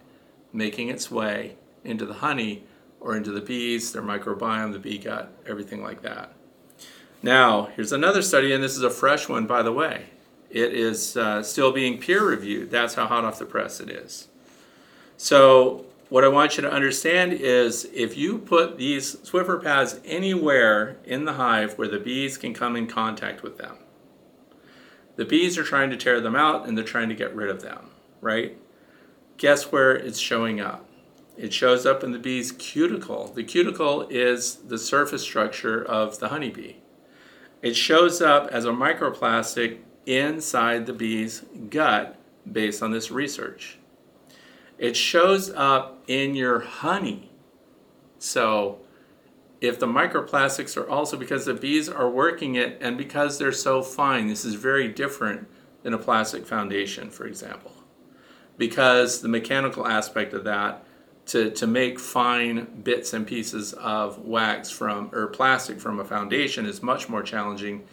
making 0.54 0.88
its 0.88 1.10
way 1.10 1.56
into 1.84 2.06
the 2.06 2.14
honey 2.14 2.64
or 3.00 3.16
into 3.16 3.30
the 3.30 3.40
bees, 3.40 3.92
their 3.92 4.02
microbiome, 4.02 4.72
the 4.72 4.78
bee 4.78 4.96
gut, 4.96 5.30
everything 5.46 5.82
like 5.82 6.00
that. 6.02 6.32
Now, 7.22 7.66
here's 7.76 7.92
another 7.92 8.22
study, 8.22 8.52
and 8.52 8.62
this 8.62 8.76
is 8.76 8.82
a 8.82 8.90
fresh 8.90 9.28
one, 9.28 9.46
by 9.46 9.62
the 9.62 9.72
way. 9.72 10.06
It 10.48 10.72
is 10.72 11.16
uh, 11.16 11.42
still 11.42 11.72
being 11.72 11.98
peer 11.98 12.24
reviewed. 12.24 12.70
That's 12.70 12.94
how 12.94 13.06
hot 13.06 13.24
off 13.24 13.38
the 13.38 13.44
press 13.44 13.80
it 13.80 13.90
is. 13.90 14.28
So, 15.16 15.86
what 16.08 16.22
I 16.22 16.28
want 16.28 16.56
you 16.56 16.62
to 16.62 16.70
understand 16.70 17.32
is 17.32 17.88
if 17.92 18.16
you 18.16 18.38
put 18.38 18.78
these 18.78 19.16
Swiffer 19.16 19.62
pads 19.62 20.00
anywhere 20.04 20.96
in 21.04 21.24
the 21.24 21.32
hive 21.34 21.76
where 21.76 21.88
the 21.88 21.98
bees 21.98 22.36
can 22.38 22.54
come 22.54 22.76
in 22.76 22.86
contact 22.86 23.42
with 23.42 23.58
them, 23.58 23.78
the 25.16 25.24
bees 25.24 25.58
are 25.58 25.64
trying 25.64 25.90
to 25.90 25.96
tear 25.96 26.20
them 26.20 26.36
out 26.36 26.68
and 26.68 26.76
they're 26.76 26.84
trying 26.84 27.08
to 27.08 27.14
get 27.14 27.34
rid 27.34 27.48
of 27.48 27.62
them, 27.62 27.90
right? 28.20 28.56
Guess 29.36 29.72
where 29.72 29.94
it's 29.94 30.18
showing 30.18 30.60
up? 30.60 30.86
It 31.36 31.52
shows 31.52 31.84
up 31.84 32.04
in 32.04 32.12
the 32.12 32.18
bee's 32.18 32.52
cuticle. 32.52 33.28
The 33.28 33.42
cuticle 33.42 34.06
is 34.08 34.56
the 34.56 34.78
surface 34.78 35.22
structure 35.22 35.82
of 35.82 36.18
the 36.20 36.28
honeybee. 36.28 36.76
It 37.60 37.74
shows 37.74 38.22
up 38.22 38.48
as 38.48 38.64
a 38.64 38.70
microplastic 38.70 39.78
inside 40.06 40.86
the 40.86 40.92
bee's 40.92 41.44
gut 41.70 42.16
based 42.50 42.82
on 42.82 42.92
this 42.92 43.10
research. 43.10 43.78
It 44.78 44.96
shows 44.96 45.50
up 45.50 46.02
in 46.06 46.34
your 46.34 46.60
honey. 46.60 47.30
So 48.18 48.78
if 49.60 49.78
the 49.78 49.86
microplastics 49.86 50.76
are 50.76 50.88
also 50.88 51.16
because 51.16 51.46
the 51.46 51.54
bees 51.54 51.88
are 51.88 52.08
working 52.08 52.54
it 52.54 52.76
and 52.80 52.98
because 52.98 53.38
they're 53.38 53.52
so 53.52 53.82
fine. 53.82 54.28
This 54.28 54.44
is 54.44 54.54
very 54.54 54.88
different 54.88 55.48
than 55.82 55.94
a 55.94 55.98
plastic 55.98 56.46
foundation, 56.46 57.10
for 57.10 57.26
example, 57.26 57.72
because 58.56 59.20
the 59.20 59.28
mechanical 59.28 59.86
aspect 59.86 60.32
of 60.32 60.44
that 60.44 60.84
to, 61.26 61.50
to 61.50 61.66
make 61.66 61.98
fine 61.98 62.82
bits 62.82 63.12
and 63.12 63.26
pieces 63.26 63.72
of 63.74 64.18
wax 64.18 64.70
from 64.70 65.10
or 65.12 65.26
plastic 65.28 65.80
from 65.80 65.98
a 65.98 66.04
foundation 66.04 66.66
is 66.66 66.82
much 66.82 67.08
more 67.08 67.22
challenging 67.22 67.84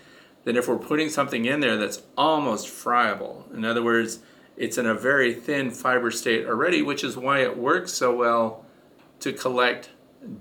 than 0.44 0.58
if 0.58 0.68
we're 0.68 0.78
putting 0.78 1.10
something 1.10 1.46
in 1.46 1.60
there 1.60 1.78
that's 1.78 2.02
almost 2.18 2.68
friable. 2.68 3.48
In 3.54 3.64
other 3.64 3.84
words, 3.84 4.20
it's 4.58 4.78
in 4.78 4.86
a 4.86 4.94
very 4.94 5.34
thin 5.34 5.72
fiber 5.72 6.12
state 6.12 6.46
already, 6.46 6.82
which 6.82 7.04
is 7.04 7.16
why 7.16 7.40
it 7.40 7.58
works 7.58 7.94
so 7.94 8.14
well 8.14 8.66
to 9.20 9.32
collect 9.32 9.92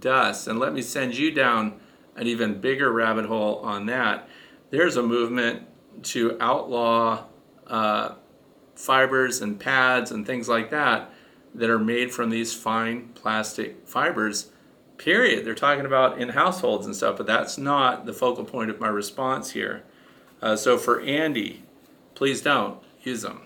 dust. 0.01 0.49
And 0.49 0.59
let 0.59 0.73
me 0.73 0.83
send 0.83 1.17
you 1.17 1.31
down 1.31 1.79
an 2.17 2.27
even 2.27 2.61
bigger 2.61 2.93
rabbit 2.93 3.27
hole 3.27 3.57
on 3.59 3.87
that. 3.87 4.29
There's 4.71 4.97
a 4.97 5.03
movement 5.03 5.67
to 6.03 6.37
outlaw 6.41 7.25
uh, 7.67 8.15
fibers 8.81 9.43
and 9.43 9.61
pads 9.61 10.11
and 10.11 10.27
things 10.27 10.49
like 10.49 10.71
that 10.71 11.13
that 11.55 11.69
are 11.69 11.79
made 11.79 12.13
from 12.13 12.31
these 12.31 12.55
fine 12.55 13.09
plastic 13.15 13.87
fibers. 13.87 14.51
Period. 14.97 15.45
They're 15.45 15.55
talking 15.55 15.87
about 15.87 16.19
in 16.19 16.31
households 16.31 16.87
and 16.87 16.95
stuff, 16.95 17.17
but 17.17 17.27
that's 17.27 17.59
not 17.59 18.07
the 18.07 18.13
focal 18.13 18.45
point 18.45 18.71
of 18.71 18.81
my 18.81 18.89
response 18.89 19.51
here. 19.51 19.83
Uh, 20.41 20.57
so 20.57 20.79
for 20.79 21.01
Andy, 21.01 21.65
please 22.15 22.41
don't 22.41 22.79
use 23.03 23.23
them. 23.23 23.43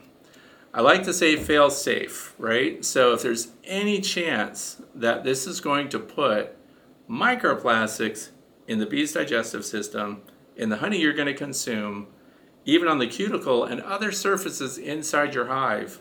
I 0.73 0.81
like 0.81 1.05
to 1.05 1.12
say 1.12 1.36
fail 1.36 1.70
safe, 1.70 2.35
right? 2.39 2.85
So 2.85 3.12
if 3.12 3.23
there's 3.23 3.52
any 3.65 4.01
chance 4.01 4.82
that 4.94 5.23
this 5.23 5.47
is 5.47 5.61
going 5.61 5.89
to 5.90 5.98
put 5.98 6.56
microplastics 7.09 8.31
in 8.66 8.78
the 8.78 8.86
bee's 8.86 9.12
digestive 9.12 9.65
system, 9.65 10.23
in 10.56 10.70
the 10.70 10.78
honey 10.78 11.01
you're 11.01 11.12
going 11.12 11.27
to 11.27 11.35
consume, 11.35 12.09
even 12.65 12.89
on 12.89 12.99
the 12.99 13.07
cuticle 13.07 13.65
and 13.65 13.81
other 13.82 14.11
surfaces 14.12 14.78
inside 14.78 15.35
your 15.35 15.47
hive, 15.47 16.01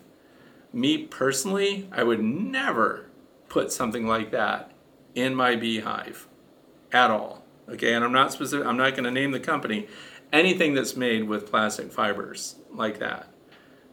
me 0.71 0.97
personally, 1.05 1.87
I 1.91 2.03
would 2.03 2.21
never 2.21 3.09
put 3.49 3.71
something 3.71 4.07
like 4.07 4.31
that 4.31 4.71
in 5.13 5.35
my 5.35 5.55
beehive 5.55 6.27
at 6.91 7.11
all. 7.11 7.43
Okay, 7.69 7.93
and 7.93 8.03
I'm 8.03 8.11
not 8.11 8.33
specific, 8.33 8.65
I'm 8.65 8.77
not 8.77 8.91
going 8.91 9.03
to 9.03 9.11
name 9.11 9.31
the 9.31 9.39
company. 9.39 9.87
Anything 10.31 10.73
that's 10.73 10.95
made 10.95 11.27
with 11.27 11.49
plastic 11.49 11.91
fibers 11.91 12.55
like 12.71 12.99
that 12.99 13.27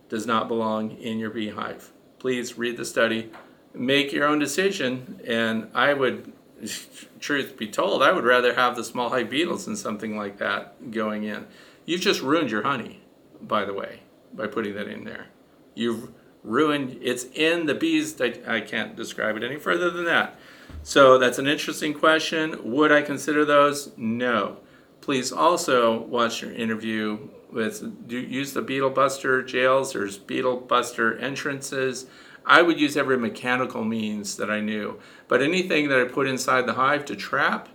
does 0.08 0.26
not 0.26 0.48
belong 0.48 0.92
in 0.92 1.18
your 1.18 1.30
beehive. 1.30 1.92
Please 2.18 2.58
read 2.58 2.76
the 2.76 2.84
study, 2.84 3.30
make 3.74 4.12
your 4.12 4.26
own 4.26 4.38
decision, 4.38 5.20
and 5.26 5.68
I 5.74 5.92
would, 5.92 6.32
truth 7.20 7.56
be 7.56 7.68
told, 7.68 8.02
I 8.02 8.12
would 8.12 8.24
rather 8.24 8.54
have 8.54 8.76
the 8.76 8.84
small 8.84 9.10
hive 9.10 9.30
beetles 9.30 9.66
than 9.66 9.76
something 9.76 10.16
like 10.16 10.38
that 10.38 10.90
going 10.90 11.24
in. 11.24 11.46
You've 11.90 12.00
just 12.00 12.22
ruined 12.22 12.52
your 12.52 12.62
honey, 12.62 13.02
by 13.40 13.64
the 13.64 13.74
way, 13.74 14.02
by 14.32 14.46
putting 14.46 14.76
that 14.76 14.86
in 14.86 15.02
there. 15.02 15.26
You've 15.74 16.12
ruined, 16.44 16.96
it's 17.02 17.24
in 17.34 17.66
the 17.66 17.74
bees, 17.74 18.20
I 18.20 18.60
can't 18.60 18.94
describe 18.94 19.36
it 19.36 19.42
any 19.42 19.56
further 19.56 19.90
than 19.90 20.04
that. 20.04 20.38
So 20.84 21.18
that's 21.18 21.40
an 21.40 21.48
interesting 21.48 21.92
question. 21.92 22.60
Would 22.62 22.92
I 22.92 23.02
consider 23.02 23.44
those? 23.44 23.90
No. 23.96 24.58
Please 25.00 25.32
also 25.32 26.02
watch 26.02 26.42
your 26.42 26.52
interview 26.52 27.28
with 27.50 28.06
do 28.06 28.20
use 28.20 28.52
the 28.52 28.62
beetle 28.62 28.90
buster 28.90 29.42
jails. 29.42 29.92
There's 29.92 30.16
beetle 30.16 30.58
buster 30.58 31.18
entrances. 31.18 32.06
I 32.46 32.62
would 32.62 32.78
use 32.78 32.96
every 32.96 33.18
mechanical 33.18 33.82
means 33.82 34.36
that 34.36 34.48
I 34.48 34.60
knew, 34.60 35.00
but 35.26 35.42
anything 35.42 35.88
that 35.88 36.00
I 36.00 36.04
put 36.04 36.28
inside 36.28 36.66
the 36.66 36.74
hive 36.74 37.04
to 37.06 37.16
trap 37.16 37.68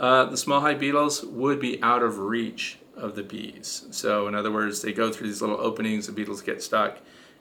uh, 0.00 0.24
the 0.24 0.36
small 0.36 0.62
hive 0.62 0.78
beetles 0.78 1.22
would 1.24 1.60
be 1.60 1.82
out 1.82 2.02
of 2.02 2.18
reach 2.18 2.78
of 3.00 3.16
the 3.16 3.22
bees. 3.22 3.86
So, 3.90 4.28
in 4.28 4.34
other 4.34 4.52
words, 4.52 4.82
they 4.82 4.92
go 4.92 5.10
through 5.10 5.28
these 5.28 5.40
little 5.40 5.60
openings. 5.60 6.06
The 6.06 6.12
beetles 6.12 6.42
get 6.42 6.62
stuck 6.62 6.98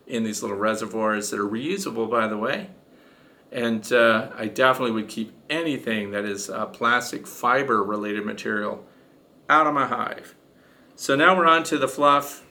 in 0.08 0.24
these 0.24 0.42
little 0.42 0.58
reservoirs 0.58 1.30
that 1.30 1.40
are 1.40 1.48
reusable, 1.48 2.10
by 2.10 2.28
the 2.28 2.38
way. 2.38 2.70
And 3.52 3.92
uh, 3.92 4.30
I 4.36 4.48
definitely 4.48 4.92
would 4.92 5.08
keep 5.08 5.34
anything 5.50 6.12
that 6.12 6.26
is 6.26 6.50
uh, 6.50 6.68
plastic 6.68 7.28
fiber 7.28 7.84
related 7.84 8.26
material 8.26 8.86
out 9.50 9.68
of 9.68 9.74
my 9.74 9.88
hive. 9.88 10.36
So 10.96 11.16
now 11.16 11.36
we're 11.36 11.48
on 11.48 11.64
to 11.66 11.78
the 11.78 11.88
fluff. 11.88 12.46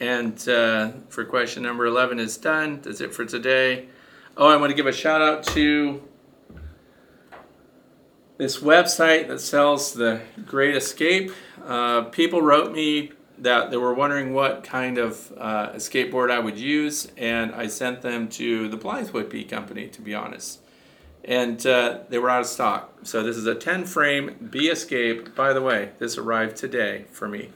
And 0.00 0.48
uh, 0.48 0.92
for 1.08 1.24
question 1.24 1.62
number 1.62 1.86
11 1.86 2.18
is 2.18 2.36
done. 2.36 2.80
That's 2.82 3.00
it 3.00 3.14
for 3.14 3.24
today. 3.24 3.88
Oh, 4.36 4.48
I 4.48 4.56
want 4.56 4.70
to 4.70 4.76
give 4.76 4.86
a 4.86 4.92
shout 4.92 5.20
out 5.20 5.44
to 5.48 6.02
this 8.38 8.58
website 8.58 9.28
that 9.28 9.40
sells 9.40 9.92
the 9.92 10.20
Great 10.44 10.74
Escape. 10.74 11.30
Uh, 11.66 12.02
people 12.02 12.42
wrote 12.42 12.72
me 12.72 13.12
that 13.38 13.70
they 13.70 13.76
were 13.76 13.94
wondering 13.94 14.34
what 14.34 14.62
kind 14.62 14.98
of 14.98 15.32
uh, 15.36 15.70
escape 15.74 16.10
board 16.10 16.30
I 16.30 16.38
would 16.38 16.58
use, 16.58 17.10
and 17.16 17.54
I 17.54 17.66
sent 17.66 18.02
them 18.02 18.28
to 18.30 18.68
the 18.68 18.76
Blythewood 18.76 19.30
Bee 19.30 19.44
Company, 19.44 19.88
to 19.88 20.00
be 20.00 20.14
honest 20.14 20.62
and 21.24 21.64
uh, 21.66 22.00
they 22.08 22.18
were 22.18 22.30
out 22.30 22.40
of 22.40 22.46
stock. 22.46 22.92
So 23.04 23.22
this 23.22 23.36
is 23.36 23.46
a 23.46 23.54
10 23.54 23.84
frame 23.84 24.48
Bee 24.50 24.68
Escape. 24.68 25.34
By 25.34 25.52
the 25.52 25.62
way, 25.62 25.90
this 25.98 26.18
arrived 26.18 26.56
today 26.56 27.04
for 27.12 27.28
me. 27.28 27.50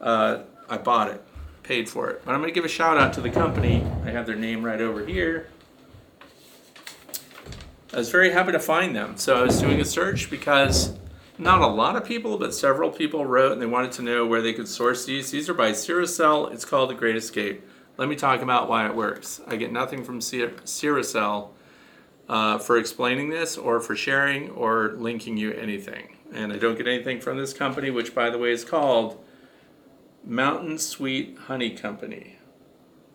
Uh, 0.00 0.40
I 0.68 0.78
bought 0.78 1.10
it, 1.10 1.22
paid 1.62 1.88
for 1.88 2.08
it. 2.10 2.22
But 2.24 2.34
I'm 2.34 2.40
going 2.40 2.50
to 2.50 2.54
give 2.54 2.64
a 2.64 2.68
shout 2.68 2.96
out 2.96 3.12
to 3.14 3.20
the 3.20 3.30
company. 3.30 3.84
I 4.04 4.10
have 4.10 4.26
their 4.26 4.36
name 4.36 4.64
right 4.64 4.80
over 4.80 5.04
here. 5.04 5.48
I 7.92 7.98
was 7.98 8.10
very 8.10 8.32
happy 8.32 8.52
to 8.52 8.58
find 8.58 8.96
them. 8.96 9.16
So 9.16 9.36
I 9.36 9.42
was 9.42 9.60
doing 9.60 9.80
a 9.80 9.84
search 9.84 10.30
because 10.30 10.96
not 11.38 11.60
a 11.60 11.66
lot 11.66 11.96
of 11.96 12.04
people, 12.04 12.38
but 12.38 12.54
several 12.54 12.90
people 12.90 13.26
wrote 13.26 13.52
and 13.52 13.60
they 13.60 13.66
wanted 13.66 13.92
to 13.92 14.02
know 14.02 14.26
where 14.26 14.42
they 14.42 14.52
could 14.52 14.68
source 14.68 15.04
these. 15.04 15.30
These 15.30 15.48
are 15.48 15.54
by 15.54 15.72
Ceracell. 15.72 16.52
It's 16.52 16.64
called 16.64 16.90
the 16.90 16.94
Great 16.94 17.16
Escape. 17.16 17.66
Let 17.96 18.08
me 18.08 18.16
talk 18.16 18.40
about 18.40 18.68
why 18.68 18.86
it 18.86 18.94
works. 18.94 19.40
I 19.46 19.56
get 19.56 19.72
nothing 19.72 20.04
from 20.04 20.20
Ceracell 20.20 21.50
uh, 22.28 22.58
for 22.58 22.76
explaining 22.76 23.30
this 23.30 23.56
or 23.56 23.80
for 23.80 23.96
sharing 23.96 24.50
or 24.50 24.94
linking 24.96 25.36
you 25.36 25.52
anything. 25.52 26.16
And 26.32 26.52
I 26.52 26.56
don't 26.56 26.76
get 26.76 26.88
anything 26.88 27.20
from 27.20 27.36
this 27.36 27.52
company, 27.52 27.90
which 27.90 28.14
by 28.14 28.30
the 28.30 28.38
way 28.38 28.50
is 28.50 28.64
called 28.64 29.22
Mountain 30.24 30.78
Sweet 30.78 31.36
Honey 31.46 31.70
Company. 31.70 32.38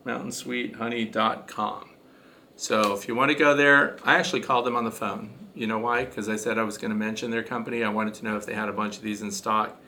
MountainSweetHoney.com. 0.06 1.90
So 2.56 2.94
if 2.94 3.08
you 3.08 3.16
want 3.16 3.32
to 3.32 3.36
go 3.36 3.56
there, 3.56 3.98
I 4.04 4.16
actually 4.16 4.42
called 4.42 4.66
them 4.66 4.76
on 4.76 4.84
the 4.84 4.92
phone. 4.92 5.39
You 5.56 5.68
know 5.68 5.80
why? 5.80 6.06
Because 6.06 6.30
I 6.30 6.36
said 6.36 6.58
I 6.58 6.64
was 6.64 6.78
going 6.78 6.92
to 6.92 6.98
mention 6.98 7.32
their 7.32 7.44
company. 7.44 7.84
I 7.84 7.90
wanted 7.90 8.14
to 8.16 8.26
know 8.26 8.38
if 8.38 8.46
they 8.46 8.54
had 8.54 8.70
a 8.70 8.74
bunch 8.74 8.98
of 8.98 9.04
these 9.04 9.22
in 9.22 9.32
stock. 9.32 9.82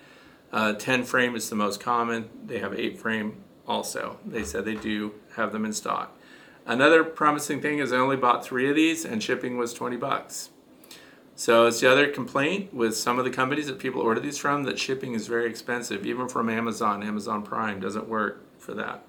Uh, 0.52 0.74
10 0.74 1.04
frame 1.04 1.36
is 1.36 1.50
the 1.50 1.56
most 1.56 1.80
common. 1.80 2.30
They 2.46 2.60
have 2.60 2.74
8 2.74 3.00
frame 3.00 3.44
also. 3.68 4.18
They 4.26 4.44
said 4.44 4.66
they 4.66 4.76
do 4.76 5.14
have 5.36 5.52
them 5.52 5.66
in 5.66 5.74
stock. 5.74 6.18
Another 6.66 7.04
promising 7.04 7.62
thing 7.62 7.80
is 7.80 7.92
I 7.92 7.98
only 7.98 8.18
bought 8.18 8.46
three 8.46 8.70
of 8.70 8.76
these 8.76 9.06
and 9.06 9.24
shipping 9.24 9.58
was 9.58 9.74
20 9.74 9.98
bucks. 9.98 10.50
So 11.36 11.66
it's 11.66 11.80
the 11.80 11.92
other 11.92 12.08
complaint 12.08 12.74
with 12.74 12.96
some 12.96 13.18
of 13.18 13.26
the 13.26 13.32
companies 13.32 13.68
that 13.68 13.80
people 13.80 14.02
order 14.02 14.20
these 14.20 14.38
from 14.38 14.64
that 14.64 14.78
shipping 14.78 15.14
is 15.14 15.28
very 15.28 15.50
expensive, 15.50 16.06
even 16.06 16.28
from 16.28 16.50
Amazon. 16.50 17.02
Amazon 17.02 17.42
Prime 17.42 17.80
doesn't 17.80 18.08
work 18.08 18.44
for 18.60 18.74
that. 18.76 19.04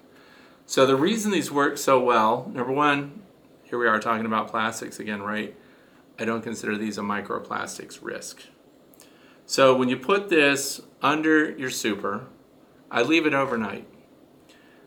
So 0.65 0.85
the 0.85 0.95
reason 0.95 1.31
these 1.31 1.51
work 1.51 1.77
so 1.77 1.99
well, 1.99 2.49
number 2.51 2.71
one, 2.71 3.21
here 3.63 3.77
we 3.77 3.87
are 3.87 3.99
talking 3.99 4.25
about 4.25 4.47
plastics 4.47 4.99
again, 4.99 5.21
right? 5.21 5.55
I 6.23 6.25
don't 6.25 6.41
consider 6.41 6.77
these 6.77 6.97
a 6.97 7.01
microplastics 7.01 7.99
risk. 8.01 8.43
So 9.45 9.75
when 9.75 9.89
you 9.89 9.97
put 9.97 10.29
this 10.29 10.79
under 11.01 11.51
your 11.51 11.69
super, 11.69 12.27
I 12.89 13.01
leave 13.01 13.25
it 13.25 13.33
overnight. 13.33 13.89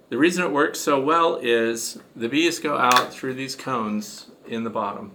The 0.09 0.17
reason 0.17 0.43
it 0.43 0.51
works 0.51 0.81
so 0.81 0.99
well 0.99 1.39
is 1.43 1.99
the 2.15 2.31
bees 2.31 2.59
go 2.59 2.79
out 2.79 3.13
through 3.13 3.35
these 3.35 3.55
cones 3.55 4.31
in 4.47 4.65
the 4.65 4.71
bottom. 4.71 5.13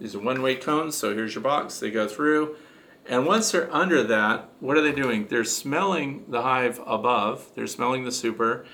These 0.00 0.14
are 0.14 0.20
one-way 0.20 0.54
cones, 0.56 0.96
so 0.96 1.12
here's 1.12 1.34
your 1.34 1.44
box. 1.44 1.80
They 1.80 1.90
go 1.90 2.08
through, 2.08 2.56
and 3.04 3.26
once 3.26 3.52
they're 3.52 3.70
under 3.70 4.02
that, 4.04 4.48
what 4.60 4.78
are 4.78 4.82
they 4.82 4.92
doing? 4.92 5.26
They're 5.26 5.44
smelling 5.44 6.24
the 6.30 6.40
hive 6.40 6.80
above, 6.86 7.50
they're 7.54 7.66
smelling 7.66 8.04
the 8.04 8.12
super, 8.12 8.64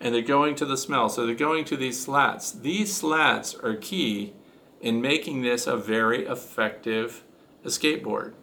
and 0.00 0.14
they're 0.14 0.22
going 0.22 0.54
to 0.54 0.66
the 0.66 0.76
smell. 0.76 1.08
So 1.08 1.26
they're 1.26 1.34
going 1.34 1.64
to 1.64 1.76
these 1.76 2.00
slats. 2.00 2.52
These 2.52 2.94
slats 2.94 3.56
are 3.56 3.74
key 3.74 4.34
in 4.82 5.00
making 5.00 5.40
this 5.42 5.66
a 5.66 5.76
very 5.76 6.26
effective 6.26 7.22
escape 7.64 8.02
board. 8.02 8.34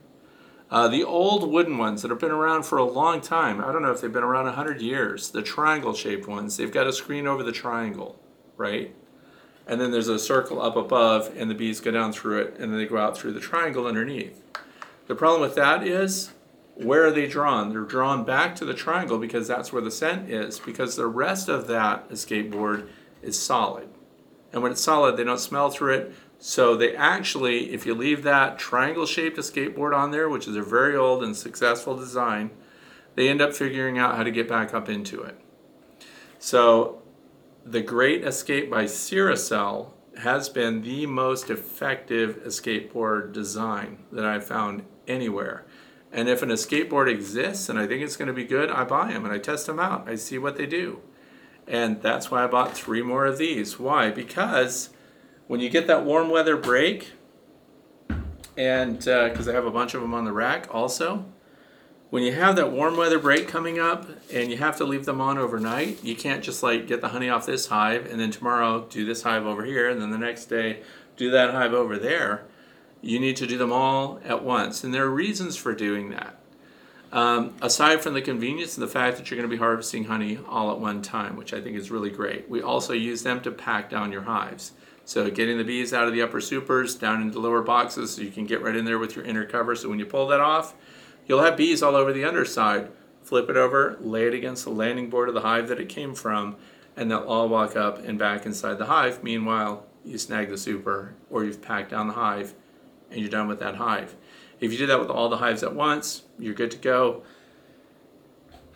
Uh, 0.72 0.88
the 0.88 1.03
old 1.03 1.52
wooden 1.52 1.78
ones 1.78 2.02
that 2.02 2.10
have 2.10 2.20
been 2.20 2.32
around 2.32 2.64
for 2.64 2.78
a 2.78 2.84
long 2.84 3.22
time, 3.22 3.60
I 3.60 3.72
don't 3.72 3.82
know 3.82 3.91
if 3.91 4.02
they've 4.02 4.14
been 4.14 4.24
around 4.24 4.45
100 4.45 4.82
years, 4.82 5.32
the 5.32 5.41
triangle 5.41 5.94
shaped 5.94 6.28
ones, 6.28 6.57
they've 6.57 6.72
got 6.72 6.88
a 6.88 6.94
screen 6.94 7.28
over 7.28 7.44
the 7.44 7.52
triangle, 7.52 8.20
right? 8.56 8.95
And 9.68 9.82
then 9.82 9.91
there's 9.91 10.07
a 10.07 10.18
circle 10.18 10.61
up 10.61 10.76
above, 10.76 11.32
and 11.36 11.49
the 11.49 11.56
bees 11.56 11.80
go 11.80 11.91
down 11.91 12.14
through 12.14 12.40
it, 12.41 12.53
and 12.60 12.72
then 12.72 12.80
they 12.80 12.86
go 12.86 12.98
out 12.98 13.18
through 13.18 13.34
the 13.34 13.40
triangle 13.40 13.86
underneath. 13.86 14.41
The 15.07 15.16
problem 15.16 15.41
with 15.41 15.56
that 15.56 15.86
is, 15.86 16.32
where 16.76 17.06
are 17.06 17.11
they 17.11 17.28
drawn? 17.28 17.70
They're 17.70 17.82
drawn 17.82 18.24
back 18.24 18.56
to 18.57 18.66
the 18.66 18.74
triangle 18.74 19.18
because 19.18 19.48
that's 19.48 19.74
where 19.74 19.82
the 19.82 19.91
scent 19.91 20.30
is, 20.30 20.60
because 20.60 20.95
the 20.95 21.07
rest 21.07 21.49
of 21.49 21.68
that 21.68 22.06
escape 22.10 22.52
board 22.52 22.90
is 23.22 23.38
solid. 23.38 23.90
And 24.53 24.64
when 24.64 24.72
it's 24.72 24.82
solid, 24.82 25.18
they 25.18 25.24
don't 25.24 25.40
smell 25.40 25.70
through 25.70 25.94
it. 25.94 26.16
So 26.41 26.78
they 26.78 26.95
actually, 26.95 27.74
if 27.74 27.86
you 27.86 27.94
leave 27.94 28.24
that 28.24 28.57
triangle 28.57 29.06
shaped 29.06 29.38
escape 29.38 29.76
board 29.76 29.94
on 29.94 30.11
there, 30.11 30.30
which 30.30 30.48
is 30.48 30.56
a 30.56 30.61
very 30.61 30.95
old 30.95 31.22
and 31.22 31.36
successful 31.36 31.98
design, 31.98 32.52
they 33.16 33.28
end 33.28 33.41
up 33.41 33.53
figuring 33.53 33.99
out 33.99 34.16
how 34.16 34.24
to 34.24 34.32
get 34.32 34.48
back 34.48 34.74
up 34.74 34.88
into 34.88 35.22
it. 35.22 35.38
So 36.40 37.02
the 37.66 37.82
Great 37.82 38.24
Escape 38.24 38.72
by 38.72 38.86
Ceracell 38.86 39.91
has 40.20 40.48
been 40.48 40.82
the 40.82 41.06
most 41.06 41.49
effective 41.49 42.38
escape 42.45 42.94
board 42.94 43.34
design 43.34 44.06
that 44.11 44.26
I've 44.26 44.45
found 44.45 44.84
anywhere. 45.07 45.66
And 46.11 46.30
if 46.30 46.41
an 46.41 46.52
escape 46.52 46.90
board 46.90 47.10
exists 47.10 47.68
and 47.68 47.78
I 47.78 47.86
think 47.86 48.02
it's 48.02 48.16
going 48.16 48.28
to 48.28 48.34
be 48.34 48.45
good, 48.45 48.72
I 48.72 48.86
buy 48.86 49.11
them 49.11 49.26
and 49.26 49.34
I 49.34 49.40
test 49.40 49.68
them 49.68 49.80
out. 49.80 50.07
I 50.07 50.16
see 50.16 50.38
what 50.38 50.56
they 50.56 50.66
do. 50.66 51.02
And 51.68 52.02
that's 52.02 52.32
why 52.32 52.45
I 52.45 52.48
bought 52.48 52.74
three 52.74 53.02
more 53.02 53.26
of 53.26 53.38
these. 53.38 53.78
Why? 53.78 54.10
Because 54.10 54.90
when 55.50 55.60
you 55.60 55.68
get 55.68 55.88
that 55.88 56.06
warm 56.06 56.30
weather 56.30 56.56
break, 56.56 57.14
and 58.56 59.00
because 59.00 59.48
uh, 59.48 59.52
I 59.52 59.56
have 59.56 59.66
a 59.66 59.72
bunch 59.72 59.96
of 59.96 60.02
them 60.02 60.14
on 60.14 60.24
the 60.24 60.32
rack 60.32 60.68
also, 60.70 61.26
when 62.12 62.22
you 62.22 62.34
have 62.34 62.56
that 62.58 62.72
warm 62.72 62.96
weather 62.96 63.18
break 63.18 63.48
coming 63.48 63.80
up 63.80 64.08
and 64.32 64.52
you 64.52 64.58
have 64.58 64.78
to 64.78 64.86
leave 64.86 65.06
them 65.06 65.20
on 65.20 65.40
overnight, 65.40 66.04
you 66.04 66.16
can't 66.16 66.44
just 66.44 66.62
like 66.62 66.86
get 66.86 67.02
the 67.02 67.10
honey 67.10 67.30
off 67.32 67.48
this 67.48 67.66
hive 67.66 68.06
and 68.06 68.20
then 68.20 68.30
tomorrow 68.30 68.86
do 68.92 69.08
this 69.08 69.24
hive 69.24 69.48
over 69.48 69.66
here 69.66 69.90
and 69.90 70.00
then 70.00 70.12
the 70.12 70.20
next 70.20 70.46
day 70.46 70.84
do 71.18 71.32
that 71.32 71.50
hive 71.50 71.74
over 71.74 71.98
there. 71.98 72.44
You 73.02 73.20
need 73.20 73.36
to 73.38 73.48
do 73.48 73.58
them 73.58 73.74
all 73.74 74.20
at 74.24 74.44
once. 74.44 74.84
And 74.84 74.94
there 74.94 75.06
are 75.06 75.10
reasons 75.10 75.58
for 75.58 75.74
doing 75.74 76.12
that. 76.12 76.38
Um, 77.12 77.56
aside 77.60 78.02
from 78.02 78.14
the 78.14 78.22
convenience 78.22 78.78
and 78.78 78.84
the 78.84 78.92
fact 78.92 79.18
that 79.18 79.32
you're 79.32 79.38
going 79.40 79.50
to 79.50 79.56
be 79.56 79.60
harvesting 79.60 80.04
honey 80.04 80.38
all 80.48 80.72
at 80.72 80.80
one 80.80 81.02
time, 81.02 81.36
which 81.36 81.54
I 81.54 81.62
think 81.62 81.76
is 81.76 81.90
really 81.90 82.12
great, 82.12 82.48
we 82.48 82.62
also 82.62 82.94
use 82.94 83.24
them 83.24 83.42
to 83.42 83.52
pack 83.52 83.90
down 83.90 84.12
your 84.12 84.22
hives. 84.22 84.74
So 85.10 85.27
getting 85.31 85.57
the 85.57 85.64
bees 85.64 85.91
out 85.91 86.06
of 86.06 86.14
the 86.14 86.22
upper 86.22 86.40
supers 86.40 86.94
down 86.94 87.23
into 87.23 87.40
lower 87.40 87.64
boxes 87.64 88.14
so 88.14 88.22
you 88.22 88.30
can 88.30 88.45
get 88.45 88.61
right 88.61 88.76
in 88.76 88.86
there 88.86 88.99
with 88.99 89.15
your 89.15 89.26
inner 89.26 89.44
cover. 89.44 89.76
So 89.76 89.90
when 89.90 89.98
you 89.98 90.06
pull 90.06 90.27
that 90.27 90.40
off, 90.40 90.76
you'll 91.26 91.41
have 91.41 91.57
bees 91.57 91.81
all 91.81 91.95
over 91.95 92.14
the 92.14 92.23
underside. 92.23 92.91
Flip 93.23 93.49
it 93.49 93.57
over, 93.57 93.98
lay 94.02 94.27
it 94.27 94.36
against 94.36 94.65
the 94.65 94.69
landing 94.69 95.10
board 95.10 95.27
of 95.27 95.34
the 95.34 95.41
hive 95.41 95.68
that 95.69 95.80
it 95.80 95.90
came 95.90 96.14
from, 96.14 96.57
and 96.95 97.10
they'll 97.10 97.23
all 97.23 97.49
walk 97.49 97.76
up 97.76 97.98
and 97.98 98.19
back 98.19 98.45
inside 98.45 98.77
the 98.77 98.86
hive. 98.86 99.23
Meanwhile, 99.23 99.84
you 100.06 100.19
snag 100.19 100.49
the 100.49 100.60
super 100.60 101.15
or 101.31 101.44
you've 101.44 101.60
packed 101.60 101.90
down 101.90 102.06
the 102.06 102.14
hive 102.14 102.53
and 103.10 103.19
you're 103.19 103.31
done 103.31 103.48
with 103.48 103.60
that 103.61 103.77
hive. 103.77 104.15
If 104.60 104.72
you 104.72 104.77
do 104.77 104.86
that 104.86 104.99
with 104.99 105.10
all 105.10 105.27
the 105.27 105.38
hives 105.38 105.64
at 105.64 105.73
once, 105.73 106.22
you're 106.38 106.53
good 106.53 106.69
to 106.69 106.77
go. 106.77 107.23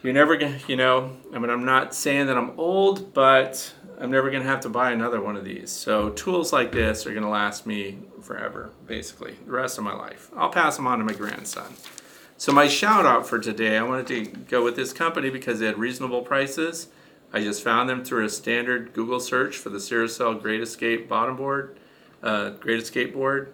You're 0.04 0.12
never 0.14 0.36
gonna, 0.36 0.60
you 0.68 0.76
know, 0.76 1.16
I 1.34 1.40
mean, 1.40 1.50
I'm 1.50 1.64
not 1.64 1.96
saying 1.96 2.28
that 2.28 2.38
I'm 2.38 2.60
old, 2.60 3.14
but 3.14 3.74
I'm 3.98 4.12
never 4.12 4.30
to 4.44 4.50
have 4.50 4.60
to 4.62 4.70
buy 4.70 4.92
another 4.92 5.22
one 5.22 5.38
of 5.38 5.46
these. 5.46 5.72
So 5.72 6.10
tools 6.10 6.52
like 6.52 6.74
this 6.74 7.08
are 7.08 7.14
to 7.24 7.30
last 7.30 7.66
me 7.66 8.00
forever, 8.22 8.72
basically, 8.86 9.36
the 9.46 9.52
rest 9.52 9.78
of 9.78 9.86
my 9.86 9.94
life. 9.94 10.30
I'll 10.36 10.50
pass 10.50 10.76
them 10.76 10.88
on 10.88 11.00
to 11.00 11.06
my 11.06 11.14
grandson. 11.14 11.74
So 12.36 12.52
my 12.52 12.68
shout 12.68 13.06
out 13.06 13.26
for 13.26 13.40
today, 13.40 13.78
I 13.78 13.84
wanted 13.84 14.08
to 14.08 14.26
go 14.26 14.62
with 14.62 14.76
this 14.76 14.92
company 14.92 15.30
because 15.30 15.60
they 15.60 15.68
had 15.68 15.78
reasonable 15.78 16.22
prices. 16.22 16.90
I 17.32 17.40
just 17.40 17.64
found 17.64 17.90
them 17.90 18.04
through 18.04 18.26
a 18.26 18.30
standard 18.30 18.92
Google 18.92 19.22
search 19.22 19.56
for 19.56 19.70
the 19.70 19.78
Ceracell 19.78 20.42
Great 20.42 20.60
Escape 20.60 21.08
bottom 21.08 21.38
board, 21.38 21.80
uh, 22.22 22.50
Great 22.50 22.82
Escape 22.82 23.14
board, 23.14 23.54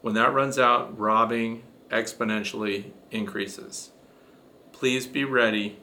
When 0.00 0.14
that 0.14 0.32
runs 0.32 0.60
out, 0.60 0.96
robbing 0.96 1.64
exponentially 1.90 2.92
increases. 3.10 3.90
Please 4.70 5.08
be 5.08 5.24
ready 5.24 5.80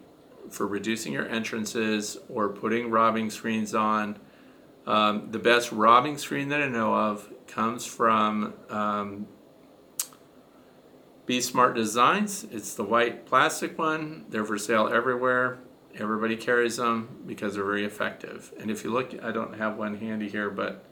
for 0.49 0.65
reducing 0.65 1.11
your 1.11 1.27
entrances 1.27 2.18
or 2.30 2.47
putting 2.47 2.89
robbing 2.89 3.30
screens 3.30 3.76
on 3.76 4.19
um, 4.86 5.30
the 5.32 5.40
best 5.40 5.72
robbing 5.72 6.18
screen 6.18 6.49
that 6.49 6.62
I 6.62 6.68
know 6.68 6.94
of 6.94 7.30
comes 7.48 7.86
from 7.86 8.53
um, 8.70 9.28
Bee 11.26 11.41
Smart 11.41 11.76
Designs. 11.76 12.45
It's 12.52 12.76
the 12.76 12.84
white 12.84 13.26
plastic 13.26 13.78
one. 13.78 14.26
They're 14.30 14.45
for 14.45 14.57
sale 14.57 14.88
everywhere. 14.88 15.60
Everybody 15.98 16.36
carries 16.36 16.78
them 16.78 17.24
because 17.26 17.56
they're 17.56 17.64
very 17.64 17.86
effective. 17.86 18.53
And 18.60 18.70
if 18.70 18.84
you 18.84 18.91
look, 18.91 19.12
I 19.24 19.32
don't 19.32 19.57
have 19.57 19.78
one 19.78 19.98
handy 19.98 20.30
here, 20.30 20.49
but 20.49 20.86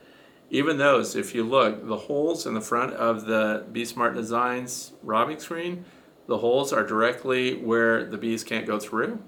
even 0.50 0.78
those, 0.78 1.16
if 1.16 1.36
you 1.36 1.44
look, 1.44 1.88
the 1.88 1.98
holes 1.98 2.46
in 2.46 2.54
the 2.54 2.62
front 2.62 2.94
of 2.94 3.26
the 3.26 3.66
Bee 3.72 3.86
Smart 3.86 4.16
Designs 4.16 4.94
robbing 5.04 5.40
screen, 5.40 5.86
the 6.28 6.38
holes 6.38 6.72
are 6.72 6.86
directly 6.86 7.56
where 7.56 8.06
the 8.06 8.18
bees 8.18 8.44
can't 8.44 8.66
go 8.66 8.80
through 8.80 9.22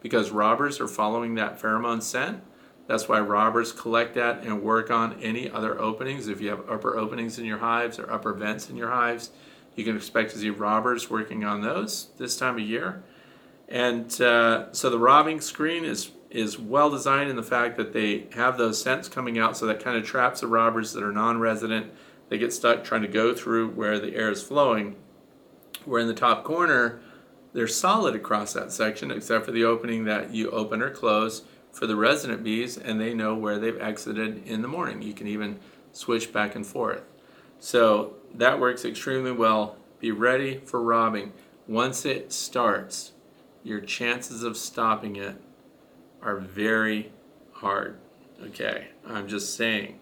because 0.00 0.30
robbers 0.30 0.80
are 0.80 0.88
following 0.88 1.34
that 1.34 1.60
pheromone 1.60 2.02
scent 2.02 2.42
that's 2.88 3.06
why 3.06 3.20
robbers 3.20 3.70
collect 3.70 4.14
that 4.14 4.42
and 4.42 4.62
work 4.62 4.90
on 4.90 5.20
any 5.22 5.48
other 5.48 5.78
openings. 5.78 6.26
If 6.26 6.40
you 6.40 6.48
have 6.48 6.68
upper 6.70 6.96
openings 6.96 7.38
in 7.38 7.44
your 7.44 7.58
hives 7.58 7.98
or 7.98 8.10
upper 8.10 8.32
vents 8.32 8.70
in 8.70 8.76
your 8.76 8.90
hives, 8.90 9.30
you 9.76 9.84
can 9.84 9.94
expect 9.94 10.32
to 10.32 10.38
see 10.38 10.48
robbers 10.50 11.10
working 11.10 11.44
on 11.44 11.60
those 11.60 12.08
this 12.16 12.36
time 12.38 12.54
of 12.54 12.62
year. 12.62 13.04
And 13.68 14.20
uh, 14.22 14.72
so 14.72 14.88
the 14.88 14.98
robbing 14.98 15.40
screen 15.40 15.84
is 15.84 16.10
is 16.30 16.58
well 16.58 16.90
designed 16.90 17.30
in 17.30 17.36
the 17.36 17.42
fact 17.42 17.76
that 17.76 17.92
they 17.92 18.26
have 18.34 18.58
those 18.58 18.82
scents 18.82 19.08
coming 19.08 19.38
out, 19.38 19.56
so 19.56 19.66
that 19.66 19.82
kind 19.82 19.96
of 19.96 20.04
traps 20.04 20.40
the 20.40 20.46
robbers 20.46 20.92
that 20.92 21.02
are 21.02 21.12
non-resident. 21.12 21.90
They 22.28 22.36
get 22.36 22.52
stuck 22.52 22.84
trying 22.84 23.00
to 23.02 23.08
go 23.08 23.34
through 23.34 23.70
where 23.70 23.98
the 23.98 24.14
air 24.14 24.30
is 24.30 24.42
flowing. 24.42 24.96
Where 25.86 26.00
in 26.00 26.06
the 26.06 26.14
top 26.14 26.44
corner, 26.44 27.00
they're 27.54 27.66
solid 27.66 28.14
across 28.14 28.52
that 28.52 28.72
section, 28.72 29.10
except 29.10 29.46
for 29.46 29.52
the 29.52 29.64
opening 29.64 30.04
that 30.04 30.34
you 30.34 30.50
open 30.50 30.82
or 30.82 30.90
close 30.90 31.44
for 31.72 31.86
the 31.86 31.96
resident 31.96 32.42
bees 32.42 32.76
and 32.76 33.00
they 33.00 33.14
know 33.14 33.34
where 33.34 33.58
they've 33.58 33.80
exited 33.80 34.46
in 34.46 34.62
the 34.62 34.68
morning. 34.68 35.02
You 35.02 35.14
can 35.14 35.26
even 35.26 35.58
switch 35.92 36.32
back 36.32 36.54
and 36.54 36.66
forth. 36.66 37.02
So 37.60 38.14
that 38.34 38.60
works 38.60 38.84
extremely 38.84 39.32
well. 39.32 39.76
Be 39.98 40.10
ready 40.10 40.58
for 40.58 40.82
robbing. 40.82 41.32
Once 41.66 42.04
it 42.04 42.32
starts, 42.32 43.12
your 43.62 43.80
chances 43.80 44.42
of 44.42 44.56
stopping 44.56 45.16
it 45.16 45.36
are 46.22 46.36
very 46.36 47.12
hard. 47.52 47.98
Okay, 48.42 48.88
I'm 49.06 49.26
just 49.26 49.56
saying, 49.56 49.98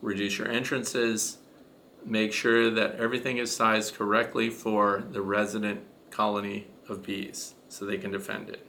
reduce 0.00 0.38
your 0.38 0.48
entrances, 0.48 1.38
make 2.04 2.32
sure 2.32 2.70
that 2.70 2.96
everything 2.96 3.38
is 3.38 3.54
sized 3.54 3.94
correctly 3.94 4.50
for 4.50 5.04
the 5.10 5.20
resident 5.22 5.80
colony 6.10 6.68
of 6.88 7.02
bees 7.02 7.54
so 7.68 7.84
they 7.84 7.98
can 7.98 8.12
defend 8.12 8.48
it. 8.48 8.66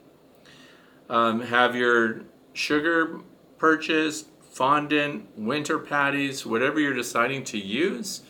Um, 1.09 1.41
have 1.41 1.75
your 1.75 2.21
sugar 2.53 3.19
purchase, 3.57 4.25
fondant, 4.41 5.27
winter 5.37 5.79
patties, 5.79 6.45
whatever 6.45 6.79
you're 6.79 6.93
deciding 6.93 7.43
to 7.43 7.57
use 7.57 8.21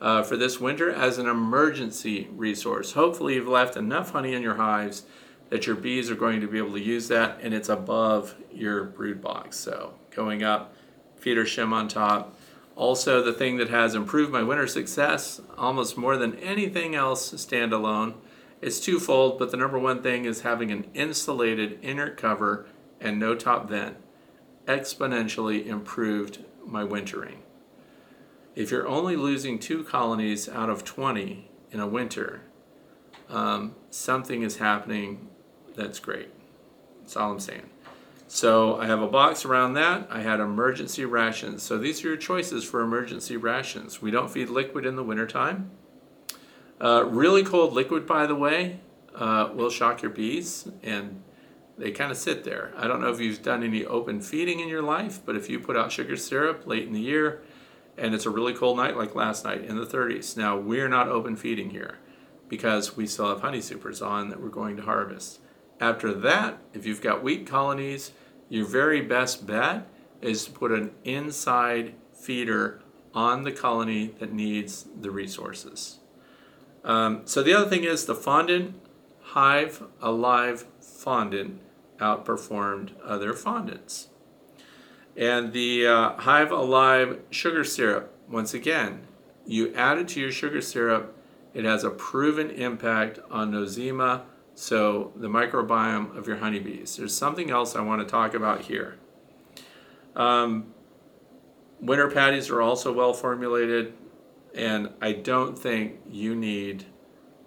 uh, 0.00 0.22
for 0.22 0.36
this 0.36 0.60
winter 0.60 0.90
as 0.90 1.18
an 1.18 1.26
emergency 1.26 2.28
resource. 2.32 2.92
Hopefully, 2.92 3.34
you've 3.34 3.48
left 3.48 3.76
enough 3.76 4.10
honey 4.10 4.34
in 4.34 4.42
your 4.42 4.56
hives 4.56 5.04
that 5.50 5.66
your 5.66 5.76
bees 5.76 6.10
are 6.10 6.14
going 6.14 6.40
to 6.40 6.46
be 6.46 6.58
able 6.58 6.72
to 6.72 6.80
use 6.80 7.08
that 7.08 7.38
and 7.42 7.54
it's 7.54 7.68
above 7.68 8.34
your 8.52 8.84
brood 8.84 9.22
box. 9.22 9.56
So, 9.56 9.94
going 10.10 10.42
up, 10.42 10.74
feeder 11.16 11.44
shim 11.44 11.72
on 11.72 11.88
top. 11.88 12.36
Also, 12.76 13.22
the 13.22 13.32
thing 13.32 13.56
that 13.56 13.70
has 13.70 13.94
improved 13.94 14.30
my 14.30 14.42
winter 14.42 14.66
success 14.66 15.40
almost 15.56 15.96
more 15.96 16.16
than 16.16 16.36
anything 16.36 16.94
else 16.94 17.32
standalone 17.32 18.14
is 18.60 18.80
twofold, 18.80 19.38
but 19.38 19.50
the 19.50 19.56
number 19.56 19.78
one 19.78 20.02
thing 20.02 20.24
is 20.24 20.42
having 20.42 20.70
an 20.70 20.86
insulated 20.94 21.78
inner 21.82 22.10
cover 22.10 22.66
and 23.00 23.18
no 23.18 23.34
top 23.34 23.68
vent 23.68 23.96
exponentially 24.66 25.66
improved 25.66 26.44
my 26.64 26.84
wintering. 26.84 27.42
If 28.54 28.70
you're 28.70 28.86
only 28.86 29.16
losing 29.16 29.58
two 29.58 29.84
colonies 29.84 30.48
out 30.48 30.68
of 30.68 30.84
20 30.84 31.50
in 31.70 31.80
a 31.80 31.86
winter, 31.86 32.42
um, 33.28 33.74
something 33.90 34.42
is 34.42 34.56
happening 34.56 35.28
that's 35.74 36.00
great. 36.00 36.28
That's 37.00 37.16
all 37.16 37.32
I'm 37.32 37.40
saying. 37.40 37.70
So 38.26 38.78
I 38.78 38.86
have 38.86 39.00
a 39.00 39.08
box 39.08 39.46
around 39.46 39.72
that. 39.74 40.06
I 40.10 40.20
had 40.20 40.40
emergency 40.40 41.06
rations. 41.06 41.62
So 41.62 41.78
these 41.78 42.04
are 42.04 42.08
your 42.08 42.16
choices 42.16 42.62
for 42.62 42.82
emergency 42.82 43.38
rations. 43.38 44.02
We 44.02 44.10
don't 44.10 44.30
feed 44.30 44.50
liquid 44.50 44.84
in 44.84 44.96
the 44.96 45.02
wintertime. 45.02 45.70
Uh, 46.78 47.04
really 47.06 47.42
cold 47.42 47.72
liquid, 47.72 48.06
by 48.06 48.26
the 48.26 48.34
way, 48.34 48.80
uh, 49.14 49.50
will 49.54 49.70
shock 49.70 50.02
your 50.02 50.10
bees 50.10 50.68
and 50.82 51.22
they 51.78 51.92
kind 51.92 52.10
of 52.10 52.16
sit 52.16 52.44
there. 52.44 52.72
I 52.76 52.86
don't 52.86 53.00
know 53.00 53.10
if 53.10 53.20
you've 53.20 53.42
done 53.42 53.62
any 53.62 53.84
open 53.84 54.20
feeding 54.20 54.60
in 54.60 54.68
your 54.68 54.82
life, 54.82 55.20
but 55.24 55.36
if 55.36 55.48
you 55.48 55.60
put 55.60 55.76
out 55.76 55.92
sugar 55.92 56.16
syrup 56.16 56.66
late 56.66 56.86
in 56.86 56.92
the 56.92 57.00
year 57.00 57.40
and 57.96 58.14
it's 58.14 58.26
a 58.26 58.30
really 58.30 58.52
cold 58.52 58.76
night 58.76 58.96
like 58.96 59.14
last 59.14 59.44
night 59.44 59.64
in 59.64 59.76
the 59.76 59.86
30s, 59.86 60.36
now 60.36 60.56
we're 60.56 60.88
not 60.88 61.08
open 61.08 61.36
feeding 61.36 61.70
here 61.70 61.98
because 62.48 62.96
we 62.96 63.06
still 63.06 63.28
have 63.28 63.40
honey 63.40 63.60
supers 63.60 64.02
on 64.02 64.28
that 64.28 64.40
we're 64.40 64.48
going 64.48 64.76
to 64.76 64.82
harvest. 64.82 65.40
After 65.80 66.12
that, 66.12 66.58
if 66.74 66.84
you've 66.84 67.00
got 67.00 67.22
wheat 67.22 67.46
colonies, 67.46 68.12
your 68.48 68.66
very 68.66 69.00
best 69.00 69.46
bet 69.46 69.86
is 70.20 70.46
to 70.46 70.50
put 70.50 70.72
an 70.72 70.90
inside 71.04 71.94
feeder 72.12 72.80
on 73.14 73.44
the 73.44 73.52
colony 73.52 74.14
that 74.18 74.32
needs 74.32 74.86
the 75.00 75.10
resources. 75.10 75.98
Um, 76.84 77.22
so 77.24 77.42
the 77.42 77.54
other 77.54 77.68
thing 77.68 77.84
is 77.84 78.06
the 78.06 78.14
fondant 78.14 78.74
hive 79.20 79.82
alive 80.00 80.66
fondant 80.80 81.60
outperformed 81.98 82.92
other 83.04 83.32
fondants. 83.32 84.08
And 85.16 85.52
the 85.52 85.86
uh, 85.86 86.12
Hive 86.16 86.52
Alive 86.52 87.20
sugar 87.30 87.64
syrup, 87.64 88.14
once 88.28 88.54
again, 88.54 89.06
you 89.46 89.74
add 89.74 89.98
it 89.98 90.08
to 90.08 90.20
your 90.20 90.30
sugar 90.30 90.60
syrup, 90.60 91.16
it 91.54 91.64
has 91.64 91.82
a 91.82 91.90
proven 91.90 92.50
impact 92.50 93.18
on 93.30 93.50
nosema, 93.50 94.22
so 94.54 95.12
the 95.16 95.28
microbiome 95.28 96.16
of 96.16 96.26
your 96.26 96.36
honeybees. 96.36 96.96
There's 96.96 97.16
something 97.16 97.50
else 97.50 97.74
I 97.74 97.80
want 97.80 98.00
to 98.00 98.06
talk 98.06 98.34
about 98.34 98.62
here. 98.62 98.98
Um, 100.14 100.74
winter 101.80 102.10
patties 102.10 102.50
are 102.50 102.60
also 102.60 102.92
well 102.92 103.12
formulated, 103.12 103.94
and 104.54 104.90
I 105.00 105.12
don't 105.12 105.58
think 105.58 106.00
you 106.08 106.34
need 106.34 106.84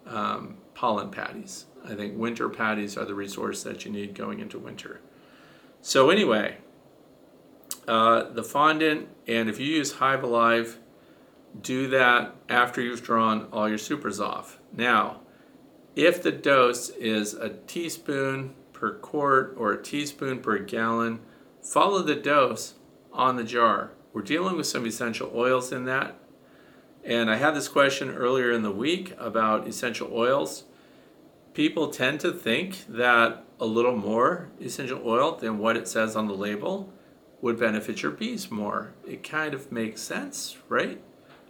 um, 0.05 0.57
pollen 0.73 1.11
patties. 1.11 1.65
I 1.85 1.95
think 1.95 2.17
winter 2.17 2.49
patties 2.49 2.97
are 2.97 3.05
the 3.05 3.15
resource 3.15 3.63
that 3.63 3.85
you 3.85 3.91
need 3.91 4.13
going 4.13 4.39
into 4.39 4.59
winter. 4.59 5.01
So 5.81 6.09
anyway, 6.09 6.57
uh, 7.87 8.29
the 8.31 8.43
fondant, 8.43 9.09
and 9.27 9.49
if 9.49 9.59
you 9.59 9.65
use 9.65 9.93
Hive 9.93 10.23
Alive, 10.23 10.77
do 11.59 11.87
that 11.89 12.35
after 12.47 12.81
you've 12.81 13.03
drawn 13.03 13.47
all 13.51 13.67
your 13.67 13.77
supers 13.77 14.19
off. 14.19 14.59
Now, 14.71 15.21
if 15.95 16.23
the 16.23 16.31
dose 16.31 16.89
is 16.89 17.33
a 17.33 17.49
teaspoon 17.49 18.53
per 18.71 18.93
quart 18.93 19.55
or 19.57 19.73
a 19.73 19.81
teaspoon 19.81 20.39
per 20.39 20.59
gallon, 20.59 21.19
follow 21.61 22.01
the 22.01 22.15
dose 22.15 22.75
on 23.11 23.35
the 23.35 23.43
jar. 23.43 23.91
We're 24.13 24.21
dealing 24.21 24.55
with 24.55 24.67
some 24.67 24.85
essential 24.85 25.31
oils 25.35 25.71
in 25.71 25.85
that. 25.85 26.17
And 27.03 27.29
I 27.29 27.37
had 27.37 27.55
this 27.55 27.67
question 27.67 28.11
earlier 28.11 28.51
in 28.51 28.61
the 28.61 28.71
week 28.71 29.13
about 29.17 29.67
essential 29.67 30.09
oils 30.13 30.65
people 31.53 31.89
tend 31.89 32.19
to 32.21 32.31
think 32.31 32.85
that 32.87 33.43
a 33.59 33.65
little 33.65 33.95
more 33.95 34.49
essential 34.61 35.01
oil 35.05 35.35
than 35.35 35.59
what 35.59 35.77
it 35.77 35.87
says 35.87 36.15
on 36.15 36.27
the 36.27 36.33
label 36.33 36.91
would 37.41 37.59
benefit 37.59 38.01
your 38.01 38.11
bees 38.11 38.49
more. 38.51 38.93
It 39.07 39.23
kind 39.23 39.53
of 39.53 39.71
makes 39.71 40.01
sense, 40.01 40.57
right? 40.69 41.01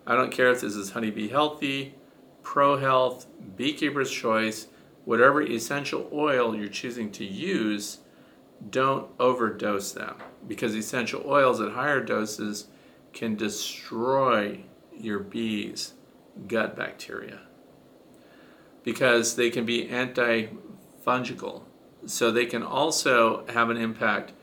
I 0.06 0.16
don't 0.16 0.32
care 0.32 0.52
if 0.52 0.62
this 0.62 0.76
is 0.76 0.92
Honey-B-Healthy, 0.92 1.96
Pro 2.44 2.78
Health, 2.78 3.28
Beekeeper's 3.56 4.12
Choice, 4.12 4.68
whatever 5.06 5.42
essential 5.42 6.10
oil 6.12 6.56
you're 6.56 6.68
choosing 6.68 7.12
to 7.12 7.26
use, 7.26 8.00
don't 8.70 9.10
overdose 9.20 9.92
them 9.92 10.16
because 10.48 10.76
essential 10.76 11.24
oils 11.26 11.60
at 11.60 11.72
higher 11.72 12.02
doses 12.02 12.68
can 13.14 13.36
destroy 13.36 14.60
your 14.96 15.20
bees' 15.20 15.94
gut 16.48 16.76
bacteria 16.76 17.40
because 18.84 19.36
they 19.36 19.50
can 19.50 19.66
be 19.66 19.88
antifungal. 19.88 21.64
So 22.06 22.32
they 22.32 22.46
can 22.46 22.64
also 22.64 23.46
have 23.48 23.70
an 23.70 23.78
impact 23.78 24.34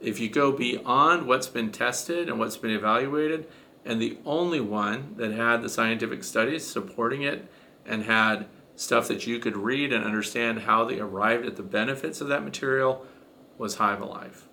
if 0.00 0.20
you 0.20 0.28
go 0.28 0.52
beyond 0.52 1.26
what's 1.26 1.48
been 1.48 1.72
tested 1.72 2.28
and 2.28 2.38
what's 2.38 2.56
been 2.56 2.70
evaluated. 2.70 3.48
And 3.84 4.02
the 4.02 4.18
only 4.24 4.60
one 4.60 5.14
that 5.16 5.32
had 5.32 5.62
the 5.62 5.68
scientific 5.68 6.24
studies 6.24 6.66
supporting 6.66 7.22
it 7.22 7.48
and 7.86 8.02
had 8.02 8.46
stuff 8.74 9.08
that 9.08 9.26
you 9.26 9.38
could 9.38 9.56
read 9.56 9.92
and 9.92 10.04
understand 10.04 10.60
how 10.60 10.84
they 10.84 10.98
arrived 10.98 11.46
at 11.46 11.56
the 11.56 11.62
benefits 11.62 12.20
of 12.20 12.28
that 12.28 12.44
material 12.44 13.06
was 13.56 13.76
Hive 13.76 14.02
Alive. 14.02 14.48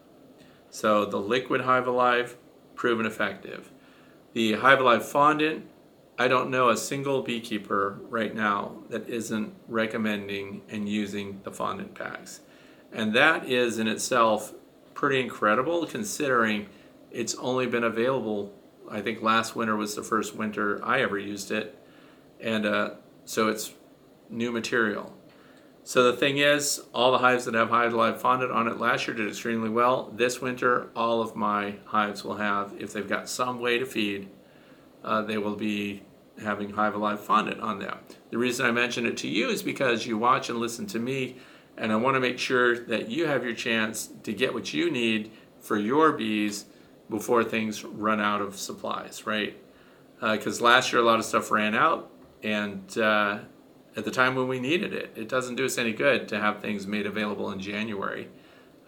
So 0.69 1.05
the 1.05 1.19
liquid 1.19 1.61
Hive 1.61 1.87
Alive, 1.87 2.37
proven 2.75 3.05
effective. 3.05 3.71
The 4.33 4.53
Hive 4.53 4.79
Alive 4.79 5.05
fondant, 5.05 5.65
I 6.17 6.27
don't 6.27 6.51
know 6.51 6.69
a 6.69 6.77
single 6.77 7.23
beekeeper 7.23 7.99
right 8.09 8.33
now 8.35 8.83
that 8.89 9.09
isn't 9.09 9.53
recommending 9.67 10.61
and 10.69 10.87
using 10.87 11.41
the 11.43 11.51
fondant 11.51 11.95
packs. 11.95 12.41
And 12.91 13.15
that 13.15 13.49
is 13.49 13.79
in 13.79 13.87
itself 13.87 14.53
pretty 14.93 15.19
incredible 15.19 15.85
considering 15.87 16.67
it's 17.11 17.35
only 17.35 17.65
been 17.65 17.83
available, 17.83 18.53
I 18.89 19.01
think 19.01 19.21
last 19.23 19.55
winter 19.55 19.75
was 19.75 19.95
the 19.95 20.03
first 20.03 20.35
winter 20.35 20.83
I 20.85 21.01
ever 21.01 21.17
used 21.17 21.51
it. 21.51 21.77
And 22.39 22.65
uh, 22.65 22.91
so 23.25 23.47
it's 23.47 23.73
new 24.29 24.51
material. 24.51 25.13
So 25.83 26.03
the 26.03 26.17
thing 26.17 26.37
is, 26.37 26.81
all 26.93 27.11
the 27.11 27.17
hives 27.17 27.45
that 27.45 27.55
have 27.55 27.69
Hive 27.69 27.93
Alive 27.93 28.21
fondant 28.21 28.51
on 28.51 28.67
it 28.67 28.79
last 28.79 29.07
year 29.07 29.17
did 29.17 29.27
extremely 29.27 29.69
well. 29.69 30.11
This 30.15 30.39
winter, 30.39 30.89
all 30.95 31.21
of 31.21 31.35
my 31.35 31.75
hives 31.85 32.23
will 32.23 32.35
have, 32.35 32.73
if 32.79 32.93
they've 32.93 33.07
got 33.07 33.27
some 33.27 33.59
way 33.59 33.79
to 33.79 33.85
feed, 33.85 34.29
uh, 35.03 35.21
they 35.21 35.37
will 35.37 35.55
be 35.55 36.03
having 36.41 36.71
Hive 36.71 36.95
Alive 36.95 37.19
fondant 37.19 37.59
on 37.61 37.79
them. 37.79 37.97
The 38.31 38.37
reason 38.37 38.65
I 38.65 38.71
mention 38.71 39.05
it 39.05 39.17
to 39.17 39.27
you 39.27 39.49
is 39.49 39.61
because 39.61 40.05
you 40.05 40.17
watch 40.17 40.49
and 40.49 40.59
listen 40.59 40.85
to 40.87 40.99
me, 40.99 41.37
and 41.77 41.91
I 41.91 41.95
want 41.95 42.15
to 42.15 42.19
make 42.19 42.39
sure 42.39 42.79
that 42.85 43.09
you 43.09 43.27
have 43.27 43.43
your 43.43 43.53
chance 43.53 44.09
to 44.23 44.33
get 44.33 44.53
what 44.53 44.73
you 44.73 44.89
need 44.89 45.31
for 45.59 45.77
your 45.77 46.11
bees 46.11 46.65
before 47.09 47.43
things 47.43 47.83
run 47.83 48.19
out 48.19 48.41
of 48.41 48.57
supplies, 48.57 49.25
right? 49.25 49.57
Because 50.19 50.61
uh, 50.61 50.65
last 50.65 50.91
year 50.91 51.01
a 51.01 51.05
lot 51.05 51.19
of 51.19 51.25
stuff 51.25 51.51
ran 51.51 51.75
out, 51.75 52.11
and 52.41 52.97
uh, 52.97 53.39
at 53.95 54.05
the 54.05 54.11
time 54.11 54.35
when 54.35 54.47
we 54.47 54.59
needed 54.59 54.93
it, 54.93 55.11
it 55.15 55.29
doesn't 55.29 55.55
do 55.55 55.65
us 55.65 55.77
any 55.77 55.93
good 55.93 56.27
to 56.29 56.39
have 56.39 56.61
things 56.61 56.87
made 56.87 57.05
available 57.05 57.51
in 57.51 57.59
January. 57.59 58.29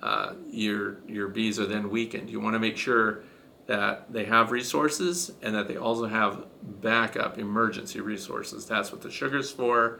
Uh, 0.01 0.33
your 0.49 0.97
your 1.07 1.27
bees 1.27 1.59
are 1.59 1.65
then 1.65 1.89
weakened. 1.89 2.29
You 2.29 2.39
want 2.39 2.53
to 2.53 2.59
make 2.59 2.77
sure 2.77 3.23
that 3.67 4.11
they 4.11 4.25
have 4.25 4.51
resources 4.51 5.31
and 5.41 5.55
that 5.55 5.67
they 5.67 5.77
also 5.77 6.05
have 6.05 6.45
backup 6.61 7.37
emergency 7.37 7.99
resources. 7.99 8.65
That's 8.65 8.91
what 8.91 9.01
the 9.01 9.11
sugar's 9.11 9.51
for. 9.51 9.99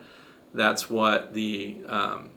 That's 0.54 0.90
what 0.90 1.34
the 1.34 1.78
um, 1.88 2.30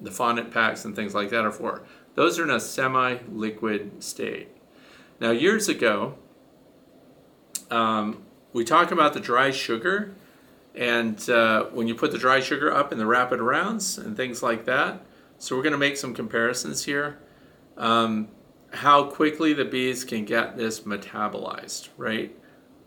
the 0.00 0.10
fondant 0.10 0.50
packs 0.50 0.84
and 0.84 0.96
things 0.96 1.14
like 1.14 1.30
that 1.30 1.44
are 1.44 1.52
for. 1.52 1.82
Those 2.14 2.38
are 2.38 2.44
in 2.44 2.50
a 2.50 2.60
semi-liquid 2.60 4.02
state. 4.02 4.48
Now, 5.20 5.30
years 5.30 5.68
ago, 5.68 6.16
um, 7.70 8.22
we 8.52 8.64
talk 8.64 8.90
about 8.90 9.12
the 9.12 9.20
dry 9.20 9.50
sugar, 9.50 10.14
and 10.74 11.28
uh, 11.28 11.64
when 11.64 11.86
you 11.86 11.94
put 11.94 12.10
the 12.12 12.18
dry 12.18 12.40
sugar 12.40 12.72
up 12.72 12.92
in 12.92 12.98
the 12.98 13.06
rapid 13.06 13.40
rounds 13.40 13.98
and 13.98 14.16
things 14.16 14.42
like 14.42 14.64
that. 14.64 15.04
So 15.38 15.56
we're 15.56 15.62
going 15.62 15.72
to 15.72 15.78
make 15.78 15.96
some 15.96 16.14
comparisons 16.14 16.84
here. 16.84 17.18
Um, 17.76 18.28
how 18.72 19.04
quickly 19.04 19.52
the 19.52 19.64
bees 19.64 20.04
can 20.04 20.24
get 20.24 20.56
this 20.56 20.80
metabolized, 20.80 21.88
right? 21.96 22.36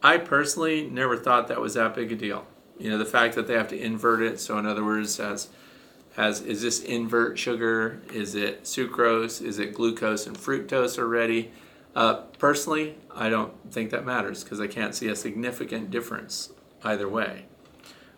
I 0.02 0.18
personally 0.18 0.90
never 0.90 1.18
thought 1.18 1.48
that 1.48 1.62
was 1.62 1.74
that 1.76 1.96
big 1.96 2.12
a 2.12 2.16
deal. 2.16 2.46
You 2.78 2.90
know, 2.90 2.98
the 2.98 3.06
fact 3.06 3.36
that 3.36 3.48
they 3.48 3.54
have 3.54 3.70
to 3.70 3.80
invert 3.80 4.22
it. 4.22 4.40
So, 4.40 4.58
in 4.58 4.66
other 4.66 4.84
words, 4.84 5.18
has 5.18 5.50
has 6.16 6.42
is 6.42 6.62
this 6.62 6.82
invert 6.82 7.38
sugar? 7.40 8.02
Is 8.14 8.36
it 8.36 8.64
sucrose? 8.64 9.42
Is 9.42 9.60
it 9.60 9.74
glucose 9.74 10.28
and 10.28 10.38
fructose 10.38 10.98
already? 10.98 11.52
Uh, 11.96 12.16
personally, 12.40 12.96
I 13.16 13.30
don't 13.30 13.54
think 13.72 13.92
that 13.92 14.06
matters 14.06 14.44
because 14.44 14.60
I 14.60 14.68
can't 14.68 14.96
see 14.96 15.08
a 15.08 15.16
significant 15.16 15.92
difference 15.92 16.52
either 16.84 17.08
way. 17.08 17.46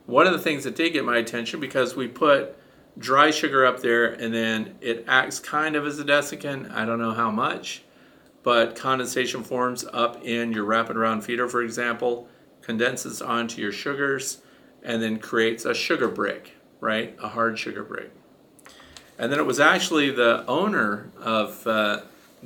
One 0.06 0.28
of 0.28 0.34
the 0.34 0.40
things 0.40 0.64
that 0.64 0.76
did 0.76 0.94
get 0.94 1.04
my 1.04 1.18
attention 1.18 1.60
because 1.60 1.96
we 1.96 2.08
put 2.08 2.58
dry 2.97 3.31
sugar 3.31 3.65
up 3.65 3.81
there, 3.81 4.13
and 4.13 4.34
then 4.34 4.76
it 4.81 5.05
acts 5.07 5.39
kind 5.39 5.76
of 5.76 5.85
as 5.85 5.99
a 5.99 6.03
desiccant. 6.03 6.72
I 6.72 6.85
don't 6.85 6.99
know 6.99 7.13
how 7.13 7.31
much, 7.31 7.84
but 8.43 8.76
condensation 8.76 9.43
forms 9.43 9.85
up 9.91 10.23
in 10.23 10.51
your 10.51 10.63
rapid 10.63 10.95
round 10.95 11.23
feeder, 11.23 11.47
for 11.47 11.61
example, 11.61 12.27
condenses 12.61 13.22
onto 13.22 13.61
your 13.61 13.72
sugars, 13.72 14.41
and 14.84 15.01
then 15.01 15.19
creates 15.19 15.65
a 15.65 15.73
sugar 15.73 16.07
brick, 16.07 16.53
right? 16.80 17.15
A 17.22 17.30
hard 17.30 17.59
sugar 17.59 17.84
brick. 17.84 18.11
And 19.17 19.31
then 19.31 19.39
it 19.39 19.45
was 19.45 19.59
actually 19.59 20.11
the 20.11 20.45
owner 20.45 21.09
of 21.22 21.65
uh, 21.65 22.01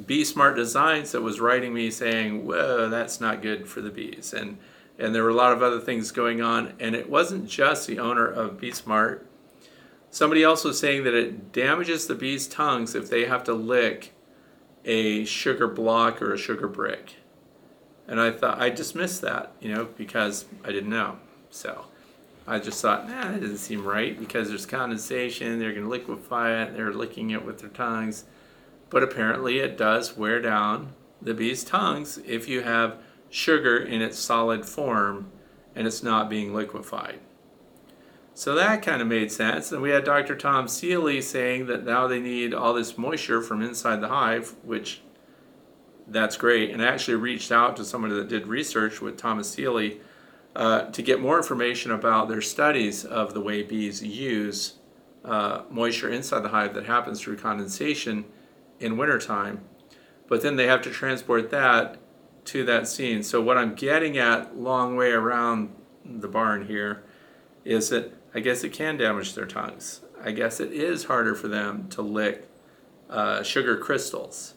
Bee 0.05 0.23
Smart 0.23 0.55
Designs 0.55 1.11
that 1.11 1.21
was 1.21 1.39
writing 1.39 1.73
me 1.73 1.89
saying, 1.89 2.45
"Whoa, 2.45 2.89
that's 2.89 3.19
not 3.19 3.41
good 3.41 3.67
for 3.67 3.81
the 3.81 3.89
bees," 3.89 4.33
and 4.33 4.57
and 4.97 5.15
there 5.15 5.23
were 5.23 5.29
a 5.29 5.35
lot 5.35 5.53
of 5.53 5.63
other 5.63 5.79
things 5.79 6.11
going 6.11 6.41
on. 6.41 6.73
And 6.79 6.95
it 6.95 7.09
wasn't 7.09 7.47
just 7.47 7.87
the 7.87 7.99
owner 7.99 8.27
of 8.27 8.59
Bee 8.59 8.71
Smart 8.71 9.25
Somebody 10.11 10.43
else 10.43 10.63
was 10.63 10.79
saying 10.79 11.03
that 11.03 11.13
it 11.13 11.51
damages 11.51 12.07
the 12.07 12.15
bees' 12.15 12.47
tongues 12.47 12.95
if 12.95 13.09
they 13.09 13.25
have 13.25 13.43
to 13.45 13.53
lick 13.53 14.13
a 14.85 15.23
sugar 15.25 15.67
block 15.67 16.21
or 16.21 16.33
a 16.33 16.37
sugar 16.37 16.67
brick. 16.67 17.15
And 18.07 18.19
I 18.19 18.31
thought 18.31 18.59
I 18.59 18.69
dismissed 18.69 19.21
that, 19.21 19.51
you 19.59 19.73
know, 19.73 19.85
because 19.97 20.45
I 20.63 20.71
didn't 20.71 20.89
know. 20.89 21.17
So 21.51 21.85
I 22.47 22.57
just 22.57 22.81
thought, 22.81 23.07
nah, 23.07 23.31
that 23.31 23.41
doesn't 23.41 23.57
seem 23.57 23.85
right 23.85 24.17
because 24.17 24.49
there's 24.49 24.65
condensation, 24.65 25.59
they're 25.59 25.73
going 25.73 25.83
to 25.83 25.89
liquefy 25.89 26.63
it, 26.63 26.75
they're 26.75 26.91
licking 26.91 27.29
it 27.29 27.45
with 27.45 27.59
their 27.59 27.69
tongues. 27.69 28.25
But 28.89 29.03
apparently 29.03 29.59
it 29.59 29.77
does 29.77 30.17
wear 30.17 30.41
down 30.41 30.93
the 31.21 31.35
bee's 31.35 31.63
tongues 31.63 32.17
if 32.25 32.47
you 32.47 32.61
have 32.61 32.97
sugar 33.29 33.77
in 33.77 34.01
its 34.01 34.17
solid 34.17 34.65
form 34.65 35.31
and 35.75 35.85
it's 35.85 36.01
not 36.01 36.31
being 36.31 36.55
liquefied. 36.55 37.19
So 38.33 38.55
that 38.55 38.81
kind 38.81 39.01
of 39.01 39.07
made 39.07 39.31
sense. 39.31 39.71
And 39.71 39.81
we 39.81 39.89
had 39.89 40.05
Dr. 40.05 40.35
Tom 40.35 40.67
Seeley 40.67 41.21
saying 41.21 41.65
that 41.67 41.83
now 41.83 42.07
they 42.07 42.19
need 42.19 42.53
all 42.53 42.73
this 42.73 42.97
moisture 42.97 43.41
from 43.41 43.61
inside 43.61 44.01
the 44.01 44.07
hive, 44.07 44.55
which 44.63 45.01
that's 46.07 46.37
great. 46.37 46.71
And 46.71 46.81
I 46.81 46.87
actually 46.87 47.15
reached 47.15 47.51
out 47.51 47.75
to 47.77 47.85
someone 47.85 48.11
that 48.11 48.29
did 48.29 48.47
research 48.47 49.01
with 49.01 49.17
Thomas 49.17 49.49
Seeley 49.49 49.99
uh, 50.55 50.83
to 50.85 51.01
get 51.01 51.19
more 51.19 51.37
information 51.37 51.91
about 51.91 52.27
their 52.27 52.41
studies 52.41 53.05
of 53.05 53.33
the 53.33 53.41
way 53.41 53.61
bees 53.61 54.03
use 54.03 54.75
uh, 55.23 55.63
moisture 55.69 56.09
inside 56.09 56.39
the 56.39 56.49
hive 56.49 56.73
that 56.73 56.85
happens 56.85 57.21
through 57.21 57.37
condensation 57.37 58.25
in 58.79 58.97
wintertime. 58.97 59.61
But 60.27 60.41
then 60.41 60.55
they 60.55 60.67
have 60.67 60.81
to 60.83 60.91
transport 60.91 61.49
that 61.51 61.97
to 62.45 62.63
that 62.65 62.87
scene. 62.87 63.21
So 63.23 63.41
what 63.41 63.57
I'm 63.57 63.75
getting 63.75 64.17
at 64.17 64.57
long 64.57 64.95
way 64.95 65.11
around 65.11 65.73
the 66.05 66.27
barn 66.27 66.67
here 66.67 67.03
is 67.63 67.89
that 67.89 68.13
I 68.33 68.41
guess 68.41 68.63
it 68.63 68.73
can 68.73 68.97
damage 68.97 69.33
their 69.33 69.45
tongues. 69.45 70.01
I 70.23 70.31
guess 70.31 70.59
it 70.59 70.71
is 70.71 71.05
harder 71.05 71.33
for 71.33 71.47
them 71.47 71.87
to 71.89 72.01
lick 72.01 72.47
uh, 73.09 73.41
sugar 73.41 73.75
crystals 73.77 74.53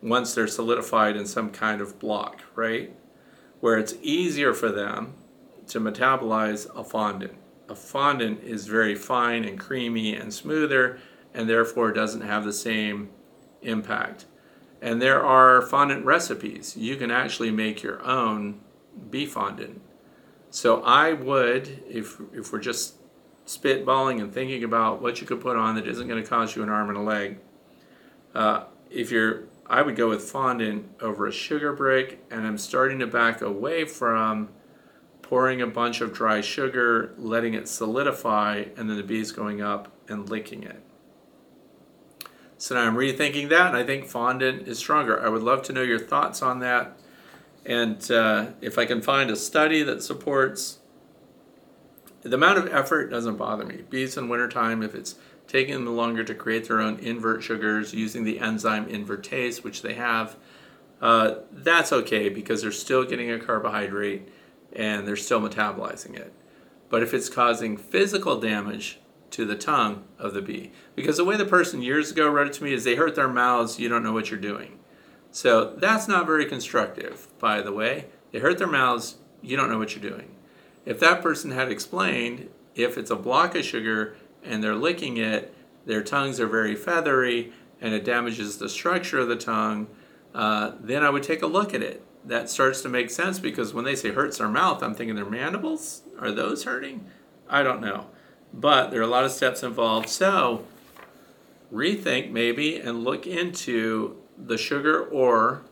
once 0.00 0.34
they're 0.34 0.46
solidified 0.46 1.16
in 1.16 1.26
some 1.26 1.50
kind 1.50 1.80
of 1.80 1.98
block, 1.98 2.40
right? 2.54 2.96
Where 3.60 3.78
it's 3.78 3.94
easier 4.00 4.54
for 4.54 4.70
them 4.70 5.14
to 5.68 5.80
metabolize 5.80 6.66
a 6.74 6.84
fondant. 6.84 7.34
A 7.68 7.74
fondant 7.74 8.42
is 8.42 8.66
very 8.66 8.94
fine 8.94 9.44
and 9.44 9.58
creamy 9.58 10.14
and 10.14 10.32
smoother 10.32 10.98
and 11.34 11.48
therefore 11.48 11.92
doesn't 11.92 12.20
have 12.22 12.44
the 12.44 12.52
same 12.52 13.10
impact. 13.62 14.26
And 14.80 15.00
there 15.00 15.24
are 15.24 15.62
fondant 15.62 16.04
recipes. 16.04 16.76
You 16.76 16.96
can 16.96 17.10
actually 17.10 17.50
make 17.50 17.82
your 17.82 18.02
own 18.02 18.60
bee 19.10 19.26
fondant 19.26 19.80
so 20.54 20.82
I 20.82 21.14
would, 21.14 21.82
if, 21.90 22.20
if 22.32 22.52
we're 22.52 22.60
just 22.60 22.93
spitballing 23.46 24.20
and 24.20 24.32
thinking 24.32 24.64
about 24.64 25.02
what 25.02 25.20
you 25.20 25.26
could 25.26 25.40
put 25.40 25.56
on 25.56 25.74
that 25.74 25.86
isn't 25.86 26.08
going 26.08 26.22
to 26.22 26.28
cost 26.28 26.56
you 26.56 26.62
an 26.62 26.68
arm 26.68 26.88
and 26.88 26.98
a 26.98 27.02
leg, 27.02 27.38
uh, 28.34 28.64
if 28.90 29.10
you're, 29.10 29.44
I 29.66 29.82
would 29.82 29.96
go 29.96 30.08
with 30.08 30.22
fondant 30.22 30.86
over 31.00 31.26
a 31.26 31.32
sugar 31.32 31.72
brick, 31.72 32.24
and 32.30 32.46
I'm 32.46 32.58
starting 32.58 32.98
to 33.00 33.06
back 33.06 33.40
away 33.40 33.84
from 33.84 34.48
pouring 35.22 35.62
a 35.62 35.66
bunch 35.66 36.00
of 36.00 36.12
dry 36.12 36.40
sugar, 36.40 37.14
letting 37.16 37.54
it 37.54 37.68
solidify, 37.68 38.64
and 38.76 38.90
then 38.90 38.96
the 38.96 39.02
bees 39.02 39.32
going 39.32 39.62
up 39.62 39.90
and 40.08 40.28
licking 40.28 40.62
it. 40.62 40.82
So 42.56 42.74
now 42.74 42.86
I'm 42.86 42.94
rethinking 42.94 43.48
that, 43.48 43.68
and 43.68 43.76
I 43.76 43.84
think 43.84 44.06
fondant 44.06 44.68
is 44.68 44.78
stronger. 44.78 45.20
I 45.24 45.28
would 45.28 45.42
love 45.42 45.62
to 45.64 45.72
know 45.72 45.82
your 45.82 45.98
thoughts 45.98 46.40
on 46.40 46.60
that. 46.60 46.98
And 47.66 48.10
uh, 48.10 48.52
if 48.60 48.78
I 48.78 48.84
can 48.84 49.02
find 49.02 49.30
a 49.30 49.36
study 49.36 49.82
that 49.82 50.02
supports 50.02 50.78
the 52.24 52.34
amount 52.34 52.58
of 52.58 52.72
effort 52.72 53.10
doesn't 53.10 53.36
bother 53.36 53.64
me. 53.64 53.82
Bees 53.88 54.16
in 54.16 54.28
wintertime, 54.28 54.82
if 54.82 54.94
it's 54.94 55.16
taking 55.46 55.74
them 55.74 55.94
longer 55.94 56.24
to 56.24 56.34
create 56.34 56.66
their 56.66 56.80
own 56.80 56.98
invert 56.98 57.42
sugars 57.42 57.92
using 57.92 58.24
the 58.24 58.40
enzyme 58.40 58.86
invertase, 58.86 59.62
which 59.62 59.82
they 59.82 59.94
have, 59.94 60.36
uh, 61.02 61.36
that's 61.52 61.92
okay 61.92 62.30
because 62.30 62.62
they're 62.62 62.72
still 62.72 63.04
getting 63.04 63.30
a 63.30 63.38
carbohydrate 63.38 64.26
and 64.72 65.06
they're 65.06 65.16
still 65.16 65.40
metabolizing 65.40 66.16
it. 66.16 66.32
But 66.88 67.02
if 67.02 67.12
it's 67.12 67.28
causing 67.28 67.76
physical 67.76 68.40
damage 68.40 69.00
to 69.32 69.44
the 69.44 69.56
tongue 69.56 70.04
of 70.18 70.32
the 70.32 70.40
bee, 70.40 70.72
because 70.94 71.18
the 71.18 71.24
way 71.24 71.36
the 71.36 71.44
person 71.44 71.82
years 71.82 72.10
ago 72.10 72.28
wrote 72.28 72.46
it 72.46 72.52
to 72.54 72.64
me 72.64 72.72
is 72.72 72.84
they 72.84 72.94
hurt 72.94 73.14
their 73.14 73.28
mouths, 73.28 73.78
you 73.78 73.88
don't 73.88 74.02
know 74.02 74.12
what 74.12 74.30
you're 74.30 74.40
doing. 74.40 74.78
So 75.30 75.74
that's 75.76 76.08
not 76.08 76.26
very 76.26 76.46
constructive, 76.46 77.28
by 77.38 77.60
the 77.60 77.72
way. 77.72 78.06
They 78.32 78.38
hurt 78.38 78.58
their 78.58 78.66
mouths, 78.66 79.16
you 79.42 79.56
don't 79.56 79.68
know 79.68 79.78
what 79.78 79.94
you're 79.94 80.10
doing. 80.10 80.34
If 80.84 81.00
that 81.00 81.22
person 81.22 81.50
had 81.50 81.70
explained 81.70 82.48
if 82.74 82.98
it's 82.98 83.10
a 83.10 83.16
block 83.16 83.54
of 83.54 83.64
sugar 83.64 84.16
and 84.42 84.62
they're 84.62 84.74
licking 84.74 85.16
it, 85.16 85.54
their 85.86 86.02
tongues 86.02 86.40
are 86.40 86.46
very 86.46 86.74
feathery 86.74 87.52
and 87.80 87.94
it 87.94 88.04
damages 88.04 88.58
the 88.58 88.68
structure 88.68 89.18
of 89.18 89.28
the 89.28 89.36
tongue, 89.36 89.86
uh, 90.34 90.72
then 90.80 91.02
I 91.02 91.10
would 91.10 91.22
take 91.22 91.42
a 91.42 91.46
look 91.46 91.74
at 91.74 91.82
it. 91.82 92.02
That 92.24 92.48
starts 92.48 92.80
to 92.82 92.88
make 92.88 93.10
sense 93.10 93.38
because 93.38 93.74
when 93.74 93.84
they 93.84 93.94
say 93.94 94.10
hurts 94.10 94.38
their 94.38 94.48
mouth, 94.48 94.82
I'm 94.82 94.94
thinking 94.94 95.16
their 95.16 95.24
mandibles? 95.24 96.02
Are 96.18 96.32
those 96.32 96.64
hurting? 96.64 97.04
I 97.48 97.62
don't 97.62 97.80
know. 97.80 98.06
But 98.52 98.90
there 98.90 99.00
are 99.00 99.04
a 99.04 99.08
lot 99.08 99.24
of 99.24 99.30
steps 99.30 99.62
involved. 99.62 100.08
So 100.08 100.64
rethink 101.72 102.30
maybe 102.30 102.76
and 102.76 103.04
look 103.04 103.26
into 103.26 104.16
the 104.38 104.56
sugar 104.56 105.04
or 105.04 105.62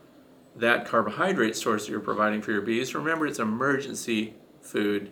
that 0.55 0.85
carbohydrate 0.85 1.55
source 1.55 1.85
that 1.85 1.91
you're 1.91 1.99
providing 1.99 2.41
for 2.41 2.51
your 2.51 2.61
bees. 2.61 2.93
Remember, 2.93 3.25
it's 3.25 3.39
emergency 3.39 4.35
food. 4.63 5.11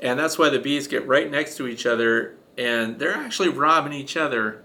And 0.00 0.18
that's 0.18 0.38
why 0.38 0.48
the 0.48 0.58
bees 0.58 0.88
get 0.88 1.06
right 1.06 1.30
next 1.30 1.56
to 1.56 1.66
each 1.66 1.86
other 1.86 2.36
and 2.58 2.98
they're 2.98 3.14
actually 3.14 3.48
robbing 3.48 3.92
each 3.92 4.16
other 4.16 4.64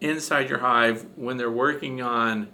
inside 0.00 0.48
your 0.48 0.58
hive 0.58 1.06
when 1.16 1.36
they're 1.36 1.50
working 1.50 2.00
on 2.00 2.48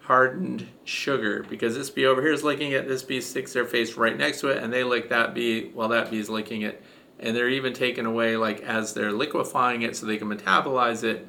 hardened 0.00 0.66
sugar 0.84 1.44
because 1.48 1.74
this 1.74 1.90
bee 1.90 2.06
over 2.06 2.22
here 2.22 2.32
is 2.32 2.44
licking 2.44 2.70
it 2.70 2.86
this 2.86 3.02
bee 3.02 3.20
sticks 3.20 3.52
their 3.52 3.64
face 3.64 3.94
right 3.94 4.16
next 4.16 4.40
to 4.40 4.48
it 4.48 4.62
and 4.62 4.72
they 4.72 4.84
lick 4.84 5.08
that 5.08 5.34
bee 5.34 5.68
while 5.74 5.88
that 5.88 6.10
bee 6.10 6.18
is 6.18 6.30
licking 6.30 6.62
it 6.62 6.82
and 7.18 7.36
they're 7.36 7.48
even 7.48 7.72
taken 7.72 8.06
away 8.06 8.36
like 8.36 8.60
as 8.60 8.94
they're 8.94 9.12
liquefying 9.12 9.82
it 9.82 9.96
so 9.96 10.06
they 10.06 10.16
can 10.16 10.28
metabolize 10.28 11.02
it 11.02 11.26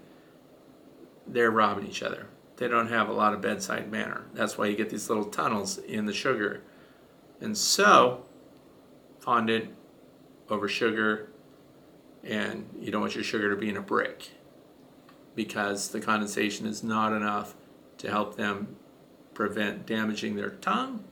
they're 1.26 1.52
robbing 1.52 1.88
each 1.88 2.04
other 2.04 2.28
they 2.58 2.68
don't 2.68 2.88
have 2.88 3.08
a 3.08 3.14
lot 3.14 3.34
of 3.34 3.42
bedside 3.42 3.92
manner. 3.92 4.26
That's 4.34 4.58
why 4.58 4.66
you 4.66 4.76
get 4.76 4.90
these 4.90 5.10
little 5.10 5.26
tunnels 5.26 5.78
in 5.78 6.06
the 6.06 6.14
sugar. 6.14 6.62
And 7.40 7.56
so, 7.56 8.26
fondant 9.28 9.70
over 10.50 10.70
sugar, 10.70 11.28
and 12.24 12.66
you 12.80 12.90
don't 12.90 13.02
want 13.02 13.14
your 13.14 13.26
sugar 13.26 13.50
to 13.50 13.58
be 13.58 13.68
in 13.68 13.76
a 13.76 13.82
brick 13.82 14.30
because 15.36 15.90
the 15.90 16.00
condensation 16.00 16.66
is 16.66 16.82
not 16.82 17.12
enough 17.12 17.54
to 17.98 18.10
help 18.10 18.38
them 18.38 18.78
prevent 19.34 19.86
damaging 19.86 20.38
their 20.38 20.52
tongue. 20.52 21.04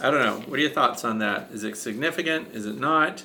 I 0.00 0.10
don't 0.10 0.20
know. 0.20 0.40
What 0.48 0.58
are 0.58 0.62
your 0.62 0.72
thoughts 0.72 1.04
on 1.04 1.20
that? 1.20 1.48
Is 1.52 1.62
it 1.62 1.76
significant? 1.76 2.48
Is 2.52 2.66
it 2.66 2.76
not? 2.76 3.22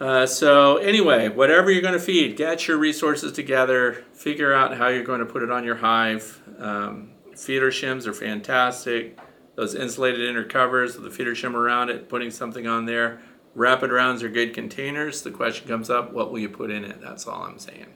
Uh, 0.00 0.24
so 0.24 0.78
anyway, 0.78 1.28
whatever 1.28 1.70
you're 1.70 1.82
going 1.82 1.92
to 1.92 2.00
feed, 2.00 2.34
get 2.34 2.66
your 2.66 2.78
resources 2.78 3.30
together, 3.30 4.04
figure 4.14 4.54
out 4.54 4.78
how 4.78 4.88
you're 4.88 5.04
going 5.04 5.20
to 5.20 5.26
put 5.26 5.42
it 5.42 5.50
on 5.50 5.64
your 5.64 5.76
hive. 5.76 6.40
Um, 6.58 7.10
feeder 7.36 7.70
shims 7.70 8.06
are 8.06 8.14
fantastic. 8.14 9.18
Those 9.54 9.74
insulated 9.74 10.26
inner 10.26 10.44
covers 10.44 10.94
with 10.94 11.04
the 11.04 11.10
feeder 11.10 11.34
shim 11.34 11.54
around 11.54 11.90
it, 11.90 12.08
putting 12.08 12.30
something 12.30 12.66
on 12.66 12.86
there. 12.86 13.20
Rapid 13.54 13.90
rounds 13.90 14.22
are 14.22 14.28
good 14.28 14.54
containers. 14.54 15.22
The 15.22 15.30
question 15.30 15.68
comes 15.68 15.90
up, 15.90 16.12
what 16.12 16.32
will 16.32 16.38
you 16.38 16.48
put 16.48 16.70
in 16.70 16.84
it? 16.84 17.00
That's 17.00 17.26
all 17.26 17.42
I'm 17.42 17.58
saying. 17.58 17.88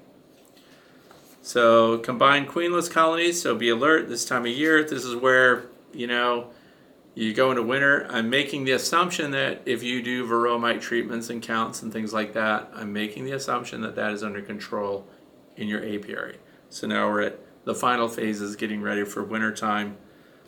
So 1.40 1.98
combined 1.98 2.48
queenless 2.48 2.90
colonies, 2.90 3.40
so 3.40 3.54
be 3.54 3.70
alert 3.70 4.08
this 4.08 4.24
time 4.24 4.42
of 4.42 4.52
year. 4.52 4.82
This 4.84 5.04
is 5.04 5.14
where, 5.14 5.66
you 5.92 6.06
know, 6.06 6.50
you 7.14 7.32
go 7.32 7.50
into 7.50 7.62
winter, 7.62 8.06
I'm 8.10 8.28
making 8.28 8.64
the 8.64 8.72
assumption 8.72 9.30
that 9.30 9.62
if 9.64 9.82
you 9.82 10.02
do 10.02 10.28
varroa 10.28 10.78
treatments 10.78 11.30
and 11.30 11.40
counts 11.40 11.82
and 11.82 11.90
things 11.90 12.12
like 12.12 12.34
that, 12.34 12.70
I'm 12.74 12.92
making 12.92 13.24
the 13.24 13.32
assumption 13.32 13.80
that 13.80 13.94
that 13.94 14.12
is 14.12 14.22
under 14.22 14.42
control 14.42 15.08
in 15.56 15.66
your 15.66 15.80
apiary. 15.80 16.38
So 16.68 16.86
now 16.86 17.08
we're 17.08 17.22
at 17.22 17.38
the 17.64 17.74
final 17.74 18.08
phases, 18.08 18.54
getting 18.54 18.82
ready 18.82 19.02
for 19.04 19.24
winter 19.24 19.50
time. 19.50 19.96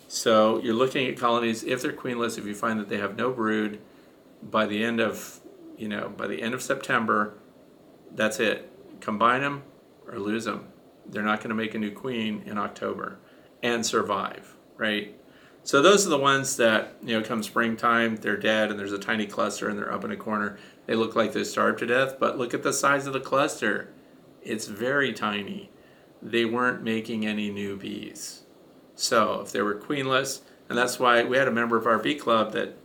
So 0.09 0.59
you're 0.61 0.75
looking 0.75 1.07
at 1.07 1.19
colonies, 1.19 1.63
if 1.63 1.83
they're 1.83 1.93
queenless, 1.93 2.39
if 2.39 2.47
you 2.47 2.55
find 2.55 2.81
that 2.81 2.89
they 2.89 2.97
have 2.97 3.17
no 3.17 3.31
brood, 3.31 3.79
by 4.43 4.65
the 4.65 4.83
end 4.83 5.01
of, 5.01 5.41
you 5.77 5.87
know, 5.87 6.09
by 6.17 6.27
the 6.27 6.41
end 6.41 6.55
of 6.55 6.63
September, 6.63 7.35
that's 8.13 8.41
it. 8.41 8.73
Combine 9.01 9.43
them 9.43 9.63
or 10.07 10.19
lose 10.19 10.47
them. 10.47 10.69
They're 11.07 11.23
not 11.23 11.41
going 11.41 11.51
to 11.51 11.55
make 11.55 11.75
a 11.75 11.79
new 11.79 11.91
queen 11.91 12.43
in 12.47 12.57
October 12.57 13.19
and 13.63 13.85
survive, 13.85 14.55
right? 14.79 15.15
So 15.63 15.83
those 15.83 16.07
are 16.07 16.11
the 16.11 16.19
ones 16.19 16.57
that, 16.57 16.97
you 17.03 17.19
know, 17.19 17.23
come 17.23 17.43
springtime, 17.43 18.17
they're 18.17 18.39
dead 18.39 18.71
and 18.71 18.81
there's 18.81 18.93
a 18.93 18.99
tiny 18.99 19.27
cluster 19.27 19.69
and 19.69 19.79
they're 19.79 19.93
up 19.93 20.05
in 20.05 20.11
a 20.11 20.17
corner. 20.17 20.59
They 20.87 20.95
look 20.95 21.17
like 21.17 21.35
they 21.35 21.45
starved 21.45 21.81
to 21.81 21.87
death, 21.87 22.19
but 22.19 22.39
look 22.39 22.55
at 22.55 22.63
the 22.63 22.73
size 22.73 23.07
of 23.07 23.13
the 23.13 23.21
cluster. 23.21 23.93
It's 24.41 24.67
very 24.67 25.13
tiny. 25.13 25.71
They 26.23 26.47
weren't 26.47 26.83
making 26.83 27.27
any 27.27 27.51
new 27.51 27.77
bees. 27.77 28.45
So 28.99 29.43
if 29.43 29.53
they 29.53 29.63
were 29.63 29.77
queenless, 29.77 30.41
and 30.69 30.77
that's 30.77 30.99
why 30.99 31.23
we 31.23 31.37
had 31.37 31.47
a 31.47 31.53
member 31.53 31.77
of 31.77 31.87
our 31.87 32.01
bee 32.01 32.17
club 32.17 32.53
that 32.53 32.77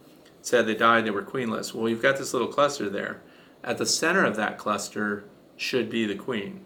said 0.44 0.68
they 0.68 0.76
died, 0.76 1.06
they 1.06 1.12
were 1.12 1.24
queenless. 1.24 1.74
Well, 1.74 1.90
you've 1.90 2.04
got 2.04 2.18
this 2.18 2.34
little 2.34 2.48
cluster 2.48 2.88
there. 2.88 3.22
at 3.64 3.80
the 3.80 3.86
center 3.86 4.24
of 4.24 4.36
that 4.36 4.58
cluster 4.58 5.24
should 5.58 5.90
be 5.90 6.06
the 6.06 6.16
queen. 6.16 6.66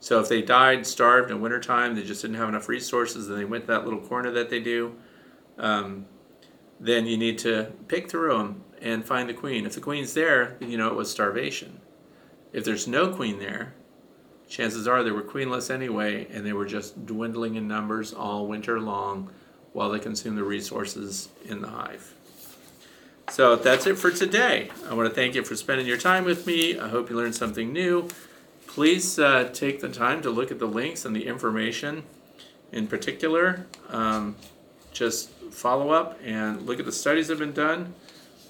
So 0.00 0.18
if 0.18 0.28
they 0.28 0.42
died, 0.42 0.84
starved 0.84 1.30
in 1.30 1.40
wintertime, 1.40 1.94
they 1.94 2.02
just 2.02 2.22
didn't 2.22 2.38
have 2.38 2.48
enough 2.48 2.68
resources, 2.68 3.28
and 3.28 3.38
they 3.38 3.44
went 3.44 3.64
to 3.64 3.68
that 3.68 3.84
little 3.84 4.00
corner 4.00 4.32
that 4.32 4.50
they 4.50 4.58
do, 4.58 4.96
um, 5.58 6.06
then 6.80 7.06
you 7.06 7.16
need 7.16 7.38
to 7.38 7.72
pick 7.86 8.10
through 8.10 8.36
them 8.36 8.64
and 8.80 9.04
find 9.04 9.28
the 9.28 9.34
queen. 9.34 9.64
If 9.64 9.74
the 9.74 9.80
queen's 9.80 10.14
there, 10.14 10.56
you 10.58 10.76
know 10.76 10.88
it 10.88 10.96
was 10.96 11.10
starvation. 11.10 11.80
If 12.52 12.64
there's 12.64 12.88
no 12.88 13.14
queen 13.14 13.38
there, 13.38 13.74
chances 14.52 14.86
are 14.86 15.02
they 15.02 15.10
were 15.10 15.22
queenless 15.22 15.70
anyway, 15.70 16.26
and 16.30 16.44
they 16.44 16.52
were 16.52 16.66
just 16.66 17.06
dwindling 17.06 17.54
in 17.54 17.66
numbers 17.66 18.12
all 18.12 18.46
winter 18.46 18.78
long 18.78 19.30
while 19.72 19.88
they 19.88 19.98
consumed 19.98 20.36
the 20.36 20.44
resources 20.44 21.30
in 21.46 21.62
the 21.62 21.68
hive. 21.68 22.14
So 23.30 23.56
that's 23.56 23.86
it 23.86 23.96
for 23.96 24.10
today. 24.10 24.70
I 24.90 24.92
want 24.92 25.08
to 25.08 25.14
thank 25.14 25.34
you 25.34 25.42
for 25.42 25.56
spending 25.56 25.86
your 25.86 25.96
time 25.96 26.24
with 26.24 26.46
me. 26.46 26.78
I 26.78 26.88
hope 26.88 27.08
you 27.08 27.16
learned 27.16 27.34
something 27.34 27.72
new. 27.72 28.08
Please 28.66 29.18
uh, 29.18 29.48
take 29.54 29.80
the 29.80 29.88
time 29.88 30.20
to 30.20 30.28
look 30.28 30.50
at 30.50 30.58
the 30.58 30.66
links 30.66 31.06
and 31.06 31.16
the 31.16 31.26
information 31.26 32.02
in 32.72 32.86
particular. 32.86 33.66
Um, 33.88 34.36
just 34.92 35.30
follow 35.50 35.90
up 35.90 36.20
and 36.22 36.66
look 36.66 36.78
at 36.78 36.84
the 36.84 36.92
studies 36.92 37.28
that 37.28 37.38
have 37.38 37.40
been 37.40 37.54
done. 37.54 37.94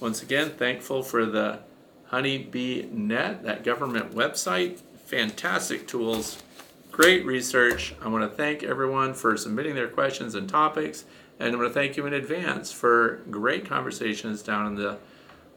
Once 0.00 0.20
again, 0.20 0.50
thankful 0.50 1.04
for 1.04 1.24
the 1.26 1.60
Honeybee 2.06 2.86
Net, 2.90 3.44
that 3.44 3.62
government 3.62 4.16
website. 4.16 4.80
Fantastic 5.12 5.86
tools, 5.86 6.42
great 6.90 7.26
research. 7.26 7.94
I 8.00 8.08
want 8.08 8.24
to 8.24 8.34
thank 8.34 8.62
everyone 8.62 9.12
for 9.12 9.36
submitting 9.36 9.74
their 9.74 9.88
questions 9.88 10.34
and 10.34 10.48
topics, 10.48 11.04
and 11.38 11.54
I 11.54 11.58
want 11.58 11.68
to 11.68 11.74
thank 11.74 11.98
you 11.98 12.06
in 12.06 12.14
advance 12.14 12.72
for 12.72 13.20
great 13.30 13.66
conversations 13.66 14.42
down 14.42 14.68
in 14.68 14.74
the 14.74 14.96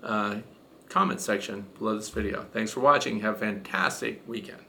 uh, 0.03 0.35
comment 0.89 1.21
section 1.21 1.67
below 1.79 1.95
this 1.95 2.09
video. 2.09 2.45
Thanks 2.51 2.73
for 2.73 2.81
watching. 2.81 3.21
Have 3.21 3.35
a 3.35 3.37
fantastic 3.37 4.27
weekend. 4.27 4.65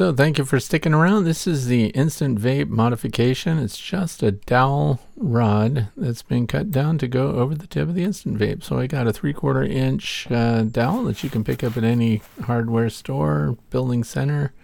So 0.00 0.08
thank 0.14 0.38
you 0.38 0.46
for 0.46 0.58
sticking 0.58 0.94
around. 0.94 1.24
This 1.24 1.46
is 1.46 1.66
the 1.66 1.88
instant 1.88 2.40
vape 2.40 2.70
modification. 2.70 3.58
It's 3.58 3.76
just 3.76 4.22
a 4.22 4.32
dowel 4.32 4.98
rod 5.14 5.88
that's 5.94 6.22
been 6.22 6.46
cut 6.46 6.70
down 6.70 6.96
to 6.96 7.06
go 7.06 7.32
over 7.32 7.54
the 7.54 7.66
tip 7.66 7.86
of 7.86 7.94
the 7.94 8.04
instant 8.04 8.38
vape. 8.38 8.64
So 8.64 8.78
I 8.78 8.86
got 8.86 9.06
a 9.06 9.12
three 9.12 9.34
quarter 9.34 9.62
inch 9.62 10.26
uh, 10.30 10.62
dowel 10.62 11.04
that 11.04 11.22
you 11.22 11.28
can 11.28 11.44
pick 11.44 11.62
up 11.62 11.76
at 11.76 11.84
any 11.84 12.22
hardware 12.44 12.88
store, 12.88 13.58
building 13.68 14.02
center. 14.02 14.54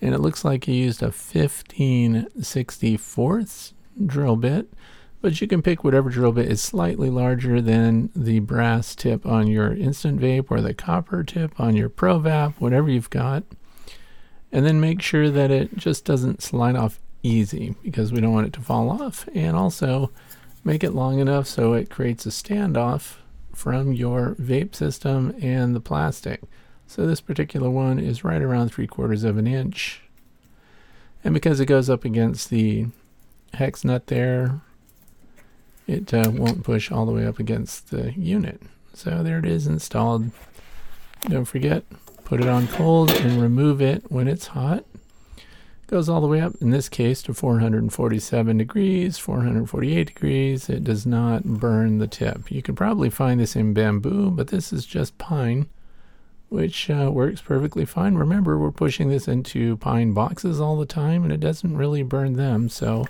And 0.00 0.14
it 0.14 0.20
looks 0.20 0.42
like 0.42 0.66
you 0.66 0.72
used 0.72 1.02
a 1.02 1.08
1564th 1.08 3.72
drill 4.06 4.36
bit, 4.36 4.72
but 5.20 5.38
you 5.42 5.46
can 5.46 5.60
pick 5.60 5.84
whatever 5.84 6.08
drill 6.08 6.32
bit 6.32 6.50
is 6.50 6.62
slightly 6.62 7.10
larger 7.10 7.60
than 7.60 8.08
the 8.16 8.38
brass 8.38 8.94
tip 8.94 9.26
on 9.26 9.48
your 9.48 9.74
instant 9.74 10.18
vape 10.18 10.46
or 10.48 10.62
the 10.62 10.72
copper 10.72 11.22
tip 11.22 11.60
on 11.60 11.76
your 11.76 11.90
ProVap, 11.90 12.54
whatever 12.54 12.88
you've 12.88 13.10
got 13.10 13.44
and 14.56 14.64
then 14.64 14.80
make 14.80 15.02
sure 15.02 15.28
that 15.28 15.50
it 15.50 15.76
just 15.76 16.06
doesn't 16.06 16.42
slide 16.42 16.76
off 16.76 16.98
easy 17.22 17.74
because 17.82 18.10
we 18.10 18.22
don't 18.22 18.32
want 18.32 18.46
it 18.46 18.54
to 18.54 18.62
fall 18.62 18.88
off. 18.88 19.28
And 19.34 19.54
also 19.54 20.10
make 20.64 20.82
it 20.82 20.94
long 20.94 21.18
enough 21.18 21.46
so 21.46 21.74
it 21.74 21.90
creates 21.90 22.24
a 22.24 22.30
standoff 22.30 23.16
from 23.54 23.92
your 23.92 24.34
vape 24.40 24.74
system 24.74 25.36
and 25.42 25.76
the 25.76 25.80
plastic. 25.80 26.40
So 26.86 27.06
this 27.06 27.20
particular 27.20 27.68
one 27.68 27.98
is 27.98 28.24
right 28.24 28.40
around 28.40 28.70
three 28.70 28.86
quarters 28.86 29.24
of 29.24 29.36
an 29.36 29.46
inch. 29.46 30.00
And 31.22 31.34
because 31.34 31.60
it 31.60 31.66
goes 31.66 31.90
up 31.90 32.06
against 32.06 32.48
the 32.48 32.86
hex 33.52 33.84
nut 33.84 34.06
there 34.06 34.62
it 35.86 36.14
uh, 36.14 36.30
won't 36.32 36.64
push 36.64 36.90
all 36.90 37.04
the 37.04 37.12
way 37.12 37.26
up 37.26 37.38
against 37.38 37.90
the 37.90 38.12
unit. 38.12 38.62
So 38.94 39.22
there 39.22 39.38
it 39.38 39.44
is 39.44 39.66
installed. 39.66 40.30
Don't 41.28 41.44
forget 41.44 41.84
Put 42.26 42.40
it 42.40 42.48
on 42.48 42.66
cold 42.66 43.12
and 43.12 43.40
remove 43.40 43.80
it 43.80 44.10
when 44.10 44.26
it's 44.26 44.48
hot. 44.48 44.84
Goes 45.86 46.08
all 46.08 46.20
the 46.20 46.26
way 46.26 46.40
up, 46.40 46.54
in 46.60 46.70
this 46.70 46.88
case, 46.88 47.22
to 47.22 47.32
447 47.32 48.58
degrees, 48.58 49.16
448 49.16 50.08
degrees. 50.08 50.68
It 50.68 50.82
does 50.82 51.06
not 51.06 51.44
burn 51.44 51.98
the 51.98 52.08
tip. 52.08 52.50
You 52.50 52.62
can 52.62 52.74
probably 52.74 53.10
find 53.10 53.38
this 53.38 53.54
in 53.54 53.74
bamboo, 53.74 54.32
but 54.32 54.48
this 54.48 54.72
is 54.72 54.84
just 54.84 55.18
pine, 55.18 55.68
which 56.48 56.90
uh, 56.90 57.12
works 57.12 57.40
perfectly 57.40 57.84
fine. 57.84 58.16
Remember, 58.16 58.58
we're 58.58 58.72
pushing 58.72 59.08
this 59.08 59.28
into 59.28 59.76
pine 59.76 60.12
boxes 60.12 60.60
all 60.60 60.76
the 60.76 60.84
time, 60.84 61.22
and 61.22 61.32
it 61.32 61.38
doesn't 61.38 61.76
really 61.76 62.02
burn 62.02 62.32
them, 62.32 62.68
so 62.68 63.06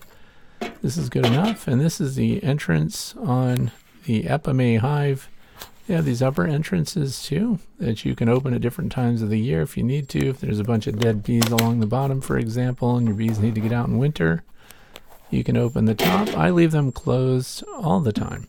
this 0.82 0.98
is 0.98 1.09
good 1.09 1.24
enough. 1.24 1.66
And 1.66 1.80
this 1.80 2.02
is 2.02 2.16
the 2.16 2.44
entrance 2.44 3.16
on 3.16 3.70
the 4.05 4.24
Apimaye 4.24 4.80
hive 4.80 5.30
have 5.95 6.05
these 6.05 6.23
upper 6.23 6.47
entrances 6.47 7.23
too 7.23 7.61
that 7.79 8.05
you 8.05 8.17
can 8.17 8.29
open 8.29 8.53
at 8.53 8.61
different 8.61 8.91
times 8.91 9.23
of 9.23 9.31
the 9.31 9.39
year 9.39 9.63
if 9.63 9.77
you 9.77 9.83
need 9.83 10.09
to. 10.11 10.29
If 10.29 10.41
there's 10.41 10.59
a 10.59 10.65
bunch 10.65 10.87
of 10.87 10.99
dead 10.99 11.23
bees 11.23 11.49
along 11.49 11.81
the 11.81 11.87
bottom, 11.87 12.21
for 12.21 12.37
example, 12.39 12.97
and 12.97 13.07
your 13.07 13.17
bees 13.17 13.39
need 13.39 13.55
to 13.55 13.61
get 13.61 13.73
out 13.73 13.89
in 13.89 13.99
winter, 13.99 14.43
you 15.31 15.45
can 15.45 15.57
open 15.57 15.85
the 15.85 15.95
top. 15.95 16.29
I 16.37 16.51
leave 16.51 16.73
them 16.73 16.93
closed 16.93 17.63
all 17.77 18.01
the 18.01 18.13
time. 18.13 18.49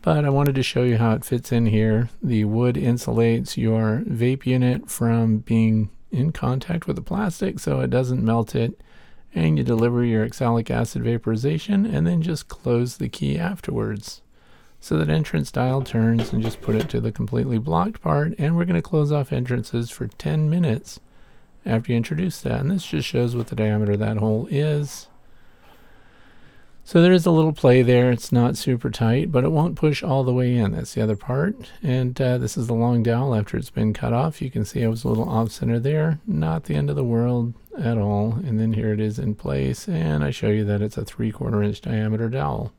But 0.00 0.24
I 0.24 0.30
wanted 0.30 0.54
to 0.56 0.62
show 0.62 0.82
you 0.82 0.98
how 0.98 1.12
it 1.12 1.24
fits 1.24 1.52
in 1.52 1.66
here. 1.66 2.10
The 2.22 2.44
wood 2.44 2.74
insulates 2.74 3.56
your 3.56 4.02
vape 4.06 4.46
unit 4.46 4.90
from 4.90 5.38
being 5.38 5.90
in 6.10 6.32
contact 6.32 6.86
with 6.86 6.96
the 6.96 7.02
plastic 7.02 7.60
so 7.60 7.80
it 7.80 7.90
doesn't 7.90 8.24
melt 8.24 8.54
it. 8.54 8.80
And 9.34 9.56
you 9.56 9.64
deliver 9.64 10.04
your 10.04 10.24
oxalic 10.24 10.70
acid 10.70 11.04
vaporization 11.04 11.86
and 11.86 12.06
then 12.06 12.20
just 12.20 12.48
close 12.48 12.96
the 12.96 13.08
key 13.08 13.38
afterwards. 13.38 14.22
So 14.82 14.98
that 14.98 15.08
entrance 15.08 15.52
dial 15.52 15.82
turns 15.82 16.32
and 16.32 16.42
just 16.42 16.60
put 16.60 16.74
it 16.74 16.88
to 16.88 17.00
the 17.00 17.12
completely 17.12 17.56
blocked 17.56 18.02
part. 18.02 18.34
And 18.36 18.56
we're 18.56 18.64
going 18.64 18.74
to 18.74 18.82
close 18.82 19.12
off 19.12 19.32
entrances 19.32 19.90
for 19.90 20.08
10 20.08 20.50
minutes 20.50 20.98
after 21.64 21.92
you 21.92 21.96
introduce 21.96 22.40
that. 22.40 22.58
And 22.60 22.72
this 22.72 22.84
just 22.84 23.06
shows 23.06 23.36
what 23.36 23.46
the 23.46 23.54
diameter 23.54 23.92
of 23.92 24.00
that 24.00 24.16
hole 24.16 24.48
is. 24.50 25.06
So 26.82 27.00
there 27.00 27.12
is 27.12 27.26
a 27.26 27.30
little 27.30 27.52
play 27.52 27.82
there. 27.82 28.10
It's 28.10 28.32
not 28.32 28.56
super 28.56 28.90
tight, 28.90 29.30
but 29.30 29.44
it 29.44 29.52
won't 29.52 29.76
push 29.76 30.02
all 30.02 30.24
the 30.24 30.34
way 30.34 30.56
in. 30.56 30.72
That's 30.72 30.94
the 30.94 31.02
other 31.02 31.14
part. 31.14 31.70
And 31.80 32.20
uh, 32.20 32.38
this 32.38 32.56
is 32.56 32.66
the 32.66 32.74
long 32.74 33.04
dowel 33.04 33.36
after 33.36 33.56
it's 33.56 33.70
been 33.70 33.92
cut 33.92 34.12
off. 34.12 34.42
You 34.42 34.50
can 34.50 34.64
see 34.64 34.82
I 34.82 34.88
was 34.88 35.04
a 35.04 35.08
little 35.08 35.30
off 35.30 35.52
center 35.52 35.78
there. 35.78 36.18
Not 36.26 36.64
the 36.64 36.74
end 36.74 36.90
of 36.90 36.96
the 36.96 37.04
world 37.04 37.54
at 37.78 37.98
all. 37.98 38.32
And 38.32 38.58
then 38.58 38.72
here 38.72 38.92
it 38.92 38.98
is 38.98 39.20
in 39.20 39.36
place. 39.36 39.88
And 39.88 40.24
I 40.24 40.32
show 40.32 40.48
you 40.48 40.64
that 40.64 40.82
it's 40.82 40.98
a 40.98 41.04
three 41.04 41.30
quarter 41.30 41.62
inch 41.62 41.82
diameter 41.82 42.28
dowel. 42.28 42.72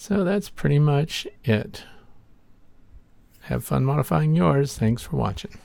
So 0.00 0.22
that's 0.22 0.48
pretty 0.48 0.78
much 0.78 1.26
it. 1.42 1.82
Have 3.40 3.64
fun 3.64 3.84
modifying 3.84 4.36
yours. 4.36 4.78
Thanks 4.78 5.02
for 5.02 5.16
watching. 5.16 5.58